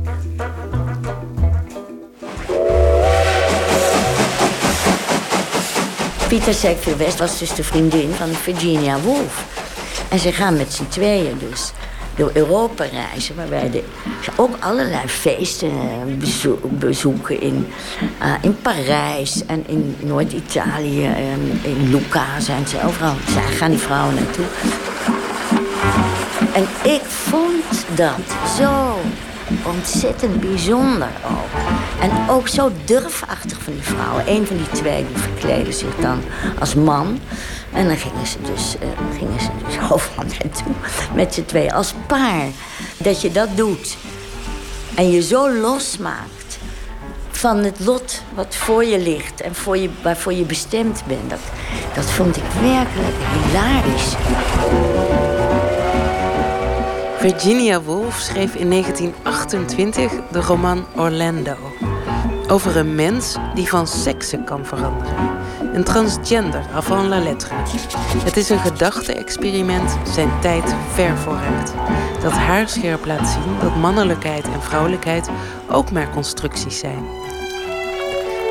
Pieter 6.38 6.54
Sackville 6.54 6.96
West 6.96 7.20
was 7.20 7.40
dus 7.40 7.56
de 7.56 7.64
vriendin 7.64 8.12
van 8.12 8.28
Virginia 8.28 9.00
Woolf. 9.00 9.46
En 10.10 10.20
ze 10.20 10.32
gaan 10.32 10.58
met 10.58 10.74
z'n 10.74 10.88
tweeën 10.88 11.38
dus 11.50 11.72
door 12.16 12.32
Europa 12.34 12.84
reizen. 12.84 13.36
Waarbij 13.36 13.70
de, 13.70 13.84
ook 14.36 14.56
allerlei 14.60 15.08
feesten 15.08 15.72
bezo 16.20 16.60
bezoeken 16.64 17.42
in, 17.42 17.68
uh, 18.22 18.34
in 18.42 18.62
Parijs 18.62 19.46
en 19.46 19.64
in 19.68 19.96
Noord-Italië. 20.00 21.06
En 21.06 21.60
in 21.64 21.90
Lucca 21.90 22.40
zijn 22.40 22.68
ze 22.68 22.84
overal. 22.86 23.16
Zij 23.34 23.44
gaan 23.44 23.70
die 23.70 23.80
vrouwen 23.80 24.16
naartoe. 24.16 24.46
En 26.54 26.92
ik 26.92 27.02
vond 27.04 27.86
dat 27.96 28.36
zo 28.58 29.00
ontzettend 29.66 30.40
bijzonder 30.40 31.10
ook. 31.26 31.62
En 32.02 32.30
ook 32.30 32.48
zo 32.48 32.72
durfachtig 32.86 33.62
van 33.62 33.74
die 33.74 33.82
vrouwen. 33.82 34.24
Een 34.28 34.48
van 34.48 34.58
die 34.58 34.70
twee 34.70 35.06
die 35.08 35.18
verkleden 35.18 35.74
zich 35.74 35.96
dan 35.96 36.22
als 36.60 36.76
man. 36.76 37.20
En 37.74 37.88
dan 37.88 37.98
gingen 37.98 38.28
ze 38.28 38.38
dus, 38.42 38.76
uh, 38.76 39.18
gingen 39.18 39.42
ze 39.42 39.50
dus 39.66 39.78
overal 39.92 40.26
naartoe. 40.26 40.74
Met 41.16 41.34
z'n 41.34 41.46
twee 41.46 41.74
als 41.74 41.94
paar. 42.08 42.48
Dat 42.98 43.22
je 43.22 43.32
dat 43.32 43.50
doet. 43.56 43.98
En 44.96 45.12
je 45.12 45.22
zo 45.22 45.52
losmaakt 45.52 46.58
van 47.32 47.58
het 47.58 47.80
lot 47.80 48.22
wat 48.34 48.56
voor 48.56 48.84
je 48.86 49.00
ligt. 49.00 49.42
En 49.42 49.56
voor 49.56 49.78
je, 49.78 49.90
waarvoor 50.02 50.34
je 50.34 50.44
bestemd 50.44 51.04
bent. 51.08 51.30
Dat, 51.30 51.40
dat 51.96 52.06
vond 52.06 52.38
ik 52.38 52.44
werkelijk 52.62 53.16
hilarisch. 53.44 54.16
Virginia 57.20 57.82
Woolf 57.82 58.20
schreef 58.20 58.56
in 58.56 58.70
1928 58.70 60.12
de 60.32 60.42
roman 60.42 60.86
Orlando. 60.96 61.56
Over 62.48 62.78
een 62.78 62.96
mens 62.96 63.36
die 63.56 63.68
van 63.68 63.88
seksen 63.88 64.44
kan 64.44 64.66
veranderen. 64.66 65.16
Een 65.74 65.84
transgender 65.84 66.66
avant 66.74 67.08
la 67.08 67.20
lettre. 67.20 67.54
Het 68.24 68.38
is 68.38 68.50
een 68.50 68.60
gedachte-experiment 68.60 69.98
zijn 70.14 70.30
tijd 70.42 70.76
ver 70.94 71.18
vooruit. 71.18 71.74
Dat 72.22 72.32
haarscherp 72.32 73.06
laat 73.06 73.28
zien 73.28 73.60
dat 73.62 73.76
mannelijkheid 73.76 74.46
en 74.46 74.62
vrouwelijkheid 74.62 75.30
ook 75.70 75.92
maar 75.92 76.10
constructies 76.10 76.80
zijn. 76.80 77.06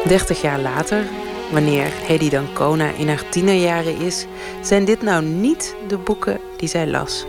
Dertig 0.05 0.41
jaar 0.41 0.61
later, 0.61 1.05
wanneer 1.53 1.87
Hedy 2.07 2.31
Dancona 2.31 2.91
in 2.91 3.09
haar 3.09 3.29
tienerjaren 3.29 3.99
is, 3.99 4.27
zijn 4.61 4.85
dit 4.85 5.03
nou 5.03 5.25
niet 5.25 5.77
de 5.89 5.99
boeken 5.99 6.41
die 6.57 6.69
zij 6.69 6.87
las. 6.87 7.27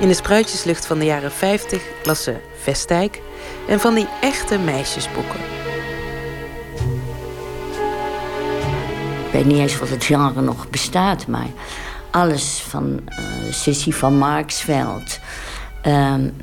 In 0.00 0.08
de 0.08 0.14
spruitjeslucht 0.14 0.86
van 0.86 0.98
de 0.98 1.04
jaren 1.04 1.32
50 1.32 1.82
las 2.04 2.22
ze 2.22 2.36
Vestijk 2.62 3.20
en 3.68 3.80
van 3.80 3.94
die 3.94 4.08
echte 4.20 4.58
meisjesboeken. 4.58 5.40
Ik 9.26 9.32
weet 9.32 9.44
niet 9.44 9.58
eens 9.58 9.80
of 9.80 9.90
het 9.90 10.04
genre 10.04 10.40
nog 10.40 10.70
bestaat, 10.70 11.26
maar 11.26 11.48
alles 12.10 12.64
van 12.68 13.00
uh, 13.08 13.52
Sissy 13.52 13.92
van 13.92 14.18
Marksveld. 14.18 15.18
Um, 15.86 16.36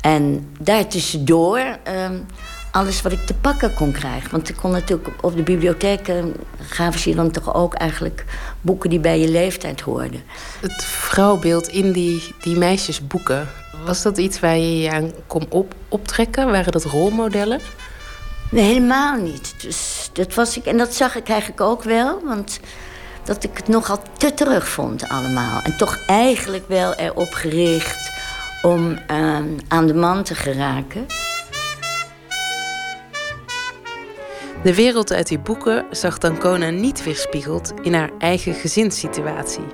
en 0.00 0.50
daartussendoor 0.58 1.58
um, 1.58 2.26
alles 2.74 3.02
wat 3.02 3.12
ik 3.12 3.26
te 3.26 3.34
pakken 3.34 3.74
kon 3.74 3.92
krijgen. 3.92 4.30
Want 4.30 4.48
ik 4.48 4.56
kon 4.56 4.70
natuurlijk 4.70 5.08
op 5.20 5.36
de 5.36 5.42
bibliotheek 5.42 6.12
gaven 6.58 7.00
ze 7.00 7.08
je 7.08 7.14
dan 7.14 7.30
toch 7.30 7.54
ook 7.54 7.74
eigenlijk 7.74 8.24
boeken 8.60 8.90
die 8.90 9.00
bij 9.00 9.20
je 9.20 9.28
leeftijd 9.28 9.80
hoorden. 9.80 10.22
Het 10.60 10.84
vrouwbeeld 10.84 11.68
in 11.68 11.92
die, 11.92 12.34
die 12.40 12.56
meisjesboeken, 12.56 13.48
was 13.84 14.02
dat 14.02 14.18
iets 14.18 14.40
waar 14.40 14.56
je 14.56 14.78
je 14.78 14.90
aan 14.90 15.12
kon 15.26 15.46
op, 15.48 15.74
optrekken? 15.88 16.50
Waren 16.50 16.72
dat 16.72 16.84
rolmodellen? 16.84 17.60
Nee, 18.50 18.64
helemaal 18.64 19.16
niet. 19.16 19.54
Dus 19.62 20.10
dat 20.12 20.34
was 20.34 20.56
ik, 20.56 20.64
en 20.64 20.76
dat 20.76 20.94
zag 20.94 21.16
ik 21.16 21.28
eigenlijk 21.28 21.60
ook 21.60 21.82
wel, 21.82 22.20
want 22.24 22.60
dat 23.24 23.44
ik 23.44 23.56
het 23.56 23.68
nogal 23.68 24.02
te 24.18 24.34
terug 24.34 24.68
vond 24.68 25.08
allemaal. 25.08 25.60
En 25.62 25.76
toch 25.76 25.98
eigenlijk 26.06 26.68
wel 26.68 26.94
erop 26.94 27.32
gericht 27.32 28.10
om 28.62 28.98
uh, 29.10 29.38
aan 29.68 29.86
de 29.86 29.94
man 29.94 30.22
te 30.22 30.34
geraken. 30.34 31.06
De 34.64 34.74
wereld 34.74 35.12
uit 35.12 35.28
die 35.28 35.38
boeken 35.38 35.86
zag 35.90 36.18
Dancona 36.18 36.70
niet 36.70 37.04
weerspiegeld 37.04 37.72
in 37.82 37.94
haar 37.94 38.10
eigen 38.18 38.54
gezinssituatie. 38.54 39.64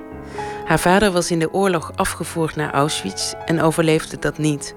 Haar 0.65 0.79
vader 0.79 1.11
was 1.11 1.31
in 1.31 1.39
de 1.39 1.53
oorlog 1.53 1.91
afgevoerd 1.95 2.55
naar 2.55 2.73
Auschwitz 2.73 3.33
en 3.45 3.61
overleefde 3.61 4.19
dat 4.19 4.37
niet. 4.37 4.75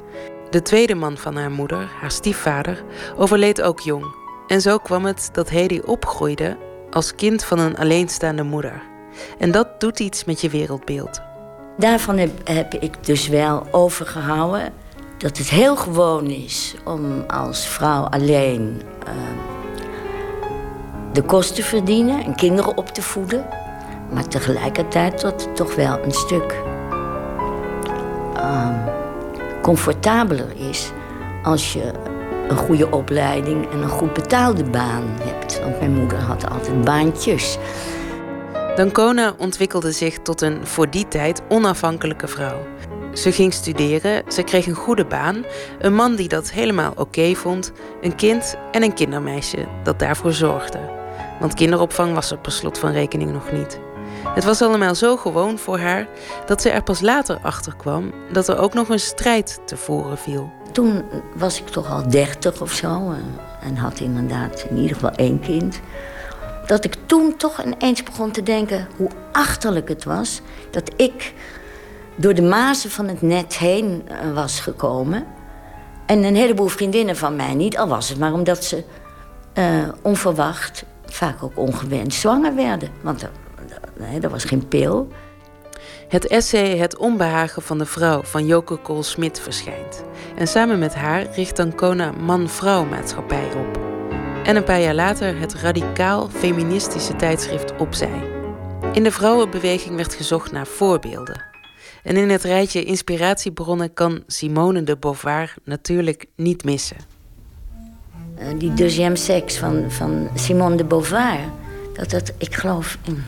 De 0.50 0.62
tweede 0.62 0.94
man 0.94 1.16
van 1.16 1.36
haar 1.36 1.50
moeder, 1.50 1.90
haar 2.00 2.10
stiefvader, 2.10 2.84
overleed 3.16 3.62
ook 3.62 3.80
jong. 3.80 4.04
En 4.46 4.60
zo 4.60 4.78
kwam 4.78 5.04
het 5.04 5.28
dat 5.32 5.48
Hedy 5.48 5.80
opgroeide 5.84 6.56
als 6.90 7.14
kind 7.14 7.44
van 7.44 7.58
een 7.58 7.76
alleenstaande 7.76 8.42
moeder. 8.42 8.82
En 9.38 9.50
dat 9.50 9.80
doet 9.80 10.00
iets 10.00 10.24
met 10.24 10.40
je 10.40 10.48
wereldbeeld. 10.48 11.20
Daarvan 11.78 12.18
heb, 12.44 12.74
ik 12.74 13.06
dus 13.06 13.28
wel 13.28 13.66
overgehouden 13.70 14.72
dat 15.18 15.38
het 15.38 15.48
heel 15.50 15.76
gewoon 15.76 16.26
is 16.26 16.74
om 16.84 17.24
als 17.26 17.66
vrouw 17.66 18.04
alleen 18.04 18.82
uh, 19.06 19.12
de 21.14 21.22
kosten 21.22 21.64
verdienen 21.64 22.24
en 22.24 22.34
kinderen 22.34 22.76
op 22.76 22.88
te 22.88 23.02
voeden. 23.02 23.46
Maar 24.12 24.28
tegelijkertijd 24.28 25.20
dat 25.20 25.44
het 25.44 25.56
toch 25.56 25.74
wel 25.74 25.98
een 26.04 26.12
stuk 26.12 26.62
uh, 28.36 28.68
comfortabeler 29.62 30.52
is 30.68 30.90
als 31.42 31.72
je 31.72 31.92
een 32.48 32.56
goede 32.56 32.90
opleiding 32.90 33.70
en 33.70 33.82
een 33.82 33.88
goed 33.88 34.12
betaalde 34.12 34.64
baan 34.64 35.04
hebt. 35.22 35.60
Want 35.60 35.78
mijn 35.78 35.94
moeder 35.94 36.18
had 36.18 36.50
altijd 36.50 36.84
baantjes. 36.84 37.58
Dancona 38.76 39.34
ontwikkelde 39.38 39.92
zich 39.92 40.18
tot 40.18 40.40
een 40.40 40.66
voor 40.66 40.90
die 40.90 41.08
tijd 41.08 41.42
onafhankelijke 41.48 42.28
vrouw. 42.28 42.58
Ze 43.12 43.32
ging 43.32 43.52
studeren, 43.52 44.22
ze 44.28 44.42
kreeg 44.42 44.66
een 44.66 44.74
goede 44.74 45.04
baan, 45.04 45.44
een 45.78 45.94
man 45.94 46.14
die 46.14 46.28
dat 46.28 46.50
helemaal 46.50 46.92
oké 46.96 47.34
vond, 47.34 47.72
een 48.00 48.16
kind 48.16 48.56
en 48.72 48.82
een 48.82 48.94
kindermeisje 48.94 49.66
dat 49.82 49.98
daarvoor 49.98 50.32
zorgde. 50.32 51.02
Want 51.40 51.54
kinderopvang 51.54 52.14
was 52.14 52.30
er 52.30 52.38
per 52.38 52.52
slot 52.52 52.78
van 52.78 52.92
rekening 52.92 53.32
nog 53.32 53.52
niet. 53.52 53.78
Het 54.28 54.44
was 54.44 54.62
allemaal 54.62 54.94
zo 54.94 55.16
gewoon 55.16 55.58
voor 55.58 55.78
haar 55.78 56.06
dat 56.46 56.62
ze 56.62 56.70
er 56.70 56.82
pas 56.82 57.00
later 57.00 57.38
achter 57.42 57.76
kwam 57.76 58.12
dat 58.32 58.48
er 58.48 58.58
ook 58.58 58.74
nog 58.74 58.88
een 58.88 59.00
strijd 59.00 59.60
te 59.64 59.76
voeren 59.76 60.18
viel. 60.18 60.52
Toen 60.72 61.04
was 61.36 61.60
ik 61.60 61.68
toch 61.68 61.90
al 61.90 62.08
dertig 62.08 62.60
of 62.60 62.72
zo 62.72 63.14
en 63.60 63.76
had 63.76 64.00
inderdaad 64.00 64.66
in 64.70 64.76
ieder 64.76 64.94
geval 64.94 65.10
één 65.10 65.40
kind. 65.40 65.80
Dat 66.66 66.84
ik 66.84 66.96
toen 67.06 67.36
toch 67.36 67.64
ineens 67.64 68.02
begon 68.02 68.30
te 68.30 68.42
denken 68.42 68.88
hoe 68.96 69.10
achterlijk 69.32 69.88
het 69.88 70.04
was 70.04 70.40
dat 70.70 70.90
ik 70.96 71.32
door 72.16 72.34
de 72.34 72.42
mazen 72.42 72.90
van 72.90 73.08
het 73.08 73.22
net 73.22 73.56
heen 73.56 74.02
eh, 74.08 74.32
was 74.34 74.60
gekomen. 74.60 75.26
En 76.06 76.22
een 76.22 76.36
heleboel 76.36 76.66
vriendinnen 76.66 77.16
van 77.16 77.36
mij 77.36 77.54
niet, 77.54 77.78
al 77.78 77.88
was 77.88 78.08
het 78.08 78.18
maar 78.18 78.32
omdat 78.32 78.64
ze 78.64 78.84
uh, 79.58 79.88
onverwacht, 80.02 80.84
vaak 81.14 81.42
ook 81.42 81.58
ongewenst 81.58 82.20
zwanger 82.20 82.54
werden. 82.54 82.90
Want 83.02 83.28
er, 84.20 84.30
was 84.30 84.44
geen 84.44 84.68
pil. 84.68 85.08
Het 86.08 86.26
essay 86.26 86.76
Het 86.76 86.96
onbehagen 86.96 87.62
van 87.62 87.78
de 87.78 87.86
vrouw 87.86 88.22
van 88.22 88.46
Joke 88.46 88.76
Kool-Smit 88.76 89.40
verschijnt. 89.40 90.04
En 90.36 90.48
samen 90.48 90.78
met 90.78 90.94
haar 90.94 91.26
richt 91.34 91.58
Ancona 91.58 92.12
Man-Vrouw 92.12 92.84
Maatschappij 92.84 93.48
op. 93.54 93.80
En 94.44 94.56
een 94.56 94.64
paar 94.64 94.80
jaar 94.80 94.94
later 94.94 95.38
het 95.38 95.54
radicaal 95.54 96.28
feministische 96.28 97.16
tijdschrift 97.16 97.76
Opzij. 97.76 98.30
In 98.92 99.02
de 99.02 99.10
vrouwenbeweging 99.10 99.96
werd 99.96 100.14
gezocht 100.14 100.52
naar 100.52 100.66
voorbeelden. 100.66 101.42
En 102.02 102.16
in 102.16 102.30
het 102.30 102.42
rijtje 102.42 102.84
inspiratiebronnen 102.84 103.94
kan 103.94 104.22
Simone 104.26 104.82
de 104.82 104.96
Beauvoir 104.96 105.54
natuurlijk 105.64 106.26
niet 106.36 106.64
missen. 106.64 107.13
Uh, 108.38 108.44
die 108.58 108.74
deuxième 108.74 109.16
sex 109.16 109.56
van, 109.58 109.84
van 109.88 110.28
Simone 110.34 110.76
de 110.76 110.84
Beauvoir, 110.84 111.38
dat 111.92 112.10
dat, 112.10 112.32
ik 112.38 112.54
geloof, 112.54 112.98
in 113.04 113.24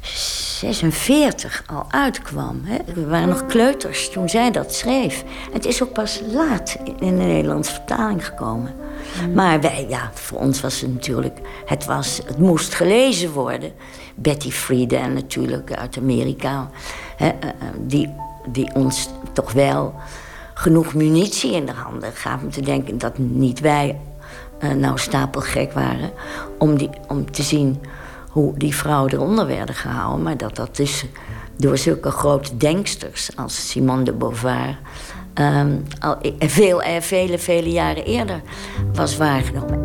46 0.00 1.64
al 1.66 1.84
uitkwam. 1.88 2.60
Hè. 2.64 2.94
We 2.94 3.06
waren 3.06 3.28
nog 3.28 3.46
kleuters 3.46 4.10
toen 4.10 4.28
zij 4.28 4.50
dat 4.50 4.74
schreef. 4.74 5.24
Het 5.52 5.64
is 5.64 5.82
ook 5.82 5.92
pas 5.92 6.22
laat 6.32 6.76
in 6.84 7.16
de 7.16 7.22
Nederlandse 7.24 7.72
vertaling 7.72 8.26
gekomen. 8.26 8.74
Maar 9.34 9.60
wij, 9.60 9.86
ja, 9.88 10.10
voor 10.14 10.38
ons 10.38 10.60
was 10.60 10.80
het 10.80 10.92
natuurlijk... 10.92 11.38
Het, 11.66 11.84
was, 11.84 12.20
het 12.26 12.38
moest 12.38 12.74
gelezen 12.74 13.32
worden. 13.32 13.72
Betty 14.14 14.50
Friedan 14.50 15.12
natuurlijk 15.12 15.72
uit 15.72 15.96
Amerika. 15.96 16.70
Hè, 17.16 17.30
die, 17.78 18.14
die 18.46 18.74
ons 18.74 19.08
toch 19.32 19.52
wel 19.52 19.94
genoeg 20.62 20.94
munitie 20.94 21.52
in 21.52 21.66
de 21.66 21.72
handen. 21.72 22.12
Me 22.42 22.48
te 22.48 22.60
denken 22.60 22.98
dat 22.98 23.18
niet 23.18 23.60
wij 23.60 23.98
uh, 24.60 24.72
nou 24.72 24.98
stapelgek 24.98 25.72
waren 25.72 26.10
om, 26.58 26.76
die, 26.76 26.90
om 27.08 27.30
te 27.30 27.42
zien 27.42 27.80
hoe 28.28 28.56
die 28.56 28.74
vrouwen 28.74 29.12
eronder 29.12 29.46
werden 29.46 29.74
gehouden. 29.74 30.22
Maar 30.22 30.36
dat 30.36 30.56
dat 30.56 30.76
dus 30.76 31.04
door 31.56 31.78
zulke 31.78 32.10
grote 32.10 32.56
denksters 32.56 33.30
als 33.36 33.70
Simone 33.70 34.02
de 34.02 34.12
Beauvoir... 34.12 34.78
Um, 35.40 35.84
al 36.00 36.16
veel, 36.38 36.82
vele, 37.00 37.38
vele 37.38 37.70
jaren 37.70 38.04
eerder 38.04 38.40
was 38.94 39.16
waargenomen. 39.16 39.80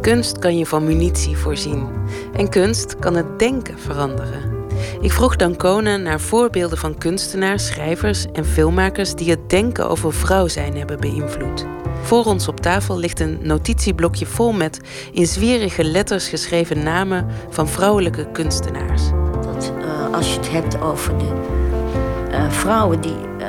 Kunst 0.00 0.38
kan 0.38 0.58
je 0.58 0.66
van 0.66 0.84
munitie 0.84 1.36
voorzien. 1.36 1.86
En 2.32 2.48
kunst 2.48 2.98
kan 2.98 3.14
het 3.14 3.38
denken 3.38 3.78
veranderen. 3.78 4.59
Ik 5.00 5.12
vroeg 5.12 5.36
Dancona 5.36 5.96
naar 5.96 6.20
voorbeelden 6.20 6.78
van 6.78 6.98
kunstenaars, 6.98 7.66
schrijvers 7.66 8.26
en 8.32 8.44
filmmakers 8.44 9.14
die 9.14 9.30
het 9.30 9.50
denken 9.50 9.88
over 9.88 10.12
vrouw 10.12 10.48
zijn 10.48 10.76
hebben 10.76 11.00
beïnvloed. 11.00 11.66
Voor 12.02 12.24
ons 12.24 12.48
op 12.48 12.60
tafel 12.60 12.98
ligt 12.98 13.20
een 13.20 13.38
notitieblokje 13.42 14.26
vol 14.26 14.52
met 14.52 14.80
in 15.12 15.26
zwierige 15.26 15.84
letters 15.84 16.28
geschreven 16.28 16.82
namen 16.82 17.26
van 17.48 17.68
vrouwelijke 17.68 18.26
kunstenaars. 18.32 19.02
Dat, 19.42 19.72
uh, 19.78 20.14
als 20.14 20.28
je 20.32 20.36
het 20.36 20.50
hebt 20.50 20.80
over 20.80 21.18
de 21.18 21.32
uh, 22.30 22.50
vrouwen 22.50 23.00
die, 23.00 23.16
uh, 23.40 23.46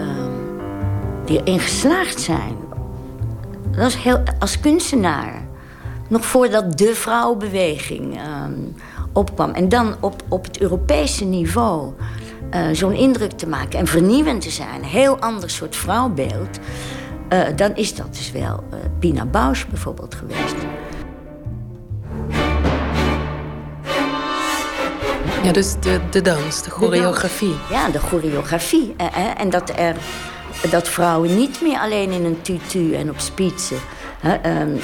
die 1.26 1.44
erin 1.44 1.60
geslaagd 1.60 2.20
zijn, 2.20 2.56
dat 3.78 3.94
heel, 3.94 4.24
als 4.40 4.60
kunstenaar. 4.60 5.50
Nog 6.08 6.26
voordat 6.26 6.78
de 6.78 6.96
vrouwenbeweging 6.96 8.18
ehm, 8.18 8.52
opkwam. 9.14 9.52
En 9.52 9.70
dan 9.70 9.96
op, 10.00 10.24
op 10.28 10.44
het 10.44 10.60
Europese 10.60 11.26
niveau 11.26 11.94
uh, 12.56 12.68
zo'n 12.72 12.94
indruk 12.94 13.32
te 13.32 13.48
maken 13.48 13.80
en 13.80 13.88
vernieuwend 13.88 14.42
te 14.42 14.50
zijn. 14.50 14.76
Een 14.76 14.84
heel 14.84 15.20
ander 15.20 15.50
soort 15.50 15.76
vrouwbeeld. 15.76 16.60
Uh, 17.30 17.44
dan 17.56 17.76
is 17.76 17.96
dat 17.96 18.16
dus 18.16 18.32
wel 18.32 18.64
uh, 18.74 18.80
Pina 19.00 19.26
Bausch 19.26 19.66
bijvoorbeeld 19.68 20.16
geweest. 20.16 20.56
Ja, 25.44 25.52
dus 25.52 25.76
de, 25.80 26.00
de 26.12 26.22
dans, 26.22 26.64
de 26.64 26.70
choreografie. 26.70 27.56
Ja, 27.70 27.90
de 27.90 28.00
choreografie. 28.00 28.96
en 29.38 29.50
dat, 29.50 29.72
er, 29.76 29.96
dat 30.70 30.88
vrouwen 30.88 31.38
niet 31.38 31.62
meer 31.62 31.80
alleen 31.80 32.12
in 32.12 32.26
een 32.26 32.42
tutu 32.42 32.94
en 32.94 33.10
op 33.10 33.20
spitsen... 33.20 33.78
Ehm, 34.22 34.76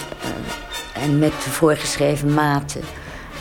en 0.94 1.20
met 1.20 1.34
voorgeschreven 1.34 2.34
maten... 2.34 2.82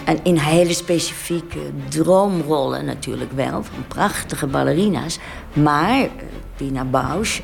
En 0.06 0.18
in 0.22 0.36
hele 0.36 0.72
specifieke 0.72 1.58
droomrollen 1.88 2.84
natuurlijk 2.84 3.32
wel, 3.32 3.62
van 3.62 3.86
prachtige 3.88 4.46
ballerina's. 4.46 5.18
Maar 5.52 6.08
Pina 6.56 6.84
Bausch, 6.84 7.40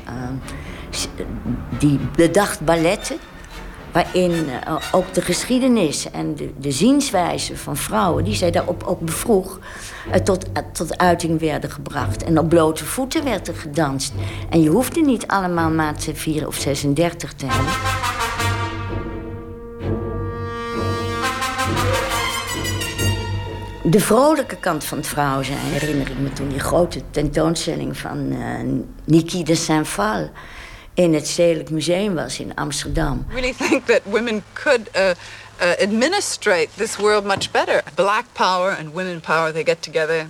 die 1.79 1.99
bedacht 2.15 2.59
balletten 2.59 3.17
waarin 3.91 4.31
uh, 4.31 4.75
ook 4.91 5.13
de 5.13 5.21
geschiedenis 5.21 6.11
en 6.11 6.35
de, 6.57 6.71
zienswijze 6.71 7.57
van 7.57 7.77
vrouwen... 7.77 8.23
die 8.23 8.35
zij 8.35 8.51
daarop 8.51 8.83
ook 8.83 8.99
bevroeg, 8.99 9.59
tot, 10.23 10.45
tot 10.73 10.97
uiting 10.97 11.39
werden 11.39 11.71
gebracht. 11.71 12.23
En 12.23 12.39
op 12.39 12.49
blote 12.49 12.85
voeten 12.85 13.23
werd 13.23 13.47
er 13.47 13.55
gedanst. 13.55 14.13
En 14.49 14.61
je 14.61 14.69
hoefde 14.69 15.01
niet 15.01 15.27
allemaal 15.27 15.69
maat 15.69 16.07
4 16.13 16.47
of 16.47 16.55
36 16.55 17.33
te 17.33 17.45
hebben. 17.45 18.22
De 23.85 23.99
vrolijke 23.99 24.55
kant 24.55 24.83
van 24.83 24.97
het 24.97 25.07
vrouw 25.07 25.43
zijn 25.43 25.57
herinner 25.57 26.09
ik 26.09 26.17
me 26.17 26.33
toen 26.33 26.49
die 26.49 26.59
grote 26.59 27.01
tentoonstelling 27.11 27.97
van 27.97 28.37
Niki 29.03 29.43
de 29.43 29.55
Saint-Val 29.55 30.29
in 30.93 31.13
het 31.13 31.27
Stedelijk 31.27 31.69
Museum 31.69 32.15
was 32.15 32.39
in 32.39 32.55
Amsterdam. 32.55 33.25
I 33.29 33.33
really 33.33 33.53
think 33.53 33.85
that 33.85 34.01
women 34.03 34.43
could 34.53 34.89
uh, 34.95 35.09
uh, 35.61 35.71
administrate 35.81 36.67
this 36.75 36.95
world 36.95 37.23
much 37.23 37.51
better. 37.51 37.83
Black 37.95 38.25
power 38.33 38.77
and 38.77 38.93
women 38.93 39.19
power, 39.19 39.51
they 39.51 39.63
get 39.63 39.81
together. 39.81 40.27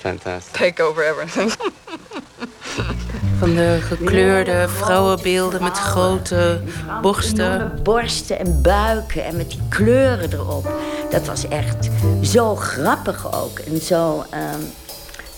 Fantastic. 0.00 0.52
Take 0.52 0.82
over 0.82 1.04
everything. 1.04 1.52
Van 3.42 3.54
de 3.54 3.78
gekleurde 3.80 4.68
vrouwenbeelden 4.68 5.62
met 5.62 5.78
grote 5.78 6.60
borsten. 7.02 7.72
Borsten 7.82 8.38
en 8.38 8.62
buiken 8.62 9.24
en 9.24 9.36
met 9.36 9.50
die 9.50 9.60
kleuren 9.68 10.32
erop. 10.32 10.72
Dat 11.10 11.26
was 11.26 11.48
echt 11.48 11.88
zo 12.22 12.56
grappig 12.56 13.42
ook. 13.42 13.58
En, 13.58 13.80
zo, 13.80 14.18
um, 14.18 14.72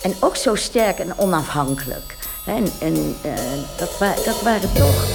en 0.01 0.13
ook 0.19 0.35
zo 0.35 0.55
sterk 0.55 0.99
en 0.99 1.17
onafhankelijk. 1.17 2.15
En, 2.45 2.67
en 2.79 2.93
uh, 3.25 3.33
dat, 3.77 3.97
wa 3.97 4.13
dat 4.25 4.41
waren 4.41 4.73
toch 4.73 5.05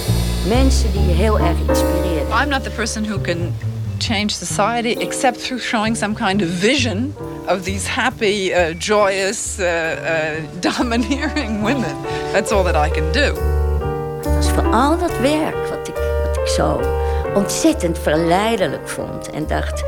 mensen 0.47 0.91
die 0.91 1.05
je 1.05 1.13
heel 1.13 1.39
erg 1.39 1.57
inspireerden. 1.67 2.41
I'm 2.41 2.49
not 2.49 2.63
the 2.63 2.69
person 2.69 3.05
who 3.05 3.21
can 3.21 3.53
change 4.01 4.33
society 4.33 4.95
except 4.99 5.37
through 5.39 5.59
showing 5.59 5.95
some 5.95 6.15
kind 6.15 6.41
of 6.41 6.49
vision 6.49 7.13
of 7.47 7.63
these 7.63 7.87
happy, 7.87 8.53
uh, 8.53 8.73
joyous, 8.73 9.59
uh, 9.59 9.65
uh, 9.65 10.59
domineering 10.61 11.63
women. 11.63 11.95
That's 12.33 12.51
all 12.51 12.63
that 12.63 12.75
I 12.75 12.89
can 12.89 13.11
do. 13.11 13.35
Het 14.17 14.35
was 14.35 14.49
vooral 14.49 14.97
dat 14.97 15.19
werk 15.19 15.67
wat 15.69 15.87
ik, 15.87 15.95
wat 16.25 16.37
ik 16.37 16.47
zo 16.47 16.81
ontzettend 17.33 17.99
verleidelijk 17.99 18.89
vond. 18.89 19.29
En 19.29 19.47
dacht, 19.47 19.83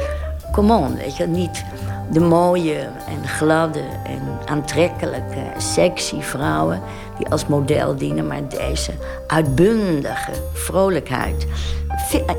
come 0.52 0.74
on, 0.74 0.96
weet 0.96 1.18
je, 1.18 1.28
niet 1.28 1.64
de 2.12 2.20
mooie 2.20 2.80
en 3.08 3.28
gladde 3.28 3.84
en 4.04 4.22
aantrekkelijke, 4.46 5.44
sexy 5.58 6.22
vrouwen 6.22 6.82
die 7.18 7.28
als 7.30 7.48
model 7.48 7.96
dienen, 7.96 8.28
maar 8.28 8.50
deze 8.50 8.92
uitbundige 9.28 10.32
vrolijkheid. 10.54 11.48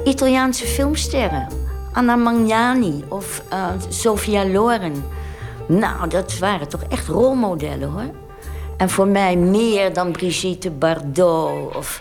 Italiaanse 0.05 0.67
filmsterren, 0.67 1.49
Anna 1.93 2.17
Magnani 2.17 3.05
of 3.09 3.43
uh, 3.53 3.67
Sofia 3.89 4.47
Loren. 4.47 5.05
Nou, 5.69 6.09
dat 6.09 6.39
waren 6.39 6.69
toch 6.69 6.83
echt 6.89 7.09
rolmodellen 7.09 7.91
hoor. 7.91 8.11
En 8.77 8.91
voor 8.91 9.07
mij 9.07 9.37
meer 9.37 9.93
dan 9.93 10.13
Brigitte 10.13 10.71
Bardot 10.71 11.77
of 11.77 12.01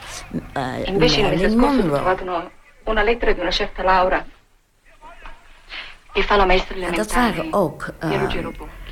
uh, 0.57 0.97
Marilyn 0.97 1.57
Monroe. 1.57 2.19
Una 2.87 3.03
lettera 3.03 3.33
di 3.33 3.39
una 3.39 3.51
certa 3.51 3.83
Laura. 3.83 4.25
Dat 6.95 7.13
waren 7.13 7.53
ook 7.53 7.87
uh, 8.03 8.23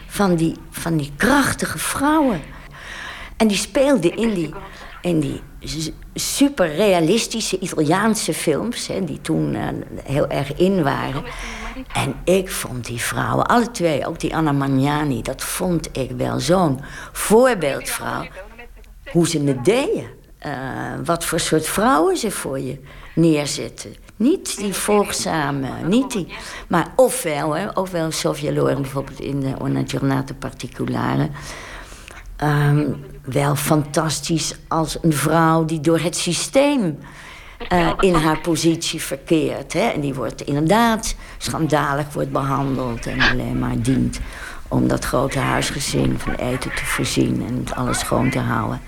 van, 0.07 0.35
die, 0.35 0.55
van 0.69 0.97
die 0.97 1.11
krachtige 1.17 1.77
vrouwen. 1.77 2.41
En 3.41 3.47
die 3.47 3.57
speelden 3.57 4.15
in 4.15 4.33
die, 4.33 4.53
in 5.01 5.19
die 5.19 5.41
super 6.13 6.75
realistische 6.75 7.59
Italiaanse 7.59 8.33
films, 8.33 8.87
hè, 8.87 9.03
die 9.03 9.21
toen 9.21 9.55
uh, 9.55 9.67
heel 10.03 10.27
erg 10.27 10.55
in 10.55 10.83
waren. 10.83 11.23
En 11.93 12.15
ik 12.23 12.51
vond 12.51 12.85
die 12.85 13.01
vrouwen, 13.01 13.45
alle 13.45 13.71
twee, 13.71 14.07
ook 14.07 14.19
die 14.19 14.35
Anna 14.35 14.51
Magnani, 14.51 15.21
dat 15.21 15.43
vond 15.43 15.89
ik 15.97 16.11
wel 16.11 16.39
zo'n 16.39 16.79
voorbeeldvrouw. 17.11 18.27
Hoe 19.11 19.27
ze 19.27 19.39
het 19.39 19.65
deden. 19.65 20.05
Uh, 20.45 20.53
wat 21.05 21.25
voor 21.25 21.39
soort 21.39 21.67
vrouwen 21.67 22.17
ze 22.17 22.31
voor 22.31 22.59
je 22.59 22.79
neerzetten. 23.15 23.95
Niet 24.15 24.57
die 24.57 24.73
volgzame, 24.73 25.69
niet 25.87 26.11
die. 26.11 26.27
Maar 26.67 26.93
ofwel, 26.95 27.55
hè, 27.55 27.69
ofwel 27.69 28.11
Sofia 28.11 28.51
Loren 28.51 28.81
bijvoorbeeld 28.81 29.19
in 29.19 29.39
de 29.39 29.53
Una 29.63 29.81
Giornata 29.85 30.33
Particolare. 30.33 31.29
Um, 32.43 33.05
wel 33.23 33.55
fantastisch 33.55 34.55
als 34.67 34.97
een 35.01 35.13
vrouw 35.13 35.65
die 35.65 35.79
door 35.79 35.99
het 35.99 36.17
systeem 36.17 36.97
uh, 37.69 37.93
in 37.99 38.13
haar 38.13 38.39
positie 38.39 39.01
verkeert. 39.01 39.73
Hè? 39.73 39.89
En 39.89 40.01
die 40.01 40.13
wordt 40.13 40.41
inderdaad 40.41 41.15
schandalig 41.37 42.13
wordt 42.13 42.31
behandeld 42.31 43.05
en 43.05 43.21
alleen 43.21 43.59
maar 43.59 43.81
dient 43.81 44.19
om 44.67 44.87
dat 44.87 45.05
grote 45.05 45.39
huisgezin 45.39 46.19
van 46.19 46.33
eten 46.33 46.73
te 46.75 46.85
voorzien 46.85 47.45
en 47.47 47.75
alles 47.75 47.99
schoon 47.99 48.29
te 48.29 48.39
houden. 48.39 48.81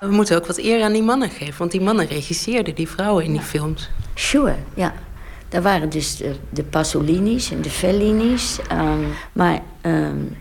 We 0.00 0.10
moeten 0.10 0.36
ook 0.36 0.46
wat 0.46 0.58
eer 0.58 0.82
aan 0.82 0.92
die 0.92 1.02
mannen 1.02 1.30
geven, 1.30 1.58
want 1.58 1.70
die 1.70 1.80
mannen 1.80 2.06
regisseerden 2.06 2.74
die 2.74 2.88
vrouwen 2.88 3.24
in 3.24 3.32
die 3.32 3.40
films. 3.40 3.90
Sure, 4.14 4.56
ja. 4.74 4.92
Daar 5.50 5.62
waren 5.62 5.88
dus 5.88 6.16
de, 6.16 6.34
de 6.50 6.62
Pasolini's 6.62 7.50
en 7.50 7.62
de 7.62 7.70
Fellini's. 7.70 8.58
Um, 8.72 9.06
maar 9.32 9.60
um, 9.82 10.36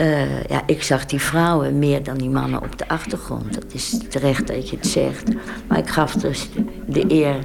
uh, 0.00 0.44
ja, 0.44 0.62
ik 0.66 0.82
zag 0.82 1.06
die 1.06 1.20
vrouwen 1.20 1.78
meer 1.78 2.02
dan 2.02 2.16
die 2.16 2.30
mannen 2.30 2.62
op 2.62 2.78
de 2.78 2.88
achtergrond. 2.88 3.54
Dat 3.54 3.72
is 3.72 3.98
terecht 4.08 4.46
dat 4.46 4.68
je 4.70 4.76
het 4.76 4.86
zegt. 4.86 5.28
Maar 5.68 5.78
ik 5.78 5.88
gaf 5.88 6.12
dus 6.12 6.48
de 6.86 7.04
eer. 7.12 7.36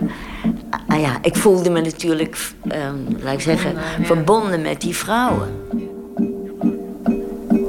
Ah 0.87 0.99
ja, 0.99 1.17
ik 1.21 1.35
voelde 1.35 1.69
me 1.69 1.81
natuurlijk, 1.81 2.37
um, 2.65 3.07
laat 3.19 3.33
ik 3.33 3.41
zeggen, 3.41 3.75
verbonden 4.01 4.61
met 4.61 4.81
die 4.81 4.95
vrouwen. 4.95 5.49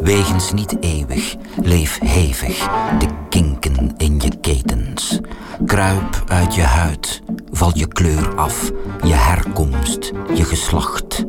Wegens 0.04 0.52
niet 0.52 0.76
eeuwig, 0.80 1.36
leef 1.62 1.98
hevig, 1.98 2.68
de 2.98 3.06
kinken 3.28 3.94
in 3.96 4.20
je 4.20 4.36
ketens. 4.40 5.20
Kruip 5.66 6.24
uit 6.28 6.54
je 6.54 6.62
huid, 6.62 7.22
val 7.52 7.70
je 7.74 7.86
kleur 7.86 8.34
af, 8.36 8.70
je 9.02 9.14
herkomst, 9.14 10.12
je 10.34 10.44
geslacht. 10.44 11.24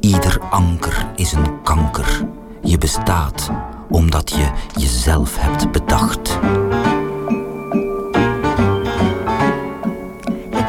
Ieder 0.00 0.40
anker 0.50 1.06
is 1.16 1.32
een 1.32 1.62
kanker, 1.62 2.28
je 2.62 2.78
bestaat 2.78 3.50
omdat 3.88 4.30
je 4.30 4.50
jezelf 4.80 5.36
hebt 5.38 5.72
bedacht. 5.72 6.38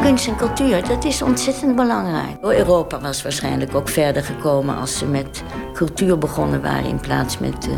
Kunst 0.04 0.28
en 0.28 0.36
cultuur, 0.36 0.88
dat 0.88 1.04
is 1.04 1.22
ontzettend 1.22 1.76
belangrijk. 1.76 2.38
Europa 2.42 3.00
was 3.00 3.22
waarschijnlijk 3.22 3.76
ook 3.76 3.90
verder 3.90 4.24
gekomen 4.24 4.78
als 4.78 4.98
ze 4.98 5.06
met 5.06 5.44
cultuur 5.74 6.18
begonnen 6.18 6.62
waren 6.62 6.86
in 6.86 7.00
plaats 7.00 7.38
met 7.38 7.68
uh, 7.68 7.74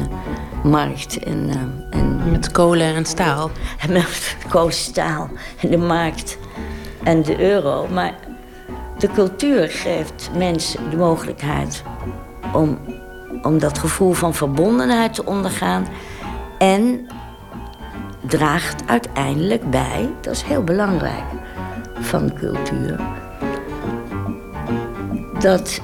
markt 0.64 1.24
en, 1.24 1.48
uh, 1.48 2.00
en. 2.00 2.32
Met 2.32 2.52
kolen 2.52 2.96
en 2.96 3.06
staal. 3.06 3.50
En 3.80 3.92
met 4.00 4.38
kolen, 4.50 4.74
staal 4.74 5.30
en 5.62 5.70
de 5.70 5.78
markt 5.78 6.38
en 7.04 7.24
de 7.24 7.40
euro. 7.40 7.88
Maar 7.88 8.14
de 8.98 9.08
cultuur 9.08 9.70
geeft 9.70 10.30
mensen 10.38 10.90
de 10.90 10.98
mogelijkheid 10.98 11.84
om, 12.54 12.80
om 13.42 13.60
dat 13.60 13.78
gevoel 13.78 14.14
van 14.14 14.34
verbondenheid 14.34 15.14
te 15.14 15.26
ondergaan. 15.26 15.88
En 16.58 17.08
draagt 18.22 18.84
uiteindelijk 18.88 19.70
bij, 19.70 20.10
dat 20.22 20.34
is 20.34 20.42
heel 20.42 20.64
belangrijk 20.64 21.24
van 22.00 22.34
cultuur, 22.34 23.00
dat 25.40 25.82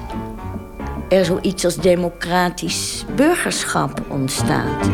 er 1.08 1.24
zoiets 1.24 1.64
als 1.64 1.76
democratisch 1.76 3.04
burgerschap 3.16 4.02
ontstaat. 4.08 4.90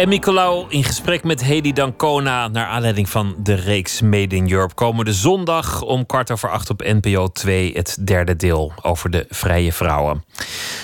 En 0.00 0.08
Nicolaou 0.08 0.66
in 0.68 0.84
gesprek 0.84 1.24
met 1.24 1.44
Hedy 1.44 1.72
Dancona... 1.72 2.48
naar 2.48 2.66
aanleiding 2.66 3.08
van 3.08 3.34
de 3.38 3.54
reeks 3.54 4.00
Made 4.00 4.36
in 4.36 4.50
Europe. 4.50 4.74
Komende 4.74 5.12
zondag 5.12 5.82
om 5.82 6.06
kwart 6.06 6.30
over 6.30 6.50
acht 6.50 6.70
op 6.70 6.82
NPO 6.82 7.28
2... 7.28 7.72
het 7.72 7.96
derde 8.00 8.36
deel 8.36 8.72
over 8.82 9.10
de 9.10 9.26
vrije 9.28 9.72
vrouwen. 9.72 10.24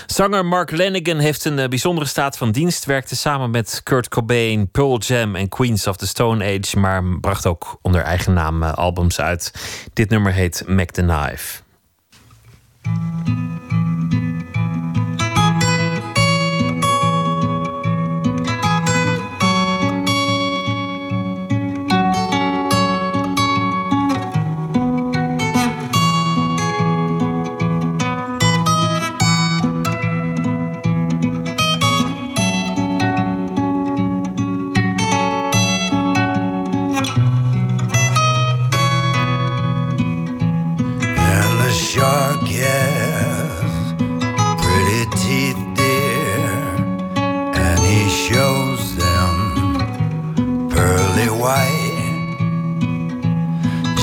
Zanger 0.07 0.47
Mark 0.47 0.71
Lanigan 0.71 1.19
heeft 1.19 1.45
een 1.45 1.59
eh, 1.59 1.69
bijzondere 1.69 2.07
staat 2.07 2.37
van 2.37 2.51
dienst. 2.51 2.85
Werkte 2.85 3.17
samen 3.17 3.51
met 3.51 3.81
Kurt 3.83 4.09
Cobain, 4.09 4.71
Pearl 4.71 4.99
Jam 4.99 5.37
en 5.37 5.49
Queens 5.49 5.87
of 5.87 5.97
the 5.97 6.07
Stone 6.07 6.45
Age... 6.45 6.79
maar 6.79 7.05
bracht 7.21 7.47
ook 7.47 7.79
onder 7.83 8.01
eigen 8.01 8.33
naam 8.33 8.63
eh, 8.63 8.73
albums 8.73 9.21
uit. 9.21 9.53
Dit 9.93 10.11
nummer 10.11 10.33
heet 10.33 10.65
Mac 10.67 10.91
the 10.91 11.03
Knife. 11.03 11.63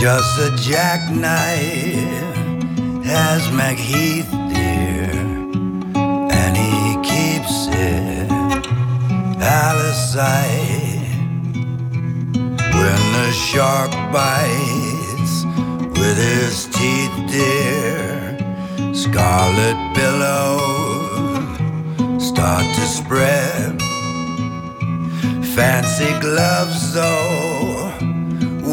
Just 0.03 0.37
a 0.37 0.51
jackknife 0.57 2.35
has 3.05 3.47
McHeath 3.55 4.29
dear, 4.53 5.13
and 5.95 6.57
he 6.57 6.97
keeps 7.09 7.67
it 7.69 8.29
out 9.41 9.77
of 9.77 9.95
sight. 9.95 11.07
When 12.35 13.01
the 13.13 13.31
shark 13.31 13.91
bites 14.11 15.45
with 15.97 16.17
his 16.17 16.65
teeth, 16.65 17.15
dear, 17.31 18.37
scarlet 18.93 19.77
billows 19.95 21.47
start 22.21 22.65
to 22.75 22.81
spread. 22.81 23.81
Fancy 25.55 26.11
gloves, 26.19 26.93
though 26.93 27.72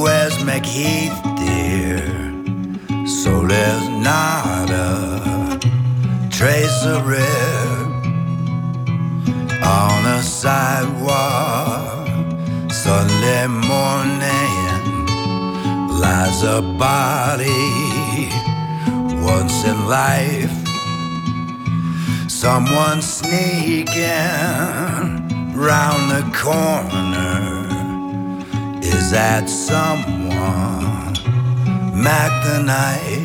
where's 0.00 0.36
McHeath, 0.38 1.18
dear? 1.36 2.00
So 3.06 3.46
there's 3.46 3.88
not 3.88 4.70
a 4.70 5.58
trace 6.30 6.84
of 6.86 7.06
red 7.06 7.86
on 9.62 10.06
a 10.06 10.22
sidewalk. 10.22 12.08
Sunday 12.72 13.46
morning 13.46 15.06
lies 16.02 16.42
a 16.44 16.62
body 16.62 17.66
once 19.22 19.64
in 19.64 19.78
life. 19.86 20.56
Someone 22.28 23.02
sneaking 23.02 23.90
round 25.54 26.02
the 26.10 26.24
corner 26.34 27.09
that 29.10 29.50
someone 29.50 31.14
Mac 32.00 32.30
the 32.44 32.62
knife? 32.62 33.19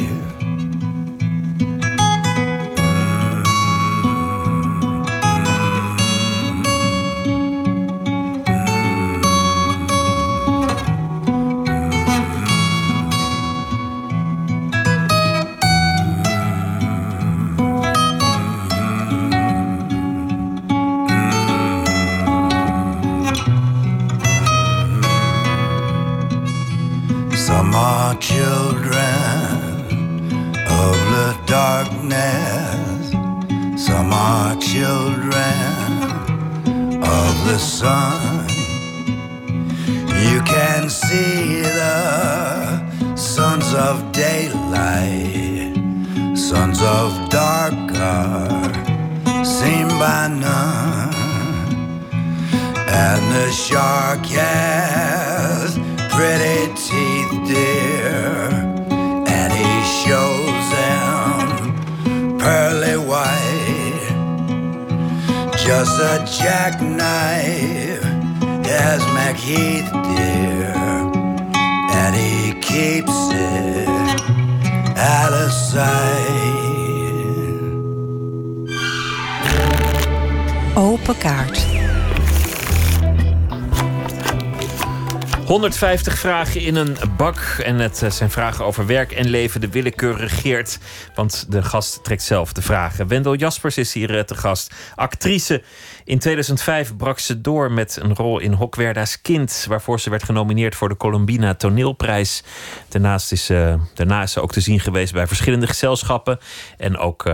150 85.65 86.17
vragen 86.19 86.61
in 86.61 86.75
een 86.75 86.97
bak. 87.17 87.37
En 87.63 87.79
het 87.79 88.01
eh, 88.01 88.09
zijn 88.09 88.29
vragen 88.29 88.65
over 88.65 88.85
werk 88.85 89.11
en 89.11 89.27
leven. 89.27 89.61
De 89.61 89.69
willekeur 89.69 90.17
regeert. 90.17 90.79
Want 91.15 91.45
de 91.49 91.63
gast 91.63 92.03
trekt 92.03 92.23
zelf 92.23 92.53
de 92.53 92.61
vragen. 92.61 93.07
Wendel 93.07 93.35
Jaspers 93.35 93.77
is 93.77 93.93
hier 93.93 94.17
eh, 94.17 94.23
te 94.23 94.35
gast. 94.35 94.73
Actrice. 94.95 95.63
In 96.03 96.19
2005 96.19 96.95
brak 96.95 97.19
ze 97.19 97.41
door 97.41 97.71
met 97.71 97.97
een 98.01 98.15
rol 98.15 98.39
in 98.39 98.53
Hokwerda's 98.53 99.21
Kind. 99.21 99.65
Waarvoor 99.69 99.99
ze 99.99 100.09
werd 100.09 100.23
genomineerd 100.23 100.75
voor 100.75 100.89
de 100.89 100.97
Columbina 100.97 101.53
Toneelprijs. 101.53 102.43
Daarnaast 102.89 103.31
is, 103.31 103.49
uh, 103.49 103.73
is 104.21 104.31
ze 104.31 104.41
ook 104.41 104.51
te 104.51 104.61
zien 104.61 104.79
geweest 104.79 105.13
bij 105.13 105.27
verschillende 105.27 105.67
gezelschappen. 105.67 106.39
En 106.77 106.97
ook 106.97 107.25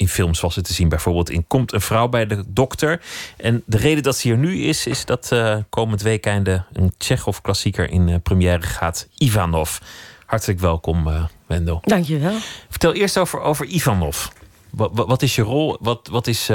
in 0.00 0.08
films 0.08 0.40
was 0.40 0.56
het 0.56 0.64
te 0.64 0.72
zien, 0.72 0.88
bijvoorbeeld 0.88 1.30
in 1.30 1.44
Komt 1.46 1.72
een 1.72 1.80
vrouw 1.80 2.08
bij 2.08 2.26
de 2.26 2.44
dokter. 2.46 3.00
En 3.36 3.62
de 3.66 3.76
reden 3.76 4.02
dat 4.02 4.16
ze 4.16 4.28
hier 4.28 4.36
nu 4.36 4.62
is, 4.62 4.86
is 4.86 5.04
dat 5.04 5.30
uh, 5.32 5.56
komend 5.68 6.02
weekend 6.02 6.48
een 6.72 6.94
Tsjechov-klassieker 6.98 7.90
in 7.90 8.08
uh, 8.08 8.16
première 8.22 8.62
gaat, 8.62 9.06
Ivanov. 9.18 9.78
Hartelijk 10.26 10.60
welkom, 10.60 11.08
uh, 11.08 11.24
Wendel. 11.46 11.80
Dankjewel. 11.84 12.36
Vertel 12.68 12.92
eerst 12.92 13.18
over, 13.18 13.40
over 13.40 13.66
Ivanov. 13.66 14.26
Wat, 14.70 14.90
wat, 14.92 15.06
wat 15.06 15.22
is 15.22 15.34
je 15.34 15.42
rol? 15.42 15.76
Wat, 15.80 16.08
wat 16.10 16.26
is 16.26 16.48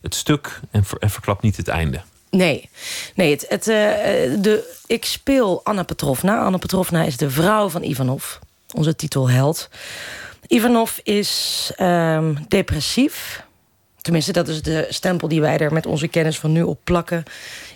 het 0.00 0.14
stuk? 0.14 0.60
En, 0.70 0.84
ver, 0.84 0.98
en 0.98 1.10
verklap 1.10 1.42
niet 1.42 1.56
het 1.56 1.68
einde. 1.68 2.00
Nee, 2.30 2.68
nee 3.14 3.30
het, 3.30 3.46
het, 3.48 3.64
de, 3.64 4.76
ik 4.86 5.04
speel 5.04 5.60
Anna 5.64 5.82
Petrovna. 5.82 6.44
Anna 6.44 6.58
Petrovna 6.58 7.04
is 7.04 7.16
de 7.16 7.30
vrouw 7.30 7.68
van 7.68 7.82
Ivanov, 7.82 8.24
onze 8.74 8.96
titelheld. 8.96 9.68
Ivanov 10.48 10.98
is 11.02 11.70
um, 11.80 12.38
depressief. 12.48 13.46
Tenminste, 14.00 14.32
dat 14.32 14.48
is 14.48 14.62
de 14.62 14.86
stempel 14.88 15.28
die 15.28 15.40
wij 15.40 15.58
er 15.58 15.72
met 15.72 15.86
onze 15.86 16.08
kennis 16.08 16.38
van 16.38 16.52
nu 16.52 16.62
op 16.62 16.78
plakken. 16.84 17.22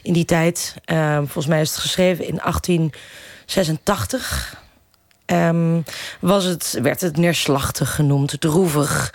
In 0.03 0.13
die 0.13 0.25
tijd, 0.25 0.75
um, 0.85 1.17
volgens 1.17 1.47
mij 1.47 1.61
is 1.61 1.71
het 1.71 1.79
geschreven 1.79 2.27
in 2.27 2.37
1886. 2.37 4.61
Um, 5.27 5.85
was 6.21 6.45
het, 6.45 6.79
werd 6.83 7.01
het 7.01 7.17
neerslachtig 7.17 7.95
genoemd, 7.95 8.41
droevig, 8.41 9.15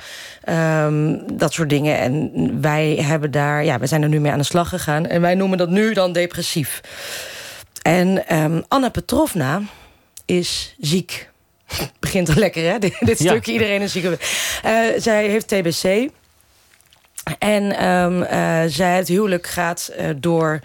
dat 1.34 1.54
soort 1.54 1.70
dingen. 1.70 1.98
En 1.98 2.32
wij 2.62 2.96
hebben 2.96 3.32
daar, 3.32 3.66
ja, 3.66 3.78
wij 3.78 3.88
zijn 3.88 4.02
er 4.02 4.10
nu 4.10 4.20
mee 4.20 4.32
aan 4.32 4.38
de 4.38 4.44
slag 4.44 4.70
gegaan. 4.70 5.06
En 5.06 5.22
wij 5.22 5.36
noemen 5.36 5.58
dat 5.58 5.70
nu 5.70 5.94
dan 5.94 6.12
depressief. 6.12 6.82
En 7.82 8.26
Anna 8.68 8.90
Petrovna 8.90 9.62
is 10.26 10.76
ziek 10.80 11.30
begint 12.00 12.30
al 12.30 12.36
lekker, 12.36 12.72
hè? 12.72 12.80
Dit, 12.88 12.96
dit 13.00 13.20
ja. 13.20 13.30
stukje, 13.30 13.52
iedereen 13.52 13.82
is 13.82 13.92
ziek. 13.92 14.04
Uh, 14.04 14.16
zij 14.98 15.28
heeft 15.28 15.48
TBC. 15.48 16.10
En 17.40 17.88
um, 17.88 18.22
uh, 18.22 18.62
zij, 18.68 18.96
het 18.96 19.08
huwelijk 19.08 19.48
gaat 19.48 19.92
uh, 20.00 20.10
door, 20.18 20.60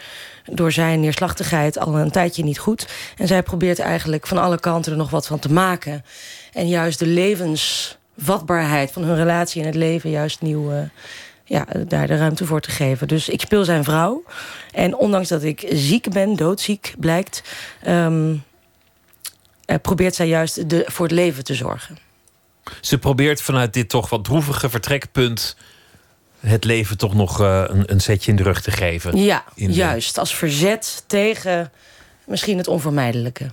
door 0.45 0.73
zijn 0.73 1.01
neerslachtigheid 1.01 1.79
al 1.79 1.99
een 1.99 2.11
tijdje 2.11 2.45
niet 2.45 2.59
goed. 2.59 2.87
En 3.17 3.27
zij 3.27 3.43
probeert 3.43 3.79
eigenlijk 3.79 4.27
van 4.27 4.39
alle 4.39 4.61
kanten 4.61 4.93
er 4.93 4.99
nog 4.99 5.11
wat 5.11 5.27
van 5.27 5.39
te 5.39 5.53
maken. 5.53 6.05
En 6.53 6.69
juist 6.69 6.99
de 6.99 7.07
levensvatbaarheid 7.07 8.93
van 8.93 9.03
hun 9.03 9.17
relatie 9.17 9.61
en 9.61 9.67
het 9.67 9.77
leven... 9.77 10.11
juist 10.11 10.41
nieuw, 10.41 10.73
ja, 11.45 11.67
daar 11.87 12.07
de 12.07 12.17
ruimte 12.17 12.47
voor 12.47 12.61
te 12.61 12.71
geven. 12.71 13.09
Dus 13.09 13.29
ik 13.29 13.41
speel 13.41 13.65
zijn 13.65 13.85
vrouw. 13.85 14.23
En 14.73 14.97
ondanks 14.97 15.29
dat 15.29 15.43
ik 15.43 15.67
ziek 15.69 16.11
ben, 16.11 16.37
doodziek 16.37 16.95
blijkt... 16.99 17.43
Um, 17.89 18.33
uh, 18.33 18.39
probeert 19.79 20.15
zij 20.15 20.29
juist 20.29 20.71
de, 20.71 20.85
voor 20.87 21.07
het 21.07 21.15
leven 21.15 21.45
te 21.45 21.55
zorgen. 21.55 21.99
Ze 22.81 22.99
probeert 22.99 23.43
vanuit 23.43 23.73
dit 23.73 23.89
toch 23.89 24.09
wat 24.09 24.25
droevige 24.25 24.71
vertrekpunt 24.71 25.57
het 26.47 26.65
leven 26.65 26.99
toch 26.99 27.15
nog 27.15 27.41
uh, 27.41 27.65
een, 27.67 27.93
een 27.93 28.01
zetje 28.01 28.31
in 28.31 28.37
de 28.37 28.43
rug 28.43 28.61
te 28.61 28.71
geven. 28.71 29.17
Ja, 29.17 29.45
juist. 29.55 30.19
Als 30.19 30.35
verzet 30.35 31.05
tegen 31.07 31.73
misschien 32.25 32.59
het 32.59 32.69
onvermijdelijke. 32.69 33.51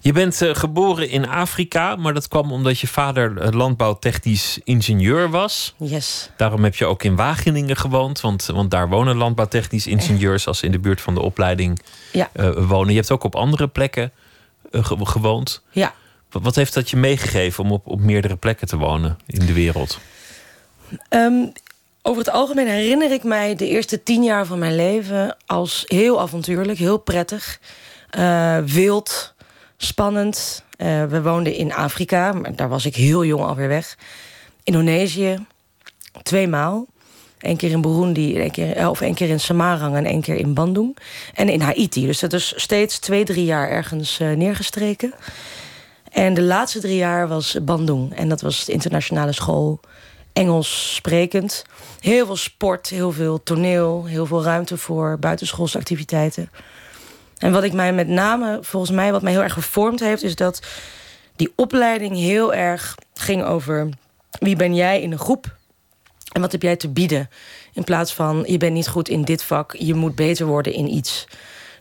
Je 0.00 0.12
bent 0.12 0.42
uh, 0.42 0.54
geboren 0.54 1.08
in 1.08 1.28
Afrika, 1.28 1.96
maar 1.96 2.14
dat 2.14 2.28
kwam 2.28 2.52
omdat 2.52 2.78
je 2.78 2.86
vader 2.86 3.56
landbouwtechnisch 3.56 4.58
ingenieur 4.64 5.30
was. 5.30 5.74
Yes. 5.78 6.30
Daarom 6.36 6.64
heb 6.64 6.74
je 6.74 6.86
ook 6.86 7.02
in 7.02 7.16
Wageningen 7.16 7.76
gewoond, 7.76 8.20
want, 8.20 8.46
want 8.46 8.70
daar 8.70 8.88
wonen 8.88 9.16
landbouwtechnisch 9.16 9.86
ingenieurs 9.86 10.46
als 10.46 10.58
ze 10.58 10.66
in 10.66 10.72
de 10.72 10.78
buurt 10.78 11.00
van 11.00 11.14
de 11.14 11.20
opleiding 11.20 11.80
ja. 12.12 12.30
wonen. 12.56 12.88
Je 12.88 12.98
hebt 12.98 13.10
ook 13.10 13.24
op 13.24 13.34
andere 13.34 13.68
plekken 13.68 14.12
gewoond. 14.72 15.62
Ja. 15.70 15.94
Wat 16.30 16.54
heeft 16.54 16.74
dat 16.74 16.90
je 16.90 16.96
meegegeven 16.96 17.64
om 17.64 17.72
op, 17.72 17.86
op 17.86 18.00
meerdere 18.00 18.36
plekken 18.36 18.66
te 18.66 18.76
wonen 18.76 19.18
in 19.26 19.46
de 19.46 19.52
wereld? 19.52 19.98
Um, 21.10 21.52
over 22.02 22.24
het 22.24 22.32
algemeen 22.32 22.68
herinner 22.68 23.12
ik 23.12 23.22
mij 23.24 23.54
de 23.54 23.68
eerste 23.68 24.02
tien 24.02 24.22
jaar 24.22 24.46
van 24.46 24.58
mijn 24.58 24.76
leven 24.76 25.36
als 25.46 25.84
heel 25.86 26.20
avontuurlijk, 26.20 26.78
heel 26.78 26.98
prettig, 26.98 27.60
uh, 28.18 28.58
wild, 28.58 29.34
spannend. 29.76 30.64
Uh, 30.78 31.04
we 31.04 31.22
woonden 31.22 31.54
in 31.54 31.72
Afrika, 31.72 32.32
maar 32.32 32.56
daar 32.56 32.68
was 32.68 32.86
ik 32.86 32.96
heel 32.96 33.24
jong 33.24 33.44
alweer 33.44 33.68
weg. 33.68 33.96
Indonesië, 34.62 35.46
twee 36.22 36.48
maal. 36.48 36.86
Eén 37.40 37.56
keer 37.56 37.70
in 37.70 37.80
Burundi, 37.80 38.50
keer, 38.50 38.88
of 38.88 39.00
één 39.00 39.14
keer 39.14 39.28
in 39.28 39.40
Samarang 39.40 39.96
en 39.96 40.04
één 40.04 40.20
keer 40.20 40.36
in 40.36 40.54
Bandung. 40.54 40.96
En 41.34 41.48
in 41.48 41.60
Haiti. 41.60 42.06
Dus 42.06 42.18
dat 42.18 42.32
is 42.32 42.52
steeds 42.56 42.98
twee, 42.98 43.24
drie 43.24 43.44
jaar 43.44 43.68
ergens 43.68 44.20
uh, 44.20 44.32
neergestreken. 44.32 45.14
En 46.10 46.34
de 46.34 46.42
laatste 46.42 46.80
drie 46.80 46.96
jaar 46.96 47.28
was 47.28 47.56
Bandung. 47.62 48.14
En 48.14 48.28
dat 48.28 48.40
was 48.40 48.64
de 48.64 48.72
internationale 48.72 49.32
school. 49.32 49.80
Engels 50.32 50.94
sprekend. 50.94 51.64
Heel 52.00 52.26
veel 52.26 52.36
sport, 52.36 52.88
heel 52.88 53.12
veel 53.12 53.42
toneel, 53.42 54.04
heel 54.04 54.26
veel 54.26 54.42
ruimte 54.42 54.76
voor 54.76 55.18
buitenschoolse 55.18 55.78
activiteiten. 55.78 56.50
En 57.38 57.52
wat 57.52 57.62
ik 57.62 57.72
mij 57.72 57.92
met 57.92 58.08
name, 58.08 58.58
volgens 58.62 58.92
mij, 58.92 59.12
wat 59.12 59.22
mij 59.22 59.32
heel 59.32 59.42
erg 59.42 59.52
gevormd 59.52 60.00
heeft, 60.00 60.22
is 60.22 60.36
dat 60.36 60.60
die 61.36 61.52
opleiding 61.56 62.16
heel 62.16 62.54
erg 62.54 62.94
ging 63.14 63.44
over 63.44 63.88
wie 64.38 64.56
ben 64.56 64.74
jij 64.74 65.00
in 65.02 65.12
een 65.12 65.18
groep 65.18 65.58
en 66.32 66.40
wat 66.40 66.52
heb 66.52 66.62
jij 66.62 66.76
te 66.76 66.88
bieden? 66.88 67.30
In 67.72 67.84
plaats 67.84 68.14
van, 68.14 68.44
je 68.46 68.58
bent 68.58 68.72
niet 68.72 68.88
goed 68.88 69.08
in 69.08 69.22
dit 69.22 69.42
vak, 69.42 69.74
je 69.78 69.94
moet 69.94 70.14
beter 70.14 70.46
worden 70.46 70.72
in 70.72 70.94
iets. 70.94 71.26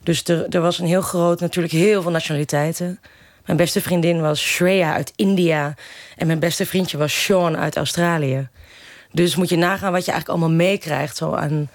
Dus 0.04 0.24
er, 0.24 0.46
er 0.50 0.62
was 0.62 0.80
een 0.80 0.88
heel 0.88 1.02
groot, 1.02 1.40
natuurlijk 1.40 1.74
heel 1.74 2.02
veel 2.02 2.12
nationaliteiten. 2.12 3.00
Mijn 3.46 3.62
beste 3.62 3.82
vriendin 3.82 4.22
was 4.22 4.42
Shreya 4.42 4.94
uit 4.94 5.14
India. 5.16 5.74
En 6.16 6.28
mijn 6.28 6.40
beste 6.40 6.66
vriendje 6.66 6.98
was 6.98 7.24
Sean 7.24 7.58
uit 7.58 7.78
Australië. 7.78 8.48
Dus 9.12 9.36
moet 9.36 9.50
je 9.50 9.58
nagaan 9.58 9.92
wat 9.92 10.06
je 10.06 10.12
eigenlijk 10.12 10.42
allemaal 10.42 10.58
meekrijgt. 10.58 11.18
Zo 11.18 11.34
aan, 11.34 11.70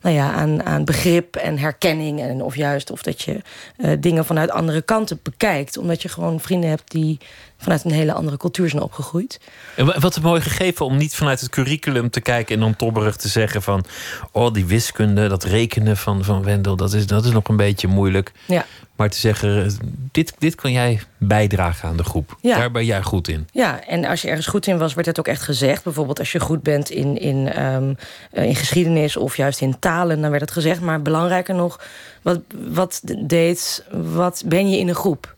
nou 0.00 0.14
ja, 0.14 0.32
aan, 0.32 0.64
aan 0.64 0.84
begrip 0.84 1.36
en 1.36 1.58
herkenning. 1.58 2.20
En 2.20 2.42
of 2.42 2.56
juist 2.56 2.90
of 2.90 3.02
dat 3.02 3.22
je 3.22 3.40
uh, 3.76 3.92
dingen 4.00 4.24
vanuit 4.24 4.50
andere 4.50 4.82
kanten 4.82 5.20
bekijkt. 5.22 5.76
Omdat 5.78 6.02
je 6.02 6.08
gewoon 6.08 6.40
vrienden 6.40 6.70
hebt 6.70 6.90
die 6.90 7.18
vanuit 7.60 7.84
een 7.84 7.90
hele 7.90 8.12
andere 8.12 8.36
cultuur 8.36 8.68
zijn 8.68 8.82
opgegroeid. 8.82 9.40
En 9.76 10.00
wat 10.00 10.16
een 10.16 10.22
mooi 10.22 10.40
gegeven 10.40 10.86
om 10.86 10.96
niet 10.96 11.14
vanuit 11.14 11.40
het 11.40 11.50
curriculum 11.50 12.10
te 12.10 12.20
kijken 12.20 12.54
en 12.54 12.60
dan 12.60 12.76
tobberig 12.76 13.16
te 13.16 13.28
zeggen 13.28 13.62
van 13.62 13.84
oh, 14.32 14.52
die 14.52 14.66
wiskunde, 14.66 15.28
dat 15.28 15.44
rekenen 15.44 15.96
van, 15.96 16.24
van 16.24 16.42
Wendel, 16.42 16.76
dat 16.76 16.92
is, 16.92 17.06
dat 17.06 17.24
is 17.24 17.32
nog 17.32 17.48
een 17.48 17.56
beetje 17.56 17.88
moeilijk. 17.88 18.32
Ja. 18.46 18.64
Maar 18.96 19.10
te 19.10 19.18
zeggen, 19.18 19.76
dit, 20.12 20.34
dit 20.38 20.54
kan 20.54 20.72
jij 20.72 21.00
bijdragen 21.18 21.88
aan 21.88 21.96
de 21.96 22.04
groep. 22.04 22.36
Ja. 22.40 22.56
Daar 22.56 22.70
ben 22.70 22.84
jij 22.84 23.02
goed 23.02 23.28
in. 23.28 23.48
Ja, 23.52 23.84
en 23.86 24.04
als 24.04 24.22
je 24.22 24.28
ergens 24.28 24.46
goed 24.46 24.66
in 24.66 24.78
was, 24.78 24.94
werd 24.94 25.06
het 25.06 25.18
ook 25.18 25.28
echt 25.28 25.42
gezegd. 25.42 25.84
Bijvoorbeeld 25.84 26.18
als 26.18 26.32
je 26.32 26.40
goed 26.40 26.62
bent 26.62 26.90
in, 26.90 27.18
in, 27.18 27.62
um, 27.64 27.96
in 28.32 28.56
geschiedenis 28.56 29.16
of 29.16 29.36
juist 29.36 29.60
in 29.60 29.78
talen, 29.78 30.20
dan 30.20 30.30
werd 30.30 30.42
het 30.42 30.50
gezegd. 30.50 30.80
Maar 30.80 31.02
belangrijker 31.02 31.54
nog, 31.54 31.80
wat, 32.22 32.40
wat 32.68 33.00
deed, 33.18 33.84
wat 34.12 34.42
ben 34.46 34.70
je 34.70 34.78
in 34.78 34.88
een 34.88 34.94
groep? 34.94 35.34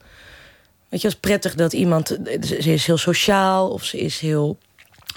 Weet 0.92 1.00
je, 1.00 1.06
het 1.06 1.16
is 1.16 1.22
prettig 1.22 1.54
dat 1.54 1.72
iemand... 1.72 2.18
Ze 2.40 2.72
is 2.72 2.86
heel 2.86 2.96
sociaal 2.96 3.70
of 3.70 3.84
ze 3.84 3.98
is 3.98 4.20
heel 4.20 4.58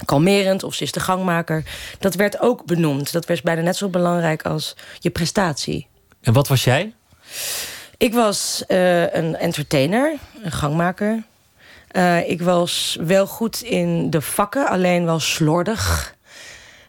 kalmerend 0.05 0.63
of 0.63 0.73
ze 0.73 0.83
is 0.83 0.91
de 0.91 0.99
gangmaker. 0.99 1.63
Dat 1.99 2.15
werd 2.15 2.39
ook 2.39 2.65
benoemd. 2.65 3.11
Dat 3.11 3.25
was 3.25 3.41
bijna 3.41 3.61
net 3.61 3.75
zo 3.75 3.89
belangrijk 3.89 4.41
als 4.41 4.75
je 4.99 5.09
prestatie. 5.09 5.87
En 6.21 6.33
wat 6.33 6.47
was 6.47 6.63
jij? 6.63 6.93
Ik 7.97 8.13
was 8.13 8.63
uh, 8.67 9.13
een 9.13 9.35
entertainer, 9.35 10.17
een 10.43 10.51
gangmaker. 10.51 11.23
Uh, 11.91 12.29
ik 12.29 12.41
was 12.41 12.97
wel 13.01 13.27
goed 13.27 13.61
in 13.61 14.09
de 14.09 14.21
vakken, 14.21 14.67
alleen 14.67 15.05
wel 15.05 15.19
slordig 15.19 16.15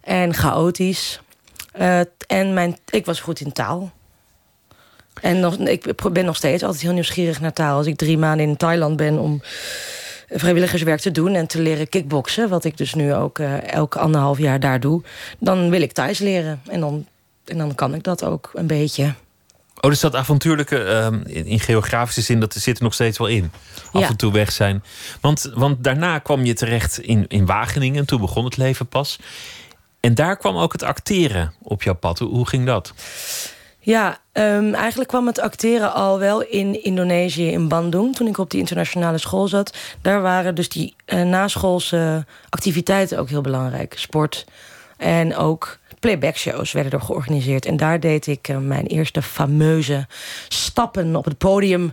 en 0.01 0.35
chaotisch. 0.35 1.21
Uh, 1.79 2.01
en 2.27 2.55
mijn, 2.55 2.79
ik 2.91 3.07
was 3.07 3.21
goed 3.21 3.41
in 3.41 3.53
taal. 3.53 3.93
En 5.21 5.41
nog, 5.41 5.57
ik 5.57 5.95
ben 6.13 6.25
nog 6.25 6.37
steeds 6.37 6.63
altijd 6.63 6.83
heel 6.83 6.93
nieuwsgierig 6.93 7.41
naar 7.41 7.53
taal. 7.53 7.77
Als 7.77 7.87
ik 7.87 7.97
drie 7.97 8.19
maanden 8.19 8.47
in 8.47 8.57
Thailand 8.57 8.97
ben 8.97 9.19
om 9.19 9.43
vrijwilligerswerk 10.29 11.01
te 11.01 11.11
doen 11.11 11.35
en 11.35 11.47
te 11.47 11.61
leren 11.61 11.89
kickboksen, 11.89 12.49
wat 12.49 12.65
ik 12.65 12.77
dus 12.77 12.95
nu 12.95 13.15
ook 13.15 13.39
uh, 13.39 13.73
elke 13.73 13.99
anderhalf 13.99 14.39
jaar 14.39 14.61
daar 14.61 14.81
doe, 14.81 15.03
dan 15.39 15.71
wil 15.71 15.81
ik 15.81 15.93
Thais 15.93 16.19
leren. 16.19 16.61
En 16.67 16.81
dan, 16.81 17.07
en 17.45 17.59
dan 17.59 17.75
kan 17.75 17.95
ik 17.95 18.03
dat 18.03 18.25
ook 18.25 18.51
een 18.55 18.67
beetje. 18.67 19.15
Oh, 19.81 19.91
dus 19.91 20.01
dat 20.01 20.15
avontuurlijke 20.15 21.11
uh, 21.27 21.45
in, 21.47 21.61
geografische 21.61 22.21
zin, 22.21 22.41
dat 22.41 22.55
zit 22.55 22.77
er 22.77 22.83
nog 22.83 22.95
steeds 22.95 23.19
wel 23.19 23.27
in. 23.27 23.51
Af 23.93 24.01
Ja. 24.01 24.09
en 24.09 24.17
toe 24.17 24.33
weg 24.33 24.53
zijn. 24.53 24.83
Want, 25.21 25.51
want 25.55 25.85
daarna 25.85 26.19
kwam 26.19 26.45
je 26.45 26.55
terecht 26.55 26.99
in, 26.99 27.25
in 27.29 27.47
Wageningen. 27.47 28.07
Toen 28.07 28.21
begon 28.21 28.45
het 28.45 28.57
leven 28.57 28.87
pas. 28.87 29.19
En 30.01 30.15
daar 30.15 30.37
kwam 30.37 30.57
ook 30.57 30.73
het 30.73 30.83
acteren 30.83 31.55
op 31.63 31.83
jouw 31.83 31.95
pad. 31.95 32.19
Hoe, 32.19 32.29
hoe 32.29 32.49
ging 32.49 32.67
dat? 32.67 32.95
Ja, 33.87 34.19
um, 34.33 34.75
eigenlijk 34.75 35.09
kwam 35.09 35.27
het 35.27 35.41
acteren 35.41 35.93
al 35.95 36.19
wel 36.19 36.43
in 36.43 36.83
Indonesië, 36.85 37.51
in 37.51 37.69
Bandung, 37.69 38.17
toen 38.17 38.27
ik 38.27 38.39
op 38.39 38.51
die 38.51 38.61
internationale 38.61 39.19
school 39.19 39.49
zat. 39.49 39.77
Daar 40.03 40.23
waren 40.23 40.55
dus 40.55 40.69
die 40.69 40.95
uh, 41.07 41.23
naschoolse 41.23 42.25
activiteiten 42.49 43.19
ook 43.19 43.29
heel 43.29 43.41
belangrijk. 43.41 43.95
Sport 43.99 44.45
en 44.97 45.37
ook 45.37 45.79
playback 46.01 46.37
shows 46.37 46.73
werden 46.73 46.93
er 46.93 47.01
georganiseerd. 47.01 47.67
En 47.67 47.77
daar 47.77 48.01
deed 48.01 48.27
ik 48.27 48.49
uh, 48.49 48.57
mijn 48.57 48.87
eerste 48.87 49.23
fameuze 49.23 50.07
stappen 50.49 51.17
op 51.17 51.25
het 51.25 51.39
podium. 51.39 51.93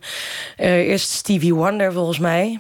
Uh, 0.57 0.68
eerst 0.68 1.10
Stevie 1.10 1.53
Wonder 1.53 1.94
volgens 1.94 2.20
mij, 2.20 2.60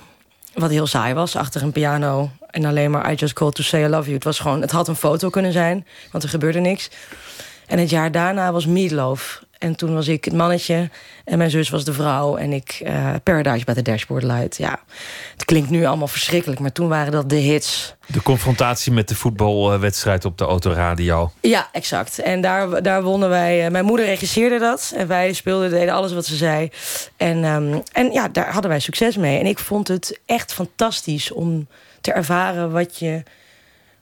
wat 0.53 0.69
heel 0.69 0.87
saai 0.87 1.13
was, 1.13 1.35
achter 1.35 1.61
een 1.61 1.71
piano 1.71 2.29
En 2.49 2.65
alleen 2.65 2.91
maar 2.91 3.11
I 3.11 3.15
just 3.15 3.33
called 3.33 3.55
to 3.55 3.63
say 3.63 3.83
I 3.83 3.87
love 3.87 4.03
you. 4.03 4.13
Het, 4.13 4.23
was 4.23 4.39
gewoon, 4.39 4.61
het 4.61 4.71
had 4.71 4.87
een 4.87 4.95
foto 4.95 5.29
kunnen 5.29 5.51
zijn, 5.51 5.87
want 6.11 6.23
er 6.23 6.29
gebeurde 6.29 6.59
niks. 6.59 6.89
En 7.67 7.79
het 7.79 7.89
jaar 7.89 8.11
daarna 8.11 8.51
was 8.51 8.65
Meatloaf. 8.65 9.41
En 9.57 9.75
toen 9.75 9.93
was 9.93 10.07
ik 10.07 10.25
het 10.25 10.33
mannetje 10.33 10.89
en 11.25 11.37
mijn 11.37 11.49
zus 11.49 11.69
was 11.69 11.83
de 11.83 11.93
vrouw. 11.93 12.35
En 12.35 12.53
ik 12.53 12.79
eh, 12.83 13.13
Paradise 13.23 13.65
by 13.65 13.73
the 13.73 13.81
Dashboard 13.81 14.23
Light. 14.23 14.57
Ja, 14.57 14.79
het 15.33 15.45
klinkt 15.45 15.69
nu 15.69 15.85
allemaal 15.85 16.07
verschrikkelijk, 16.07 16.59
maar 16.59 16.71
toen 16.71 16.87
waren 16.87 17.11
dat 17.11 17.29
de 17.29 17.35
hits. 17.35 17.95
De 18.07 18.21
confrontatie 18.21 18.91
met 18.91 19.07
de 19.07 19.15
voetbalwedstrijd 19.15 20.25
op 20.25 20.37
de 20.37 20.45
autoradio. 20.45 21.31
Ja, 21.41 21.69
exact. 21.71 22.19
En 22.19 22.41
daar, 22.41 22.83
daar 22.83 23.03
wonnen 23.03 23.29
wij. 23.29 23.65
eh, 23.65 23.71
Mijn 23.71 23.85
moeder 23.85 24.05
regisseerde 24.05 24.59
dat. 24.59 24.93
En 24.95 25.07
wij 25.07 25.33
speelden, 25.33 25.69
deden 25.69 25.93
alles 25.93 26.13
wat 26.13 26.25
ze 26.25 26.35
zei. 26.35 26.69
En, 27.17 27.43
ehm, 27.43 27.79
en 27.91 28.11
ja, 28.11 28.27
daar 28.27 28.51
hadden 28.51 28.71
wij 28.71 28.79
succes 28.79 29.17
mee. 29.17 29.39
En 29.39 29.45
ik 29.45 29.59
vond 29.59 29.87
het 29.87 30.19
echt 30.25 30.53
fantastisch 30.53 31.31
om 31.31 31.67
te 32.01 32.11
ervaren 32.11 32.71
wat 32.71 32.99
je 32.99 33.23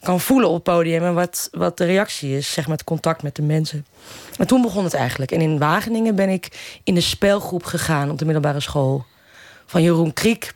kan 0.02 0.20
voelen 0.20 0.48
op 0.50 0.54
het 0.54 0.64
podium. 0.64 1.04
En 1.04 1.14
wat, 1.14 1.48
wat 1.52 1.78
de 1.78 1.86
reactie 1.86 2.38
is, 2.38 2.52
zeg 2.54 2.68
maar, 2.68 2.78
het 2.78 2.86
contact 2.86 3.24
met 3.24 3.36
de 3.36 3.42
mensen. 3.42 3.86
En 4.38 4.48
toen 4.48 4.62
begon 4.62 4.84
het 4.84 4.94
eigenlijk. 4.94 5.32
En 5.32 5.42
in 5.42 5.58
Wageningen 5.60 6.16
ben 6.16 6.30
ik 6.30 6.80
in 6.84 6.94
de 6.94 7.02
spelgroep 7.02 7.64
gegaan 7.64 8.10
op 8.12 8.18
de 8.18 8.26
middelbare 8.26 8.60
school. 8.60 9.06
Van 9.66 9.82
Jeroen 9.82 10.14
Kriek. 10.14 10.54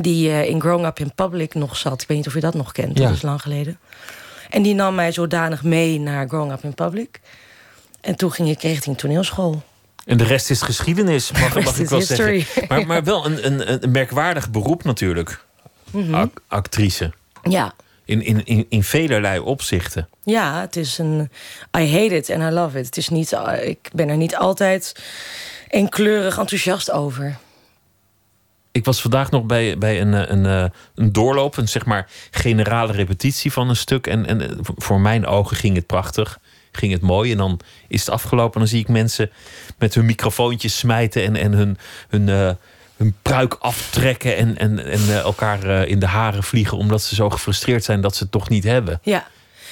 Die 0.00 0.30
eh, 0.30 0.48
in 0.48 0.60
Growing 0.60 0.86
Up 0.86 0.98
in 0.98 1.14
Public 1.14 1.54
nog 1.54 1.76
zat. 1.76 2.02
Ik 2.02 2.08
weet 2.08 2.16
niet 2.16 2.26
of 2.26 2.34
je 2.34 2.40
dat 2.40 2.54
nog 2.54 2.72
kent. 2.72 2.98
Ja. 2.98 3.04
Dat 3.06 3.16
is 3.16 3.22
lang 3.22 3.40
geleden. 3.42 3.78
En 4.50 4.62
die 4.62 4.74
nam 4.74 4.94
mij 4.94 5.12
zodanig 5.12 5.62
mee 5.62 6.00
naar 6.00 6.28
Growing 6.28 6.52
Up 6.52 6.62
in 6.64 6.74
Public. 6.74 7.20
En 8.00 8.16
toen 8.16 8.32
ging 8.32 8.48
ik 8.48 8.62
richting 8.62 8.98
toneelschool. 8.98 9.62
En 10.04 10.16
de 10.16 10.24
rest 10.24 10.50
is 10.50 10.62
geschiedenis, 10.62 11.32
mag, 11.32 11.54
mag 11.64 11.78
ik 11.78 11.88
wel 11.88 11.98
history. 11.98 12.40
zeggen. 12.40 12.64
Maar, 12.68 12.86
maar 12.86 13.04
wel 13.04 13.26
een, 13.26 13.46
een, 13.46 13.82
een 13.84 13.90
merkwaardig 13.90 14.50
beroep 14.50 14.84
natuurlijk. 14.84 15.44
Mhm. 15.90 16.14
Ac- 16.14 16.40
actrice. 16.48 17.12
Ja. 17.42 17.74
In, 18.04 18.22
in, 18.22 18.44
in, 18.44 18.66
in 18.68 18.82
velerlei 18.82 19.38
opzichten. 19.38 20.08
Ja, 20.22 20.60
het 20.60 20.76
is 20.76 20.98
een. 20.98 21.30
I 21.78 21.90
hate 21.92 22.14
it 22.16 22.30
and 22.30 22.42
I 22.42 22.54
love 22.54 22.78
it. 22.78 22.86
Het 22.86 22.96
is 22.96 23.08
niet. 23.08 23.32
eh, 23.32 23.68
Ik 23.68 23.90
ben 23.92 24.08
er 24.08 24.16
niet 24.16 24.36
altijd 24.36 25.04
eenkleurig 25.68 26.38
enthousiast 26.38 26.90
over. 26.90 27.36
Ik 28.72 28.84
was 28.84 29.00
vandaag 29.00 29.30
nog 29.30 29.44
bij, 29.44 29.78
bij 29.78 30.00
een, 30.00 30.14
eh, 30.14 30.22
een, 30.26 30.46
eh, 30.46 30.64
een 30.94 31.12
doorloop, 31.12 31.56
een 31.56 31.68
zeg 31.68 31.84
maar 31.84 32.10
generale 32.30 32.92
repetitie 32.92 33.52
van 33.52 33.68
een 33.68 33.76
stuk. 33.76 34.06
En, 34.06 34.26
en 34.26 34.58
voor 34.60 35.00
mijn 35.00 35.26
ogen 35.26 35.56
ging 35.56 35.76
het 35.76 35.86
prachtig, 35.86 36.38
ging 36.72 36.92
het 36.92 37.02
mooi. 37.02 37.32
En 37.32 37.38
dan 37.38 37.60
is 37.88 38.00
het 38.00 38.10
afgelopen 38.10 38.52
en 38.54 38.60
dan 38.60 38.68
zie 38.68 38.80
ik 38.80 38.88
mensen 38.88 39.30
met 39.78 39.94
hun 39.94 40.04
microfoontjes 40.06 40.78
smijten 40.78 41.24
en, 41.24 41.36
en 41.36 41.52
hun, 41.52 41.78
hun, 42.08 42.56
hun 42.96 43.14
pruik 43.22 43.56
aftrekken 43.58 44.36
en, 44.36 44.58
en, 44.58 44.78
en 44.84 45.00
eh, 45.08 45.18
elkaar 45.18 45.62
eh, 45.62 45.90
in 45.90 45.98
de 45.98 46.06
haren 46.06 46.42
vliegen 46.42 46.78
omdat 46.78 47.02
ze 47.02 47.14
zo 47.14 47.30
gefrustreerd 47.30 47.84
zijn 47.84 48.00
dat 48.00 48.16
ze 48.16 48.22
het 48.22 48.32
toch 48.32 48.48
niet 48.48 48.64
hebben. 48.64 49.00
Ja. 49.02 49.26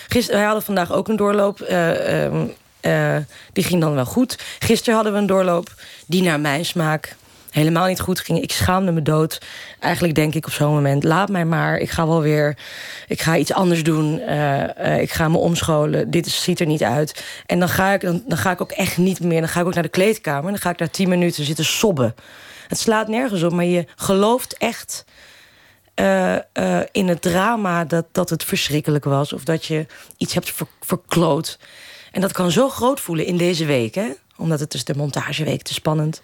Gisteren, 0.08 0.36
wij 0.36 0.46
hadden 0.46 0.64
vandaag 0.64 0.92
ook 0.92 1.08
een 1.08 1.16
doorloop. 1.16 1.60
eh, 1.60 2.24
ehm, 2.24 2.46
eh, 2.80 3.16
die 3.52 3.64
ging 3.64 3.80
dan 3.80 3.94
wel 3.94 4.04
goed. 4.04 4.38
Gisteren 4.58 4.94
hadden 4.94 5.12
we 5.12 5.18
een 5.18 5.26
doorloop 5.26 5.74
die 6.06 6.22
naar 6.22 6.40
mijn 6.40 6.64
smaak 6.64 7.16
helemaal 7.50 7.86
niet 7.86 8.00
goed 8.00 8.20
ging. 8.20 8.42
Ik 8.42 8.52
schaamde 8.52 8.92
me 8.92 9.02
dood. 9.02 9.40
Eigenlijk 9.80 10.14
denk 10.14 10.34
ik 10.34 10.46
op 10.46 10.52
zo'n 10.52 10.74
moment: 10.74 11.04
laat 11.04 11.28
mij 11.28 11.44
maar. 11.44 11.78
Ik 11.78 11.90
ga 11.90 12.06
wel 12.06 12.20
weer. 12.20 12.56
Ik 13.08 13.22
ga 13.22 13.36
iets 13.36 13.52
anders 13.52 13.82
doen. 13.82 14.20
ik 15.00 15.12
ga 15.12 15.28
me 15.28 15.36
omscholen. 15.38 16.10
Dit 16.10 16.28
ziet 16.28 16.60
er 16.60 16.66
niet 16.66 16.82
uit. 16.82 17.24
En 17.46 17.58
dan 17.58 17.68
ga, 17.68 17.92
ik, 17.92 18.00
dan, 18.00 18.22
dan 18.26 18.38
ga 18.38 18.50
ik 18.50 18.60
ook 18.60 18.72
echt 18.72 18.96
niet 18.96 19.20
meer. 19.20 19.40
Dan 19.40 19.48
ga 19.48 19.60
ik 19.60 19.66
ook 19.66 19.74
naar 19.74 19.82
de 19.82 19.88
kleedkamer. 19.88 20.50
Dan 20.50 20.60
ga 20.60 20.70
ik 20.70 20.78
daar 20.78 20.90
tien 20.90 21.08
minuten 21.08 21.44
zitten 21.44 21.64
sobben. 21.64 22.14
Het 22.68 22.78
slaat 22.78 23.08
nergens 23.08 23.42
op, 23.42 23.52
maar 23.52 23.64
je 23.64 23.84
gelooft 23.96 24.56
echt 24.58 25.04
eh, 25.94 26.34
eh, 26.52 26.86
in 26.92 27.08
het 27.08 27.22
drama 27.22 27.84
dat, 27.84 28.06
dat 28.12 28.30
het 28.30 28.44
verschrikkelijk 28.44 29.04
was. 29.04 29.32
Of 29.32 29.44
dat 29.44 29.64
je 29.64 29.86
iets 30.16 30.34
hebt 30.34 30.50
ver- 30.50 30.66
verkloot. 30.80 31.58
En 32.12 32.20
dat 32.20 32.32
kan 32.32 32.50
zo 32.50 32.68
groot 32.68 33.00
voelen 33.00 33.26
in 33.26 33.36
deze 33.36 33.64
week, 33.64 33.94
hè? 33.94 34.08
Omdat 34.36 34.60
het 34.60 34.74
is 34.74 34.84
de 34.84 34.94
montageweek 34.96 35.62
te 35.62 35.74
spannend. 35.74 36.22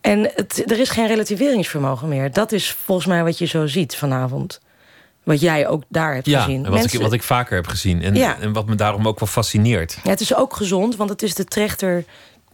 En 0.00 0.30
het, 0.34 0.70
er 0.70 0.78
is 0.80 0.88
geen 0.90 1.06
relativeringsvermogen 1.06 2.08
meer. 2.08 2.32
Dat 2.32 2.52
is 2.52 2.70
volgens 2.84 3.06
mij 3.06 3.24
wat 3.24 3.38
je 3.38 3.46
zo 3.46 3.66
ziet 3.66 3.96
vanavond. 3.96 4.60
Wat 5.22 5.40
jij 5.40 5.68
ook 5.68 5.82
daar 5.88 6.14
hebt 6.14 6.26
Ja, 6.26 6.42
gezien. 6.42 6.64
en 6.64 6.70
wat, 6.70 6.92
ik, 6.92 7.00
wat 7.00 7.12
ik 7.12 7.22
vaker 7.22 7.54
heb 7.56 7.66
gezien. 7.66 8.02
En, 8.02 8.14
Ja. 8.14 8.38
en 8.40 8.52
wat 8.52 8.66
me 8.66 8.74
daarom 8.74 9.08
ook 9.08 9.18
wel 9.20 9.28
fascineert. 9.28 9.98
ja, 10.02 10.10
het 10.10 10.20
is 10.20 10.34
ook 10.34 10.56
gezond, 10.56 10.96
want 10.96 11.10
het 11.10 11.22
is 11.22 11.34
de 11.34 11.44
trechter. 11.44 12.04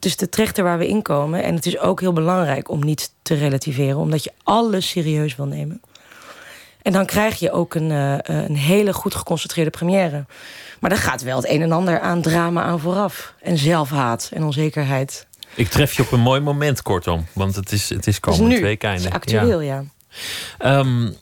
Het 0.01 0.09
is 0.09 0.17
de 0.17 0.29
trechter 0.29 0.65
waar 0.65 0.79
we 0.79 0.89
in 0.89 1.03
komen. 1.03 1.43
En 1.43 1.55
het 1.55 1.67
is 1.67 1.79
ook 1.79 2.01
heel 2.01 2.13
belangrijk 2.13 2.69
om 2.69 2.85
niet 2.85 3.13
te 3.23 3.35
relativeren, 3.35 3.97
omdat 3.97 4.25
je 4.25 4.33
alles 4.43 4.89
serieus 4.89 5.37
wil 5.37 5.47
nemen. 5.47 5.81
En 6.83 6.93
dan 6.93 7.07
krijg 7.07 7.39
je 7.39 7.53
ook 7.53 7.75
een, 7.75 7.91
eh, 7.91 8.37
een 8.47 8.57
hele 8.57 8.93
goed 8.93 9.15
geconcentreerde 9.15 9.71
première. 9.71 10.25
Maar 10.79 10.91
daar 10.91 10.99
gaat 10.99 11.23
wel 11.23 11.37
het 11.37 11.49
een 11.49 11.63
en 11.63 11.73
ander 11.73 12.01
aan 12.01 12.23
drama 12.23 12.63
aan 12.63 12.81
vooraf. 12.81 13.35
En 13.43 13.59
zelfhaat 13.59 14.31
en 14.33 14.45
onzekerheid. 14.45 15.27
Ik 15.55 15.69
tref 15.69 15.93
je 15.93 16.03
op 16.03 16.13
een 16.13 16.21
mooi 16.21 16.41
moment, 16.41 16.83
kortom. 16.83 17.27
Want 17.33 17.57
het 17.57 17.73
is, 17.73 17.89
het 17.89 18.07
is 18.07 18.21
komend 18.21 18.49
nu. 18.49 18.61
week 18.61 18.83
Het 18.83 19.01
is 19.01 19.11
actueel, 19.11 19.61
ja. 19.61 19.85
Ehm, 20.59 21.13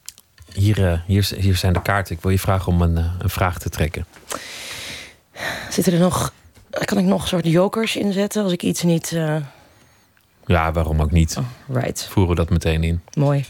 hier, 0.53 0.93
eh, 0.93 1.01
hier, 1.07 1.31
hier 1.37 1.57
zijn 1.57 1.73
de 1.73 1.83
kaarten. 1.83 2.15
Ik 2.15 2.23
wil 2.23 2.31
je 2.31 2.39
vragen 2.39 2.73
om 2.73 2.83
een, 2.83 2.97
eh, 2.97 3.13
een 3.19 3.31
vraag 3.31 3.59
te 3.59 3.69
trekken. 3.69 4.07
Zitten 5.71 5.93
er 5.93 5.99
nog... 5.99 6.33
Kan 6.71 6.99
ik 6.99 7.05
nog 7.05 7.23
een 7.23 7.29
soort 7.29 7.47
jokers 7.47 7.97
inzetten 7.97 8.43
als 8.43 8.53
ik 8.53 8.63
iets 8.63 8.83
niet... 8.83 9.13
eh, 9.13 9.37
Ja, 10.47 10.73
waarom 10.73 11.01
ook 11.03 11.11
niet? 11.11 11.37
right. 11.73 12.07
Voeren 12.11 12.31
we 12.31 12.37
dat 12.41 12.51
meteen 12.51 12.85
in. 12.85 13.03
Mooi. 13.15 13.45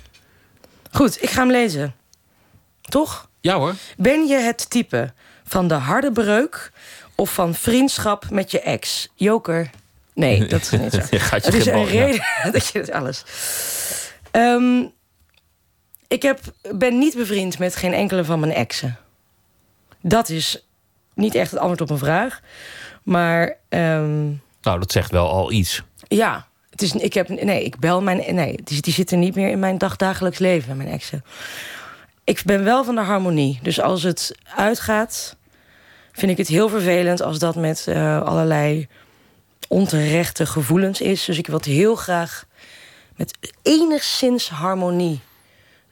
Goed, 0.91 1.23
ik 1.23 1.31
ga 1.31 1.41
hem 1.41 1.51
lezen. 1.51 1.95
Toch? 2.81 3.29
Ja 3.41 3.55
hoor. 3.57 3.75
Ben 3.97 4.27
je 4.27 4.37
het 4.37 4.71
type 4.71 5.13
van 5.45 5.69
de 5.69 5.75
harde 5.75 6.13
breuk 6.13 6.73
of 7.15 7.35
van 7.35 7.55
vriendschap 7.55 8.31
met 8.31 8.51
je 8.51 8.61
ex? 8.61 9.09
Joker. 9.15 9.71
Nee, 10.15 10.47
dat 10.47 10.61
is 10.61 10.71
niet 10.71 10.93
zo. 10.93 11.01
Je 11.11 11.21
gaat 11.21 11.45
je 11.45 11.51
Het 11.51 11.61
is 11.61 11.67
een 11.67 11.79
ja. 11.79 11.85
reden 11.85 12.25
dat 12.53 12.67
je 12.67 12.79
het 12.79 12.91
alles. 12.93 13.25
Ehm, 14.31 14.85
ik 16.09 16.23
heb, 16.23 16.41
ben 16.75 16.99
niet 16.99 17.15
bevriend 17.17 17.59
met 17.59 17.77
geen 17.77 17.93
enkele 17.93 18.25
van 18.25 18.41
mijn 18.41 18.53
exen. 18.53 18.97
Dat 20.01 20.29
is 20.29 20.67
niet 21.15 21.35
echt 21.35 21.51
het 21.51 21.61
antwoord 21.61 21.81
op 21.81 21.91
een 21.91 21.99
vraag. 21.99 22.41
Maar 23.09 23.57
ehm, 23.69 24.27
Nou, 24.63 24.79
dat 24.79 24.93
zegt 24.93 25.11
wel 25.11 25.31
al 25.31 25.53
iets. 25.53 25.83
ja, 26.09 26.47
het 26.71 26.83
is, 26.83 26.93
ik 26.93 27.15
heb, 27.15 27.29
nee, 27.29 27.65
ik 27.65 27.79
bel 27.79 28.03
mijn, 28.03 28.35
nee, 28.35 28.59
die, 28.65 28.81
die 28.81 28.93
zitten 28.93 29.19
niet 29.19 29.35
meer 29.35 29.49
in 29.49 29.59
mijn 29.59 29.79
dagdagelijks 29.79 30.39
leven, 30.39 30.77
mijn 30.77 30.89
exen. 30.89 31.25
Ik 32.25 32.43
ben 32.45 32.65
wel 32.65 32.85
van 32.85 32.95
de 32.95 33.01
harmonie. 33.01 33.59
Dus 33.63 33.81
als 33.81 34.03
het 34.03 34.35
uitgaat, 34.55 35.37
vind 36.13 36.31
ik 36.33 36.37
het 36.39 36.49
heel 36.49 36.69
vervelend 36.69 37.23
als 37.23 37.39
dat 37.39 37.57
met 37.57 37.87
eh, 37.87 38.23
allerlei 38.23 38.89
onterechte 39.69 40.47
gevoelens 40.47 41.01
is. 41.01 41.25
Dus 41.25 41.39
ik 41.39 41.47
wil 41.47 41.57
het 41.57 41.65
heel 41.65 41.95
graag 41.95 42.45
met 43.17 43.39
enigszins 43.63 44.49
harmonie 44.49 45.21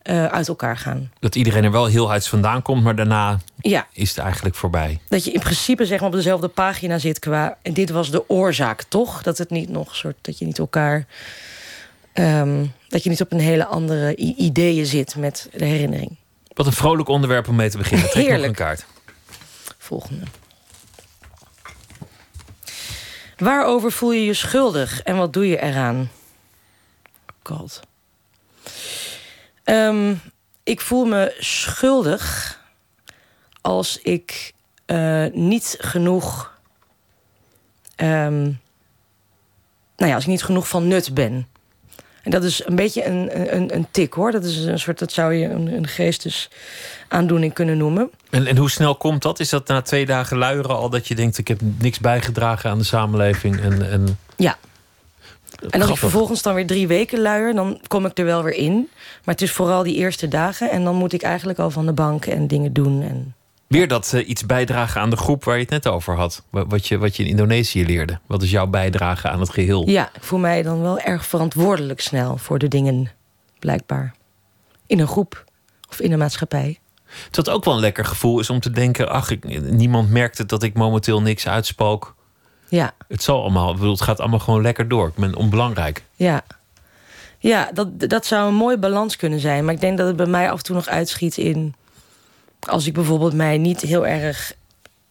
eh, 0.07 0.27
uit 0.27 0.49
elkaar 0.49 0.77
gaan. 0.77 1.11
Dat 1.21 1.35
iedereen 1.35 1.65
er 1.65 1.71
wel 1.71 1.87
heel 1.87 2.09
huids 2.09 2.29
vandaan 2.29 2.63
komt, 2.63 2.83
maar 2.83 2.97
daarna 2.97 3.39
Ja. 3.61 3.87
is 3.93 4.09
het 4.09 4.19
eigenlijk 4.19 4.55
voorbij. 4.55 4.99
Dat 5.09 5.25
je 5.25 5.33
in 5.33 5.41
principe 5.41 5.87
zeg 5.87 5.99
maar, 6.01 6.09
op 6.09 6.15
dezelfde 6.15 6.49
pagina 6.49 6.99
zit 6.99 7.19
qua. 7.19 7.57
En 7.63 7.73
dit 7.73 7.91
was 7.91 8.11
de 8.11 8.29
oorzaak, 8.29 8.83
toch? 8.83 9.23
Dat 9.23 9.39
het 9.39 9.51
niet 9.51 9.69
nog 9.69 9.97
soort. 9.97 10.17
Dat 10.21 10.39
je 10.39 10.45
niet 10.45 10.59
elkaar. 10.59 11.07
ehm, 12.13 12.65
dat 12.89 13.03
je 13.03 13.11
niet 13.11 13.21
op 13.21 13.33
een 13.33 13.41
hele 13.41 13.67
andere 13.67 14.17
ideeën 14.17 14.87
zit 14.87 15.17
met 15.17 15.49
de 15.53 15.65
herinnering. 15.65 16.17
Wat 16.55 16.67
een 16.67 16.73
vrolijk 16.73 17.09
onderwerp 17.09 17.49
om 17.49 17.57
mee 17.57 17.71
te 17.71 17.77
beginnen. 17.79 18.09
Trek 18.11 18.23
nog 18.23 18.27
Heerlijk. 18.33 18.49
een 18.49 18.65
kaart. 18.67 18.87
Volgende. 19.79 20.25
Waarover 23.37 23.93
voel 23.93 24.13
je 24.13 24.25
je 24.25 24.35
schuldig 24.35 25.03
en 25.03 25.17
wat 25.17 25.33
doe 25.33 25.49
je 25.49 25.61
eraan? 25.63 26.11
God. 27.43 27.81
Ehm, 29.67 30.15
ik 30.63 30.81
voel 30.81 31.05
me 31.05 31.35
schuldig 31.39 32.59
als 33.61 33.99
ik 34.03 34.53
eh, 34.85 35.25
niet 35.33 35.77
genoeg. 35.81 36.55
ehm, 37.97 38.43
nou 39.97 40.11
ja, 40.11 40.15
als 40.15 40.23
ik 40.23 40.31
niet 40.31 40.45
genoeg 40.45 40.69
van 40.69 40.89
nut 40.89 41.15
ben. 41.15 41.47
En 42.23 42.31
dat 42.31 42.45
is 42.45 42.67
een 42.67 42.77
beetje 42.77 43.05
een, 43.05 43.55
een, 43.57 43.75
een 43.75 43.87
tik 43.91 44.13
hoor. 44.13 44.33
Dat 44.33 44.45
is 44.45 44.57
een 44.57 44.79
soort, 44.79 44.99
dat 44.99 45.13
zou 45.13 45.35
je 45.35 45.49
een, 45.49 45.67
een 45.67 45.87
geestesaandoening 45.87 47.53
kunnen 47.53 47.77
noemen. 47.77 48.11
En, 48.31 48.47
en 48.47 48.57
hoe 48.57 48.71
snel 48.71 48.97
komt 48.97 49.23
dat? 49.23 49.41
Is 49.41 49.49
dat 49.49 49.69
na 49.69 49.83
twee 49.83 50.07
dagen 50.07 50.37
luieren 50.37 50.77
al 50.77 50.91
dat 50.91 51.09
je 51.09 51.15
denkt... 51.15 51.39
ik 51.39 51.49
heb 51.49 51.61
niks 51.79 51.99
bijgedragen 52.01 52.71
aan 52.71 52.79
de 52.79 52.85
samenleving? 52.85 53.61
En, 53.61 53.91
en... 53.91 54.19
Ja. 54.37 54.57
En 55.71 55.81
als 55.81 55.91
ik 55.91 55.97
vervolgens 55.97 56.43
dan 56.43 56.55
weer 56.55 56.67
drie 56.67 56.87
weken 56.87 57.21
luier, 57.21 57.55
dan 57.55 57.81
kom 57.87 58.07
ik 58.07 58.19
er 58.19 58.25
wel 58.25 58.43
weer 58.43 58.55
in. 58.55 58.75
Maar 59.25 59.35
het 59.35 59.43
is 59.43 59.53
vooral 59.53 59.83
die 59.83 59.95
eerste 59.97 60.29
dagen. 60.29 60.71
En 60.71 60.85
dan 60.85 60.95
moet 60.95 61.13
ik 61.13 61.23
eigenlijk 61.23 61.59
al 61.59 61.71
van 61.71 61.87
de 61.87 61.93
bank 61.93 62.27
en 62.27 62.47
dingen 62.47 62.73
doen. 62.73 63.03
En 63.03 63.35
Weer 63.67 63.89
dat 63.89 64.13
eh, 64.13 64.29
iets 64.29 64.47
bijdragen 64.47 65.01
aan 65.01 65.11
de 65.11 65.17
groep 65.17 65.45
waar 65.45 65.55
je 65.55 65.61
het 65.61 65.71
net 65.71 65.87
over 65.87 66.17
had. 66.17 66.43
Wa- 66.51 66.67
Wat 66.67 66.87
je, 66.87 66.99
wat 66.99 67.17
je 67.17 67.23
in 67.23 67.29
Indonesië 67.29 67.87
leerde. 67.87 68.19
Wat 68.27 68.43
is 68.43 68.51
jouw 68.51 68.67
bijdrage 68.67 69.29
aan 69.29 69.41
het 69.41 69.51
geheel? 69.51 69.89
ja, 69.89 70.11
ik 70.15 70.23
voel 70.23 70.39
mij 70.39 70.63
dan 70.63 70.83
wel 70.83 70.99
erg 71.01 71.27
verantwoordelijk 71.27 72.01
snel 72.01 72.37
voor 72.37 72.59
de 72.59 72.69
dingen, 72.69 73.11
blijkbaar. 73.59 74.15
In 74.87 74.99
een 75.01 75.07
groep. 75.09 75.45
Of 75.89 76.01
in 76.01 76.11
de 76.11 76.17
maatschappij. 76.17 76.79
Dat 77.31 77.51
ook 77.51 77.65
wel 77.65 77.75
een 77.75 77.81
lekker 77.81 78.05
gevoel 78.05 78.41
is 78.41 78.51
om 78.51 78.61
te 78.61 78.71
denken: 78.71 79.09
ach, 79.09 79.31
ik, 79.31 79.61
niemand 79.71 80.11
merkt 80.11 80.39
het 80.39 80.49
dat 80.49 80.63
ik 80.63 80.75
momenteel 80.75 81.23
niks 81.23 81.49
uitspook. 81.49 82.15
Ja, 82.69 82.95
Het 83.09 83.23
zal 83.23 83.41
allemaal, 83.41 83.75
bedoel, 83.75 83.91
het 83.91 84.01
gaat 84.01 84.21
allemaal 84.21 84.39
gewoon 84.39 84.63
lekker 84.63 84.89
door. 84.89 85.09
Ik 85.09 85.15
ben 85.15 85.35
onbelangrijk. 85.35 86.05
ja. 86.17 86.43
Ja, 87.39 87.71
dat, 87.75 88.09
dat 88.09 88.27
zou 88.27 88.49
een 88.49 88.55
mooie 88.55 88.79
balans 88.79 89.17
kunnen 89.17 89.41
zijn. 89.41 89.65
Maar 89.65 89.75
ik 89.75 89.81
denk 89.81 89.99
dat 89.99 90.07
het 90.07 90.17
bij 90.17 90.27
mij 90.27 90.51
af 90.51 90.59
en 90.59 90.65
toe 90.65 90.75
nog 90.75 90.87
uitschiet 90.89 91.37
in... 91.37 91.75
als 92.61 92.87
ik 92.87 92.93
bijvoorbeeld 92.93 93.35
mij 93.35 93.59
niet 93.59 93.81
heel 93.81 94.07
erg 94.07 94.53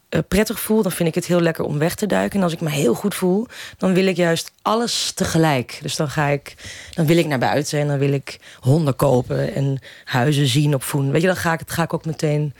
eh, 0.10 0.19
prettig 0.27 0.60
voel... 0.60 0.82
dan 0.82 0.91
vind 0.91 1.10
ik 1.10 1.15
het 1.15 1.26
heel 1.26 1.40
lekker 1.40 1.65
om 1.65 1.77
weg 1.77 1.95
te 1.95 2.06
duiken. 2.06 2.38
En 2.38 2.44
als 2.44 2.53
ik 2.53 2.61
me 2.61 2.69
heel 2.69 2.94
goed 2.94 3.15
voel, 3.15 3.48
dan 3.77 3.94
wil 3.94 4.06
ik 4.06 4.15
juist 4.15 4.52
alles 4.61 5.11
tegelijk. 5.11 5.80
Dus 5.82 5.95
dan 5.95 6.10
ga 6.10 6.27
ik, 6.27 6.56
dan 6.94 7.06
wil 7.06 7.18
ik 7.18 7.26
naar 7.26 7.40
buiten 7.40 7.80
en 7.80 7.88
dan 7.88 7.98
wil 7.98 8.11
ik 8.14 8.40
honden 8.60 8.95
kopen... 8.95 9.53
en 9.53 9.80
huizen 10.03 10.48
zien 10.48 10.73
op 10.73 10.84
voen. 10.84 11.11
Weet 11.11 11.22
je, 11.22 11.27
dan 11.27 11.38
ga 11.38 11.53
ik, 11.53 11.61
ga 11.65 11.84
ik 11.84 11.94
ook 11.94 12.06
meteen... 12.06 12.53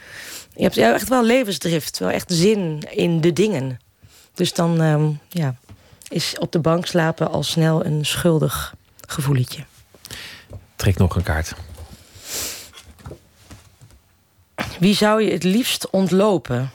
Je 0.54 0.62
hebt 0.62 0.76
echt 0.76 1.08
wel 1.08 1.24
levensdrift, 1.24 1.98
wel 1.98 2.10
echt 2.10 2.32
zin 2.32 2.82
in 2.90 3.20
de 3.20 3.32
dingen. 3.32 3.78
Dus 4.36 4.52
dan 4.52 4.80
ehm, 4.80 5.10
ja, 5.28 5.54
is 6.08 6.38
op 6.38 6.52
de 6.52 6.58
bank 6.58 6.86
slapen 6.86 7.30
al 7.30 7.42
snel 7.42 7.84
een 7.84 8.06
schuldig 8.06 8.74
gevoeletje. 9.06 9.64
Trek 10.76 10.98
nog 10.98 11.16
een 11.16 11.22
kaart. 11.22 11.54
Wie 14.78 14.94
zou 14.94 15.22
je 15.22 15.32
het 15.32 15.44
liefst 15.44 15.90
ontlopen? 15.90 16.70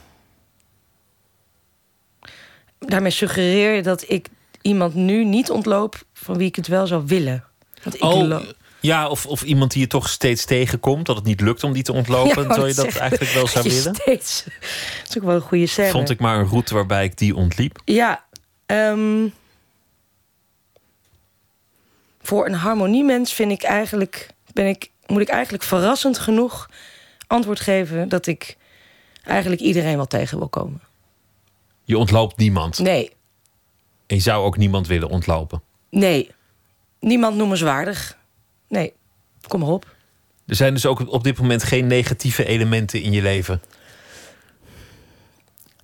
Daarmee 2.79 3.11
suggereer 3.11 3.75
je 3.75 3.81
dat 3.81 4.09
ik 4.09 4.27
iemand 4.61 4.93
nu 4.93 5.25
niet 5.25 5.51
ontloop 5.51 6.03
van 6.13 6.37
wie 6.37 6.47
ik 6.47 6.55
het 6.55 6.67
wel 6.67 6.87
zou 6.87 7.03
willen. 7.05 7.43
Want 7.83 7.95
ik 7.95 8.03
Oh, 8.03 8.41
ja, 8.81 9.07
of, 9.07 9.25
of 9.25 9.43
iemand 9.43 9.71
die 9.71 9.81
je 9.81 9.87
toch 9.87 10.09
steeds 10.09 10.45
tegenkomt, 10.45 11.05
dat 11.05 11.15
het 11.15 11.25
niet 11.25 11.41
lukt 11.41 11.63
om 11.63 11.73
die 11.73 11.83
te 11.83 11.93
ontlopen. 11.93 12.43
Ja, 12.47 12.53
zou 12.53 12.67
je 12.67 12.73
dat 12.73 12.83
zeggen, 12.83 13.01
eigenlijk 13.01 13.31
wel 13.31 13.47
zou 13.47 13.69
willen? 13.69 13.95
Steeds. 13.95 14.43
Dat 14.43 15.09
is 15.09 15.17
ook 15.17 15.23
wel 15.23 15.35
een 15.35 15.41
goede 15.41 15.67
scène. 15.67 15.89
Vond 15.91 16.09
ik 16.09 16.19
maar 16.19 16.39
een 16.39 16.47
route 16.47 16.73
waarbij 16.73 17.03
ik 17.03 17.17
die 17.17 17.35
ontliep. 17.35 17.81
Ja. 17.85 18.25
ehm, 18.65 19.27
voor 22.21 22.45
een 22.45 22.53
harmoniemens 22.53 23.33
vind 23.33 23.51
ik 23.51 23.63
eigenlijk, 23.63 24.29
ben 24.53 24.65
ik, 24.65 24.91
moet 25.07 25.21
ik 25.21 25.29
eigenlijk 25.29 25.63
verrassend 25.63 26.17
genoeg 26.19 26.69
antwoord 27.27 27.59
geven 27.59 28.09
dat 28.09 28.27
ik 28.27 28.57
eigenlijk 29.23 29.61
iedereen 29.61 29.95
wel 29.95 30.07
tegen 30.07 30.37
wil 30.37 30.49
komen. 30.49 30.81
Je 31.83 31.97
ontloopt 31.97 32.37
niemand. 32.37 32.79
Nee, 32.79 33.11
En 34.07 34.15
je 34.15 34.21
zou 34.21 34.45
ook 34.45 34.57
niemand 34.57 34.87
willen 34.87 35.09
ontlopen. 35.09 35.61
nee. 35.89 36.31
Niemand 36.99 37.35
noemenswaardig. 37.35 38.17
Nee, 38.71 38.93
kom 39.47 39.59
maar 39.59 39.69
op. 39.69 39.95
Er 40.47 40.55
zijn 40.55 40.73
dus 40.73 40.85
ook 40.85 41.11
op 41.11 41.23
dit 41.23 41.39
moment 41.39 41.63
geen 41.63 41.87
negatieve 41.87 42.45
elementen 42.45 43.01
in 43.01 43.11
je 43.11 43.21
leven. 43.21 43.61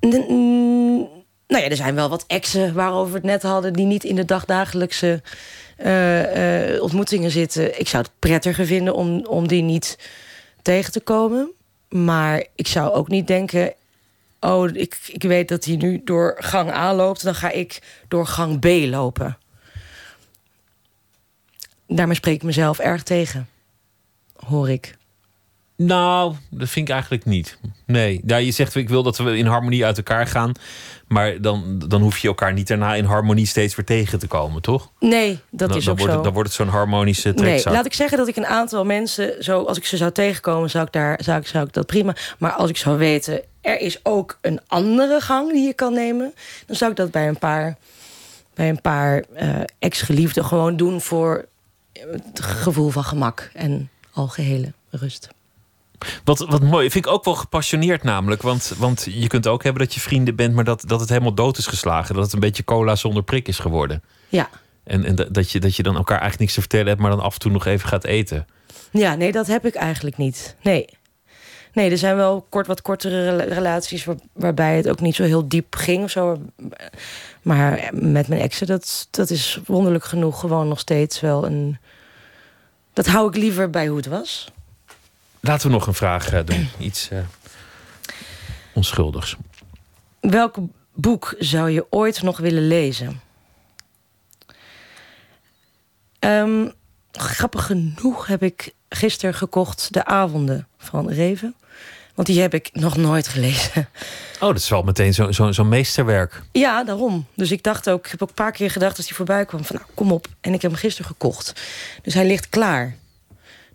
N- 0.05 1.09
nou 1.47 1.63
ja, 1.63 1.69
er 1.69 1.75
zijn 1.75 1.95
wel 1.95 2.09
wat 2.09 2.23
exen 2.27 2.73
waarover 2.73 3.11
we 3.11 3.17
het 3.17 3.25
net 3.27 3.41
hadden... 3.41 3.73
die 3.73 3.85
niet 3.85 4.03
in 4.03 4.15
de 4.15 4.25
dagdagelijkse 4.25 5.21
eh, 5.77 6.81
ontmoetingen 6.81 7.31
zitten. 7.31 7.79
Ik 7.79 7.87
zou 7.87 8.03
het 8.03 8.11
prettiger 8.19 8.65
vinden 8.65 8.93
om, 8.95 9.25
om 9.25 9.47
die 9.47 9.61
niet 9.61 9.97
tegen 10.61 10.91
te 10.91 10.99
komen. 11.01 11.51
Maar 11.89 12.45
ik 12.55 12.67
zou 12.67 12.91
ook 12.93 13.07
niet 13.07 13.27
denken... 13.27 13.73
oh, 14.39 14.69
ik, 14.73 14.97
ik 15.07 15.23
weet 15.23 15.47
dat 15.47 15.65
hij 15.65 15.75
nu 15.75 16.01
door 16.03 16.35
gang 16.39 16.71
A 16.71 16.93
loopt... 16.93 17.23
dan 17.23 17.35
ga 17.35 17.51
ik 17.51 17.81
door 18.07 18.27
gang 18.27 18.59
B 18.59 18.65
lopen. 18.65 19.37
Daarmee 21.87 22.15
spreek 22.15 22.35
ik 22.35 22.43
mezelf 22.43 22.79
erg 22.79 23.03
tegen. 23.03 23.47
Hoor 24.35 24.69
ik. 24.69 24.95
Nou, 25.75 26.35
dat 26.49 26.69
vind 26.69 26.87
ik 26.87 26.93
eigenlijk 26.93 27.25
niet. 27.25 27.57
Nee, 27.85 28.21
ja, 28.25 28.37
je 28.37 28.51
zegt 28.51 28.75
ik 28.75 28.89
wil 28.89 29.03
dat 29.03 29.17
we 29.17 29.37
in 29.37 29.45
harmonie 29.45 29.85
uit 29.85 29.97
elkaar 29.97 30.27
gaan. 30.27 30.51
Maar 31.07 31.41
dan, 31.41 31.79
dan 31.87 32.01
hoef 32.01 32.17
je 32.17 32.27
elkaar 32.27 32.53
niet 32.53 32.67
daarna 32.67 32.95
in 32.95 33.05
harmonie 33.05 33.45
steeds 33.45 33.75
weer 33.75 33.85
tegen 33.85 34.19
te 34.19 34.27
komen, 34.27 34.61
toch? 34.61 34.91
Nee, 34.99 35.39
dat 35.49 35.69
dan, 35.69 35.77
is 35.77 35.83
dan 35.83 35.93
ook 35.93 35.99
wordt 35.99 36.11
zo. 36.11 36.17
Het, 36.17 36.23
dan 36.23 36.33
wordt 36.33 36.49
het 36.49 36.57
zo'n 36.57 36.67
harmonische 36.67 37.27
Nee, 37.27 37.37
trekzak. 37.37 37.73
laat 37.73 37.85
ik 37.85 37.93
zeggen 37.93 38.17
dat 38.17 38.27
ik 38.27 38.35
een 38.35 38.45
aantal 38.45 38.85
mensen, 38.85 39.43
zo, 39.43 39.63
als 39.63 39.77
ik 39.77 39.85
ze 39.85 39.97
zou 39.97 40.11
tegenkomen, 40.11 40.69
zou 40.69 40.85
ik, 40.85 40.91
daar, 40.91 41.19
zou, 41.23 41.39
ik, 41.39 41.47
zou 41.47 41.65
ik 41.65 41.73
dat 41.73 41.85
prima. 41.85 42.15
Maar 42.37 42.51
als 42.51 42.69
ik 42.69 42.77
zou 42.77 42.97
weten, 42.97 43.41
er 43.61 43.79
is 43.79 43.99
ook 44.05 44.37
een 44.41 44.59
andere 44.67 45.21
gang 45.21 45.51
die 45.51 45.65
je 45.65 45.73
kan 45.73 45.93
nemen, 45.93 46.33
dan 46.65 46.75
zou 46.75 46.91
ik 46.91 46.97
dat 46.97 47.11
bij 47.11 47.27
een 47.27 47.39
paar, 47.39 47.77
bij 48.53 48.69
een 48.69 48.81
paar 48.81 49.23
eh, 49.33 49.49
ex-geliefden 49.79 50.45
gewoon 50.45 50.77
doen 50.77 51.01
voor 51.01 51.45
het 52.11 52.39
gevoel 52.41 52.89
van 52.89 53.03
gemak 53.03 53.49
en 53.53 53.89
algehele 54.11 54.73
rust. 54.89 55.27
Wat, 56.23 56.39
wat 56.39 56.61
mooi, 56.61 56.91
vind 56.91 57.05
ik 57.05 57.11
ook 57.11 57.25
wel 57.25 57.35
gepassioneerd 57.35 58.03
namelijk. 58.03 58.41
Want, 58.41 58.73
want 58.77 59.07
je 59.09 59.27
kunt 59.27 59.47
ook 59.47 59.63
hebben 59.63 59.83
dat 59.83 59.93
je 59.93 59.99
vrienden 59.99 60.35
bent, 60.35 60.53
maar 60.55 60.63
dat, 60.63 60.83
dat 60.87 60.99
het 60.99 61.09
helemaal 61.09 61.33
dood 61.33 61.57
is 61.57 61.67
geslagen. 61.67 62.15
Dat 62.15 62.23
het 62.23 62.33
een 62.33 62.39
beetje 62.39 62.63
cola 62.63 62.95
zonder 62.95 63.23
prik 63.23 63.47
is 63.47 63.59
geworden. 63.59 64.03
Ja. 64.29 64.49
En, 64.83 65.03
en 65.05 65.15
dat- 65.31 65.51
je, 65.51 65.59
dat 65.59 65.75
je 65.75 65.83
dan 65.83 65.95
elkaar 65.95 66.19
eigenlijk 66.19 66.39
niks 66.41 66.53
te 66.53 66.59
vertellen 66.59 66.87
hebt, 66.87 66.99
maar 67.01 67.11
dan 67.11 67.19
af 67.19 67.33
en 67.33 67.39
toe 67.39 67.51
nog 67.51 67.65
even 67.65 67.87
gaat 67.87 68.03
eten. 68.03 68.47
Ja, 68.91 69.15
nee, 69.15 69.31
dat 69.31 69.47
heb 69.47 69.65
ik 69.65 69.75
eigenlijk 69.75 70.17
niet. 70.17 70.55
Nee. 70.61 70.85
Nee, 71.77 71.91
er 71.91 71.97
zijn 71.97 72.15
wel 72.15 72.45
kort, 72.49 72.67
wat 72.67 72.81
kortere 72.81 73.23
rela- 73.23 73.53
relaties 73.53 74.05
waar- 74.05 74.15
waarbij 74.33 74.75
het 74.75 74.89
ook 74.89 74.99
niet 74.99 75.15
zo 75.15 75.23
heel 75.23 75.47
diep 75.47 75.75
ging 75.75 76.03
of 76.03 76.09
zo. 76.09 76.41
Maar 77.41 77.89
met 77.93 78.27
mijn 78.27 78.41
exen, 78.41 78.67
dat, 78.67 79.07
dat 79.11 79.29
is 79.29 79.59
wonderlijk 79.65 80.03
genoeg 80.03 80.39
gewoon 80.39 80.67
nog 80.67 80.79
steeds 80.79 81.19
wel 81.19 81.45
een. 81.45 81.77
Dat 82.93 83.05
hou 83.05 83.27
ik 83.29 83.35
liever 83.35 83.69
bij 83.69 83.87
hoe 83.87 83.97
het 83.97 84.05
was. 84.05 84.51
Laten 85.39 85.67
we 85.67 85.73
nog 85.73 85.87
een 85.87 85.93
vraag 85.93 86.31
eh, 86.31 86.45
doen. 86.45 86.69
Iets 86.79 87.09
eh, 87.09 87.19
onschuldigs. 88.73 89.35
Welk 90.19 90.55
boek 90.93 91.35
zou 91.39 91.69
je 91.69 91.85
ooit 91.89 92.21
nog 92.21 92.37
willen 92.37 92.67
lezen? 92.67 93.21
Ehm, 96.19 96.69
grappig 97.11 97.65
genoeg 97.65 98.27
heb 98.27 98.43
ik 98.43 98.73
gisteren 98.89 99.33
gekocht 99.33 99.93
De 99.93 100.05
Avonden 100.05 100.67
van 100.77 101.09
Reven. 101.09 101.55
Want 102.15 102.27
die 102.27 102.41
heb 102.41 102.53
ik 102.53 102.69
nog 102.73 102.97
nooit 102.97 103.27
gelezen. 103.27 103.89
Oh, 104.39 104.47
dat 104.47 104.57
is 104.57 104.69
wel 104.69 104.83
meteen 104.83 105.13
zo'n 105.13 105.33
zo, 105.33 105.51
zo'n 105.51 105.69
meesterwerk. 105.69 106.41
Ja, 106.51 106.83
daarom. 106.83 107.25
Dus 107.35 107.51
ik 107.51 107.63
dacht 107.63 107.89
ook, 107.89 108.05
ik 108.05 108.11
heb 108.11 108.21
ook 108.21 108.29
een 108.29 108.33
paar 108.33 108.51
keer 108.51 108.71
gedacht 108.71 108.97
als 108.97 109.07
hij 109.07 109.15
voorbij 109.15 109.45
kwam: 109.45 109.65
van 109.65 109.75
nou, 109.75 109.87
kom 109.93 110.11
op. 110.11 110.27
En 110.41 110.53
ik 110.53 110.61
heb 110.61 110.71
hem 110.71 110.79
gisteren 110.79 111.11
gekocht. 111.11 111.53
Dus 112.01 112.13
hij 112.13 112.27
ligt 112.27 112.49
klaar. 112.49 112.95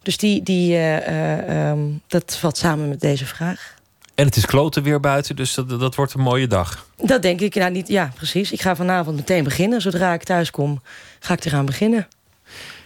Dus 0.03 0.17
die, 0.17 0.43
die, 0.43 0.75
eh, 0.75 0.97
eh, 0.97 1.71
ehm, 1.71 1.81
dat 2.07 2.37
valt 2.37 2.57
samen 2.57 2.89
met 2.89 3.01
deze 3.01 3.27
vraag. 3.27 3.75
En 4.15 4.25
het 4.27 4.37
is 4.37 4.47
kloten 4.47 4.83
weer 4.83 5.01
buiten, 5.01 5.37
dus 5.37 5.55
dat, 5.55 5.69
dat 5.69 5.95
wordt 5.95 6.15
een 6.15 6.21
mooie 6.21 6.47
dag. 6.47 6.87
Dat 6.97 7.23
denk 7.23 7.41
ik, 7.41 7.55
nou 7.55 7.71
niet, 7.71 7.89
ja, 7.89 8.13
precies. 8.15 8.53
Ik 8.53 8.63
ga 8.63 8.77
vanavond 8.77 9.17
meteen 9.17 9.45
beginnen. 9.45 9.81
Zodra 9.81 10.13
ik 10.13 10.23
thuis 10.23 10.51
kom, 10.51 10.83
ga 11.21 11.35
ik 11.35 11.45
eraan 11.45 11.67
beginnen. 11.67 12.09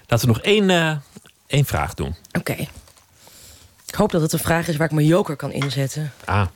Laten 0.07 0.29
we 0.29 0.35
nog 0.35 0.43
één, 0.43 0.71
eh, 0.71 0.97
één 1.47 1.65
vraag 1.65 1.95
doen. 1.95 2.15
Oké. 2.33 2.57
Ik 3.87 3.95
hoop 3.95 4.11
dat 4.11 4.21
het 4.23 4.33
een 4.33 4.39
vraag 4.39 4.69
is 4.69 4.77
waar 4.77 4.87
ik 4.87 4.93
mijn 4.93 5.07
joker 5.07 5.37
kan 5.37 5.53
inzetten. 5.53 6.13
Ah, 6.25 6.47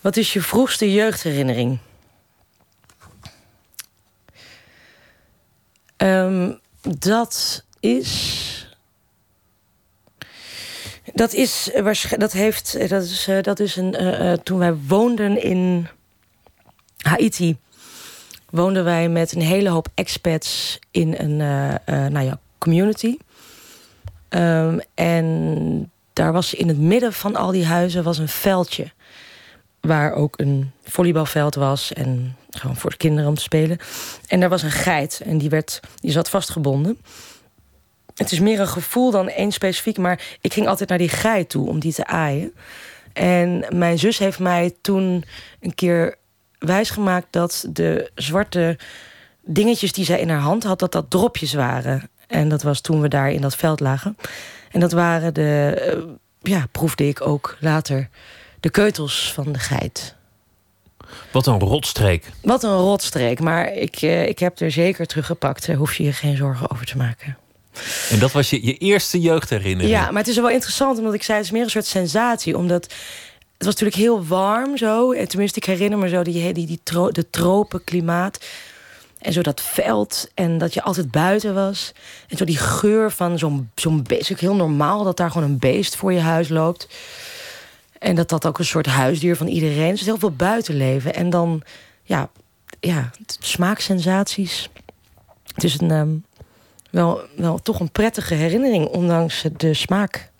Wat 0.00 0.16
is 0.16 0.32
je 0.32 0.42
vroegste 0.42 0.92
jeugdherinnering? 0.92 1.78
Ehm, 5.96 6.52
dat 6.80 7.64
is. 7.80 8.44
Dat 11.14 11.32
is 11.32 11.70
dat 12.18 12.32
heeft 12.32 12.88
dat 12.88 13.02
is, 13.02 13.26
eh, 13.28 13.42
dat 13.42 13.60
is 13.60 13.76
een 13.76 13.94
eh, 13.94 14.32
eh, 14.32 14.38
toen 14.38 14.58
wij 14.58 14.74
woonden 14.74 15.42
in 15.42 15.88
Haiti 16.96 17.56
woonden 18.50 18.84
wij 18.84 19.08
met 19.08 19.32
een 19.32 19.40
hele 19.40 19.68
hoop 19.68 19.88
expats 19.94 20.78
in 20.90 21.14
een 21.18 21.40
eh, 21.84 22.06
nou 22.06 22.26
ja, 22.26 22.38
community. 22.66 23.16
Ehm, 24.28 24.78
en 24.94 25.90
daar 26.12 26.32
was 26.32 26.54
in 26.54 26.68
het 26.68 26.78
midden 26.78 27.12
van 27.12 27.36
al 27.36 27.50
die 27.50 27.66
huizen 27.66 28.02
was 28.02 28.18
een 28.18 28.28
veldje. 28.28 28.90
Waar 29.80 30.12
ook 30.12 30.38
een 30.38 30.70
volleybalveld 30.84 31.54
was. 31.54 31.92
En 31.92 32.36
gewoon 32.50 32.76
voor 32.76 32.90
de 32.90 32.96
kinderen 32.96 33.28
om 33.28 33.34
te 33.34 33.42
spelen. 33.42 33.78
En 34.26 34.40
daar 34.40 34.48
was 34.48 34.62
een 34.62 34.70
geit. 34.70 35.20
En 35.24 35.38
die, 35.38 35.50
werd, 35.50 35.80
die 36.00 36.10
zat 36.10 36.28
vastgebonden. 36.28 36.98
Het 38.14 38.32
is 38.32 38.40
meer 38.40 38.60
een 38.60 38.68
gevoel 38.68 39.10
dan 39.10 39.28
één 39.28 39.52
specifiek. 39.52 39.98
Maar 39.98 40.36
ik 40.40 40.52
ging 40.52 40.66
altijd 40.66 40.88
naar 40.88 40.98
die 40.98 41.08
geit 41.08 41.48
toe 41.48 41.68
om 41.68 41.78
die 41.78 41.92
te 41.92 42.06
aaien. 42.06 42.54
En 43.12 43.64
mijn 43.70 43.98
zus 43.98 44.18
heeft 44.18 44.38
mij 44.38 44.74
toen 44.80 45.24
een 45.60 45.74
keer 45.74 46.16
wijsgemaakt 46.58 47.26
dat 47.30 47.66
de 47.70 48.10
zwarte 48.14 48.78
dingetjes 49.46 49.92
die 49.92 50.04
zij 50.04 50.20
in 50.20 50.28
haar 50.28 50.40
hand 50.40 50.62
had, 50.62 50.78
dat 50.78 50.92
dat 50.92 51.10
dropjes 51.10 51.52
waren. 51.52 52.10
En 52.26 52.48
dat 52.48 52.62
was 52.62 52.80
toen 52.80 53.00
we 53.00 53.08
daar 53.08 53.30
in 53.30 53.40
dat 53.40 53.56
veld 53.56 53.80
lagen. 53.80 54.16
En 54.70 54.80
dat 54.80 54.92
waren 54.92 55.34
de, 55.34 55.82
eh, 55.86 55.98
ja, 56.52 56.66
proefde 56.72 57.08
ik 57.08 57.26
ook 57.26 57.56
later, 57.60 58.08
de 58.60 58.70
keutels 58.70 59.32
van 59.32 59.52
de 59.52 59.58
geit. 59.58 60.14
wat 61.32 61.46
een 61.46 61.58
rotstreek. 61.58 62.30
Wat 62.42 62.62
een 62.62 62.76
rotstreek, 62.76 63.40
maar 63.40 63.72
ik, 63.72 63.96
eh, 63.96 64.28
ik 64.28 64.38
heb 64.38 64.60
er 64.60 64.70
zeker 64.70 65.06
teruggepakt. 65.06 65.66
Daar 65.66 65.76
hoef 65.76 65.94
je 65.94 66.04
je 66.04 66.12
geen 66.12 66.36
zorgen 66.36 66.70
over 66.70 66.86
te 66.86 66.96
maken. 66.96 67.36
En 68.10 68.18
dat 68.18 68.32
was 68.32 68.50
je, 68.50 68.66
je 68.66 68.76
eerste 68.76 69.20
jeugdherinnering? 69.20 69.94
Ja, 69.94 70.10
maar 70.10 70.20
het 70.20 70.28
is 70.28 70.36
wel 70.36 70.50
interessant, 70.50 70.98
omdat 70.98 71.14
ik 71.14 71.22
zei, 71.22 71.38
het 71.38 71.46
is 71.46 71.52
meer 71.52 71.62
een 71.62 71.70
soort 71.70 71.86
sensatie. 71.86 72.56
Omdat 72.56 72.82
het 73.56 73.66
was 73.66 73.74
natuurlijk 73.74 73.96
heel 73.96 74.26
warm 74.26 74.76
zo. 74.76 75.12
En 75.12 75.28
tenminste, 75.28 75.58
ik 75.58 75.64
herinner 75.64 75.98
me 75.98 76.08
zo 76.08 76.22
die, 76.22 76.52
die, 76.52 76.66
die 76.66 76.80
tro 76.82 77.10
de 77.10 77.30
tropenklimaat. 77.30 78.38
En 79.26 79.32
zo 79.32 79.42
dat 79.42 79.60
veld. 79.60 80.30
En 80.34 80.58
dat 80.58 80.74
je 80.74 80.82
altijd 80.82 81.10
buiten 81.10 81.54
was. 81.54 81.92
En 82.28 82.36
zo 82.36 82.44
die 82.44 82.56
geur 82.56 83.10
van 83.10 83.38
zo'n 83.38 83.70
zo'n 83.74 84.02
beest. 84.02 84.32
Ook 84.32 84.40
heel 84.40 84.54
normaal 84.54 85.04
dat 85.04 85.16
daar 85.16 85.30
gewoon 85.30 85.48
een 85.50 85.58
beest 85.58 85.96
voor 85.96 86.12
je 86.12 86.20
huis 86.20 86.48
loopt. 86.48 86.88
En 87.98 88.14
dat 88.14 88.28
dat 88.28 88.46
ook 88.46 88.58
een 88.58 88.64
soort 88.64 88.86
huisdier 88.86 89.36
van 89.36 89.46
iedereen 89.46 89.92
is. 89.92 89.98
Dus 89.98 90.06
heel 90.06 90.18
veel 90.18 90.30
buitenleven. 90.30 91.14
En 91.14 91.30
dan, 91.30 91.62
ja, 92.02 92.28
ja 92.80 93.10
smaaksensaties. 93.40 94.70
Het 95.54 95.64
is 95.64 95.80
een, 95.80 95.90
ehm, 95.90 96.14
wel, 96.90 97.20
wel 97.36 97.58
toch 97.58 97.80
een 97.80 97.90
prettige 97.90 98.34
herinnering, 98.34 98.86
ondanks 98.86 99.44
de 99.56 99.74
smaak. 99.74 100.30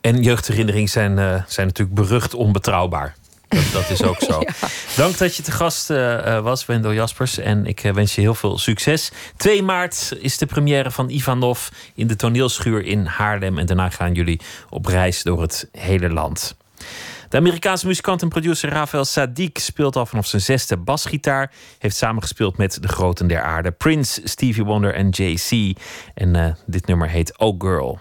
En 0.00 0.22
jeugdherinneringen 0.22 0.88
zijn, 0.88 1.18
eh, 1.18 1.44
zijn 1.46 1.66
natuurlijk 1.66 1.96
berucht 1.96 2.34
onbetrouwbaar. 2.34 3.14
Dat, 3.50 3.72
dat 3.72 3.90
is 3.90 4.02
ook 4.02 4.20
zo. 4.30 4.42
Dank 4.96 5.18
dat 5.18 5.36
je 5.36 5.42
te 5.42 5.52
gast 5.52 5.90
eh, 5.90 6.36
eh, 6.36 6.42
was, 6.42 6.66
Wendel 6.66 6.92
Jaspers. 6.92 7.38
En 7.38 7.66
ik 7.66 7.80
wens 7.94 8.14
je 8.14 8.20
heel 8.20 8.34
veel 8.34 8.58
succes. 8.58 9.10
2 9.36 9.62
maart 9.62 10.12
is 10.20 10.38
de 10.38 10.46
première 10.46 10.90
van 10.90 11.08
Ivanov 11.08 11.68
in 11.94 12.06
de 12.06 12.16
toneelschuur 12.16 12.84
in 12.84 13.06
Haarlem. 13.06 13.58
En 13.58 13.66
daarna 13.66 13.88
gaan 13.88 14.12
jullie 14.12 14.40
op 14.68 14.86
reis 14.86 15.22
door 15.22 15.42
het 15.42 15.68
hele 15.72 16.10
land. 16.10 16.56
De 17.28 17.36
Amerikaanse 17.36 17.86
muzikant 17.86 18.22
en 18.22 18.28
producer 18.28 18.70
Rafael 18.70 19.06
Sadiq 19.06 19.52
speelt 19.52 19.96
al 19.96 20.06
vanaf 20.06 20.26
zijn 20.26 20.42
zesde 20.42 20.76
basgitaar. 20.76 21.52
Heeft 21.78 21.96
samengespeeld 21.96 22.56
met 22.56 22.82
de 22.82 22.88
groten 22.88 23.26
der 23.26 23.42
aarde. 23.42 23.70
Prince, 23.70 24.20
Stevie 24.24 24.64
Wonder 24.64 24.94
en 24.94 25.08
Jay-Z. 25.08 25.72
En 26.14 26.36
uh, 26.36 26.46
dit 26.66 26.86
nummer 26.86 27.08
heet 27.08 27.38
Oh 27.38 27.54
Girl. 27.58 28.00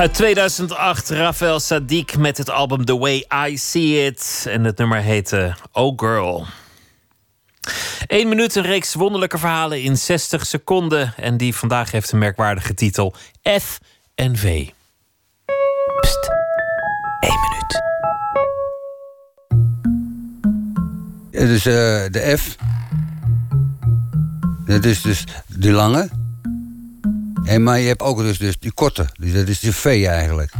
Uit 0.00 0.14
2008, 0.14 1.10
Rafael 1.10 1.60
Sadiq 1.60 2.18
met 2.18 2.38
het 2.38 2.50
album 2.50 2.84
The 2.84 2.98
Way 2.98 3.26
I 3.48 3.58
See 3.58 4.06
It. 4.06 4.44
En 4.48 4.64
het 4.64 4.78
nummer 4.78 5.00
heette 5.00 5.54
Oh 5.72 5.98
Girl. 5.98 6.46
Eén 8.06 8.28
minuut, 8.28 8.54
een 8.54 8.62
reeks 8.62 8.94
wonderlijke 8.94 9.38
verhalen 9.38 9.82
in 9.82 9.96
60 9.96 10.46
seconden. 10.46 11.14
En 11.16 11.36
die 11.36 11.54
vandaag 11.54 11.90
heeft 11.90 12.12
een 12.12 12.18
merkwaardige 12.18 12.74
titel: 12.74 13.14
F 13.60 13.78
en 14.14 14.36
V. 14.36 14.68
Pst, 16.00 16.30
één 17.20 17.40
minuut. 17.40 17.82
Het 21.30 21.48
is 21.48 21.66
uh, 21.66 21.74
de 22.10 22.34
F. 22.38 22.56
Dat 24.66 24.84
is 24.84 25.02
dus 25.02 25.24
de 25.46 25.70
lange. 25.70 26.19
En, 27.44 27.62
maar 27.62 27.78
je 27.78 27.86
hebt 27.86 28.02
ook 28.02 28.18
dus, 28.18 28.38
dus 28.38 28.58
die 28.58 28.72
korte, 28.72 29.06
dus 29.18 29.32
dat 29.32 29.48
is 29.48 29.60
de 29.60 29.72
V 29.72 29.84
eigenlijk. 29.84 30.52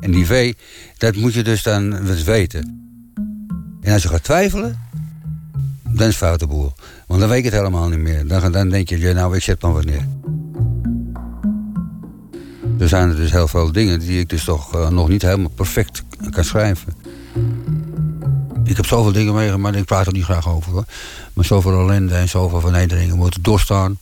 En 0.00 0.10
die 0.10 0.26
V, 0.26 0.54
dat 0.96 1.16
moet 1.16 1.34
je 1.34 1.42
dus 1.42 1.62
dan 1.62 2.06
weten. 2.24 2.78
En 3.80 3.92
als 3.92 4.02
je 4.02 4.08
gaat 4.08 4.24
twijfelen, 4.24 4.78
dan 5.82 5.94
is 5.94 6.06
het 6.06 6.16
foute 6.16 6.46
boel. 6.46 6.72
Want 7.06 7.20
dan 7.20 7.28
weet 7.28 7.38
je 7.38 7.44
het 7.44 7.58
helemaal 7.58 7.88
niet 7.88 7.98
meer. 7.98 8.26
Dan, 8.26 8.52
dan 8.52 8.68
denk 8.68 8.88
je, 8.88 8.98
ja, 8.98 9.12
nou, 9.12 9.36
ik 9.36 9.42
zet 9.42 9.62
maar 9.62 9.72
wat 9.72 9.84
neer. 9.84 10.06
Er 12.78 12.88
zijn 12.88 13.08
er 13.08 13.16
dus 13.16 13.30
heel 13.30 13.48
veel 13.48 13.72
dingen 13.72 13.98
die 13.98 14.20
ik 14.20 14.28
dus 14.28 14.44
toch 14.44 14.74
eh, 14.74 14.88
nog 14.88 15.08
niet 15.08 15.22
helemaal 15.22 15.50
perfect 15.54 16.02
kan 16.30 16.44
schrijven. 16.44 16.94
Ik 18.64 18.76
heb 18.76 18.86
zoveel 18.86 19.12
dingen 19.12 19.34
meegemaakt, 19.34 19.76
ik 19.76 19.84
praat 19.84 20.06
er 20.06 20.12
niet 20.12 20.24
graag 20.24 20.48
over 20.48 20.72
hoor. 20.72 20.84
Maar 21.32 21.44
zoveel 21.44 21.80
ellende 21.80 22.14
en 22.14 22.28
zoveel 22.28 22.60
vernederingen 22.60 23.16
moeten 23.16 23.42
doorstaan. 23.42 23.98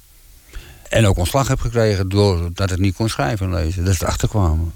En 0.89 1.07
ook 1.07 1.17
ontslag 1.17 1.49
heb 1.49 1.61
gekregen 1.61 2.09
doordat 2.09 2.71
ik 2.71 2.79
niet 2.79 2.95
kon 2.95 3.09
schrijven 3.09 3.47
en 3.47 3.55
lezen. 3.55 3.85
Dat 3.85 3.95
is 3.95 4.01
erachter 4.01 4.29
kwamen. 4.29 4.73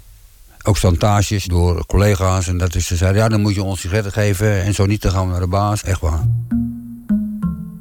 Ook 0.63 0.79
chantages 0.79 1.45
door 1.45 1.87
collega's. 1.87 2.47
En 2.47 2.59
dat 2.59 2.75
is, 2.75 2.87
ze 2.87 2.97
zeiden, 2.97 3.23
ja, 3.23 3.29
dan 3.29 3.41
moet 3.41 3.55
je 3.55 3.63
ons 3.63 3.81
sigaretten 3.81 4.13
geven. 4.13 4.63
En 4.63 4.75
zo 4.75 4.87
niet, 4.87 5.03
dan 5.03 5.13
gaan 5.13 5.25
we 5.25 5.31
naar 5.31 5.41
de 5.41 5.47
baas. 5.47 5.83
Echt 5.83 6.01
waar. 6.01 6.25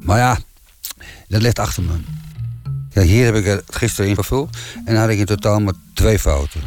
Maar 0.01 0.17
ja, 0.17 0.37
dat 1.27 1.41
ligt 1.41 1.59
achter 1.59 1.83
me. 1.83 1.93
Ja, 2.89 3.01
hier 3.01 3.25
heb 3.25 3.35
ik 3.35 3.45
het 3.45 3.63
gisteren 3.69 4.09
ingevuld. 4.09 4.57
En 4.75 4.93
dan 4.93 4.95
had 4.95 5.09
ik 5.09 5.19
in 5.19 5.25
totaal 5.25 5.59
maar 5.59 5.73
twee 5.93 6.19
fouten. 6.19 6.61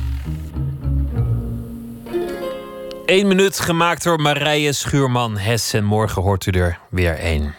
Eén 3.07 3.29
minuut 3.29 3.61
gemaakt 3.61 4.03
door 4.03 4.21
Marije 4.21 4.73
Schuurman 4.73 5.39
Hess. 5.39 5.73
En 5.73 5.85
morgen 5.85 6.23
hoort 6.23 6.47
u 6.47 6.51
er 6.51 6.79
weer 6.91 7.19
één. 7.19 7.55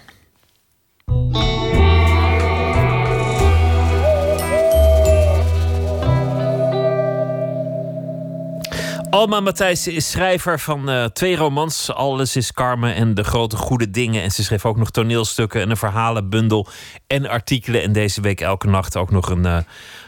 Alma 9.13 9.39
Matthijssen 9.39 9.93
is 9.93 10.11
schrijver 10.11 10.59
van 10.59 10.89
eh, 10.89 11.05
twee 11.05 11.35
romans. 11.35 11.93
Alles 11.93 12.35
is 12.35 12.53
Carmen 12.53 12.95
en 12.95 13.13
De 13.13 13.23
Grote 13.23 13.55
Goede 13.55 13.89
Dingen. 13.89 14.23
En 14.23 14.31
ze 14.31 14.43
schreef 14.43 14.65
ook 14.65 14.77
nog 14.77 14.91
toneelstukken 14.91 15.61
en 15.61 15.69
een 15.69 15.77
verhalenbundel 15.77 16.67
en 17.07 17.27
artikelen. 17.29 17.81
En 17.81 17.91
deze 17.91 18.21
week 18.21 18.41
elke 18.41 18.67
nacht 18.67 18.97
ook 18.97 19.11
nog 19.11 19.29
een 19.29 19.45
eh, 19.45 19.57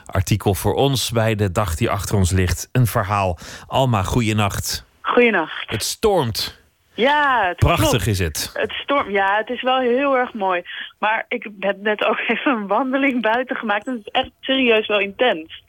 artikel 0.05 0.53
voor 0.53 0.73
ons 0.73 1.11
bij 1.11 1.35
de 1.35 1.51
dag 1.51 1.75
die 1.75 1.89
achter 1.89 2.15
ons 2.15 2.31
ligt. 2.31 2.69
Een 2.71 2.87
verhaal. 2.87 3.37
Alma, 3.67 4.03
goeienacht. 4.03 4.85
Goeienacht. 5.01 5.69
Het 5.69 5.83
stormt. 5.83 6.63
Ja, 6.93 7.47
het 7.47 7.57
Prachtig 7.57 7.89
klopt. 7.89 8.07
is 8.07 8.19
het. 8.19 8.49
Het 8.53 8.71
storm, 8.71 9.09
ja, 9.09 9.37
het 9.37 9.49
is 9.49 9.61
wel 9.61 9.79
heel 9.79 10.17
erg 10.17 10.33
mooi. 10.33 10.63
Maar 10.99 11.25
ik 11.27 11.47
heb 11.59 11.77
net 11.81 12.05
ook 12.05 12.19
even 12.27 12.51
een 12.51 12.67
wandeling 12.67 13.21
buiten 13.21 13.55
gemaakt. 13.55 13.87
En 13.87 13.93
het 13.93 14.01
is 14.05 14.21
echt 14.21 14.31
serieus 14.41 14.87
wel 14.87 14.99
intens. 14.99 15.63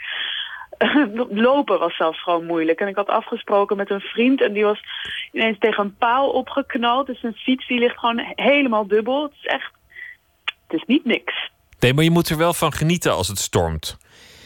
Lopen 1.46 1.78
was 1.78 1.96
zelfs 1.96 2.22
gewoon 2.22 2.46
moeilijk. 2.46 2.80
En 2.80 2.88
ik 2.88 2.96
had 2.96 3.08
afgesproken 3.08 3.76
met 3.76 3.90
een 3.90 4.00
vriend 4.00 4.42
en 4.42 4.52
die 4.52 4.64
was 4.64 4.80
ineens 5.32 5.58
tegen 5.58 5.84
een 5.84 5.96
paal 5.96 6.30
opgeknald. 6.30 7.06
Dus 7.06 7.22
een 7.22 7.34
fiets 7.34 7.66
die 7.66 7.78
ligt 7.78 7.98
gewoon 7.98 8.22
helemaal 8.34 8.86
dubbel. 8.86 9.22
Het 9.22 9.32
is 9.32 9.46
echt, 9.46 9.72
het 10.44 10.80
is 10.80 10.84
niet 10.86 11.04
niks. 11.04 11.50
Nee, 11.80 11.94
maar 11.94 12.04
je 12.04 12.10
moet 12.10 12.28
er 12.28 12.36
wel 12.36 12.52
van 12.54 12.72
genieten 12.72 13.12
als 13.12 13.28
het 13.28 13.38
stormt. 13.38 13.98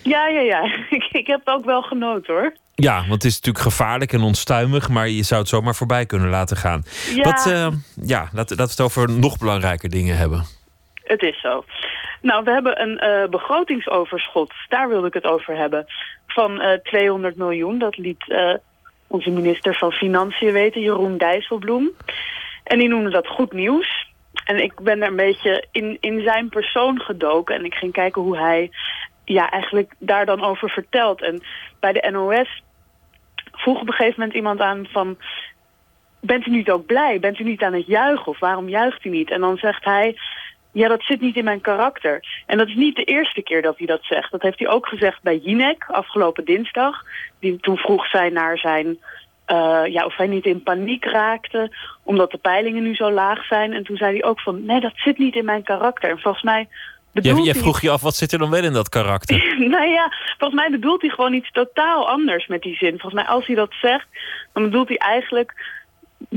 Ja, 0.02 0.26
ja, 0.28 0.40
ja. 0.40 0.62
Ik, 0.90 1.08
ik 1.12 1.26
heb 1.26 1.40
ook 1.44 1.64
wel 1.64 1.82
genoten 1.82 2.34
hoor. 2.34 2.56
Ja, 2.74 2.98
want 2.98 3.12
het 3.12 3.24
is 3.24 3.34
natuurlijk 3.34 3.64
gevaarlijk 3.64 4.12
en 4.12 4.20
onstuimig, 4.20 4.88
maar 4.88 5.08
je 5.08 5.22
zou 5.22 5.40
het 5.40 5.48
zomaar 5.48 5.74
voorbij 5.74 6.06
kunnen 6.06 6.28
laten 6.28 6.56
gaan. 6.56 6.82
Ja. 7.14 7.22
Wat, 7.22 7.46
eh, 7.46 7.68
ja, 8.02 8.28
laten 8.32 8.56
laten 8.56 8.56
we 8.56 8.62
het 8.62 8.80
over 8.80 9.10
nog 9.10 9.38
belangrijker 9.38 9.88
dingen 9.88 10.16
hebben. 10.16 10.44
Het 11.04 11.22
is 11.22 11.40
zo. 11.40 11.64
Nou, 12.22 12.44
we 12.44 12.50
hebben 12.50 12.80
een 12.80 12.98
eh, 12.98 13.28
begrotingsoverschot. 13.28 14.52
Daar 14.68 14.88
wilde 14.88 15.06
ik 15.06 15.14
het 15.14 15.24
over 15.24 15.56
hebben. 15.56 15.86
Van 16.40 16.60
eh 16.60 16.78
200 16.78 17.36
miljoen. 17.36 17.78
Dat 17.78 17.96
liet 17.96 18.30
eh, 18.30 18.54
onze 19.06 19.30
minister 19.30 19.74
van 19.74 19.92
Financiën 19.92 20.52
weten, 20.52 20.80
Jeroen 20.80 21.18
Dijsselbloem. 21.18 21.90
En 22.64 22.78
die 22.78 22.88
noemde 22.88 23.10
dat 23.10 23.26
goed 23.26 23.52
nieuws. 23.52 24.08
En 24.44 24.62
ik 24.62 24.80
ben 24.80 25.02
er 25.02 25.08
een 25.08 25.16
beetje 25.16 25.64
in, 25.72 25.96
in 26.00 26.22
zijn 26.22 26.48
persoon 26.48 27.00
gedoken. 27.00 27.54
En 27.54 27.64
ik 27.64 27.74
ging 27.74 27.92
kijken 27.92 28.22
hoe 28.22 28.38
hij 28.38 28.70
ja, 29.24 29.50
eigenlijk 29.50 29.94
daar 29.98 30.26
dan 30.26 30.44
over 30.44 30.70
vertelt. 30.70 31.22
En 31.22 31.42
bij 31.80 31.92
de 31.92 32.10
NOS 32.10 32.62
vroeg 33.52 33.80
op 33.80 33.86
een 33.86 33.94
gegeven 33.94 34.18
moment 34.18 34.36
iemand 34.36 34.60
aan 34.60 34.86
van... 34.90 35.18
Bent 36.20 36.46
u 36.46 36.50
niet 36.50 36.70
ook 36.70 36.86
blij? 36.86 37.20
Bent 37.20 37.38
u 37.38 37.44
niet 37.44 37.62
aan 37.62 37.74
het 37.74 37.86
juichen? 37.86 38.26
Of 38.26 38.38
waarom 38.38 38.68
juicht 38.68 39.04
u 39.04 39.08
niet? 39.08 39.30
En 39.30 39.40
dan 39.40 39.56
zegt 39.56 39.84
hij... 39.84 40.16
Ja, 40.72 40.88
dat 40.88 41.02
zit 41.02 41.20
niet 41.20 41.36
in 41.36 41.44
mijn 41.44 41.60
karakter. 41.60 42.42
En 42.46 42.58
dat 42.58 42.68
is 42.68 42.74
niet 42.74 42.96
de 42.96 43.04
eerste 43.04 43.42
keer 43.42 43.62
dat 43.62 43.78
hij 43.78 43.86
dat 43.86 44.04
zegt. 44.04 44.30
Dat 44.30 44.42
heeft 44.42 44.58
hij 44.58 44.68
ook 44.68 44.86
gezegd 44.86 45.22
bij 45.22 45.36
Jinek 45.36 45.84
afgelopen 45.88 46.44
dinsdag. 46.44 47.02
Die 47.40 47.60
toen 47.60 47.76
vroeg 47.76 48.06
zij 48.06 48.28
naar 48.28 48.58
zijn... 48.58 48.98
eh, 49.44 49.82
ja, 49.86 50.04
of 50.04 50.16
hij 50.16 50.26
niet 50.26 50.44
in 50.44 50.62
paniek 50.62 51.04
raakte, 51.04 51.76
omdat 52.02 52.30
de 52.30 52.38
peilingen 52.38 52.82
nu 52.82 52.94
zo 52.94 53.10
laag 53.10 53.44
zijn. 53.44 53.72
En 53.72 53.84
toen 53.84 53.96
zei 53.96 54.12
hij 54.12 54.24
ook 54.24 54.40
van, 54.40 54.64
nee, 54.64 54.80
dat 54.80 54.92
zit 54.94 55.18
niet 55.18 55.34
in 55.34 55.44
mijn 55.44 55.62
karakter. 55.62 56.10
En 56.10 56.18
volgens 56.18 56.44
mij 56.44 56.68
Jij, 57.12 57.22
bedoelt 57.22 57.44
jij 57.44 57.52
hij... 57.52 57.62
vroeg 57.62 57.80
je 57.80 57.90
af, 57.90 58.02
wat 58.02 58.14
zit 58.14 58.32
er 58.32 58.38
dan 58.38 58.50
wel 58.50 58.64
in 58.64 58.72
dat 58.72 58.88
karakter? 58.88 59.56
nou 59.74 59.88
ja, 59.88 60.12
volgens 60.38 60.60
mij 60.60 60.70
bedoelt 60.70 61.00
hij 61.00 61.10
gewoon 61.10 61.32
iets 61.32 61.50
totaal 61.50 62.08
anders 62.08 62.46
met 62.46 62.62
die 62.62 62.76
zin. 62.76 62.90
Volgens 62.90 63.22
mij 63.22 63.24
als 63.24 63.46
hij 63.46 63.54
dat 63.54 63.72
zegt, 63.80 64.06
dan 64.52 64.62
bedoelt 64.62 64.88
hij 64.88 64.96
eigenlijk 64.96 65.78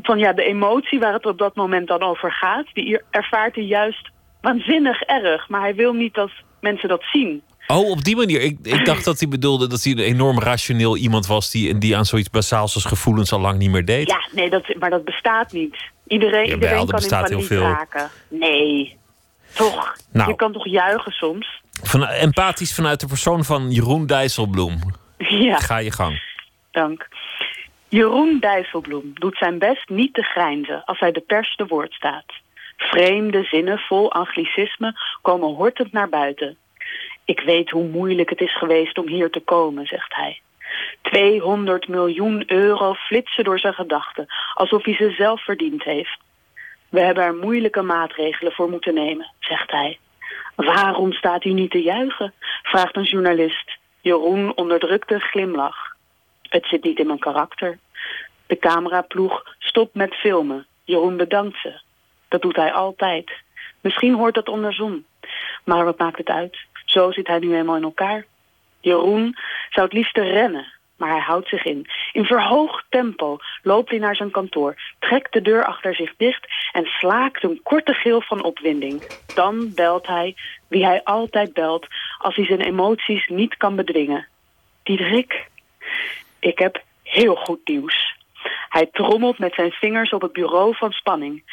van 0.01 0.19
ja, 0.19 0.33
de 0.33 0.43
emotie 0.43 0.99
waar 0.99 1.13
het 1.13 1.25
op 1.25 1.37
dat 1.37 1.55
moment 1.55 1.87
dan 1.87 2.01
over 2.01 2.31
gaat, 2.31 2.65
die 2.73 3.01
ervaart 3.09 3.55
hij 3.55 3.63
juist 3.63 4.11
waanzinnig 4.43 5.01
erg. 5.01 5.49
Maar 5.49 5.61
hij 5.61 5.75
wil 5.75 5.93
niet 5.93 6.13
dat 6.13 6.31
mensen 6.59 6.89
dat 6.89 7.03
zien. 7.11 7.41
Oh, 7.67 7.89
op 7.89 8.03
die 8.03 8.15
manier. 8.15 8.41
Ik, 8.41 8.57
ik 8.63 8.85
dacht 8.85 9.05
dat 9.05 9.19
hij 9.19 9.27
bedoelde 9.27 9.67
dat 9.67 9.83
hij 9.83 9.91
een 9.91 9.99
enorm 9.99 10.39
rationeel 10.39 10.97
iemand 10.97 11.27
was... 11.27 11.51
die, 11.51 11.77
die 11.77 11.97
aan 11.97 12.05
zoiets 12.05 12.29
basaals 12.29 12.75
als 12.75 12.85
gevoelens 12.85 13.31
al 13.31 13.39
lang 13.39 13.57
niet 13.57 13.71
meer 13.71 13.85
deed. 13.85 14.07
Ja, 14.07 14.27
nee, 14.31 14.49
dat, 14.49 14.75
maar 14.79 14.89
dat 14.89 15.03
bestaat 15.03 15.51
niet. 15.51 15.75
Iedereen, 16.07 16.47
Jawel, 16.47 16.53
iedereen 16.53 16.79
er 16.79 17.09
kan 17.09 17.23
in 17.23 17.29
paniek 17.29 17.45
veel. 17.45 17.61
raken. 17.61 18.09
Nee, 18.27 18.97
toch? 19.53 19.95
Nou. 20.11 20.29
Je 20.29 20.35
kan 20.35 20.51
toch 20.51 20.67
juichen 20.67 21.11
soms? 21.11 21.61
Van, 21.83 22.07
empathisch 22.07 22.73
vanuit 22.73 22.99
de 22.99 23.07
persoon 23.07 23.43
van 23.43 23.71
Jeroen 23.71 24.05
Dijsselbloem. 24.05 24.79
Ja. 25.17 25.57
Ga 25.57 25.77
je 25.77 25.91
gang. 25.91 26.21
Dank. 26.71 27.07
Jeroen 27.89 28.39
Dijsselbloem 28.39 29.11
doet 29.13 29.37
zijn 29.37 29.59
best 29.59 29.89
niet 29.89 30.13
te 30.13 30.21
grijnzen 30.21 30.83
als 30.85 30.99
hij 30.99 31.11
de 31.11 31.19
pers 31.19 31.55
te 31.55 31.65
woord 31.65 31.93
staat. 31.93 32.25
Vreemde 32.89 33.43
zinnen 33.43 33.77
vol 33.77 34.11
anglicisme 34.11 34.93
komen 35.21 35.49
hortend 35.49 35.91
naar 35.91 36.09
buiten. 36.09 36.57
Ik 37.25 37.39
weet 37.39 37.69
hoe 37.69 37.87
moeilijk 37.87 38.29
het 38.29 38.41
is 38.41 38.57
geweest 38.57 38.97
om 38.97 39.07
hier 39.07 39.29
te 39.29 39.39
komen, 39.39 39.85
zegt 39.85 40.15
hij. 40.15 40.41
200 41.01 41.87
miljoen 41.87 42.43
euro 42.45 42.93
flitsen 42.93 43.43
door 43.43 43.59
zijn 43.59 43.73
gedachten, 43.73 44.25
alsof 44.53 44.83
hij 44.83 44.95
ze 44.95 45.11
zelf 45.11 45.43
verdiend 45.43 45.83
heeft. 45.83 46.19
We 46.89 46.99
hebben 46.99 47.23
er 47.23 47.35
moeilijke 47.35 47.81
maatregelen 47.81 48.51
voor 48.51 48.69
moeten 48.69 48.93
nemen, 48.93 49.31
zegt 49.39 49.71
hij. 49.71 49.99
Waarom 50.55 51.13
staat 51.13 51.45
u 51.45 51.49
niet 51.49 51.71
te 51.71 51.81
juichen? 51.81 52.33
vraagt 52.63 52.95
een 52.95 53.03
journalist. 53.03 53.77
Jeroen 54.01 54.55
onderdrukt 54.55 55.11
een 55.11 55.21
glimlach. 55.21 55.95
Het 56.41 56.65
zit 56.65 56.83
niet 56.83 56.99
in 56.99 57.07
mijn 57.07 57.19
karakter. 57.19 57.79
De 58.45 58.57
cameraploeg 58.57 59.55
stopt 59.59 59.95
met 59.95 60.15
filmen. 60.15 60.67
Jeroen 60.83 61.17
bedankt 61.17 61.59
ze. 61.61 61.81
Dat 62.33 62.41
doet 62.41 62.55
hij 62.55 62.71
altijd. 62.71 63.31
Misschien 63.81 64.13
hoort 64.13 64.33
dat 64.33 64.49
andersom. 64.49 65.05
Maar 65.63 65.85
wat 65.85 65.97
maakt 65.97 66.17
het 66.17 66.29
uit? 66.29 66.57
Zo 66.85 67.11
zit 67.11 67.27
hij 67.27 67.39
nu 67.39 67.55
eenmaal 67.55 67.75
in 67.75 67.83
elkaar. 67.83 68.25
Jeroen 68.79 69.37
zou 69.69 69.85
het 69.85 69.95
liefst 69.95 70.17
rennen, 70.17 70.73
maar 70.97 71.09
hij 71.09 71.19
houdt 71.19 71.47
zich 71.47 71.65
in. 71.65 71.87
In 72.11 72.25
verhoogd 72.25 72.85
tempo 72.89 73.37
loopt 73.63 73.89
hij 73.89 73.99
naar 73.99 74.15
zijn 74.15 74.31
kantoor, 74.31 74.75
trekt 74.99 75.33
de 75.33 75.41
deur 75.41 75.65
achter 75.65 75.95
zich 75.95 76.13
dicht 76.17 76.47
en 76.71 76.85
slaakt 76.85 77.43
een 77.43 77.59
korte 77.63 77.93
gil 77.93 78.21
van 78.21 78.43
opwinding. 78.43 79.03
Dan 79.35 79.73
belt 79.73 80.07
hij 80.07 80.35
wie 80.67 80.85
hij 80.85 81.03
altijd 81.03 81.53
belt 81.53 81.87
als 82.17 82.35
hij 82.35 82.45
zijn 82.45 82.61
emoties 82.61 83.27
niet 83.27 83.57
kan 83.57 83.75
bedwingen. 83.75 84.27
Diederik, 84.83 85.47
ik 86.39 86.59
heb 86.59 86.83
heel 87.03 87.35
goed 87.35 87.67
nieuws. 87.67 88.15
Hij 88.69 88.85
trommelt 88.85 89.39
met 89.39 89.53
zijn 89.53 89.71
vingers 89.71 90.11
op 90.13 90.21
het 90.21 90.33
bureau 90.33 90.75
van 90.75 90.91
spanning. 90.91 91.43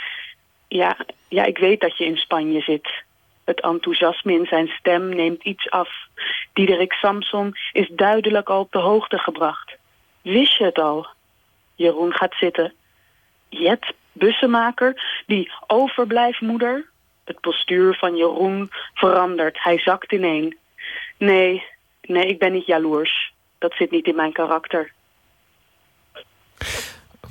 Ja, 0.73 0.97
ja, 1.29 1.45
ik 1.45 1.59
weet 1.59 1.81
dat 1.81 1.97
je 1.97 2.05
in 2.05 2.17
Spanje 2.17 2.61
zit. 2.61 3.03
Het 3.45 3.61
enthousiasme 3.61 4.33
in 4.33 4.47
zijn 4.47 4.69
stem 4.69 5.09
neemt 5.09 5.43
iets 5.43 5.71
af. 5.71 5.89
Diederik 6.53 6.93
Samson 6.93 7.57
is 7.73 7.89
duidelijk 7.89 8.49
al 8.49 8.61
op 8.61 8.73
de 8.73 8.79
hoogte 8.79 9.19
gebracht. 9.19 9.77
Wist 10.23 10.57
je 10.57 10.65
het 10.65 10.79
al? 10.79 11.07
Jeroen 11.75 12.13
gaat 12.13 12.35
zitten. 12.35 12.73
Jet, 13.49 13.93
bussenmaker, 14.13 15.23
die 15.27 15.53
overblijfmoeder. 15.67 16.89
Het 17.25 17.41
postuur 17.41 17.95
van 17.95 18.17
Jeroen 18.17 18.71
verandert. 18.95 19.63
Hij 19.63 19.79
zakt 19.79 20.13
ineen. 20.13 20.59
Nee, 21.17 21.65
nee, 22.03 22.27
ik 22.27 22.39
ben 22.39 22.53
niet 22.53 22.67
jaloers. 22.67 23.33
Dat 23.59 23.73
zit 23.75 23.91
niet 23.91 24.07
in 24.07 24.17
mijn 24.17 24.33
karakter. 24.33 24.93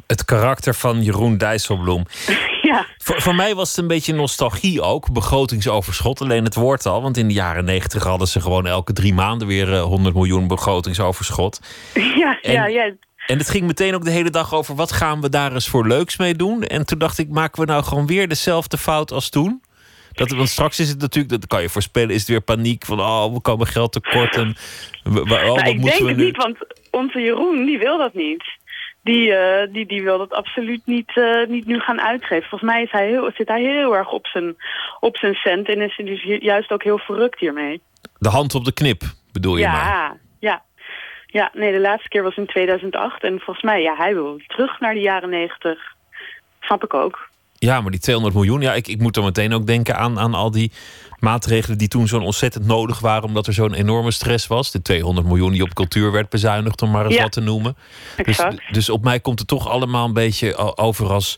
Het 0.09 0.25
karakter 0.25 0.75
van 0.75 1.03
Jeroen 1.03 1.37
Dijsselbloem. 1.37 2.03
Ja. 2.61 2.85
Voor, 2.97 3.21
voor 3.21 3.35
mij 3.35 3.55
was 3.55 3.69
het 3.69 3.77
een 3.77 3.87
beetje 3.87 4.13
nostalgie 4.13 4.81
ook. 4.81 5.11
Begrotingsoverschot, 5.11 6.21
alleen 6.21 6.43
het 6.43 6.55
woord 6.55 6.85
al. 6.85 7.01
Want 7.01 7.17
in 7.17 7.27
de 7.27 7.33
jaren 7.33 7.65
negentig 7.65 8.03
hadden 8.03 8.27
ze 8.27 8.41
gewoon 8.41 8.67
elke 8.67 8.93
drie 8.93 9.13
maanden 9.13 9.47
weer 9.47 9.73
eh, 9.73 9.81
100 9.81 10.15
miljoen 10.15 10.47
begrotingsoverschot. 10.47 11.59
Ja, 12.21 12.39
En- 12.41 12.51
ja, 12.53 12.65
ja. 12.67 12.93
En 13.27 13.37
het 13.37 13.49
ging 13.49 13.65
meteen 13.67 13.95
ook 13.95 14.03
de 14.03 14.11
hele 14.11 14.29
dag 14.29 14.53
over 14.53 14.75
wat 14.75 14.91
gaan 14.91 15.21
we 15.21 15.29
daar 15.29 15.53
eens 15.53 15.67
voor 15.67 15.87
leuks 15.87 16.17
mee 16.17 16.33
doen. 16.35 16.63
En 16.63 16.85
toen 16.85 16.99
dacht 16.99 17.17
ik, 17.17 17.29
maken 17.29 17.59
we 17.65 17.71
nou 17.71 17.83
gewoon 17.83 18.07
weer 18.07 18.27
dezelfde 18.27 18.77
fout 18.77 19.11
als 19.11 19.29
toen? 19.29 19.61
Dat, 20.11 20.31
want 20.31 20.49
straks 20.49 20.79
is 20.79 20.89
het 20.89 20.99
natuurlijk, 20.99 21.33
dat 21.41 21.47
kan 21.47 21.61
je 21.61 21.69
voorspellen, 21.69 22.09
is 22.09 22.19
het 22.19 22.29
weer 22.29 22.41
paniek 22.41 22.85
van 22.85 22.99
oh, 22.99 23.33
we 23.33 23.41
komen 23.41 23.67
geld 23.67 23.91
tekort. 23.91 24.35
En, 24.35 24.55
oh, 25.03 25.13
Nou, 25.13 25.47
wat 25.47 25.67
ik 25.67 25.83
denk 25.83 26.07
het 26.07 26.17
niet, 26.17 26.37
want 26.37 26.57
onze 26.91 27.19
Jeroen 27.19 27.65
die 27.65 27.77
wil 27.77 27.97
dat 27.97 28.13
niet. 28.13 28.43
Die, 29.03 29.33
eh, 29.33 29.73
die, 29.73 29.85
die 29.85 30.03
wil 30.03 30.17
dat 30.17 30.33
absoluut 30.33 30.81
niet, 30.85 31.11
eh, 31.17 31.47
niet 31.47 31.65
nu 31.65 31.79
gaan 31.79 32.01
uitgeven. 32.01 32.49
Volgens 32.49 32.71
mij 32.71 32.83
is 32.83 32.91
hij 32.91 33.07
heel, 33.07 33.31
zit 33.35 33.47
hij 33.47 33.61
heel 33.61 33.95
erg 33.95 34.11
op 34.11 34.27
zijn, 34.27 34.55
op 34.99 35.17
zijn 35.17 35.33
cent 35.33 35.67
en 35.67 35.81
is 35.81 35.95
hij 35.95 36.05
dus 36.05 36.23
ju- 36.23 36.39
juist 36.41 36.71
ook 36.71 36.83
heel 36.83 36.97
verrukt 36.97 37.39
hiermee. 37.39 37.81
De 38.17 38.29
hand 38.29 38.55
op 38.55 38.65
de 38.65 38.73
knip, 38.73 39.01
bedoel 39.31 39.57
je 39.57 39.65
maar. 39.67 39.73
ja, 39.85 40.17
ja. 40.39 40.61
Ja, 41.31 41.51
nee, 41.53 41.71
de 41.71 41.79
laatste 41.79 42.09
keer 42.09 42.23
was 42.23 42.35
in 42.35 42.45
2008. 42.45 43.23
En 43.23 43.39
volgens 43.39 43.61
mij, 43.65 43.81
ja, 43.81 43.95
hij 43.95 44.13
wil 44.13 44.39
terug 44.47 44.79
naar 44.79 44.93
de 44.93 44.99
jaren 44.99 45.29
90. 45.29 45.79
Snap 46.59 46.83
ik 46.83 46.93
ook. 46.93 47.29
Ja, 47.57 47.81
maar 47.81 47.91
die 47.91 47.99
200 47.99 48.35
miljoen, 48.35 48.61
ja, 48.61 48.73
ik, 48.73 48.87
ik 48.87 48.99
moet 48.99 49.13
dan 49.13 49.23
meteen 49.23 49.53
ook 49.53 49.65
denken 49.65 49.95
aan, 49.97 50.19
aan 50.19 50.33
al 50.33 50.51
die 50.51 50.71
maatregelen 51.19 51.77
die 51.77 51.87
toen 51.87 52.07
zo'n 52.07 52.21
ontzettend 52.23 52.65
nodig 52.65 52.99
waren, 52.99 53.23
omdat 53.23 53.47
er 53.47 53.53
zo'n 53.53 53.73
enorme 53.73 54.11
stress 54.11 54.47
was. 54.47 54.71
De 54.71 54.81
200 54.81 55.27
miljoen 55.27 55.51
die 55.51 55.63
op 55.63 55.73
cultuur 55.73 56.11
werd 56.11 56.29
bezuinigd, 56.29 56.81
om 56.81 56.91
maar 56.91 57.05
eens 57.05 57.15
Ja, 57.15 57.21
wat 57.21 57.31
te 57.31 57.41
noemen. 57.41 57.75
Dus, 58.15 58.25
exact. 58.25 58.73
dus 58.73 58.89
op 58.89 59.03
mij 59.03 59.19
komt 59.19 59.39
het 59.39 59.47
toch 59.47 59.67
allemaal 59.69 60.05
een 60.05 60.13
beetje 60.13 60.77
over 60.77 61.11
als 61.11 61.35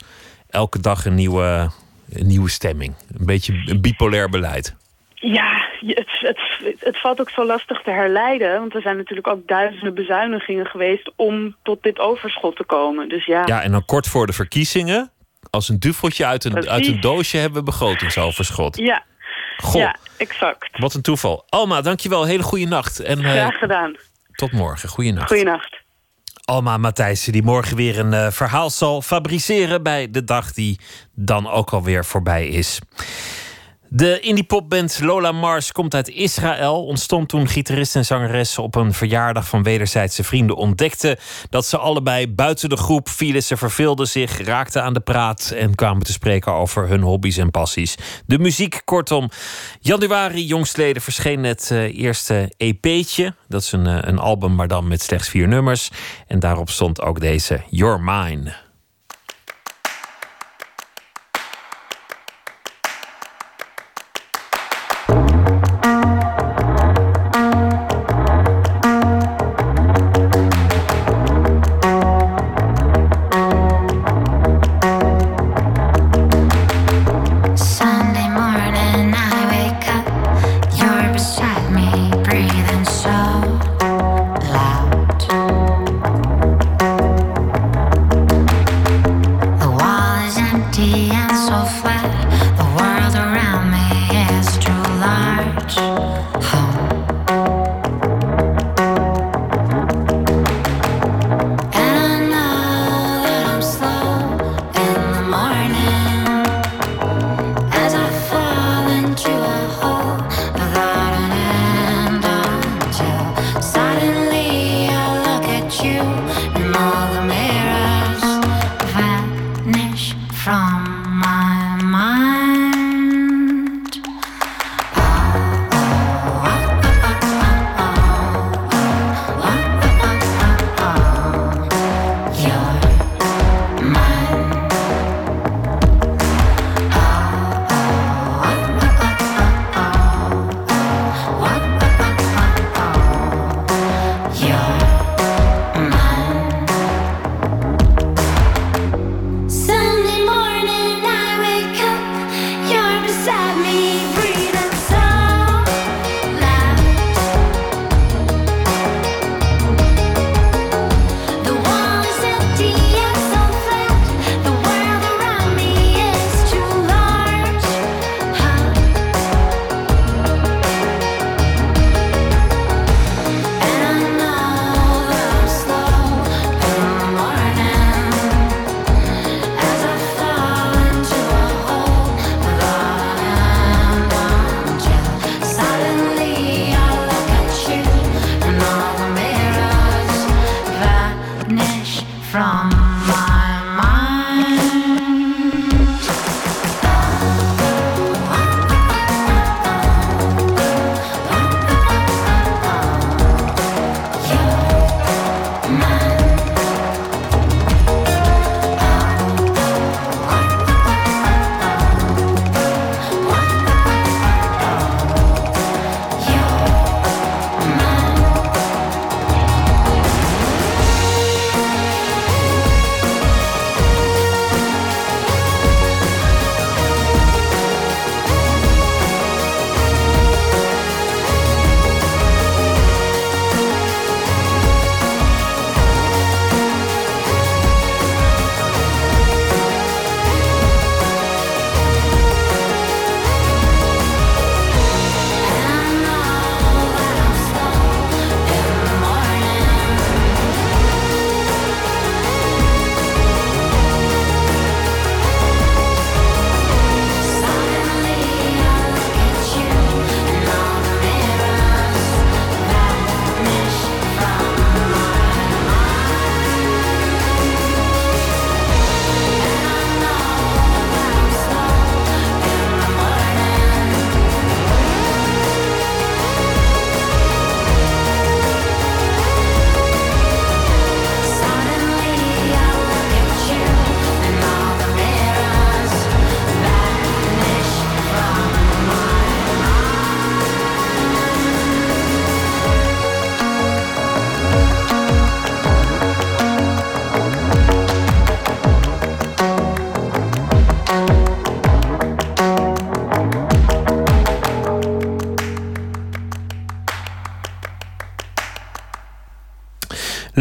elke 0.49 0.79
dag 0.79 1.05
een 1.05 1.15
nieuwe, 1.15 1.69
een 2.13 2.27
nieuwe 2.27 2.49
stemming. 2.49 2.93
Een 3.19 3.25
beetje 3.25 3.61
een 3.65 3.81
bipolair 3.81 4.29
beleid. 4.29 4.75
Ja, 5.15 5.65
het, 5.85 6.07
het, 6.19 6.39
het 6.79 6.99
valt 6.99 7.19
ook 7.19 7.29
zo 7.29 7.45
lastig 7.45 7.81
te 7.81 7.91
herleiden. 7.91 8.59
Want 8.59 8.75
er 8.75 8.81
zijn 8.81 8.97
natuurlijk 8.97 9.27
ook 9.27 9.47
duizenden 9.47 9.93
bezuinigingen 9.93 10.65
geweest 10.65 11.11
om 11.15 11.55
tot 11.63 11.83
dit 11.83 11.99
overschot 11.99 12.55
te 12.55 12.63
komen. 12.63 13.09
Dus 13.09 13.25
ja, 13.25 13.41
Ja, 13.45 13.61
en 13.61 13.71
dan 13.71 13.85
kort 13.85 14.07
voor 14.07 14.25
de 14.27 14.33
verkiezingen, 14.33 15.11
als 15.49 15.69
een 15.69 15.79
duveltje 15.79 16.25
uit 16.25 16.43
een, 16.43 16.51
Precies. 16.51 16.71
uit 16.71 16.87
een 16.87 17.01
doosje 17.01 17.37
hebben 17.37 17.59
we 17.59 17.65
begrotingsoverschot. 17.65 18.77
ja, 18.77 19.03
Goh, 19.61 19.81
ja 19.81 19.95
exact. 20.17 20.79
wat 20.79 20.93
een 20.93 21.01
toeval. 21.01 21.45
Alma, 21.49 21.81
dankjewel. 21.81 22.25
Hele 22.25 22.43
goede 22.43 22.65
nacht. 22.65 22.99
En 22.99 23.19
eh, 23.19 23.31
Graag 23.31 23.57
gedaan. 23.57 23.95
tot 24.35 24.51
morgen. 24.51 24.89
Goeienacht. 24.89 25.27
Goeienacht. 25.27 25.79
Alma 26.45 26.77
Matthijssen, 26.77 27.31
die 27.31 27.43
morgen 27.43 27.75
weer 27.75 27.99
een 27.99 28.13
eh, 28.13 28.31
verhaal 28.31 28.69
zal 28.69 29.01
fabriceren 29.01 29.83
bij 29.83 30.11
de 30.11 30.23
dag 30.23 30.53
die 30.53 30.79
dan 31.15 31.49
ook 31.49 31.71
alweer 31.71 32.05
voorbij 32.05 32.47
is. 32.47 32.79
De 33.93 34.19
indiepopband 34.19 34.99
Lola 34.99 35.31
Mars 35.31 35.71
komt 35.71 35.95
uit 35.95 36.09
Israël. 36.09 36.85
Ontstond 36.85 37.29
toen 37.29 37.47
gitarist 37.47 37.95
en 37.95 38.05
zangeres 38.05 38.57
op 38.57 38.75
een 38.75 38.93
verjaardag 38.93 39.47
van 39.47 39.63
wederzijdse 39.63 40.23
vrienden 40.23 40.55
ontdekten 40.55 41.17
dat 41.49 41.65
ze 41.65 41.77
allebei 41.77 42.27
buiten 42.27 42.69
de 42.69 42.77
groep 42.77 43.09
vielen. 43.09 43.43
Ze 43.43 43.57
verveelden 43.57 44.07
zich, 44.07 44.41
raakten 44.41 44.83
aan 44.83 44.93
de 44.93 44.99
praat 44.99 45.53
en 45.55 45.75
kwamen 45.75 46.03
te 46.03 46.11
spreken 46.11 46.53
over 46.53 46.87
hun 46.87 47.01
hobby's 47.01 47.37
en 47.37 47.51
passies. 47.51 47.95
De 48.25 48.39
muziek, 48.39 48.81
kortom. 48.85 49.29
Januari 49.79 50.45
jongstleden 50.45 51.01
verscheen 51.01 51.43
het 51.43 51.71
eh, 51.71 51.97
eerste 51.97 52.51
EP'tje. 52.57 53.33
Dat 53.47 53.61
is 53.61 53.71
een, 53.71 53.87
eh, 53.87 53.97
een 54.01 54.19
album, 54.19 54.55
maar 54.55 54.67
dan 54.67 54.87
met 54.87 55.01
slechts 55.01 55.29
vier 55.29 55.47
nummers. 55.47 55.89
En 56.27 56.39
daarop 56.39 56.69
stond 56.69 57.01
ook 57.01 57.19
deze 57.19 57.61
Your 57.69 58.01
Mine. 58.01 58.60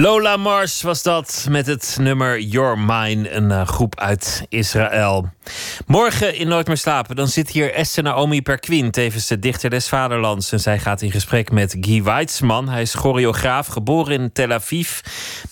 Lola 0.01 0.37
Mars 0.37 0.83
was 0.83 1.03
dat 1.03 1.47
met 1.51 1.67
het 1.67 1.97
nummer 2.01 2.39
Your 2.39 2.79
Mine, 2.79 3.31
een 3.31 3.51
uh, 3.51 3.67
groep 3.67 4.01
uit 4.01 4.47
Israël. 4.49 5.29
Morgen 5.91 6.35
in 6.35 6.49
Nooit 6.49 6.67
meer 6.67 6.77
slapen, 6.77 7.17
dan 7.17 7.29
zit 7.29 7.51
hier 7.51 7.75
Esther 7.75 8.03
Naomi 8.03 8.43
Perquin, 8.43 8.91
tevens 8.91 9.27
de 9.27 9.39
dichter 9.39 9.71
des 9.71 9.89
vaderlands. 9.89 10.53
En 10.53 10.61
zij 10.61 10.79
gaat 10.79 11.03
in 11.03 11.11
gesprek 11.11 11.51
met 11.51 11.77
Guy 11.81 12.03
Weitzman. 12.03 12.69
Hij 12.69 12.83
is 12.83 12.95
choreograaf, 12.95 13.67
geboren 13.67 14.21
in 14.21 14.33
Tel 14.33 14.53
Aviv. 14.53 15.01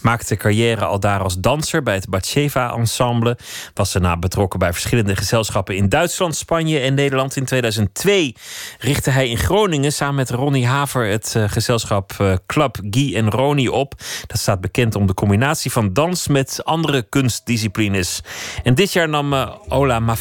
Maakte 0.01 0.37
carrière 0.37 0.85
al 0.85 1.01
daar 1.01 1.23
als 1.23 1.39
danser 1.39 1.83
bij 1.83 1.95
het 1.95 2.09
Batsheva 2.09 2.73
Ensemble. 2.73 3.39
Was 3.75 3.93
daarna 3.93 4.17
betrokken 4.17 4.59
bij 4.59 4.73
verschillende 4.73 5.17
gezelschappen 5.17 5.77
in 5.77 5.89
Duitsland, 5.89 6.37
Spanje 6.37 6.79
en 6.79 6.95
Nederland. 6.95 7.37
In 7.37 7.45
2002 7.45 8.35
richtte 8.79 9.11
hij 9.11 9.29
in 9.29 9.39
Groningen 9.39 9.93
samen 9.93 10.15
met 10.15 10.31
Ronnie 10.31 10.67
Haver 10.67 11.07
het 11.07 11.35
uh, 11.37 11.45
gezelschap 11.47 12.13
uh, 12.21 12.33
Club 12.47 12.79
Guy 12.91 13.17
en 13.17 13.31
Ronnie 13.31 13.73
op. 13.73 13.95
Dat 14.27 14.39
staat 14.39 14.61
bekend 14.61 14.95
om 14.95 15.07
de 15.07 15.15
combinatie 15.15 15.73
van 15.73 15.93
dans 15.93 16.29
met 16.29 16.65
andere 16.65 17.03
kunstdisciplines. 17.03 18.21
En 18.63 18.75
dit 18.75 18.93
jaar 18.93 19.09
nam 19.09 19.33
uh, 19.33 19.51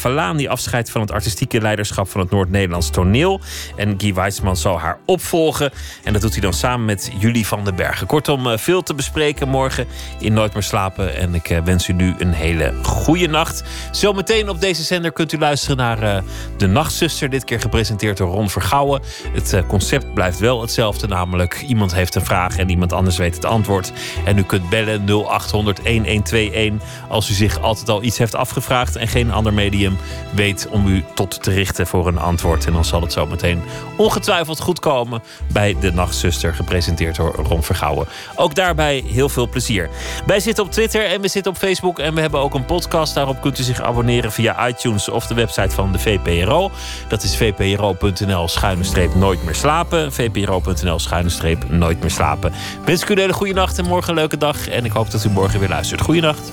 Mafalani 0.08 0.48
afscheid 0.48 0.90
van 0.90 1.00
het 1.00 1.12
artistieke 1.12 1.60
leiderschap 1.60 2.08
van 2.08 2.20
het 2.20 2.30
Noord-Nederlands 2.30 2.90
toneel. 2.90 3.40
En 3.76 3.94
Guy 3.98 4.14
Weitzman 4.14 4.56
zal 4.56 4.78
haar 4.78 4.98
opvolgen. 5.04 5.70
En 6.04 6.12
dat 6.12 6.22
doet 6.22 6.32
hij 6.32 6.40
dan 6.40 6.52
samen 6.52 6.86
met 6.86 7.10
Julie 7.18 7.46
van 7.46 7.64
den 7.64 7.74
Bergen. 7.74 8.06
Kortom, 8.06 8.46
uh, 8.46 8.56
veel 8.56 8.82
te 8.82 8.94
bespreken 8.94 9.48
morgen 9.48 9.86
in 10.18 10.32
Nooit 10.32 10.52
meer 10.52 10.62
slapen. 10.62 11.16
En 11.16 11.34
ik 11.34 11.50
uh, 11.50 11.58
wens 11.64 11.88
u 11.88 11.92
nu 11.92 12.14
een 12.18 12.32
hele 12.32 12.74
goede 12.82 13.26
nacht. 13.26 13.64
Zometeen 13.90 14.48
op 14.48 14.60
deze 14.60 14.82
zender 14.82 15.12
kunt 15.12 15.32
u 15.32 15.38
luisteren 15.38 15.76
naar 15.76 16.22
De 16.56 16.66
Nachtzuster. 16.66 17.30
Dit 17.30 17.44
keer 17.44 17.60
gepresenteerd 17.60 18.16
door 18.16 18.28
Ron 18.28 18.50
Vergouwen. 18.50 19.02
Het 19.32 19.62
concept 19.66 20.14
blijft 20.14 20.38
wel 20.38 20.60
hetzelfde, 20.60 21.06
namelijk 21.06 21.64
iemand 21.66 21.94
heeft 21.94 22.14
een 22.14 22.24
vraag 22.24 22.58
en 22.58 22.70
iemand 22.70 22.92
anders 22.92 23.16
weet 23.16 23.34
het 23.34 23.44
antwoord. 23.44 23.92
En 24.24 24.38
u 24.38 24.42
kunt 24.42 24.68
bellen 24.68 25.04
0800 25.04 25.76
1121 25.76 26.88
als 27.08 27.30
u 27.30 27.34
zich 27.34 27.60
altijd 27.60 27.88
al 27.88 28.02
iets 28.02 28.18
heeft 28.18 28.34
afgevraagd 28.34 28.96
en 28.96 29.08
geen 29.08 29.32
ander 29.32 29.52
medium 29.54 29.97
weet 30.34 30.68
om 30.70 30.86
u 30.86 31.04
tot 31.14 31.42
te 31.42 31.50
richten 31.50 31.86
voor 31.86 32.06
een 32.06 32.18
antwoord. 32.18 32.66
En 32.66 32.72
dan 32.72 32.84
zal 32.84 33.00
het 33.00 33.12
zo 33.12 33.26
meteen 33.26 33.62
ongetwijfeld 33.96 34.60
goed 34.60 34.80
komen 34.80 35.22
bij 35.52 35.76
de 35.80 35.92
Nachtzuster, 35.92 36.54
gepresenteerd 36.54 37.16
door 37.16 37.34
Ron 37.34 37.62
Vergouwen. 37.62 38.06
Ook 38.34 38.54
daarbij 38.54 39.04
heel 39.06 39.28
veel 39.28 39.48
plezier. 39.48 39.88
Wij 40.26 40.40
zitten 40.40 40.64
op 40.64 40.70
Twitter 40.70 41.06
en 41.06 41.20
we 41.20 41.28
zitten 41.28 41.52
op 41.52 41.58
Facebook 41.58 41.98
en 41.98 42.14
we 42.14 42.20
hebben 42.20 42.40
ook 42.40 42.54
een 42.54 42.64
podcast. 42.64 43.14
Daarop 43.14 43.40
kunt 43.40 43.58
u 43.58 43.62
zich 43.62 43.82
abonneren 43.82 44.32
via 44.32 44.68
iTunes 44.68 45.08
of 45.08 45.26
de 45.26 45.34
website 45.34 45.70
van 45.70 45.92
de 45.92 45.98
VPRO. 45.98 46.70
Dat 47.08 47.22
is 47.22 47.36
vpro.nl 47.36 48.48
schuine 48.48 48.84
streep 48.84 49.14
nooit 49.14 49.44
meer 49.44 49.54
slapen. 49.54 50.12
vpro.nl 50.12 50.98
schuine 50.98 51.28
streep 51.28 51.70
nooit 51.70 52.00
meer 52.00 52.10
slapen. 52.10 52.52
Wens 52.84 53.02
ik 53.02 53.08
u 53.08 53.12
een 53.12 53.18
hele 53.18 53.32
goede 53.32 53.52
nacht 53.52 53.78
en 53.78 53.84
morgen 53.84 54.10
een 54.10 54.18
leuke 54.18 54.36
dag. 54.36 54.68
En 54.68 54.84
ik 54.84 54.92
hoop 54.92 55.10
dat 55.10 55.24
u 55.24 55.28
morgen 55.28 55.60
weer 55.60 55.68
luistert. 55.68 56.00
Goeienacht. 56.00 56.52